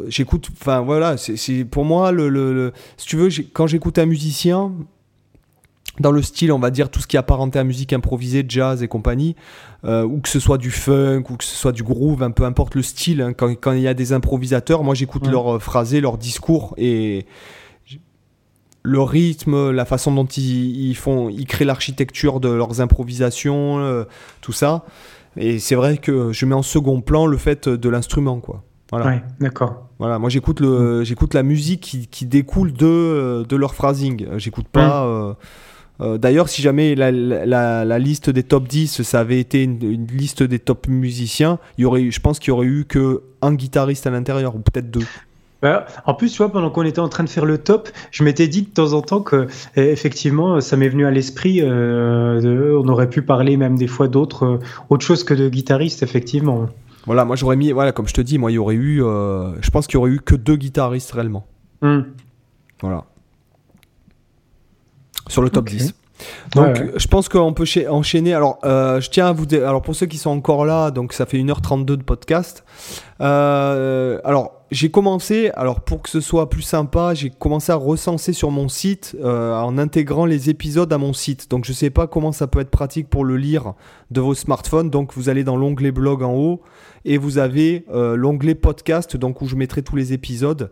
j'écoute, 0.09 0.49
enfin 0.53 0.81
voilà, 0.81 1.17
c'est 1.17 1.65
pour 1.65 1.85
moi, 1.85 2.13
le, 2.13 2.29
le, 2.29 2.73
si 2.97 3.07
tu 3.07 3.17
veux, 3.17 3.29
quand 3.53 3.67
j'écoute 3.67 3.99
un 3.99 4.07
musicien, 4.07 4.73
dans 5.99 6.13
le 6.13 6.23
style, 6.23 6.53
on 6.53 6.59
va 6.59 6.71
dire, 6.71 6.89
tout 6.89 7.01
ce 7.01 7.07
qui 7.07 7.17
est 7.17 7.19
apparenté 7.19 7.59
à 7.59 7.65
musique 7.65 7.93
improvisée, 7.93 8.45
jazz 8.49 8.83
et 8.83 8.89
compagnie, 8.89 9.35
euh, 9.85 10.05
ou 10.05 10.21
que 10.21 10.29
ce 10.29 10.39
soit 10.39 10.59
du 10.59 10.71
funk, 10.71 11.25
ou 11.31 11.37
que 11.37 11.45
ce 11.45 11.57
soit 11.57 11.73
du 11.73 11.83
groove, 11.83 12.23
un 12.23 12.31
peu 12.31 12.45
importe 12.45 12.75
le 12.75 12.83
style, 12.83 13.21
hein, 13.21 13.33
quand, 13.33 13.73
il 13.73 13.81
y 13.81 13.89
a 13.89 13.95
des 13.95 14.13
improvisateurs, 14.13 14.85
moi 14.85 14.95
j'écoute 14.95 15.27
leurs 15.27 15.53
leur 15.53 15.63
phrasé, 15.63 16.01
leur 16.01 16.17
discours, 16.17 16.75
et 16.79 17.27
le 18.83 19.03
rythme, 19.03 19.71
la 19.71 19.85
façon 19.85 20.13
dont 20.13 20.25
ils, 20.25 20.95
font, 20.95 21.29
ils 21.29 21.47
créent 21.47 21.67
l'architecture 21.67 22.41
de 22.41 22.49
leurs 22.49 22.81
improvisations, 22.81 23.79
euh, 23.81 24.05
tout 24.41 24.53
ça. 24.53 24.85
Et 25.37 25.59
c'est 25.59 25.75
vrai 25.75 25.99
que 25.99 26.33
je 26.33 26.47
mets 26.47 26.55
en 26.55 26.63
second 26.63 27.01
plan 27.03 27.27
le 27.27 27.37
fait 27.37 27.69
de 27.69 27.89
l'instrument, 27.89 28.41
quoi. 28.41 28.63
Voilà. 28.91 29.07
Ouais, 29.07 29.23
d'accord. 29.39 29.89
Voilà, 30.01 30.19
moi 30.19 30.31
j'écoute 30.31 30.59
le, 30.59 31.05
j'écoute 31.05 31.35
la 31.35 31.45
musique 31.45 31.81
qui, 31.81 32.09
qui, 32.09 32.27
découle 32.27 32.73
de, 32.73 33.45
de 33.49 33.57
leur 33.57 33.75
phrasing. 33.75 34.27
J'écoute 34.39 34.67
pas. 34.67 35.05
Euh, 35.05 35.35
euh, 36.01 36.19
d'ailleurs, 36.19 36.49
si 36.49 36.63
jamais 36.63 36.95
la, 36.95 37.99
liste 37.99 38.31
des 38.31 38.43
top 38.43 38.67
10, 38.69 39.03
ça 39.03 39.21
avait 39.21 39.41
été 39.41 39.63
une, 39.63 40.07
liste 40.07 40.43
des 40.43 40.59
top 40.59 40.89
musiciens, 40.89 41.59
il 41.79 41.83
y 41.83 41.85
aurait, 41.85 42.11
je 42.11 42.21
pense 42.21 42.39
qu'il 42.39 42.49
y 42.49 42.53
aurait 42.53 42.67
eu 42.67 42.85
que 42.85 43.23
un 43.43 43.55
guitariste 43.55 44.07
à 44.07 44.11
l'intérieur, 44.11 44.55
ou 44.55 44.59
peut-être 44.59 44.91
deux. 44.91 45.05
Bah, 45.63 45.85
en 46.07 46.15
plus, 46.15 46.33
tu 46.33 46.39
vois, 46.39 46.51
pendant 46.51 46.71
qu'on 46.71 46.85
était 46.85 47.01
en 47.01 47.11
train 47.11 47.25
de 47.25 47.29
faire 47.29 47.45
le 47.45 47.59
top, 47.59 47.91
je 48.11 48.25
m'étais 48.25 48.49
dit 48.49 48.63
de 48.63 48.69
temps 48.69 48.95
en 48.95 49.03
temps 49.03 49.21
que, 49.21 49.47
effectivement, 49.77 50.61
ça 50.61 50.77
m'est 50.79 50.89
venu 50.89 51.05
à 51.05 51.11
l'esprit. 51.11 51.63
on 51.63 52.89
aurait 52.89 53.11
pu 53.11 53.23
parler 53.23 53.57
même 53.57 53.77
des 53.77 53.87
fois 53.87 54.09
d'autres, 54.09 54.59
autre 54.89 55.05
chose 55.05 55.23
que 55.23 55.35
de 55.35 55.49
guitaristes, 55.49 56.03
effectivement. 56.03 56.67
Voilà, 57.07 57.25
moi 57.25 57.35
j'aurais 57.35 57.57
mis, 57.57 57.73
voilà, 57.73 57.93
comme 57.93 58.07
je 58.07 58.15
te 58.15 58.21
dis, 58.21 58.39
moi 58.39 58.51
il 58.51 58.55
y 58.55 58.59
aurait 58.59 58.75
eu, 58.75 58.99
je 58.99 59.71
pense 59.71 59.87
qu'il 59.87 59.95
y 59.95 59.99
aurait 59.99 60.11
eu 60.11 60.21
que 60.21 60.35
deux 60.35 60.57
guitaristes 60.57 61.13
réellement. 61.13 61.47
Hmm. 61.83 62.03
Voilà. 62.81 63.05
Sur 65.31 65.43
le 65.43 65.51
top 65.51 65.69
10. 65.69 65.95
Donc, 66.55 66.83
je 66.97 67.07
pense 67.07 67.29
qu'on 67.29 67.53
peut 67.53 67.65
enchaîner. 67.89 68.35
Alors, 68.35 68.59
euh, 68.65 69.01
je 69.01 69.11
tiens 69.11 69.29
à 69.29 69.33
vous. 69.33 69.47
Alors, 69.55 69.83
pour 69.83 69.95
ceux 69.95 70.07
qui 70.07 70.19
sont 70.19 70.31
encore 70.31 70.65
là, 70.65 70.91
donc 70.91 71.13
ça 71.13 71.27
fait 71.27 71.39
1h32 71.39 71.85
de 71.85 72.03
podcast. 72.03 72.65
Euh, 73.21 74.19
alors, 74.25 74.63
j'ai 74.71 74.91
commencé. 74.91 75.51
Alors, 75.55 75.81
pour 75.81 76.03
que 76.03 76.09
ce 76.09 76.21
soit 76.21 76.51
plus 76.51 76.63
sympa, 76.63 77.15
j'ai 77.15 77.31
commencé 77.31 77.73
à 77.73 77.77
recenser 77.77 78.33
sur 78.33 78.51
mon 78.51 78.69
site 78.69 79.17
euh, 79.23 79.55
en 79.55 79.79
intégrant 79.79 80.27
les 80.27 80.51
épisodes 80.51 80.93
à 80.93 80.99
mon 80.99 81.13
site. 81.13 81.51
Donc, 81.51 81.65
je 81.65 81.73
sais 81.73 81.91
pas 81.91 82.07
comment 82.07 82.33
ça 82.33 82.47
peut 82.47 82.61
être 82.61 82.71
pratique 82.71 83.09
pour 83.09 83.25
le 83.25 83.37
lire 83.37 83.75
de 84.11 84.21
vos 84.21 84.35
smartphones. 84.35 84.91
Donc, 84.91 85.15
vous 85.15 85.29
allez 85.29 85.45
dans 85.45 85.57
l'onglet 85.57 85.93
blog 85.93 86.23
en 86.23 86.35
haut 86.35 86.63
et 87.05 87.19
vous 87.19 87.39
avez 87.39 87.85
l'onglet 87.91 88.55
podcast, 88.55 89.17
donc 89.17 89.41
où 89.41 89.47
je 89.47 89.57
mettrai 89.57 89.83
tous 89.83 89.97
les 89.97 90.13
épisodes. 90.13 90.71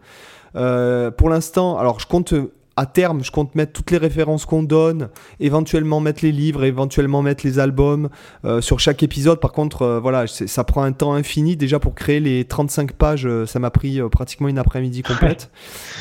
pour 0.53 1.31
l'instant, 1.31 1.79
alors 1.79 2.01
je 2.01 2.07
compte 2.07 2.35
à 2.79 2.87
terme, 2.87 3.25
je 3.25 3.33
compte 3.33 3.57
mettre 3.57 3.73
toutes 3.73 3.91
les 3.91 3.99
références 3.99 4.47
qu'on 4.47 4.63
donne, 4.63 5.09
éventuellement 5.41 5.99
mettre 5.99 6.25
les 6.25 6.31
livres, 6.31 6.63
éventuellement 6.63 7.23
mettre 7.23 7.45
les 7.45 7.59
albums 7.59 8.09
euh, 8.45 8.61
sur 8.61 8.79
chaque 8.79 9.03
épisode. 9.03 9.41
Par 9.41 9.51
contre, 9.51 9.83
euh, 9.83 9.99
voilà, 9.99 10.29
ça 10.29 10.63
prend 10.63 10.85
un 10.85 10.93
temps 10.93 11.13
infini. 11.15 11.57
Déjà 11.57 11.81
pour 11.81 11.97
créer 11.97 12.21
les 12.21 12.45
35 12.45 12.93
pages, 12.93 13.27
euh, 13.27 13.47
ça 13.47 13.59
m'a 13.59 13.71
pris 13.71 14.01
pratiquement 14.13 14.47
une 14.47 14.59
après-midi 14.59 15.03
complète. 15.03 15.51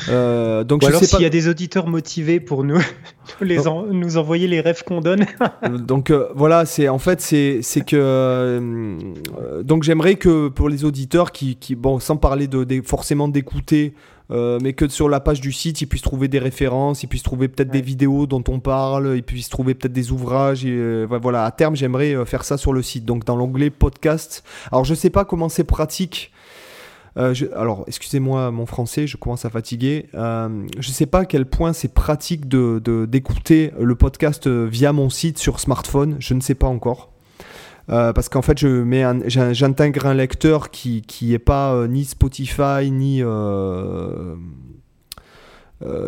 donc 0.06 0.82
Ou 0.84 0.86
alors 0.86 1.02
s'il 1.02 1.20
y 1.20 1.24
a 1.24 1.30
des 1.30 1.48
auditeurs 1.48 1.88
motivés 1.88 2.38
pour 2.38 2.62
nous, 2.62 2.80
les 3.40 3.58
nous 3.90 4.16
envoyer 4.16 4.46
les 4.46 4.60
rêves 4.60 4.84
qu'on 4.84 5.00
donne. 5.00 5.26
donc 5.80 6.12
voilà, 6.36 6.64
c'est 6.64 6.88
en 6.88 7.00
fait 7.00 7.20
c'est 7.20 7.84
que 7.84 8.96
donc 9.62 9.82
j'aimerais 9.82 10.14
que 10.14 10.46
pour 10.46 10.68
les 10.68 10.84
auditeurs 10.84 11.32
qui, 11.32 11.56
qui 11.56 11.74
bon 11.74 11.98
sans 11.98 12.16
parler 12.16 12.46
de 12.46 12.80
forcément 12.84 13.26
d'écouter 13.26 13.94
euh, 14.30 14.58
mais 14.62 14.74
que 14.74 14.88
sur 14.88 15.08
la 15.08 15.20
page 15.20 15.40
du 15.40 15.52
site, 15.52 15.80
ils 15.80 15.86
puissent 15.86 16.02
trouver 16.02 16.28
des 16.28 16.38
références, 16.38 17.02
ils 17.02 17.06
puissent 17.06 17.22
trouver 17.22 17.48
peut-être 17.48 17.70
des 17.70 17.80
vidéos 17.80 18.26
dont 18.26 18.44
on 18.48 18.60
parle, 18.60 19.14
ils 19.16 19.22
puissent 19.22 19.48
trouver 19.48 19.74
peut-être 19.74 19.92
des 19.92 20.12
ouvrages. 20.12 20.64
Et, 20.64 20.70
euh, 20.70 21.06
voilà, 21.20 21.44
à 21.44 21.50
terme, 21.50 21.74
j'aimerais 21.74 22.14
euh, 22.14 22.24
faire 22.24 22.44
ça 22.44 22.58
sur 22.58 22.72
le 22.72 22.82
site. 22.82 23.04
Donc 23.04 23.24
dans 23.24 23.36
l'onglet 23.36 23.70
podcast. 23.70 24.44
Alors 24.70 24.84
je 24.84 24.94
sais 24.94 25.10
pas 25.10 25.24
comment 25.24 25.48
c'est 25.48 25.64
pratique. 25.64 26.32
alors, 27.16 27.84
excusez-moi 27.88 28.52
mon 28.52 28.64
français, 28.64 29.06
je 29.08 29.16
commence 29.16 29.44
à 29.44 29.50
fatiguer. 29.50 30.06
Euh, 30.14 30.66
je 30.78 30.90
sais 30.90 31.06
pas 31.06 31.20
à 31.20 31.24
quel 31.24 31.46
point 31.46 31.72
c'est 31.72 31.92
pratique 31.92 32.46
de, 32.48 33.06
d'écouter 33.06 33.72
le 33.80 33.94
podcast 33.96 34.46
via 34.46 34.92
mon 34.92 35.10
site 35.10 35.38
sur 35.38 35.58
smartphone. 35.58 36.16
Je 36.20 36.34
ne 36.34 36.40
sais 36.40 36.54
pas 36.54 36.68
encore. 36.68 37.10
Euh, 37.90 38.12
parce 38.12 38.28
qu'en 38.28 38.42
fait, 38.42 38.58
je 38.58 38.68
mets 38.68 39.04
j'intègre 39.28 40.06
un 40.06 40.14
lecteur 40.14 40.70
qui 40.70 41.02
qui 41.02 41.32
est 41.32 41.38
pas 41.38 41.72
euh, 41.72 41.86
ni 41.86 42.04
Spotify 42.04 42.90
ni 42.90 43.22
euh, 43.22 44.36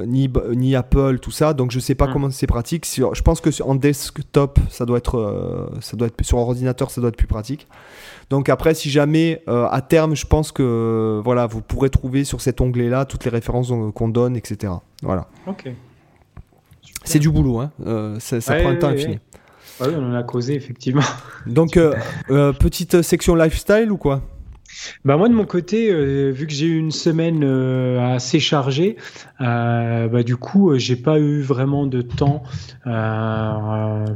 ni, 0.05 0.28
ni 0.55 0.74
Apple, 0.77 1.20
tout 1.20 1.31
ça. 1.31 1.55
Donc 1.55 1.70
je 1.70 1.78
sais 1.78 1.94
pas 1.94 2.09
mm. 2.09 2.12
comment 2.12 2.31
c'est 2.31 2.47
pratique. 2.47 2.86
je 2.86 3.23
pense 3.23 3.40
que 3.40 3.62
en 3.62 3.77
desktop, 3.77 4.59
ça 4.69 4.85
doit 4.85 4.98
être 4.98 5.70
ça 5.81 5.97
doit 5.97 6.09
être 6.09 6.23
sur 6.23 6.39
ordinateur, 6.39 6.90
ça 6.90 7.01
doit 7.01 7.09
être 7.09 7.16
plus 7.16 7.27
pratique. 7.27 7.66
Donc 8.28 8.48
après, 8.48 8.74
si 8.74 8.90
jamais 8.90 9.43
à 9.47 9.81
terme, 9.81 10.15
je 10.15 10.27
pense 10.27 10.52
que 10.52 11.20
voilà, 11.24 11.47
vous 11.47 11.62
pourrez 11.62 11.89
trouver 11.89 12.24
sur 12.24 12.43
cet 12.43 12.61
onglet-là 12.61 13.07
toutes 13.07 13.24
les 13.24 13.31
références 13.31 13.73
qu'on 13.94 14.09
donne, 14.09 14.36
etc. 14.36 14.73
Voilà. 15.02 15.28
Ok. 15.47 15.73
C'est 17.05 17.19
du 17.19 17.31
boulot, 17.31 17.61
hein. 17.61 17.70
ça, 18.19 18.40
prend 18.40 18.69
un 18.69 18.77
temps 18.77 18.89
infini. 18.89 19.19
Ah 19.81 19.86
oui, 19.89 19.94
on 19.97 20.11
en 20.11 20.15
a 20.15 20.23
causé, 20.23 20.55
effectivement. 20.55 21.02
Donc, 21.47 21.77
euh, 21.77 21.94
euh, 22.31 22.52
petite 22.52 23.02
section 23.02 23.35
lifestyle 23.35 23.90
ou 23.90 23.97
quoi? 23.97 24.23
Bah 25.05 25.16
moi 25.16 25.28
de 25.28 25.35
mon 25.35 25.47
côté, 25.47 25.90
euh, 25.90 26.31
vu 26.31 26.47
que 26.47 26.52
j'ai 26.52 26.66
eu 26.66 26.78
une 26.78 26.93
semaine 26.93 27.43
assez 27.98 28.39
chargée, 28.39 28.97
bah 29.40 30.23
du 30.24 30.36
coup 30.36 30.78
j'ai 30.78 30.94
pas 30.94 31.19
eu 31.19 31.43
vraiment 31.43 31.86
de 31.86 32.02
temps 32.02 32.44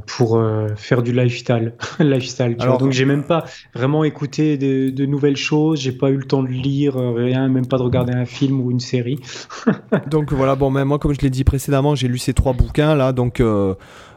pour 0.06 0.40
faire 0.76 1.02
du 1.02 1.12
lifestyle, 1.12 1.74
lifestyle. 1.98 2.56
Alors, 2.60 2.78
donc 2.78 2.92
j'ai 2.92 3.04
même 3.04 3.24
pas 3.24 3.44
vraiment 3.74 4.04
écouté 4.04 4.56
de, 4.56 4.90
de 4.90 5.06
nouvelles 5.06 5.36
choses, 5.36 5.80
j'ai 5.80 5.92
pas 5.92 6.10
eu 6.10 6.16
le 6.16 6.24
temps 6.24 6.44
de 6.44 6.48
lire 6.48 6.94
rien, 6.94 7.48
même 7.48 7.66
pas 7.66 7.76
de 7.76 7.82
regarder 7.82 8.12
un 8.12 8.24
film 8.24 8.60
ou 8.60 8.70
une 8.70 8.80
série. 8.80 9.18
donc 10.08 10.32
voilà, 10.32 10.54
bon, 10.54 10.70
même 10.70 10.86
moi 10.86 11.00
comme 11.00 11.14
je 11.14 11.20
l'ai 11.20 11.30
dit 11.30 11.44
précédemment, 11.44 11.96
j'ai 11.96 12.06
lu 12.06 12.18
ces 12.18 12.32
trois 12.32 12.52
bouquins 12.52 12.94
là, 12.94 13.12
donc 13.12 13.42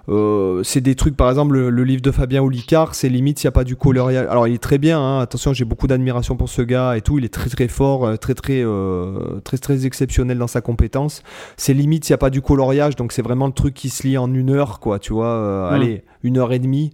euh, 0.09 0.63
c'est 0.63 0.79
des 0.79 0.95
trucs, 0.95 1.17
par 1.17 1.29
exemple, 1.29 1.57
le, 1.57 1.83
livre 1.83 2.01
de 2.01 2.11
Fabien 2.11 2.41
Olicard, 2.41 2.95
c'est 2.95 3.09
limite 3.09 3.39
s'il 3.39 3.47
n'y 3.47 3.49
a 3.49 3.51
pas 3.51 3.65
du 3.65 3.75
coloriage. 3.75 4.25
Alors, 4.29 4.47
il 4.47 4.53
est 4.53 4.63
très 4.63 4.77
bien, 4.77 4.99
hein, 4.99 5.19
attention, 5.19 5.53
j'ai 5.53 5.65
beaucoup 5.65 5.87
d'admiration 5.87 6.37
pour 6.37 6.49
ce 6.49 6.61
gars 6.61 6.95
et 6.95 7.01
tout. 7.01 7.19
Il 7.19 7.25
est 7.25 7.33
très 7.33 7.49
très 7.49 7.67
fort, 7.67 8.05
euh, 8.05 8.15
très 8.15 8.33
très, 8.33 8.61
euh, 8.63 9.41
très, 9.43 9.57
très, 9.57 9.85
exceptionnel 9.85 10.37
dans 10.37 10.47
sa 10.47 10.61
compétence. 10.61 11.23
C'est 11.57 11.73
limite 11.73 12.05
s'il 12.05 12.13
n'y 12.13 12.15
a 12.15 12.19
pas 12.19 12.29
du 12.29 12.41
coloriage, 12.41 12.95
donc 12.95 13.11
c'est 13.11 13.21
vraiment 13.21 13.47
le 13.47 13.53
truc 13.53 13.73
qui 13.73 13.89
se 13.89 14.07
lit 14.07 14.17
en 14.17 14.33
une 14.33 14.49
heure, 14.49 14.79
quoi, 14.79 14.99
tu 14.99 15.11
vois. 15.11 15.71
Mm. 15.71 15.73
Allez, 15.73 16.03
une 16.23 16.37
heure 16.37 16.53
et 16.53 16.59
demie. 16.59 16.91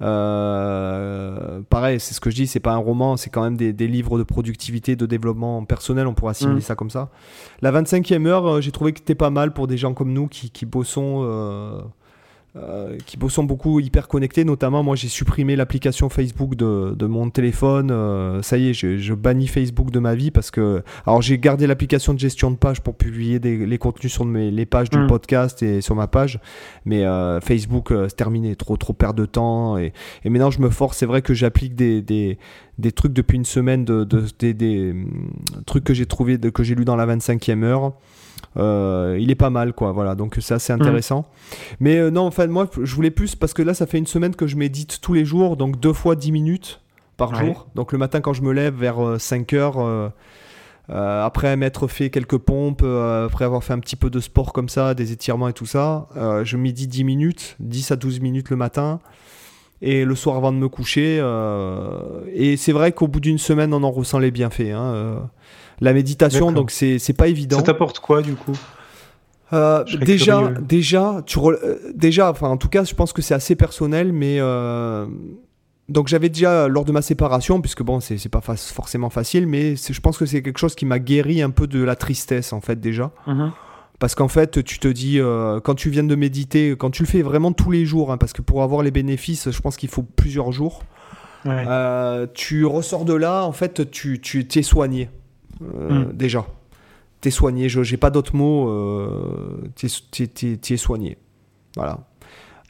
pareil, 0.00 2.00
c'est 2.00 2.14
ce 2.14 2.20
que 2.20 2.30
je 2.30 2.36
dis, 2.36 2.46
c'est 2.46 2.60
pas 2.60 2.72
un 2.72 2.78
roman, 2.78 3.18
c'est 3.18 3.28
quand 3.28 3.42
même 3.42 3.58
des, 3.58 3.86
livres 3.86 4.16
de 4.16 4.22
productivité, 4.22 4.96
de 4.96 5.04
développement 5.04 5.62
personnel, 5.66 6.06
on 6.06 6.14
pourrait 6.14 6.30
assimiler 6.30 6.60
mm. 6.60 6.62
ça 6.62 6.74
comme 6.76 6.90
ça. 6.90 7.10
La 7.60 7.72
25e 7.72 8.26
heure, 8.26 8.62
j'ai 8.62 8.72
trouvé 8.72 8.94
que 8.94 9.00
c'était 9.00 9.14
pas 9.14 9.30
mal 9.30 9.52
pour 9.52 9.66
des 9.66 9.76
gens 9.76 9.92
comme 9.92 10.14
nous 10.14 10.28
qui, 10.28 10.50
qui 10.50 10.64
bossons 10.64 11.20
euh, 11.24 11.82
qui 13.06 13.18
sont 13.28 13.44
beaucoup 13.44 13.80
hyper 13.80 14.06
connectés. 14.06 14.44
Notamment, 14.44 14.82
moi, 14.82 14.94
j'ai 14.94 15.08
supprimé 15.08 15.56
l'application 15.56 16.08
Facebook 16.08 16.54
de, 16.54 16.94
de, 16.96 17.06
mon 17.06 17.28
téléphone. 17.30 17.90
Euh, 17.90 18.42
ça 18.42 18.58
y 18.58 18.68
est, 18.68 18.74
je, 18.74 18.96
je, 18.96 19.14
bannis 19.14 19.48
Facebook 19.48 19.90
de 19.90 19.98
ma 19.98 20.14
vie 20.14 20.30
parce 20.30 20.50
que. 20.50 20.82
Alors, 21.06 21.20
j'ai 21.20 21.38
gardé 21.38 21.66
l'application 21.66 22.14
de 22.14 22.18
gestion 22.18 22.50
de 22.50 22.56
page 22.56 22.80
pour 22.80 22.94
publier 22.96 23.40
des, 23.40 23.66
les 23.66 23.78
contenus 23.78 24.12
sur 24.12 24.24
mes, 24.24 24.50
les 24.50 24.66
pages 24.66 24.88
du 24.88 24.98
mm. 24.98 25.06
podcast 25.08 25.62
et 25.62 25.80
sur 25.80 25.96
ma 25.96 26.06
page. 26.06 26.38
Mais 26.84 27.04
euh, 27.04 27.40
Facebook, 27.40 27.88
c'est 27.90 28.16
terminé. 28.16 28.54
Trop, 28.54 28.76
trop 28.76 28.92
perdre 28.92 29.18
de 29.18 29.26
temps. 29.26 29.76
Et, 29.76 29.92
et 30.24 30.30
maintenant, 30.30 30.50
je 30.50 30.60
me 30.60 30.70
force. 30.70 30.98
C'est 30.98 31.06
vrai 31.06 31.22
que 31.22 31.34
j'applique 31.34 31.74
des, 31.74 32.02
des, 32.02 32.38
des, 32.78 32.92
trucs 32.92 33.12
depuis 33.12 33.36
une 33.36 33.44
semaine, 33.44 33.84
de, 33.84 34.04
de 34.04 34.24
des, 34.38 34.54
des, 34.54 34.92
hum, 34.92 35.30
trucs 35.66 35.84
que 35.84 35.94
j'ai 35.94 36.06
trouvé, 36.06 36.38
que 36.38 36.62
j'ai 36.62 36.76
lu 36.76 36.84
dans 36.84 36.96
la 36.96 37.06
25e 37.06 37.64
heure. 37.64 37.94
Euh, 38.56 39.16
il 39.20 39.30
est 39.30 39.36
pas 39.36 39.50
mal, 39.50 39.72
quoi. 39.72 39.92
Voilà, 39.92 40.14
donc 40.14 40.36
c'est 40.40 40.54
assez 40.54 40.72
intéressant. 40.72 41.26
Mais 41.80 41.96
euh, 41.96 42.10
non, 42.10 42.22
enfin, 42.22 42.46
moi, 42.46 42.68
je 42.80 42.94
voulais 42.94 43.10
plus 43.10 43.34
parce 43.34 43.54
que 43.54 43.62
là, 43.62 43.74
ça 43.74 43.86
fait 43.86 43.98
une 43.98 44.06
semaine 44.06 44.34
que 44.34 44.46
je 44.46 44.56
médite 44.56 45.00
tous 45.00 45.14
les 45.14 45.24
jours, 45.24 45.56
donc 45.56 45.80
deux 45.80 45.92
fois 45.92 46.16
10 46.16 46.32
minutes 46.32 46.80
par 47.16 47.34
jour. 47.34 47.68
Donc 47.74 47.92
le 47.92 47.98
matin, 47.98 48.20
quand 48.20 48.32
je 48.32 48.42
me 48.42 48.52
lève 48.52 48.74
vers 48.74 49.20
5 49.20 49.52
euh, 49.52 49.56
heures. 49.56 50.12
après 50.88 51.56
m'être 51.56 51.86
fait 51.86 52.10
quelques 52.10 52.38
pompes, 52.38 52.82
après 52.82 53.44
avoir 53.44 53.62
fait 53.62 53.72
un 53.72 53.78
petit 53.78 53.96
peu 53.96 54.10
de 54.10 54.20
sport 54.20 54.52
comme 54.52 54.68
ça, 54.68 54.94
des 54.94 55.12
étirements 55.12 55.48
et 55.48 55.52
tout 55.52 55.66
ça, 55.66 56.08
je 56.42 56.56
médite 56.56 56.90
10 56.90 57.04
minutes, 57.04 57.56
10 57.60 57.92
à 57.92 57.96
12 57.96 58.20
minutes 58.20 58.50
le 58.50 58.56
matin 58.56 59.00
et 59.82 60.04
le 60.04 60.14
soir 60.14 60.36
avant 60.36 60.52
de 60.52 60.56
me 60.56 60.68
coucher. 60.68 61.18
et 62.34 62.56
c'est 62.56 62.72
vrai 62.72 62.92
qu'au 62.92 63.06
bout 63.06 63.20
d'une 63.20 63.38
semaine, 63.38 63.72
on 63.72 63.82
en 63.84 63.90
ressent 63.92 64.18
les 64.18 64.32
bienfaits. 64.32 64.72
Hein, 64.72 65.28
la 65.80 65.92
méditation, 65.92 66.52
donc 66.52 66.70
c'est 66.70 67.16
pas 67.16 67.28
évident. 67.28 67.56
Ça 67.58 67.62
t'apporte 67.62 67.98
quoi 68.00 68.22
du 68.22 68.34
coup? 68.34 68.56
Euh, 69.52 69.84
déjà, 70.00 70.50
déjà, 70.60 71.22
tu 71.26 71.38
euh, 71.38 71.78
déjà, 71.94 72.30
enfin, 72.30 72.48
en 72.48 72.56
tout 72.56 72.68
cas, 72.68 72.84
je 72.84 72.94
pense 72.94 73.12
que 73.12 73.22
c'est 73.22 73.34
assez 73.34 73.54
personnel, 73.54 74.12
mais 74.12 74.36
euh, 74.40 75.06
donc 75.88 76.08
j'avais 76.08 76.28
déjà 76.28 76.66
lors 76.66 76.84
de 76.84 76.92
ma 76.92 77.02
séparation, 77.02 77.60
puisque 77.60 77.82
bon, 77.82 78.00
c'est 78.00 78.28
pas 78.28 78.40
forcément 78.40 79.10
facile, 79.10 79.46
mais 79.46 79.76
je 79.76 80.00
pense 80.00 80.18
que 80.18 80.26
c'est 80.26 80.42
quelque 80.42 80.58
chose 80.58 80.74
qui 80.74 80.86
m'a 80.86 80.98
guéri 80.98 81.42
un 81.42 81.50
peu 81.50 81.66
de 81.66 81.82
la 81.82 81.94
tristesse 81.94 82.52
en 82.52 82.60
fait 82.60 82.80
déjà. 82.80 83.10
Mhm. 83.26 83.52
Parce 84.00 84.14
qu'en 84.14 84.28
fait, 84.28 84.64
tu 84.64 84.80
te 84.80 84.88
dis, 84.88 85.20
quand 85.62 85.74
tu 85.74 85.88
viens 85.88 86.02
de 86.02 86.14
méditer, 86.16 86.74
quand 86.76 86.90
tu 86.90 87.04
le 87.04 87.08
fais 87.08 87.22
vraiment 87.22 87.52
tous 87.52 87.70
les 87.70 87.86
jours, 87.86 88.10
hein, 88.10 88.18
parce 88.18 88.32
que 88.32 88.42
pour 88.42 88.62
avoir 88.62 88.82
les 88.82 88.90
bénéfices, 88.90 89.50
je 89.50 89.60
pense 89.60 89.76
qu'il 89.76 89.88
faut 89.88 90.02
plusieurs 90.02 90.52
jours. 90.52 90.82
tu 92.34 92.64
ressors 92.64 93.04
de 93.04 93.14
là, 93.14 93.44
en 93.44 93.52
fait, 93.52 93.90
tu 93.90 94.18
t'es 94.20 94.62
soigné. 94.62 95.10
Euh, 95.62 96.04
hmm. 96.04 96.12
déjà. 96.12 96.46
T'es 97.20 97.30
soigné, 97.30 97.68
je 97.68 97.80
n'ai 97.80 97.96
pas 97.96 98.10
d'autres 98.10 98.36
mots, 98.36 98.68
euh, 98.68 99.62
t'es 99.76 100.76
soigné. 100.76 101.16
Voilà. 101.74 102.00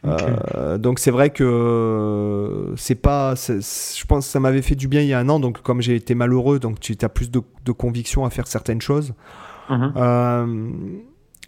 Euh, 0.04 0.76
donc 0.76 0.98
c'est 0.98 1.10
vrai 1.10 1.30
que 1.30 2.72
c'est 2.76 2.94
pas, 2.94 3.34
je 3.34 4.04
pense 4.04 4.26
que 4.26 4.30
ça 4.30 4.38
m'avait 4.38 4.62
fait 4.62 4.74
du 4.74 4.86
bien 4.86 5.00
il 5.00 5.08
y 5.08 5.14
a 5.14 5.18
un 5.18 5.28
an, 5.28 5.40
donc 5.40 5.62
comme 5.62 5.80
j'ai 5.80 5.96
été 5.96 6.14
malheureux, 6.14 6.58
donc 6.58 6.78
tu 6.78 6.96
as 7.00 7.08
plus 7.08 7.30
de, 7.30 7.40
conviction 7.72 8.24
à 8.24 8.30
faire 8.30 8.46
certaines 8.46 8.82
choses. 8.82 9.14
Mhm. 9.70 9.92
Euh, 9.96 10.70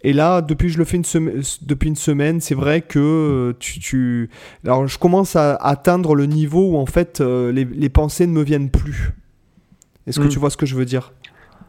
et 0.03 0.11
là, 0.11 0.41
depuis 0.41 0.69
je 0.69 0.77
le 0.77 0.85
fais 0.85 0.97
une 0.97 1.41
depuis 1.61 1.87
une 1.87 1.95
semaine, 1.95 2.41
c'est 2.41 2.55
vrai 2.55 2.81
que 2.81 3.55
tu, 3.59 3.79
tu, 3.79 4.29
alors 4.65 4.87
je 4.87 4.97
commence 4.97 5.35
à 5.35 5.55
atteindre 5.55 6.13
le 6.13 6.25
niveau 6.25 6.71
où 6.71 6.77
en 6.77 6.87
fait 6.87 7.21
les, 7.21 7.63
les 7.63 7.89
pensées 7.89 8.27
ne 8.27 8.33
me 8.33 8.41
viennent 8.41 8.71
plus. 8.71 9.13
Est-ce 10.07 10.19
que 10.19 10.25
hmm. 10.25 10.29
tu 10.29 10.39
vois 10.39 10.49
ce 10.49 10.57
que 10.57 10.65
je 10.65 10.75
veux 10.75 10.85
dire? 10.85 11.13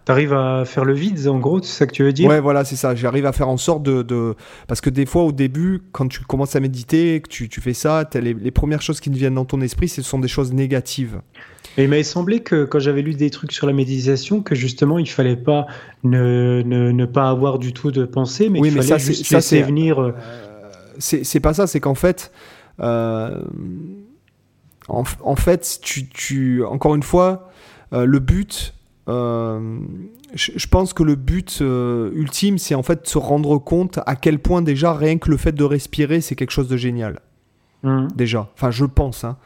T'arrives 0.08 0.32
à 0.32 0.64
faire 0.64 0.86
le 0.86 0.94
vide, 0.94 1.28
en 1.28 1.38
gros, 1.38 1.60
c'est 1.62 1.80
ça 1.80 1.86
que 1.86 1.92
tu 1.92 2.02
veux 2.02 2.14
dire? 2.14 2.30
Ouais, 2.30 2.40
voilà, 2.40 2.64
c'est 2.64 2.76
ça. 2.76 2.94
J'arrive 2.94 3.26
à 3.26 3.32
faire 3.32 3.50
en 3.50 3.58
sorte 3.58 3.82
de, 3.82 4.34
Parce 4.66 4.80
que 4.80 4.88
des 4.88 5.04
fois, 5.04 5.24
au 5.24 5.32
début, 5.32 5.82
quand 5.92 6.08
tu 6.08 6.20
commences 6.20 6.56
à 6.56 6.60
méditer, 6.60 7.20
que 7.20 7.28
tu, 7.28 7.50
tu 7.50 7.60
fais 7.60 7.74
ça, 7.74 8.08
les, 8.14 8.32
les, 8.32 8.50
premières 8.50 8.80
choses 8.80 9.00
qui 9.00 9.10
te 9.10 9.16
viennent 9.16 9.34
dans 9.34 9.44
ton 9.44 9.60
esprit, 9.60 9.86
ce 9.86 10.00
sont 10.00 10.18
des 10.18 10.26
choses 10.26 10.54
négatives. 10.54 11.20
Et 11.76 11.84
il 11.84 11.90
m'avait 11.90 12.04
semblé 12.04 12.40
que 12.40 12.64
quand 12.64 12.78
j'avais 12.78 13.02
lu 13.02 13.12
des 13.12 13.28
trucs 13.28 13.52
sur 13.52 13.66
la 13.66 13.74
méditation, 13.74 14.40
que 14.40 14.54
justement, 14.54 14.98
il 14.98 15.10
fallait 15.10 15.36
pas 15.36 15.66
ne, 16.04 16.62
ne, 16.64 16.90
ne 16.90 17.04
pas 17.04 17.28
avoir 17.28 17.58
du 17.58 17.74
tout 17.74 17.90
de 17.90 18.06
pensée, 18.06 18.48
mais 18.48 18.60
oui, 18.60 18.70
qu'il 18.70 18.78
fallait 18.78 18.88
ça, 18.88 18.96
juste 18.96 19.26
ça, 19.26 19.36
laisser 19.36 19.60
venir... 19.60 20.00
Euh, 20.00 20.14
c'est 20.98 21.40
pas 21.40 21.52
ça, 21.52 21.66
c'est 21.66 21.80
qu'en 21.80 21.94
fait... 21.94 22.32
Euh, 22.80 23.42
en, 24.88 25.04
en, 25.20 25.36
fait, 25.36 25.80
tu, 25.82 26.08
tu, 26.08 26.64
encore 26.64 26.94
une 26.94 27.02
fois, 27.02 27.50
euh, 27.92 28.06
le 28.06 28.20
but, 28.20 28.72
euh, 29.08 29.78
je, 30.34 30.66
pense 30.66 30.92
que 30.92 31.02
le 31.02 31.14
but 31.14 31.58
euh, 31.62 32.10
ultime, 32.12 32.58
c'est 32.58 32.74
en 32.74 32.82
fait 32.82 33.04
de 33.04 33.08
se 33.08 33.18
rendre 33.18 33.56
compte 33.58 34.00
à 34.06 34.16
quel 34.16 34.38
point 34.38 34.60
déjà 34.60 34.92
rien 34.92 35.16
que 35.18 35.30
le 35.30 35.36
fait 35.36 35.52
de 35.52 35.64
respirer, 35.64 36.20
c'est 36.20 36.34
quelque 36.34 36.50
chose 36.50 36.68
de 36.68 36.76
génial. 36.76 37.20
Mmh. 37.84 38.08
Déjà, 38.14 38.50
enfin 38.54 38.70
je 38.70 38.84
pense. 38.84 39.24
Hein. 39.24 39.36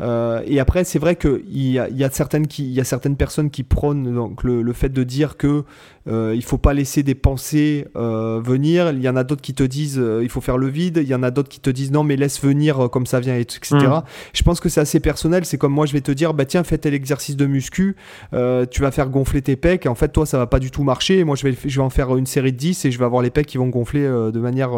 Euh, 0.00 0.42
et 0.46 0.60
après, 0.60 0.84
c'est 0.84 0.98
vrai 0.98 1.16
qu'il 1.16 1.40
y 1.50 1.78
a, 1.78 1.88
y, 1.88 2.04
a 2.04 2.10
certaines 2.10 2.46
qui, 2.46 2.70
y 2.70 2.80
a 2.80 2.84
certaines 2.84 3.16
personnes 3.16 3.50
qui 3.50 3.62
prônent 3.62 4.14
donc, 4.14 4.42
le, 4.44 4.62
le 4.62 4.72
fait 4.72 4.88
de 4.90 5.04
dire 5.04 5.36
que 5.36 5.64
euh, 6.08 6.32
il 6.34 6.42
faut 6.42 6.58
pas 6.58 6.72
laisser 6.72 7.02
des 7.02 7.14
pensées 7.14 7.86
euh, 7.96 8.40
venir. 8.42 8.90
Il 8.90 9.00
y 9.00 9.08
en 9.08 9.16
a 9.16 9.24
d'autres 9.24 9.42
qui 9.42 9.54
te 9.54 9.62
disent 9.62 9.98
euh, 9.98 10.20
il 10.22 10.30
faut 10.30 10.40
faire 10.40 10.56
le 10.56 10.66
vide. 10.66 10.98
Il 11.02 11.08
y 11.08 11.14
en 11.14 11.22
a 11.22 11.30
d'autres 11.30 11.48
qui 11.48 11.60
te 11.60 11.70
disent 11.70 11.92
non 11.92 12.04
mais 12.04 12.16
laisse 12.16 12.42
venir 12.42 12.88
comme 12.90 13.06
ça 13.06 13.20
vient 13.20 13.36
etc. 13.36 13.60
Mm. 13.72 14.02
Je 14.32 14.42
pense 14.42 14.60
que 14.60 14.68
c'est 14.68 14.80
assez 14.80 15.00
personnel. 15.00 15.44
C'est 15.44 15.58
comme 15.58 15.72
moi 15.72 15.86
je 15.86 15.92
vais 15.92 16.00
te 16.00 16.12
dire 16.12 16.32
bah 16.32 16.46
tiens 16.46 16.64
fais 16.64 16.78
tel 16.78 16.94
exercice 16.94 17.36
de 17.36 17.46
muscu. 17.46 17.96
tu 18.32 18.82
vas 18.82 18.90
faire 18.90 19.10
gonfler 19.10 19.42
tes 19.42 19.56
pecs. 19.56 19.86
Et 19.86 19.88
en 19.88 19.94
fait 19.94 20.08
toi 20.08 20.24
ça 20.24 20.38
va 20.38 20.46
pas 20.46 20.58
du 20.58 20.70
tout 20.70 20.84
marcher. 20.84 21.18
Et 21.18 21.24
moi 21.24 21.36
je 21.36 21.46
vais 21.46 21.56
je 21.64 21.76
vais 21.76 21.84
en 21.84 21.90
faire 21.90 22.16
une 22.16 22.26
série 22.26 22.52
de 22.52 22.56
10 22.56 22.86
et 22.86 22.90
je 22.90 22.98
vais 22.98 23.04
avoir 23.04 23.22
les 23.22 23.30
pecs 23.30 23.46
qui 23.46 23.58
vont 23.58 23.68
gonfler 23.68 24.02
de 24.02 24.40
manière 24.40 24.70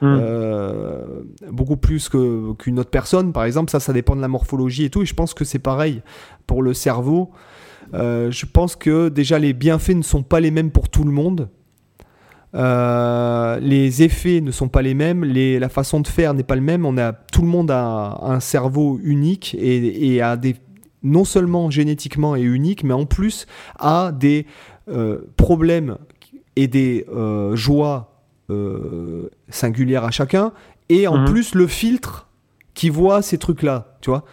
mm. 0.00 0.20
beaucoup 1.50 1.76
plus 1.76 2.08
que 2.08 2.52
qu'une 2.54 2.78
autre 2.78 2.90
personne 2.90 3.32
par 3.32 3.44
exemple. 3.44 3.70
Ça 3.70 3.80
ça 3.80 3.92
dépend 3.92 4.16
de 4.16 4.22
la 4.22 4.28
morphologie 4.28 4.53
et 4.84 4.90
tout. 4.90 5.02
Et 5.02 5.06
je 5.06 5.14
pense 5.14 5.34
que 5.34 5.44
c'est 5.44 5.58
pareil 5.58 6.02
pour 6.46 6.62
le 6.62 6.74
cerveau. 6.74 7.30
Euh, 7.92 8.30
je 8.30 8.46
pense 8.46 8.76
que 8.76 9.08
déjà 9.08 9.38
les 9.38 9.52
bienfaits 9.52 9.96
ne 9.96 10.02
sont 10.02 10.22
pas 10.22 10.40
les 10.40 10.50
mêmes 10.50 10.70
pour 10.70 10.88
tout 10.88 11.04
le 11.04 11.10
monde. 11.10 11.48
Euh, 12.54 13.58
les 13.60 14.02
effets 14.04 14.40
ne 14.40 14.52
sont 14.52 14.68
pas 14.68 14.80
les 14.80 14.94
mêmes, 14.94 15.24
la 15.24 15.68
façon 15.68 16.00
de 16.00 16.06
faire 16.06 16.34
n'est 16.34 16.44
pas 16.44 16.54
le 16.54 16.60
même. 16.60 16.86
On 16.86 16.96
a, 16.98 17.12
tout 17.12 17.42
le 17.42 17.48
monde 17.48 17.70
a 17.70 18.20
un 18.22 18.40
cerveau 18.40 19.00
unique 19.02 19.56
et, 19.58 20.22
a 20.22 20.36
des, 20.36 20.56
non 21.02 21.24
seulement 21.24 21.70
génétiquement 21.70 22.36
et 22.36 22.42
unique, 22.42 22.84
mais 22.84 22.94
en 22.94 23.06
plus 23.06 23.46
a 23.78 24.12
des 24.12 24.46
euh, 24.88 25.18
problèmes 25.36 25.98
et 26.54 26.68
des 26.68 27.06
joies 27.54 28.10
singulières 29.48 30.04
à 30.04 30.10
chacun, 30.12 30.52
et 30.88 31.08
en 31.08 31.18
mhm. 31.18 31.24
plus 31.24 31.54
le 31.54 31.66
filtre 31.66 32.28
qui 32.74 32.90
voit 32.90 33.22
ces 33.22 33.38
trucs-là, 33.38 33.96
tu 34.00 34.10
vois. 34.10 34.24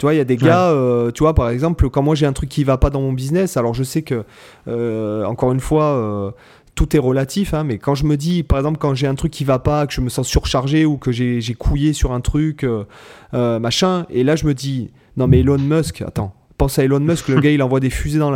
Tu 0.00 0.06
vois, 0.06 0.14
il 0.14 0.16
y 0.16 0.20
a 0.20 0.24
des 0.24 0.38
gars, 0.38 0.70
euh, 0.70 1.10
tu 1.10 1.22
vois, 1.22 1.34
par 1.34 1.50
exemple, 1.50 1.90
quand 1.90 2.02
moi 2.02 2.14
j'ai 2.14 2.24
un 2.24 2.32
truc 2.32 2.48
qui 2.48 2.64
va 2.64 2.78
pas 2.78 2.88
dans 2.88 3.02
mon 3.02 3.12
business, 3.12 3.58
alors 3.58 3.74
je 3.74 3.82
sais 3.82 4.00
que, 4.00 4.24
euh, 4.66 5.26
encore 5.26 5.52
une 5.52 5.60
fois, 5.60 5.84
euh, 5.84 6.30
tout 6.74 6.96
est 6.96 6.98
relatif, 6.98 7.52
hein, 7.52 7.64
mais 7.64 7.76
quand 7.76 7.94
je 7.94 8.06
me 8.06 8.16
dis, 8.16 8.42
par 8.42 8.58
exemple, 8.58 8.78
quand 8.78 8.94
j'ai 8.94 9.06
un 9.06 9.14
truc 9.14 9.30
qui 9.30 9.44
va 9.44 9.58
pas, 9.58 9.86
que 9.86 9.92
je 9.92 10.00
me 10.00 10.08
sens 10.08 10.26
surchargé 10.26 10.86
ou 10.86 10.96
que 10.96 11.12
j'ai 11.12 11.54
couillé 11.54 11.92
sur 11.92 12.12
un 12.12 12.22
truc, 12.22 12.66
machin, 13.34 14.06
et 14.08 14.24
là 14.24 14.36
je 14.36 14.46
me 14.46 14.54
dis, 14.54 14.90
non 15.18 15.26
mais 15.26 15.40
Elon 15.40 15.58
Musk, 15.58 16.00
attends, 16.00 16.32
pense 16.56 16.78
à 16.78 16.84
Elon 16.84 17.00
Musk, 17.00 17.28
le 17.28 17.38
gars 17.38 17.50
il 17.50 17.62
envoie 17.62 17.80
des 17.80 17.90
fusées 17.90 18.18
dans 18.18 18.30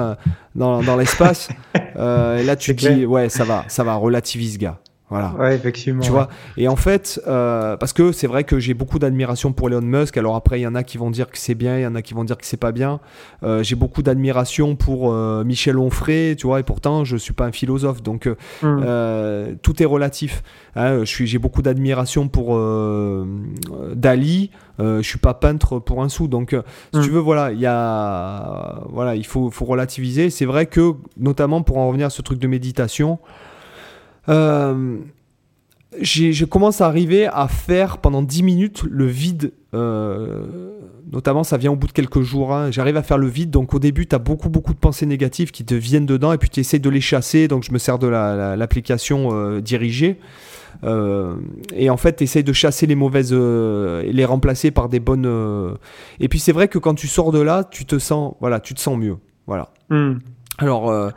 l'espace, 0.99 1.49
dans, 1.97 2.36
et 2.36 2.45
là 2.45 2.57
tu 2.57 2.77
te 2.77 2.93
dis, 2.93 3.07
ouais, 3.07 3.31
ça 3.31 3.45
va, 3.45 3.65
ça 3.69 3.85
va, 3.85 3.95
relativise, 3.95 4.59
gars. 4.59 4.81
Voilà. 5.15 5.32
Ouais, 5.39 5.55
effectivement. 5.55 6.03
Tu 6.03 6.11
vois 6.11 6.28
Et 6.57 6.66
en 6.66 6.74
fait, 6.74 7.20
euh, 7.28 7.77
parce 7.77 7.93
que 7.93 8.11
c'est 8.11 8.27
vrai 8.27 8.43
que 8.43 8.59
j'ai 8.59 8.74
beaucoup 8.74 8.99
d'admiration 8.99 9.53
pour 9.53 9.69
Elon 9.69 9.81
Musk. 9.81 10.16
Alors 10.16 10.35
après, 10.35 10.59
il 10.59 10.65
y 10.65 10.66
en 10.66 10.74
a 10.74 10.82
qui 10.82 10.99
vont 10.99 11.12
dire 11.12 11.31
que 11.31 11.39
c'est 11.39 11.55
bien, 11.55 11.78
il 11.78 11.82
y 11.82 11.86
en 11.86 11.95
a 11.95 12.03
qui 12.03 12.15
vont 12.15 12.24
dire 12.24 12.36
que 12.36 12.45
c'est 12.45 12.57
pas 12.57 12.73
bien. 12.73 12.99
Euh, 13.45 13.62
j'ai 13.62 13.77
beaucoup 13.77 14.03
d'admiration 14.03 14.74
pour 14.74 15.12
euh, 15.12 15.45
Michel 15.45 15.78
Onfray, 15.78 16.35
tu 16.35 16.49
vois, 16.49 16.59
et 16.59 16.65
pourtant, 16.65 17.05
je 17.05 17.16
suis 17.16 17.32
pas 17.32 17.47
un 17.47 17.53
philosophe. 17.53 18.03
Donc, 18.03 18.27
mm. 18.61 19.57
tout 19.62 19.81
est 19.81 19.86
relatif. 19.86 20.43
Hein, 20.74 21.05
j'ai 21.05 21.39
beaucoup 21.39 21.62
d'admiration 21.62 22.27
pour 22.27 22.59
Dali. 23.95 24.51
je 24.81 25.03
suis 25.03 25.20
pas 25.20 25.35
peintre 25.35 25.78
pour 25.78 26.03
un 26.03 26.09
sou. 26.09 26.27
Donc, 26.27 26.57
si 26.93 26.99
mm. 26.99 27.03
tu 27.05 27.11
veux, 27.11 27.20
voilà, 27.20 27.53
il 27.53 27.61
y 27.61 27.66
a, 27.66 28.81
voilà, 28.89 29.15
il 29.15 29.27
faut, 29.27 29.49
faut 29.53 29.65
relativiser. 29.65 30.28
C'est 30.31 30.45
vrai 30.45 30.66
que, 30.66 30.95
notamment 31.16 31.62
pour 31.62 31.78
en 31.78 31.86
revenir 31.86 32.09
à 32.09 32.11
ce 32.11 32.20
truc 32.20 32.41
de 32.41 32.49
méditation, 32.49 33.20
euh, 34.29 34.99
je 36.01 36.45
commence 36.45 36.81
à 36.81 36.87
arriver 36.87 37.27
à 37.27 37.49
faire 37.49 37.99
pendant 37.99 38.23
10 38.23 38.43
minutes 38.43 38.83
le 38.91 39.07
vide. 39.07 39.53
Euh, 39.75 40.47
notamment, 41.13 41.45
ça 41.45 41.57
vient 41.57 41.73
au 41.73 41.77
bout 41.77 41.87
de 41.87 41.93
quelques 41.93 42.23
jours. 42.23 42.53
Hein. 42.53 42.71
J'arrive 42.71 42.97
à 42.97 43.03
faire 43.03 43.19
le 43.19 43.29
vide. 43.29 43.51
Donc, 43.51 43.75
au 43.75 43.79
début, 43.79 44.07
tu 44.07 44.15
as 44.15 44.19
beaucoup, 44.19 44.49
beaucoup 44.49 44.75
de 44.75 44.79
pensées 44.79 45.07
négatives 45.07 45.51
qui 45.51 45.65
te 45.65 45.75
viennent 45.75 46.07
dedans 46.07 46.33
et 46.33 46.39
puis 46.39 46.49
tu 46.49 46.61
essaies 46.61 46.79
de 46.79 46.91
les 46.91 47.01
chasser. 47.01 47.49
Donc, 47.49 47.65
je 47.65 47.73
me 47.73 47.79
sers 47.79 47.99
de 47.99 48.09
l'application 48.09 49.31
la, 49.31 49.37
euh, 49.37 49.61
dirigée. 49.61 50.19
Euh, 50.83 51.37
et 51.75 51.91
en 51.91 51.97
fait, 51.97 52.17
tu 52.17 52.25
essayes 52.25 52.45
de 52.45 52.53
chasser 52.53 52.87
les 52.87 52.97
mauvaises 52.97 53.33
et 53.33 54.13
les 54.13 54.25
remplacer 54.25 54.71
par 54.71 54.89
des 54.89 55.01
bonnes. 55.01 55.77
Et 56.21 56.29
puis, 56.29 56.39
c'est 56.39 56.53
vrai 56.53 56.69
que 56.69 56.79
quand 56.79 56.95
tu 56.95 57.07
sors 57.07 57.31
de 57.31 57.41
là, 57.41 57.65
tu 57.65 57.85
te 57.85 57.99
sens, 57.99 58.35
voilà, 58.41 58.61
tu 58.61 58.75
te 58.75 58.81
sens 58.81 58.99
mieux. 58.99 59.17
Voilà. 59.47 59.71
Hmm. 59.91 60.15
Alors. 60.59 61.13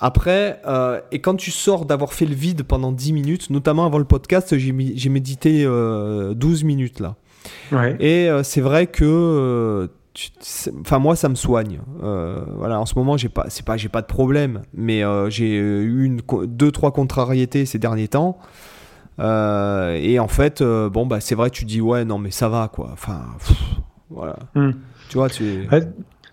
Après, 0.00 0.60
euh, 0.66 1.00
et 1.10 1.20
quand 1.20 1.34
tu 1.34 1.50
sors 1.50 1.84
d'avoir 1.84 2.12
fait 2.12 2.26
le 2.26 2.34
vide 2.34 2.62
pendant 2.62 2.92
10 2.92 3.12
minutes, 3.12 3.50
notamment 3.50 3.84
avant 3.84 3.98
le 3.98 4.04
podcast, 4.04 4.56
j'ai 4.56 4.72
médité 4.72 5.64
12 5.64 5.66
euh, 5.68 6.34
minutes 6.64 7.00
là. 7.00 7.16
Et 7.98 8.28
euh, 8.28 8.42
c'est 8.44 8.60
vrai 8.60 8.86
que, 8.86 9.88
enfin 10.80 10.98
moi 10.98 11.16
ça 11.16 11.28
me 11.28 11.34
soigne. 11.34 11.80
voilà, 12.00 12.80
en 12.80 12.86
ce 12.86 12.94
moment 12.96 13.16
j'ai 13.16 13.28
pas, 13.28 13.46
c'est 13.48 13.64
pas, 13.64 13.76
j'ai 13.76 13.88
pas 13.88 14.02
de 14.02 14.06
problème, 14.06 14.62
mais 14.72 15.02
j'ai 15.30 15.56
eu 15.56 16.04
une, 16.04 16.20
deux, 16.46 16.70
trois 16.70 16.92
contrariétés 16.92 17.66
ces 17.66 17.80
derniers 17.80 18.08
temps. 18.08 18.38
et 19.18 20.18
en 20.20 20.28
fait, 20.28 20.62
bon 20.62 21.06
bah 21.06 21.18
c'est 21.20 21.34
vrai, 21.34 21.50
tu 21.50 21.64
dis 21.64 21.80
ouais 21.80 22.04
non 22.04 22.18
mais 22.18 22.30
ça 22.30 22.48
va 22.48 22.70
quoi. 22.72 22.90
Enfin, 22.92 23.22
voilà. 24.10 24.36
Hmm. 24.54 24.72
Tu 25.08 25.16
vois, 25.16 25.28
tu. 25.28 25.66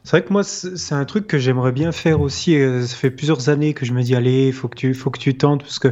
C'est 0.05 0.11
vrai 0.11 0.23
que 0.23 0.31
moi, 0.31 0.43
c'est 0.43 0.93
un 0.93 1.03
truc 1.03 1.25
que 1.25 1.39
j'aimerais 1.39 1.71
bien 1.71 1.91
faire 1.91 2.21
aussi. 2.21 2.55
Ça 2.85 2.95
fait 2.95 3.09
plusieurs 3.09 3.49
années 3.49 3.73
que 3.73 3.87
je 3.87 3.93
me 3.93 4.03
dis, 4.03 4.13
allez, 4.13 4.51
faut 4.51 4.67
que 4.67 4.75
tu, 4.75 4.93
faut 4.93 5.09
que 5.09 5.17
tu 5.17 5.35
tentes, 5.35 5.63
parce 5.63 5.79
que 5.79 5.87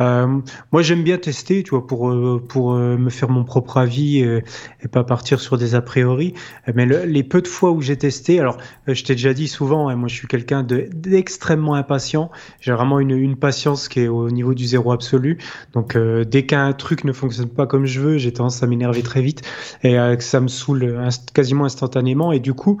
euh, 0.00 0.40
moi, 0.72 0.82
j'aime 0.82 1.04
bien 1.04 1.16
tester, 1.16 1.62
tu 1.62 1.70
vois, 1.70 1.86
pour 1.86 2.10
euh, 2.10 2.42
pour 2.48 2.72
euh, 2.72 2.96
me 2.96 3.08
faire 3.08 3.28
mon 3.28 3.44
propre 3.44 3.76
avis 3.76 4.18
et 4.18 4.42
pas 4.90 5.04
partir 5.04 5.38
sur 5.38 5.58
des 5.58 5.76
a 5.76 5.80
priori. 5.80 6.34
Mais 6.74 6.86
les 7.06 7.22
peu 7.22 7.40
de 7.40 7.46
fois 7.46 7.70
où 7.70 7.80
j'ai 7.80 7.96
testé, 7.96 8.40
alors, 8.40 8.56
je 8.88 9.00
t'ai 9.04 9.14
déjà 9.14 9.32
dit 9.32 9.46
souvent, 9.46 9.88
hein, 9.88 9.94
moi, 9.94 10.08
je 10.08 10.16
suis 10.16 10.26
quelqu'un 10.26 10.64
d'extrêmement 10.64 11.76
impatient. 11.76 12.32
J'ai 12.60 12.72
vraiment 12.72 12.98
une, 12.98 13.12
une 13.12 13.36
patience 13.36 13.86
qui 13.86 14.00
est 14.00 14.08
au 14.08 14.28
niveau 14.30 14.54
du 14.54 14.66
zéro 14.66 14.90
absolu. 14.90 15.38
Donc, 15.72 15.96
dès 15.96 16.46
qu'un 16.46 16.72
truc 16.72 17.04
ne 17.04 17.12
fonctionne 17.12 17.48
pas 17.48 17.68
comme 17.68 17.86
je 17.86 18.00
veux, 18.00 18.18
j'ai 18.18 18.32
tendance 18.32 18.60
à 18.64 18.66
m'énerver 18.66 19.02
très 19.02 19.22
vite 19.22 19.42
et 19.84 19.92
que 19.92 20.24
ça 20.24 20.40
me 20.40 20.48
saoule 20.48 20.98
quasiment 21.32 21.64
instantanément. 21.64 22.32
Et 22.32 22.40
du 22.40 22.54
coup, 22.54 22.78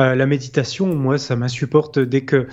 euh, 0.00 0.14
la 0.14 0.26
méditation, 0.26 0.94
moi, 0.94 1.18
ça 1.18 1.36
m'insupporte 1.36 1.98
dès 1.98 2.22
que 2.22 2.46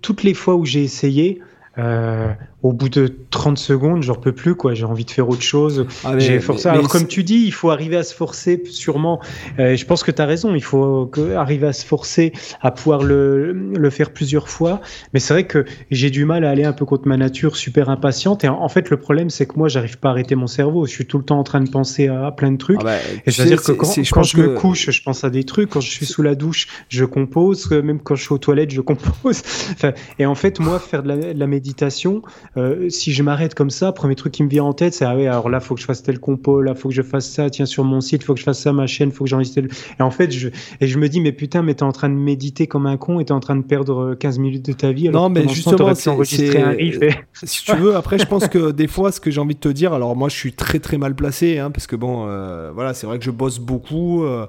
toutes 0.00 0.22
les 0.22 0.34
fois 0.34 0.54
où 0.54 0.64
j'ai 0.64 0.82
essayé, 0.82 1.40
euh, 1.78 2.32
au 2.62 2.72
bout 2.72 2.88
de 2.88 3.14
30 3.30 3.56
secondes, 3.56 4.02
j'en 4.02 4.16
peux 4.16 4.32
plus, 4.32 4.56
quoi. 4.56 4.74
J'ai 4.74 4.84
envie 4.84 5.04
de 5.04 5.10
faire 5.10 5.28
autre 5.28 5.42
chose. 5.42 5.86
Ah, 6.04 6.18
j'ai 6.18 6.40
forcé. 6.40 6.68
Alors, 6.68 6.88
comme 6.88 7.06
tu 7.06 7.22
dis, 7.22 7.44
il 7.44 7.52
faut 7.52 7.70
arriver 7.70 7.96
à 7.96 8.02
se 8.02 8.12
forcer, 8.12 8.60
sûrement. 8.68 9.20
Euh, 9.60 9.76
je 9.76 9.84
pense 9.84 10.02
que 10.02 10.10
tu 10.10 10.20
as 10.20 10.26
raison. 10.26 10.54
Il 10.56 10.62
faut 10.62 11.08
arriver 11.36 11.68
à 11.68 11.72
se 11.72 11.86
forcer 11.86 12.32
à 12.60 12.72
pouvoir 12.72 13.04
le, 13.04 13.52
le 13.52 13.90
faire 13.90 14.10
plusieurs 14.10 14.48
fois. 14.48 14.80
Mais 15.14 15.20
c'est 15.20 15.34
vrai 15.34 15.46
que 15.46 15.64
j'ai 15.92 16.10
du 16.10 16.24
mal 16.24 16.44
à 16.44 16.50
aller 16.50 16.64
un 16.64 16.72
peu 16.72 16.84
contre 16.84 17.06
ma 17.06 17.16
nature 17.16 17.56
super 17.56 17.90
impatiente. 17.90 18.42
Et 18.42 18.48
en, 18.48 18.68
fait, 18.68 18.90
le 18.90 18.96
problème, 18.96 19.30
c'est 19.30 19.46
que 19.46 19.56
moi, 19.56 19.68
j'arrive 19.68 19.98
pas 19.98 20.08
à 20.08 20.12
arrêter 20.12 20.34
mon 20.34 20.48
cerveau. 20.48 20.84
Je 20.86 20.90
suis 20.90 21.06
tout 21.06 21.18
le 21.18 21.24
temps 21.24 21.38
en 21.38 21.44
train 21.44 21.60
de 21.60 21.70
penser 21.70 22.08
à, 22.08 22.32
plein 22.32 22.50
de 22.50 22.58
trucs. 22.58 22.78
Ah 22.80 22.84
bah, 22.84 22.96
et 23.24 23.30
je 23.30 23.40
veux 23.40 23.48
dire 23.48 23.62
que 23.62 23.70
quand, 23.70 23.92
je, 23.92 24.10
quand 24.10 24.24
je 24.24 24.36
me 24.36 24.54
couche, 24.54 24.90
je 24.90 25.02
pense 25.02 25.22
à 25.22 25.30
des 25.30 25.44
trucs. 25.44 25.70
Quand 25.70 25.80
je 25.80 25.90
suis 25.90 26.06
sous 26.06 26.22
la 26.22 26.34
douche, 26.34 26.66
je 26.88 27.04
compose. 27.04 27.70
Même 27.70 28.00
quand 28.00 28.16
je 28.16 28.24
suis 28.24 28.32
aux 28.32 28.38
toilettes, 28.38 28.72
je 28.72 28.80
compose. 28.80 29.42
enfin, 29.72 29.92
et 30.18 30.26
en 30.26 30.34
fait, 30.34 30.58
moi, 30.58 30.80
faire 30.80 31.04
de 31.04 31.08
la, 31.08 31.16
de 31.16 31.38
la 31.38 31.46
méditation, 31.46 32.22
euh, 32.56 32.88
si 32.88 33.12
je 33.12 33.22
m'arrête 33.22 33.54
comme 33.54 33.70
ça, 33.70 33.92
premier 33.92 34.14
truc 34.14 34.32
qui 34.32 34.42
me 34.42 34.48
vient 34.48 34.64
en 34.64 34.72
tête, 34.72 34.94
c'est 34.94 35.04
ah 35.04 35.14
oui, 35.16 35.26
alors 35.26 35.48
là, 35.48 35.60
faut 35.60 35.74
que 35.74 35.80
je 35.80 35.86
fasse 35.86 36.02
tel 36.02 36.18
compo, 36.18 36.62
là, 36.62 36.74
faut 36.74 36.88
que 36.88 36.94
je 36.94 37.02
fasse 37.02 37.28
ça, 37.28 37.50
tiens, 37.50 37.66
sur 37.66 37.84
mon 37.84 38.00
site, 38.00 38.24
faut 38.24 38.34
que 38.34 38.40
je 38.40 38.44
fasse 38.44 38.60
ça, 38.60 38.72
ma 38.72 38.86
chaîne, 38.86 39.12
faut 39.12 39.24
que 39.24 39.30
j'enregistre. 39.30 39.60
Et 39.98 40.02
en 40.02 40.10
fait, 40.10 40.30
je, 40.30 40.48
et 40.80 40.86
je 40.86 40.98
me 40.98 41.08
dis, 41.08 41.20
mais 41.20 41.32
putain, 41.32 41.62
mais 41.62 41.74
t'es 41.74 41.82
en 41.82 41.92
train 41.92 42.08
de 42.08 42.14
méditer 42.14 42.66
comme 42.66 42.86
un 42.86 42.96
con 42.96 43.20
et 43.20 43.24
t'es 43.24 43.32
en 43.32 43.40
train 43.40 43.56
de 43.56 43.62
perdre 43.62 44.14
15 44.14 44.38
minutes 44.38 44.66
de 44.66 44.72
ta 44.72 44.92
vie. 44.92 45.08
Alors 45.08 45.28
non, 45.28 45.34
mais 45.34 45.48
justement, 45.48 45.94
c'est 45.94 46.10
enregistrer 46.10 46.62
un 46.62 46.70
riff. 46.70 46.98
Si 47.42 47.64
tu 47.64 47.76
veux, 47.76 47.96
après, 47.96 48.18
je 48.18 48.26
pense 48.26 48.48
que 48.48 48.70
des 48.72 48.88
fois, 48.88 49.12
ce 49.12 49.20
que 49.20 49.30
j'ai 49.30 49.40
envie 49.40 49.54
de 49.54 49.60
te 49.60 49.68
dire, 49.68 49.92
alors 49.92 50.16
moi, 50.16 50.28
je 50.28 50.36
suis 50.36 50.52
très 50.52 50.78
très 50.78 50.98
mal 50.98 51.14
placé, 51.14 51.58
hein, 51.58 51.70
parce 51.70 51.86
que 51.86 51.96
bon, 51.96 52.26
euh, 52.26 52.70
voilà, 52.74 52.94
c'est 52.94 53.06
vrai 53.06 53.18
que 53.18 53.24
je 53.24 53.30
bosse 53.30 53.58
beaucoup. 53.58 54.24
Euh, 54.24 54.46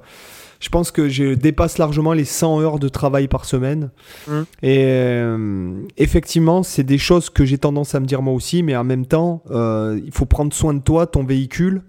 je 0.60 0.70
pense 0.70 0.92
que 0.92 1.08
je 1.08 1.34
dépasse 1.34 1.78
largement 1.78 2.14
les 2.14 2.26
100 2.26 2.60
heures 2.62 2.80
de 2.80 2.90
travail 2.90 3.28
par 3.28 3.46
semaine. 3.46 3.92
Mmh. 4.28 4.42
Et 4.62 4.84
euh, 4.86 5.82
effectivement, 5.98 6.64
c'est 6.64 6.84
des 6.84 6.98
choses 6.98 7.30
que 7.30 7.46
j'ai 7.46 7.58
tendance 7.58 7.96
à 7.96 8.00
me 8.00 8.06
dire 8.06 8.22
moi 8.22 8.34
aussi, 8.34 8.62
mais 8.62 8.76
en 8.76 8.84
même 8.84 9.06
temps, 9.06 9.42
euh, 9.52 10.00
il 10.04 10.12
faut 10.12 10.26
prendre 10.26 10.54
soin 10.54 10.74
de 10.74 10.82
toi, 10.82 11.08
ton 11.08 11.24
véhicule. 11.24 11.84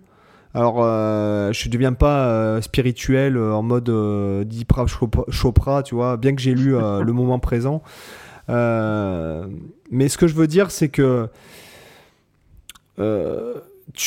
Alors, 0.54 0.78
euh, 0.80 1.52
je 1.52 1.68
ne 1.68 1.72
deviens 1.72 1.92
pas 1.92 2.60
spirituel 2.62 3.38
en 3.38 3.62
mode 3.62 3.90
Dipra 4.46 4.86
Chopra, 5.28 5.82
tu 5.82 5.94
vois, 5.94 6.16
bien 6.16 6.34
que 6.34 6.40
j'ai 6.40 6.54
lu 6.54 6.72
Le 6.72 7.12
Moment 7.12 7.38
Présent. 7.38 7.82
mais 8.48 10.08
ce 10.08 10.16
que 10.16 10.26
je 10.26 10.34
veux 10.34 10.48
dire, 10.48 10.70
c'est 10.70 10.88
que 10.88 11.28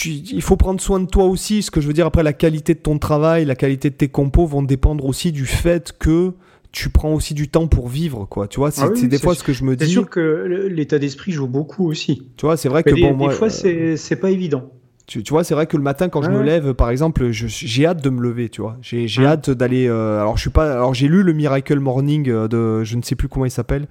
il 0.05 0.41
faut 0.41 0.57
prendre 0.57 0.81
soin 0.81 0.99
de 0.99 1.07
toi 1.07 1.25
aussi. 1.25 1.61
Ce 1.61 1.71
que 1.71 1.81
je 1.81 1.87
veux 1.87 1.93
dire, 1.93 2.05
après, 2.05 2.23
la 2.23 2.33
qualité 2.33 2.73
de 2.73 2.79
ton 2.79 2.99
travail, 2.99 3.45
la 3.45 3.55
qualité 3.55 3.89
de 3.89 3.95
tes 3.95 4.07
compos 4.07 4.45
vont 4.45 4.63
dépendre 4.63 5.05
aussi 5.05 5.31
du 5.31 5.45
fait 5.45 5.93
que 5.97 6.33
tu 6.73 6.89
prends 6.89 7.13
aussi 7.13 7.35
du 7.35 7.47
temps 7.47 7.67
pour 7.67 7.87
vivre, 7.87 8.25
quoi. 8.25 8.47
Tu 8.47 8.59
vois, 8.59 8.71
c'est 8.71 8.81
ah 8.81 8.89
des 8.89 9.19
fois 9.19 9.35
ce 9.35 9.43
que 9.43 9.53
je 9.53 9.63
me 9.63 9.75
dis. 9.75 9.85
C'est 9.85 9.91
sûr 9.91 10.09
que 10.09 10.67
l'état 10.69 10.97
d'esprit 10.97 11.31
joue 11.31 11.47
beaucoup 11.47 11.87
aussi. 11.87 12.27
Tu 12.35 12.45
vois, 12.45 12.57
c'est 12.57 12.67
vrai 12.67 12.83
que 12.83 12.99
bon, 12.99 13.13
moi. 13.13 13.29
Des 13.29 13.35
fois, 13.35 13.47
euh, 13.65 13.95
c'est 13.95 14.15
pas 14.15 14.31
évident. 14.31 14.71
Tu, 15.05 15.21
tu, 15.21 15.31
vois, 15.31 15.43
c'est 15.43 15.53
vrai 15.53 15.67
que 15.67 15.75
le 15.77 15.83
matin, 15.83 16.07
quand 16.07 16.21
je 16.21 16.31
me 16.31 16.41
lève, 16.41 16.73
par 16.73 16.89
exemple, 16.89 17.29
j'ai 17.31 17.85
hâte 17.85 18.01
de 18.01 18.09
me 18.09 18.21
lever, 18.21 18.49
tu 18.49 18.61
vois. 18.61 18.77
J'ai 18.81 19.25
hâte 19.25 19.51
d'aller. 19.51 19.87
Euh, 19.87 20.19
alors, 20.19 20.37
je 20.37 20.41
suis 20.41 20.49
pas. 20.49 20.73
Alors, 20.73 20.93
j'ai 20.93 21.07
lu 21.07 21.21
le 21.21 21.33
Miracle 21.33 21.79
Morning 21.79 22.27
euh, 22.29 22.47
de. 22.47 22.83
Je 22.83 22.97
ne 22.97 23.03
sais 23.03 23.15
plus 23.15 23.27
comment 23.27 23.45
il 23.45 23.51
s'appelle. 23.51 23.87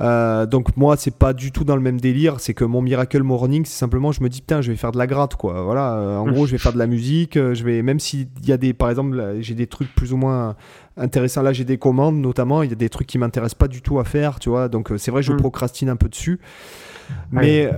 Euh, 0.00 0.44
donc 0.44 0.76
moi 0.76 0.96
c'est 0.96 1.16
pas 1.16 1.32
du 1.32 1.52
tout 1.52 1.62
dans 1.62 1.76
le 1.76 1.82
même 1.82 2.00
délire, 2.00 2.40
c'est 2.40 2.52
que 2.52 2.64
mon 2.64 2.82
Miracle 2.82 3.22
Morning 3.22 3.64
c'est 3.64 3.78
simplement 3.78 4.10
je 4.10 4.24
me 4.24 4.28
dis 4.28 4.40
putain 4.40 4.60
je 4.60 4.72
vais 4.72 4.76
faire 4.76 4.90
de 4.90 4.98
la 4.98 5.06
gratte 5.06 5.36
quoi. 5.36 5.62
Voilà, 5.62 5.94
euh, 5.94 6.16
en 6.16 6.26
gros 6.26 6.46
je 6.46 6.52
vais 6.52 6.58
faire 6.58 6.72
de 6.72 6.78
la 6.78 6.88
musique, 6.88 7.36
euh, 7.36 7.54
je 7.54 7.62
vais 7.64 7.82
même 7.82 8.00
s'il 8.00 8.26
y 8.44 8.50
a 8.50 8.56
des 8.56 8.72
par 8.72 8.90
exemple 8.90 9.36
j'ai 9.38 9.54
des 9.54 9.68
trucs 9.68 9.94
plus 9.94 10.12
ou 10.12 10.16
moins 10.16 10.56
intéressants 10.96 11.42
là, 11.42 11.52
j'ai 11.52 11.64
des 11.64 11.78
commandes 11.78 12.16
notamment, 12.16 12.64
il 12.64 12.70
y 12.70 12.72
a 12.72 12.76
des 12.76 12.88
trucs 12.88 13.06
qui 13.06 13.18
m'intéressent 13.18 13.58
pas 13.58 13.68
du 13.68 13.82
tout 13.82 14.00
à 14.00 14.04
faire, 14.04 14.40
tu 14.40 14.48
vois. 14.48 14.68
Donc 14.68 14.90
c'est 14.96 15.12
vrai 15.12 15.22
je 15.22 15.32
mm. 15.32 15.36
procrastine 15.36 15.88
un 15.88 15.96
peu 15.96 16.08
dessus. 16.08 16.40
Mais 17.30 17.70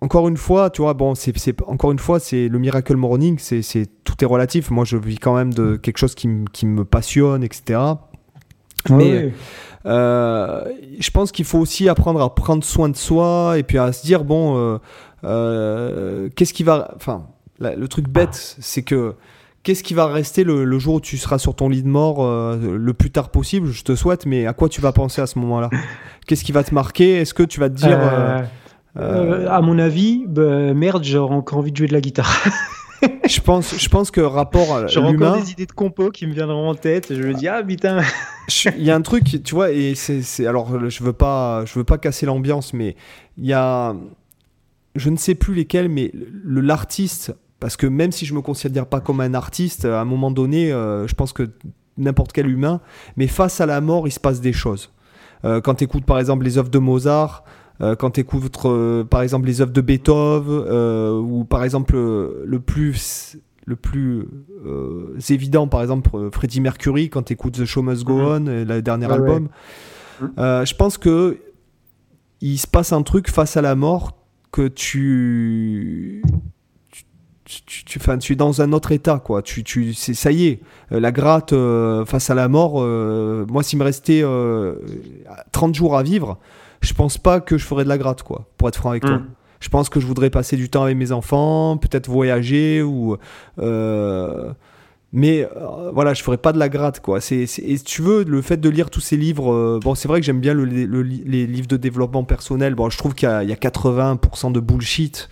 encore 0.00 0.28
une 0.28 0.36
fois, 0.36 0.70
tu 0.70 0.82
vois, 0.82 0.94
bon, 0.94 1.14
c'est 1.14 1.34
encore 1.66 1.90
une 1.90 1.98
fois, 1.98 2.20
c'est 2.20 2.48
le 2.48 2.58
Miracle 2.58 2.96
Morning, 2.96 3.38
c'est 3.38 3.86
tout 4.04 4.14
est 4.22 4.26
relatif. 4.26 4.70
Moi, 4.70 4.84
je 4.84 4.96
vis 4.96 5.18
quand 5.18 5.34
même 5.34 5.54
de 5.54 5.76
quelque 5.76 5.98
chose 5.98 6.14
qui, 6.14 6.28
qui 6.52 6.66
me 6.66 6.84
passionne, 6.84 7.42
etc. 7.42 7.80
Mais 8.90 9.32
euh, 9.86 10.62
je 10.98 11.10
pense 11.10 11.30
qu'il 11.30 11.44
faut 11.44 11.58
aussi 11.58 11.88
apprendre 11.88 12.20
à 12.20 12.34
prendre 12.34 12.64
soin 12.64 12.88
de 12.88 12.96
soi 12.96 13.54
et 13.56 13.62
puis 13.62 13.78
à 13.78 13.92
se 13.92 14.04
dire 14.04 14.24
bon, 14.24 14.58
euh, 14.58 14.78
euh, 15.24 16.28
qu'est-ce 16.34 16.52
qui 16.52 16.64
va. 16.64 16.92
Enfin, 16.96 17.26
le 17.60 17.86
truc 17.86 18.08
bête, 18.08 18.56
c'est 18.58 18.82
que 18.82 19.14
qu'est-ce 19.62 19.82
qui 19.82 19.94
va 19.94 20.06
rester 20.06 20.44
le, 20.44 20.78
jour 20.78 20.96
où 20.96 21.00
tu 21.00 21.16
seras 21.16 21.38
sur 21.38 21.54
ton 21.54 21.68
lit 21.68 21.82
de 21.82 21.88
mort 21.88 22.26
le 22.56 22.92
plus 22.92 23.10
tard 23.10 23.30
possible 23.30 23.68
Je 23.68 23.82
te 23.82 23.94
souhaite, 23.94 24.26
mais 24.26 24.46
à 24.46 24.52
quoi 24.52 24.68
tu 24.68 24.80
vas 24.80 24.92
penser 24.92 25.22
à 25.22 25.26
ce 25.26 25.38
moment-là? 25.38 25.70
Qu'est-ce 26.26 26.44
qui 26.44 26.52
va 26.52 26.64
te 26.64 26.74
marquer? 26.74 27.20
Est-ce 27.20 27.34
que 27.34 27.42
tu 27.42 27.60
vas 27.60 27.70
te 27.70 27.74
dire. 27.74 27.98
à 28.96 29.60
mon 29.62 29.78
avis, 29.78 30.24
bah, 30.26 30.74
merde, 30.74 31.04
j'aurais 31.04 31.34
encore 31.34 31.58
envie 31.58 31.72
de 31.72 31.76
jouer 31.76 31.88
de 31.88 31.94
la 31.94 32.00
guitare. 32.00 32.44
je 33.28 33.40
pense, 33.40 33.78
je 33.78 33.88
pense 33.88 34.10
que 34.10 34.20
rapport 34.20 34.76
à 34.76 34.86
J'ai 34.86 35.00
encore 35.00 35.36
des 35.36 35.52
idées 35.52 35.66
de 35.66 35.72
compo 35.72 36.10
qui 36.10 36.26
me 36.26 36.32
viendront 36.32 36.68
en 36.68 36.74
tête. 36.74 37.14
je 37.14 37.22
me 37.22 37.34
dis 37.34 37.48
ah 37.48 37.62
putain. 37.62 38.02
Il 38.76 38.84
y 38.84 38.90
a 38.90 38.94
un 38.94 39.02
truc, 39.02 39.42
tu 39.42 39.54
vois, 39.54 39.72
et 39.72 39.94
c'est, 39.94 40.46
alors 40.46 40.88
je 40.88 41.02
veux 41.02 41.12
pas, 41.12 41.64
je 41.64 41.74
veux 41.74 41.84
pas 41.84 41.98
casser 41.98 42.26
l'ambiance, 42.26 42.72
mais 42.72 42.96
il 43.36 43.46
y 43.46 43.52
a, 43.52 43.94
je 44.94 45.10
ne 45.10 45.16
sais 45.16 45.34
plus 45.34 45.54
lesquels, 45.54 45.88
mais 45.88 46.12
l'artiste, 46.44 47.34
parce 47.60 47.76
que 47.76 47.86
même 47.86 48.12
si 48.12 48.26
je 48.26 48.34
me 48.34 48.40
considère 48.40 48.86
pas 48.86 49.00
comme 49.00 49.20
un 49.20 49.34
artiste, 49.34 49.84
à 49.84 50.00
un 50.00 50.04
moment 50.04 50.30
donné, 50.30 50.72
euh, 50.72 51.06
je 51.06 51.14
pense 51.14 51.32
que 51.32 51.50
n'importe 51.98 52.32
quel 52.32 52.48
humain, 52.48 52.80
mais 53.16 53.26
face 53.26 53.60
à 53.60 53.66
la 53.66 53.80
mort, 53.80 54.06
il 54.06 54.12
se 54.12 54.20
passe 54.20 54.40
des 54.40 54.52
choses. 54.52 54.92
Euh, 55.44 55.60
quand 55.60 55.76
tu 55.76 55.84
écoutes 55.84 56.04
par 56.04 56.18
exemple 56.18 56.44
les 56.44 56.58
œuvres 56.58 56.70
de 56.70 56.78
Mozart, 56.78 57.44
quand 57.80 58.12
tu 58.12 58.20
écoutes 58.20 58.50
euh, 58.64 59.04
par 59.04 59.22
exemple 59.22 59.46
les 59.46 59.60
œuvres 59.60 59.72
de 59.72 59.80
Beethoven 59.80 60.64
euh, 60.66 61.18
ou 61.18 61.44
par 61.44 61.64
exemple 61.64 61.94
le 61.96 62.60
plus 62.60 63.36
le 63.66 63.76
plus 63.76 64.26
évident 65.28 65.68
par 65.68 65.82
exemple 65.82 66.30
Freddie 66.32 66.60
Mercury 66.60 67.10
quand 67.10 67.24
tu 67.24 67.32
écoutes 67.32 67.54
The 67.54 67.64
Show 67.64 67.82
Must 67.82 68.04
Go 68.04 68.16
mhm. 68.16 68.48
On 68.48 68.64
le 68.64 68.80
dernier 68.80 69.10
album 69.10 69.48
mhm. 70.20 70.30
je 70.38 70.74
pense 70.74 70.98
que 70.98 71.38
il 72.40 72.58
se 72.58 72.66
passe 72.66 72.92
un 72.92 73.02
truc 73.02 73.30
face 73.30 73.56
à 73.56 73.62
la 73.62 73.74
mort 73.74 74.12
que 74.52 74.68
tu 74.68 76.22
tu, 77.44 77.62
tu, 77.64 77.84
tu, 77.84 78.32
es 78.32 78.36
dans 78.36 78.60
un 78.60 78.72
autre 78.72 78.90
état, 78.90 79.20
quoi. 79.20 79.40
Tu, 79.40 79.62
tu, 79.62 79.94
ça 79.94 80.32
y 80.32 80.48
est, 80.48 80.60
la 80.90 81.12
gratte 81.12 81.54
face 82.04 82.28
à 82.28 82.34
la 82.34 82.48
mort. 82.48 82.84
moi, 83.48 83.62
s'il 83.62 83.78
me 83.78 83.84
restait 83.84 84.24
30 85.52 85.72
jours 85.72 85.96
à 85.96 86.02
vivre, 86.02 86.40
je 86.80 86.94
pense 86.94 87.18
pas 87.18 87.40
que 87.40 87.58
je 87.58 87.64
ferais 87.64 87.84
de 87.84 87.88
la 87.88 87.98
gratte, 87.98 88.22
quoi, 88.22 88.46
pour 88.56 88.68
être 88.68 88.76
franc 88.76 88.90
avec 88.90 89.02
toi. 89.02 89.18
Hmm. 89.18 89.26
Je 89.60 89.68
pense 89.68 89.88
que 89.88 90.00
je 90.00 90.06
voudrais 90.06 90.30
passer 90.30 90.56
du 90.56 90.68
temps 90.68 90.82
avec 90.82 90.96
mes 90.96 91.12
enfants, 91.12 91.76
peut-être 91.76 92.08
voyager 92.08 92.82
ou. 92.82 93.16
Euh, 93.58 94.52
mais 95.12 95.44
euh, 95.44 95.90
voilà, 95.92 96.14
je 96.14 96.22
ferais 96.22 96.36
pas 96.36 96.52
de 96.52 96.58
la 96.58 96.68
gratte, 96.68 97.00
quoi. 97.00 97.20
C'est, 97.20 97.38
et 97.38 97.46
si 97.46 97.84
tu 97.84 98.02
veux, 98.02 98.24
le 98.24 98.42
fait 98.42 98.58
de 98.58 98.68
lire 98.68 98.90
tous 98.90 99.00
ces 99.00 99.16
livres, 99.16 99.52
euh, 99.52 99.80
bon, 99.82 99.94
c'est 99.94 100.08
vrai 100.08 100.20
que 100.20 100.26
j'aime 100.26 100.40
bien 100.40 100.54
les 100.54 101.46
livres 101.46 101.68
de 101.68 101.76
développement 101.76 102.24
personnel. 102.24 102.74
Bon, 102.74 102.90
je 102.90 102.98
trouve 102.98 103.14
qu'il 103.14 103.28
y 103.28 103.32
a, 103.32 103.42
80% 103.42 104.52
de 104.52 104.60
bullshit. 104.60 105.28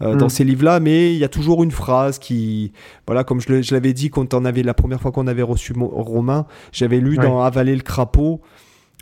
dans 0.00 0.26
hmm. 0.26 0.28
ces 0.30 0.44
livres-là, 0.44 0.80
mais 0.80 1.12
il 1.12 1.18
y 1.18 1.24
a 1.24 1.28
toujours 1.28 1.62
une 1.62 1.70
phrase 1.70 2.18
qui, 2.18 2.72
voilà, 3.06 3.22
comme 3.22 3.40
je, 3.40 3.72
l'avais 3.72 3.92
dit 3.92 4.10
quand 4.10 4.34
on 4.34 4.44
avait 4.44 4.62
la 4.62 4.74
première 4.74 5.00
fois 5.00 5.12
qu'on 5.12 5.26
avait 5.26 5.42
reçu 5.42 5.74
Romain, 5.78 6.46
j'avais 6.72 6.98
lu 6.98 7.16
dans 7.16 7.42
Avaler 7.42 7.76
le 7.76 7.82
crapaud. 7.82 8.40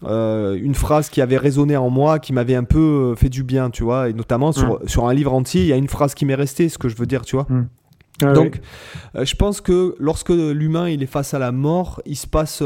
Euh, 0.04 0.56
une 0.60 0.74
phrase 0.74 1.08
qui 1.08 1.20
avait 1.20 1.36
résonné 1.36 1.76
en 1.76 1.90
moi, 1.90 2.18
qui 2.18 2.32
m'avait 2.32 2.54
un 2.54 2.64
peu 2.64 2.78
euh, 2.78 3.14
fait 3.16 3.28
du 3.28 3.42
bien, 3.42 3.70
tu 3.70 3.82
vois, 3.82 4.08
et 4.08 4.12
notamment 4.12 4.52
sur, 4.52 4.80
mm. 4.80 4.88
sur 4.88 5.06
un 5.06 5.14
livre 5.14 5.32
entier, 5.32 5.62
il 5.62 5.66
y 5.66 5.72
a 5.72 5.76
une 5.76 5.88
phrase 5.88 6.14
qui 6.14 6.24
m'est 6.24 6.36
restée, 6.36 6.68
ce 6.68 6.78
que 6.78 6.88
je 6.88 6.96
veux 6.96 7.06
dire, 7.06 7.24
tu 7.24 7.36
vois. 7.36 7.46
Mm. 7.48 7.68
Ah 8.22 8.32
Donc, 8.32 8.60
euh, 9.14 9.24
je 9.24 9.34
pense 9.34 9.60
que 9.60 9.94
lorsque 9.98 10.30
l'humain 10.30 10.88
il 10.88 11.02
est 11.02 11.06
face 11.06 11.34
à 11.34 11.38
la 11.38 11.52
mort, 11.52 12.00
il 12.04 12.16
se 12.16 12.26
passe, 12.26 12.62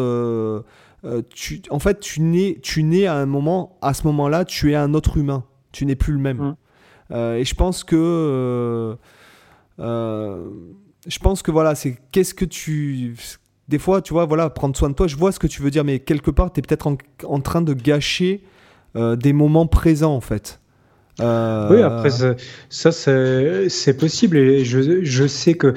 tu, 1.35 1.63
en 1.71 1.79
fait, 1.79 2.01
tu 2.01 2.21
nais, 2.21 2.59
tu 2.63 2.83
nais 2.83 3.07
à 3.07 3.15
un 3.15 3.27
moment, 3.27 3.79
à 3.83 3.95
ce 3.95 4.07
moment-là, 4.07 4.45
tu 4.45 4.73
es 4.73 4.75
un 4.75 4.95
autre 4.95 5.17
humain, 5.17 5.45
tu 5.73 5.87
n'es 5.87 5.97
plus 5.97 6.13
le 6.13 6.19
même. 6.19 6.55
Mm. 7.11 7.15
et 7.15 7.45
je 7.45 7.55
pense 7.55 7.83
que, 7.85 8.97
je 9.79 11.19
pense 11.21 11.43
que 11.43 11.51
voilà, 11.51 11.75
c'est 11.75 11.99
qu'est-ce 12.13 12.35
que 12.35 12.45
tu, 12.45 13.15
des 13.69 13.79
fois, 13.79 14.03
tu 14.03 14.13
vois, 14.13 14.27
voilà, 14.27 14.51
prendre 14.51 14.77
soin 14.77 14.91
de 14.91 14.95
toi, 14.95 15.07
je 15.07 15.17
vois 15.17 15.33
ce 15.33 15.39
que 15.39 15.47
tu 15.47 15.63
veux 15.63 15.71
dire, 15.71 15.85
mais 15.85 15.99
quelque 15.99 16.31
part, 16.31 16.53
tu 16.53 16.61
es 16.61 16.63
peut-être 16.63 16.87
en, 17.25 17.41
train 17.41 17.63
de 17.63 17.75
gâcher 17.75 18.43
euh, 18.97 19.17
des 19.17 19.33
moments 19.33 19.67
présents, 19.67 20.15
en 20.15 20.21
fait. 20.21 20.61
Euh, 21.21 21.69
oui, 21.71 21.83
après, 21.83 22.11
ça, 22.71 22.93
c'est 22.93 23.97
possible, 23.99 24.37
et 24.37 24.65
je, 24.65 25.03
je 25.05 25.27
sais 25.27 25.55
que. 25.55 25.75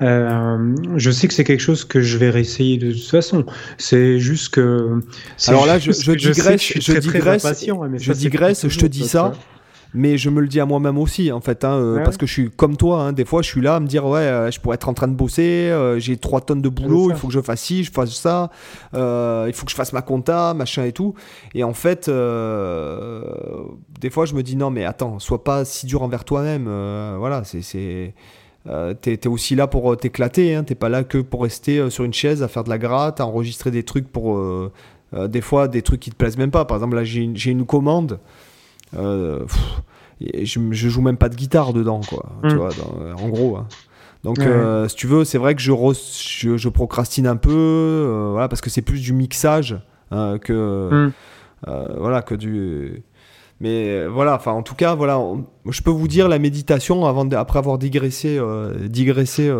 Euh, 0.00 0.76
je 0.96 1.10
sais 1.10 1.26
que 1.26 1.34
c'est 1.34 1.42
quelque 1.42 1.60
chose 1.60 1.84
que 1.84 2.00
je 2.00 2.18
vais 2.18 2.30
réessayer 2.30 2.78
de 2.78 2.92
toute 2.92 3.10
façon. 3.10 3.44
C'est 3.78 4.20
juste 4.20 4.50
que. 4.50 5.00
Alors 5.48 5.66
là, 5.66 5.78
je, 5.78 5.90
je, 5.90 6.12
digresse, 6.12 6.62
je, 6.62 6.98
digresse, 6.98 7.64
je 7.98 8.12
digresse, 8.12 8.68
je 8.68 8.78
te 8.78 8.86
dis 8.86 9.08
ça 9.08 9.32
mais 9.94 10.18
je 10.18 10.30
me 10.30 10.40
le 10.40 10.48
dis 10.48 10.60
à 10.60 10.66
moi-même 10.66 10.98
aussi 10.98 11.32
en 11.32 11.40
fait 11.40 11.64
hein, 11.64 11.72
euh, 11.72 12.04
parce 12.04 12.16
que 12.16 12.26
je 12.26 12.32
suis 12.32 12.50
comme 12.50 12.76
toi 12.76 13.02
hein, 13.02 13.12
des 13.12 13.24
fois 13.24 13.42
je 13.42 13.48
suis 13.48 13.60
là 13.60 13.76
à 13.76 13.80
me 13.80 13.86
dire 13.86 14.04
ouais 14.06 14.20
euh, 14.20 14.50
je 14.50 14.60
pourrais 14.60 14.74
être 14.74 14.88
en 14.88 14.94
train 14.94 15.08
de 15.08 15.14
bosser 15.14 15.70
euh, 15.70 15.98
j'ai 15.98 16.16
trois 16.16 16.40
tonnes 16.40 16.60
de 16.60 16.68
boulot 16.68 17.10
il 17.10 17.16
faut 17.16 17.28
que 17.28 17.32
je 17.32 17.40
fasse 17.40 17.62
ci 17.62 17.84
je 17.84 17.92
fasse 17.92 18.14
ça 18.14 18.50
il 18.92 19.52
faut 19.54 19.64
que 19.64 19.70
je 19.70 19.76
fasse 19.76 19.92
ma 19.92 20.02
compta 20.02 20.54
machin 20.54 20.84
et 20.84 20.92
tout. 20.92 21.14
Et 21.54 21.64
en 21.64 21.72
fait 21.72 22.06
des 22.06 22.12
fois 24.10 24.26
je 24.26 24.34
me 24.34 24.42
dis 24.42 24.56
non 24.56 24.70
mais 24.70 24.84
attends 24.84 25.18
sois 25.18 25.42
pas 25.42 25.64
si 25.64 25.86
dur 25.86 26.02
envers 26.02 26.24
toi-même 26.24 26.64
voilà 27.18 27.44
c'est 27.44 27.62
c'est 27.62 28.14
t'es 29.00 29.26
aussi 29.26 29.54
là 29.54 29.66
pour 29.66 29.96
t'éclater 29.96 30.54
hein, 30.54 30.64
t'es 30.64 30.74
pas 30.74 30.88
là 30.88 31.04
que 31.04 31.18
pour 31.18 31.42
rester 31.42 31.88
sur 31.90 32.04
une 32.04 32.12
chaise 32.12 32.42
à 32.42 32.48
faire 32.48 32.64
de 32.64 32.70
la 32.70 32.78
gratte 32.78 33.20
à 33.20 33.26
enregistrer 33.26 33.70
des 33.70 33.84
trucs 33.84 34.10
pour 34.12 34.38
des 35.16 35.40
fois 35.40 35.68
des 35.68 35.82
trucs 35.82 36.00
qui 36.00 36.10
te 36.10 36.16
plaisent 36.16 36.36
même 36.36 36.50
pas. 36.50 36.66
Par 36.66 36.76
exemple 36.76 36.96
là 36.96 37.04
j'ai 37.04 37.50
une 37.50 37.64
commande 37.64 38.20
euh, 38.96 39.44
je, 40.20 40.60
je, 40.70 40.88
joue 40.88 41.02
même 41.02 41.16
pas 41.16 41.28
de 41.28 41.34
guitare 41.36 41.72
dedans, 41.72 42.00
quoi. 42.08 42.32
Tu 42.42 42.54
mm. 42.54 42.58
vois, 42.58 42.70
en 43.16 43.28
gros. 43.28 43.56
Hein. 43.56 43.66
Donc, 44.24 44.40
euh, 44.40 44.88
si 44.88 44.96
tu 44.96 45.06
veux, 45.06 45.24
c'est 45.24 45.38
vrai 45.38 45.54
que 45.54 45.60
je, 45.60 45.72
je, 46.56 46.68
procrastine 46.68 47.26
un 47.26 47.36
peu, 47.36 47.52
euh, 47.52 48.30
voilà, 48.32 48.48
parce 48.48 48.60
que 48.60 48.70
c'est 48.70 48.82
plus 48.82 49.00
du 49.00 49.12
mixage 49.12 49.80
hein, 50.10 50.38
que, 50.38 51.10
mm. 51.66 51.72
voilà, 51.96 52.22
que 52.22 52.34
du. 52.34 53.02
Mais 53.60 54.06
voilà, 54.06 54.36
enfin, 54.36 54.52
en 54.52 54.62
tout 54.62 54.76
cas, 54.76 54.94
voilà, 54.94 55.20
je 55.68 55.82
peux 55.82 55.90
vous 55.90 56.06
dire 56.08 56.28
la 56.28 56.38
méditation 56.38 57.06
avant, 57.06 57.28
après 57.30 57.58
avoir 57.58 57.78
digressé, 57.78 58.40
digressé. 58.84 59.52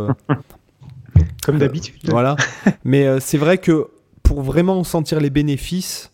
Comme 1.44 1.58
d'habitude. 1.58 1.94
voilà. 2.04 2.36
Mais 2.84 3.20
c'est 3.20 3.38
vrai 3.38 3.58
que 3.58 3.88
pour 4.22 4.42
vraiment 4.42 4.84
sentir 4.84 5.18
les 5.20 5.30
bénéfices, 5.30 6.12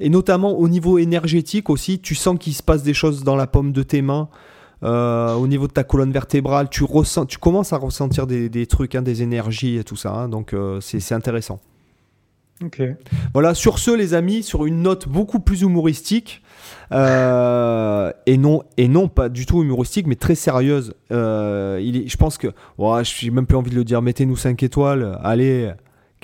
et 0.00 0.08
notamment 0.08 0.58
au 0.58 0.68
niveau 0.68 0.98
énergétique 0.98 1.70
aussi, 1.70 2.00
tu 2.00 2.14
sens 2.14 2.38
qu'il 2.38 2.54
se 2.54 2.62
passe 2.62 2.82
des 2.82 2.94
choses 2.94 3.24
dans 3.24 3.36
la 3.36 3.46
paume 3.46 3.72
de 3.72 3.82
tes 3.82 4.02
mains. 4.02 4.28
au 4.82 5.46
niveau 5.46 5.66
de 5.66 5.72
ta 5.72 5.84
colonne 5.84 6.12
vertébrale, 6.12 6.68
tu, 6.68 6.84
ressens, 6.84 7.26
tu 7.26 7.38
commences 7.38 7.72
à 7.72 7.78
ressentir 7.78 8.26
des, 8.26 8.48
des 8.48 8.66
trucs, 8.66 8.94
hein, 8.94 9.02
des 9.02 9.22
énergies 9.22 9.76
et 9.76 9.84
tout 9.84 9.96
ça. 9.96 10.12
Hein. 10.12 10.28
donc 10.28 10.54
c'est 10.80 11.12
intéressant. 11.12 11.60
Ok. 12.62 12.82
Voilà, 13.32 13.54
sur 13.54 13.78
ce, 13.78 13.90
les 13.90 14.14
amis, 14.14 14.42
sur 14.42 14.64
une 14.64 14.82
note 14.82 15.08
beaucoup 15.08 15.40
plus 15.40 15.62
humoristique, 15.62 16.42
euh, 16.92 18.12
et, 18.26 18.36
non, 18.36 18.62
et 18.76 18.88
non 18.88 19.08
pas 19.08 19.28
du 19.28 19.44
tout 19.44 19.62
humoristique, 19.62 20.06
mais 20.06 20.14
très 20.14 20.34
sérieuse. 20.34 20.94
Euh, 21.10 21.80
il 21.82 21.96
est, 21.96 22.08
je 22.08 22.16
pense 22.16 22.38
que, 22.38 22.48
je 22.78 23.24
n'ai 23.24 23.30
même 23.30 23.46
plus 23.46 23.56
envie 23.56 23.70
de 23.70 23.76
le 23.76 23.84
dire, 23.84 24.02
mettez-nous 24.02 24.36
5 24.36 24.62
étoiles, 24.62 25.18
allez. 25.22 25.72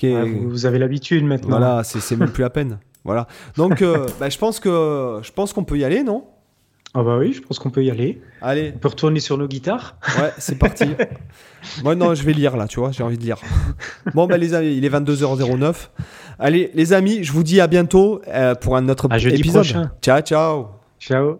vous, 0.01 0.65
avez 0.65 0.79
l'habitude 0.79 1.25
maintenant. 1.25 1.57
Voilà, 1.57 1.83
c'est 1.83 2.15
même 2.15 2.31
plus 2.31 2.43
la 2.43 2.49
peine. 2.49 2.79
Voilà. 3.03 3.27
Donc, 3.57 3.81
euh, 3.81 4.05
bah, 4.19 4.29
je 4.29 4.37
pense 4.37 4.59
que 4.59 5.19
je 5.23 5.31
pense 5.31 5.53
qu'on 5.53 5.63
peut 5.63 5.77
y 5.77 5.83
aller, 5.83 6.03
non? 6.03 6.25
Ah 6.93 7.03
bah 7.03 7.17
oui, 7.17 7.31
je 7.31 7.41
pense 7.41 7.57
qu'on 7.57 7.69
peut 7.69 7.83
y 7.83 7.89
aller. 7.89 8.21
Allez. 8.41 8.73
On 8.75 8.79
peut 8.79 8.89
retourner 8.89 9.21
sur 9.21 9.37
nos 9.37 9.47
guitares. 9.47 9.95
Ouais, 10.19 10.33
c'est 10.37 10.57
parti. 10.57 10.83
Moi 11.83 11.95
non, 11.95 12.13
je 12.15 12.23
vais 12.23 12.33
lire 12.33 12.57
là, 12.57 12.67
tu 12.67 12.81
vois, 12.81 12.91
j'ai 12.91 13.03
envie 13.03 13.17
de 13.17 13.23
lire. 13.23 13.37
Bon 14.13 14.27
bah 14.27 14.37
les 14.37 14.53
amis, 14.53 14.75
il 14.75 14.83
est 14.83 14.89
22h09. 14.89 15.73
Allez 16.37 16.69
les 16.73 16.91
amis, 16.91 17.23
je 17.23 17.31
vous 17.31 17.43
dis 17.43 17.61
à 17.61 17.67
bientôt 17.67 18.21
euh, 18.27 18.55
pour 18.55 18.75
un 18.75 18.89
autre 18.89 19.07
à 19.09 19.17
jeudi 19.17 19.39
épisode. 19.39 19.63
Prochain. 19.63 19.91
Ciao 20.01 20.21
ciao. 20.21 20.67
Ciao. 20.99 21.39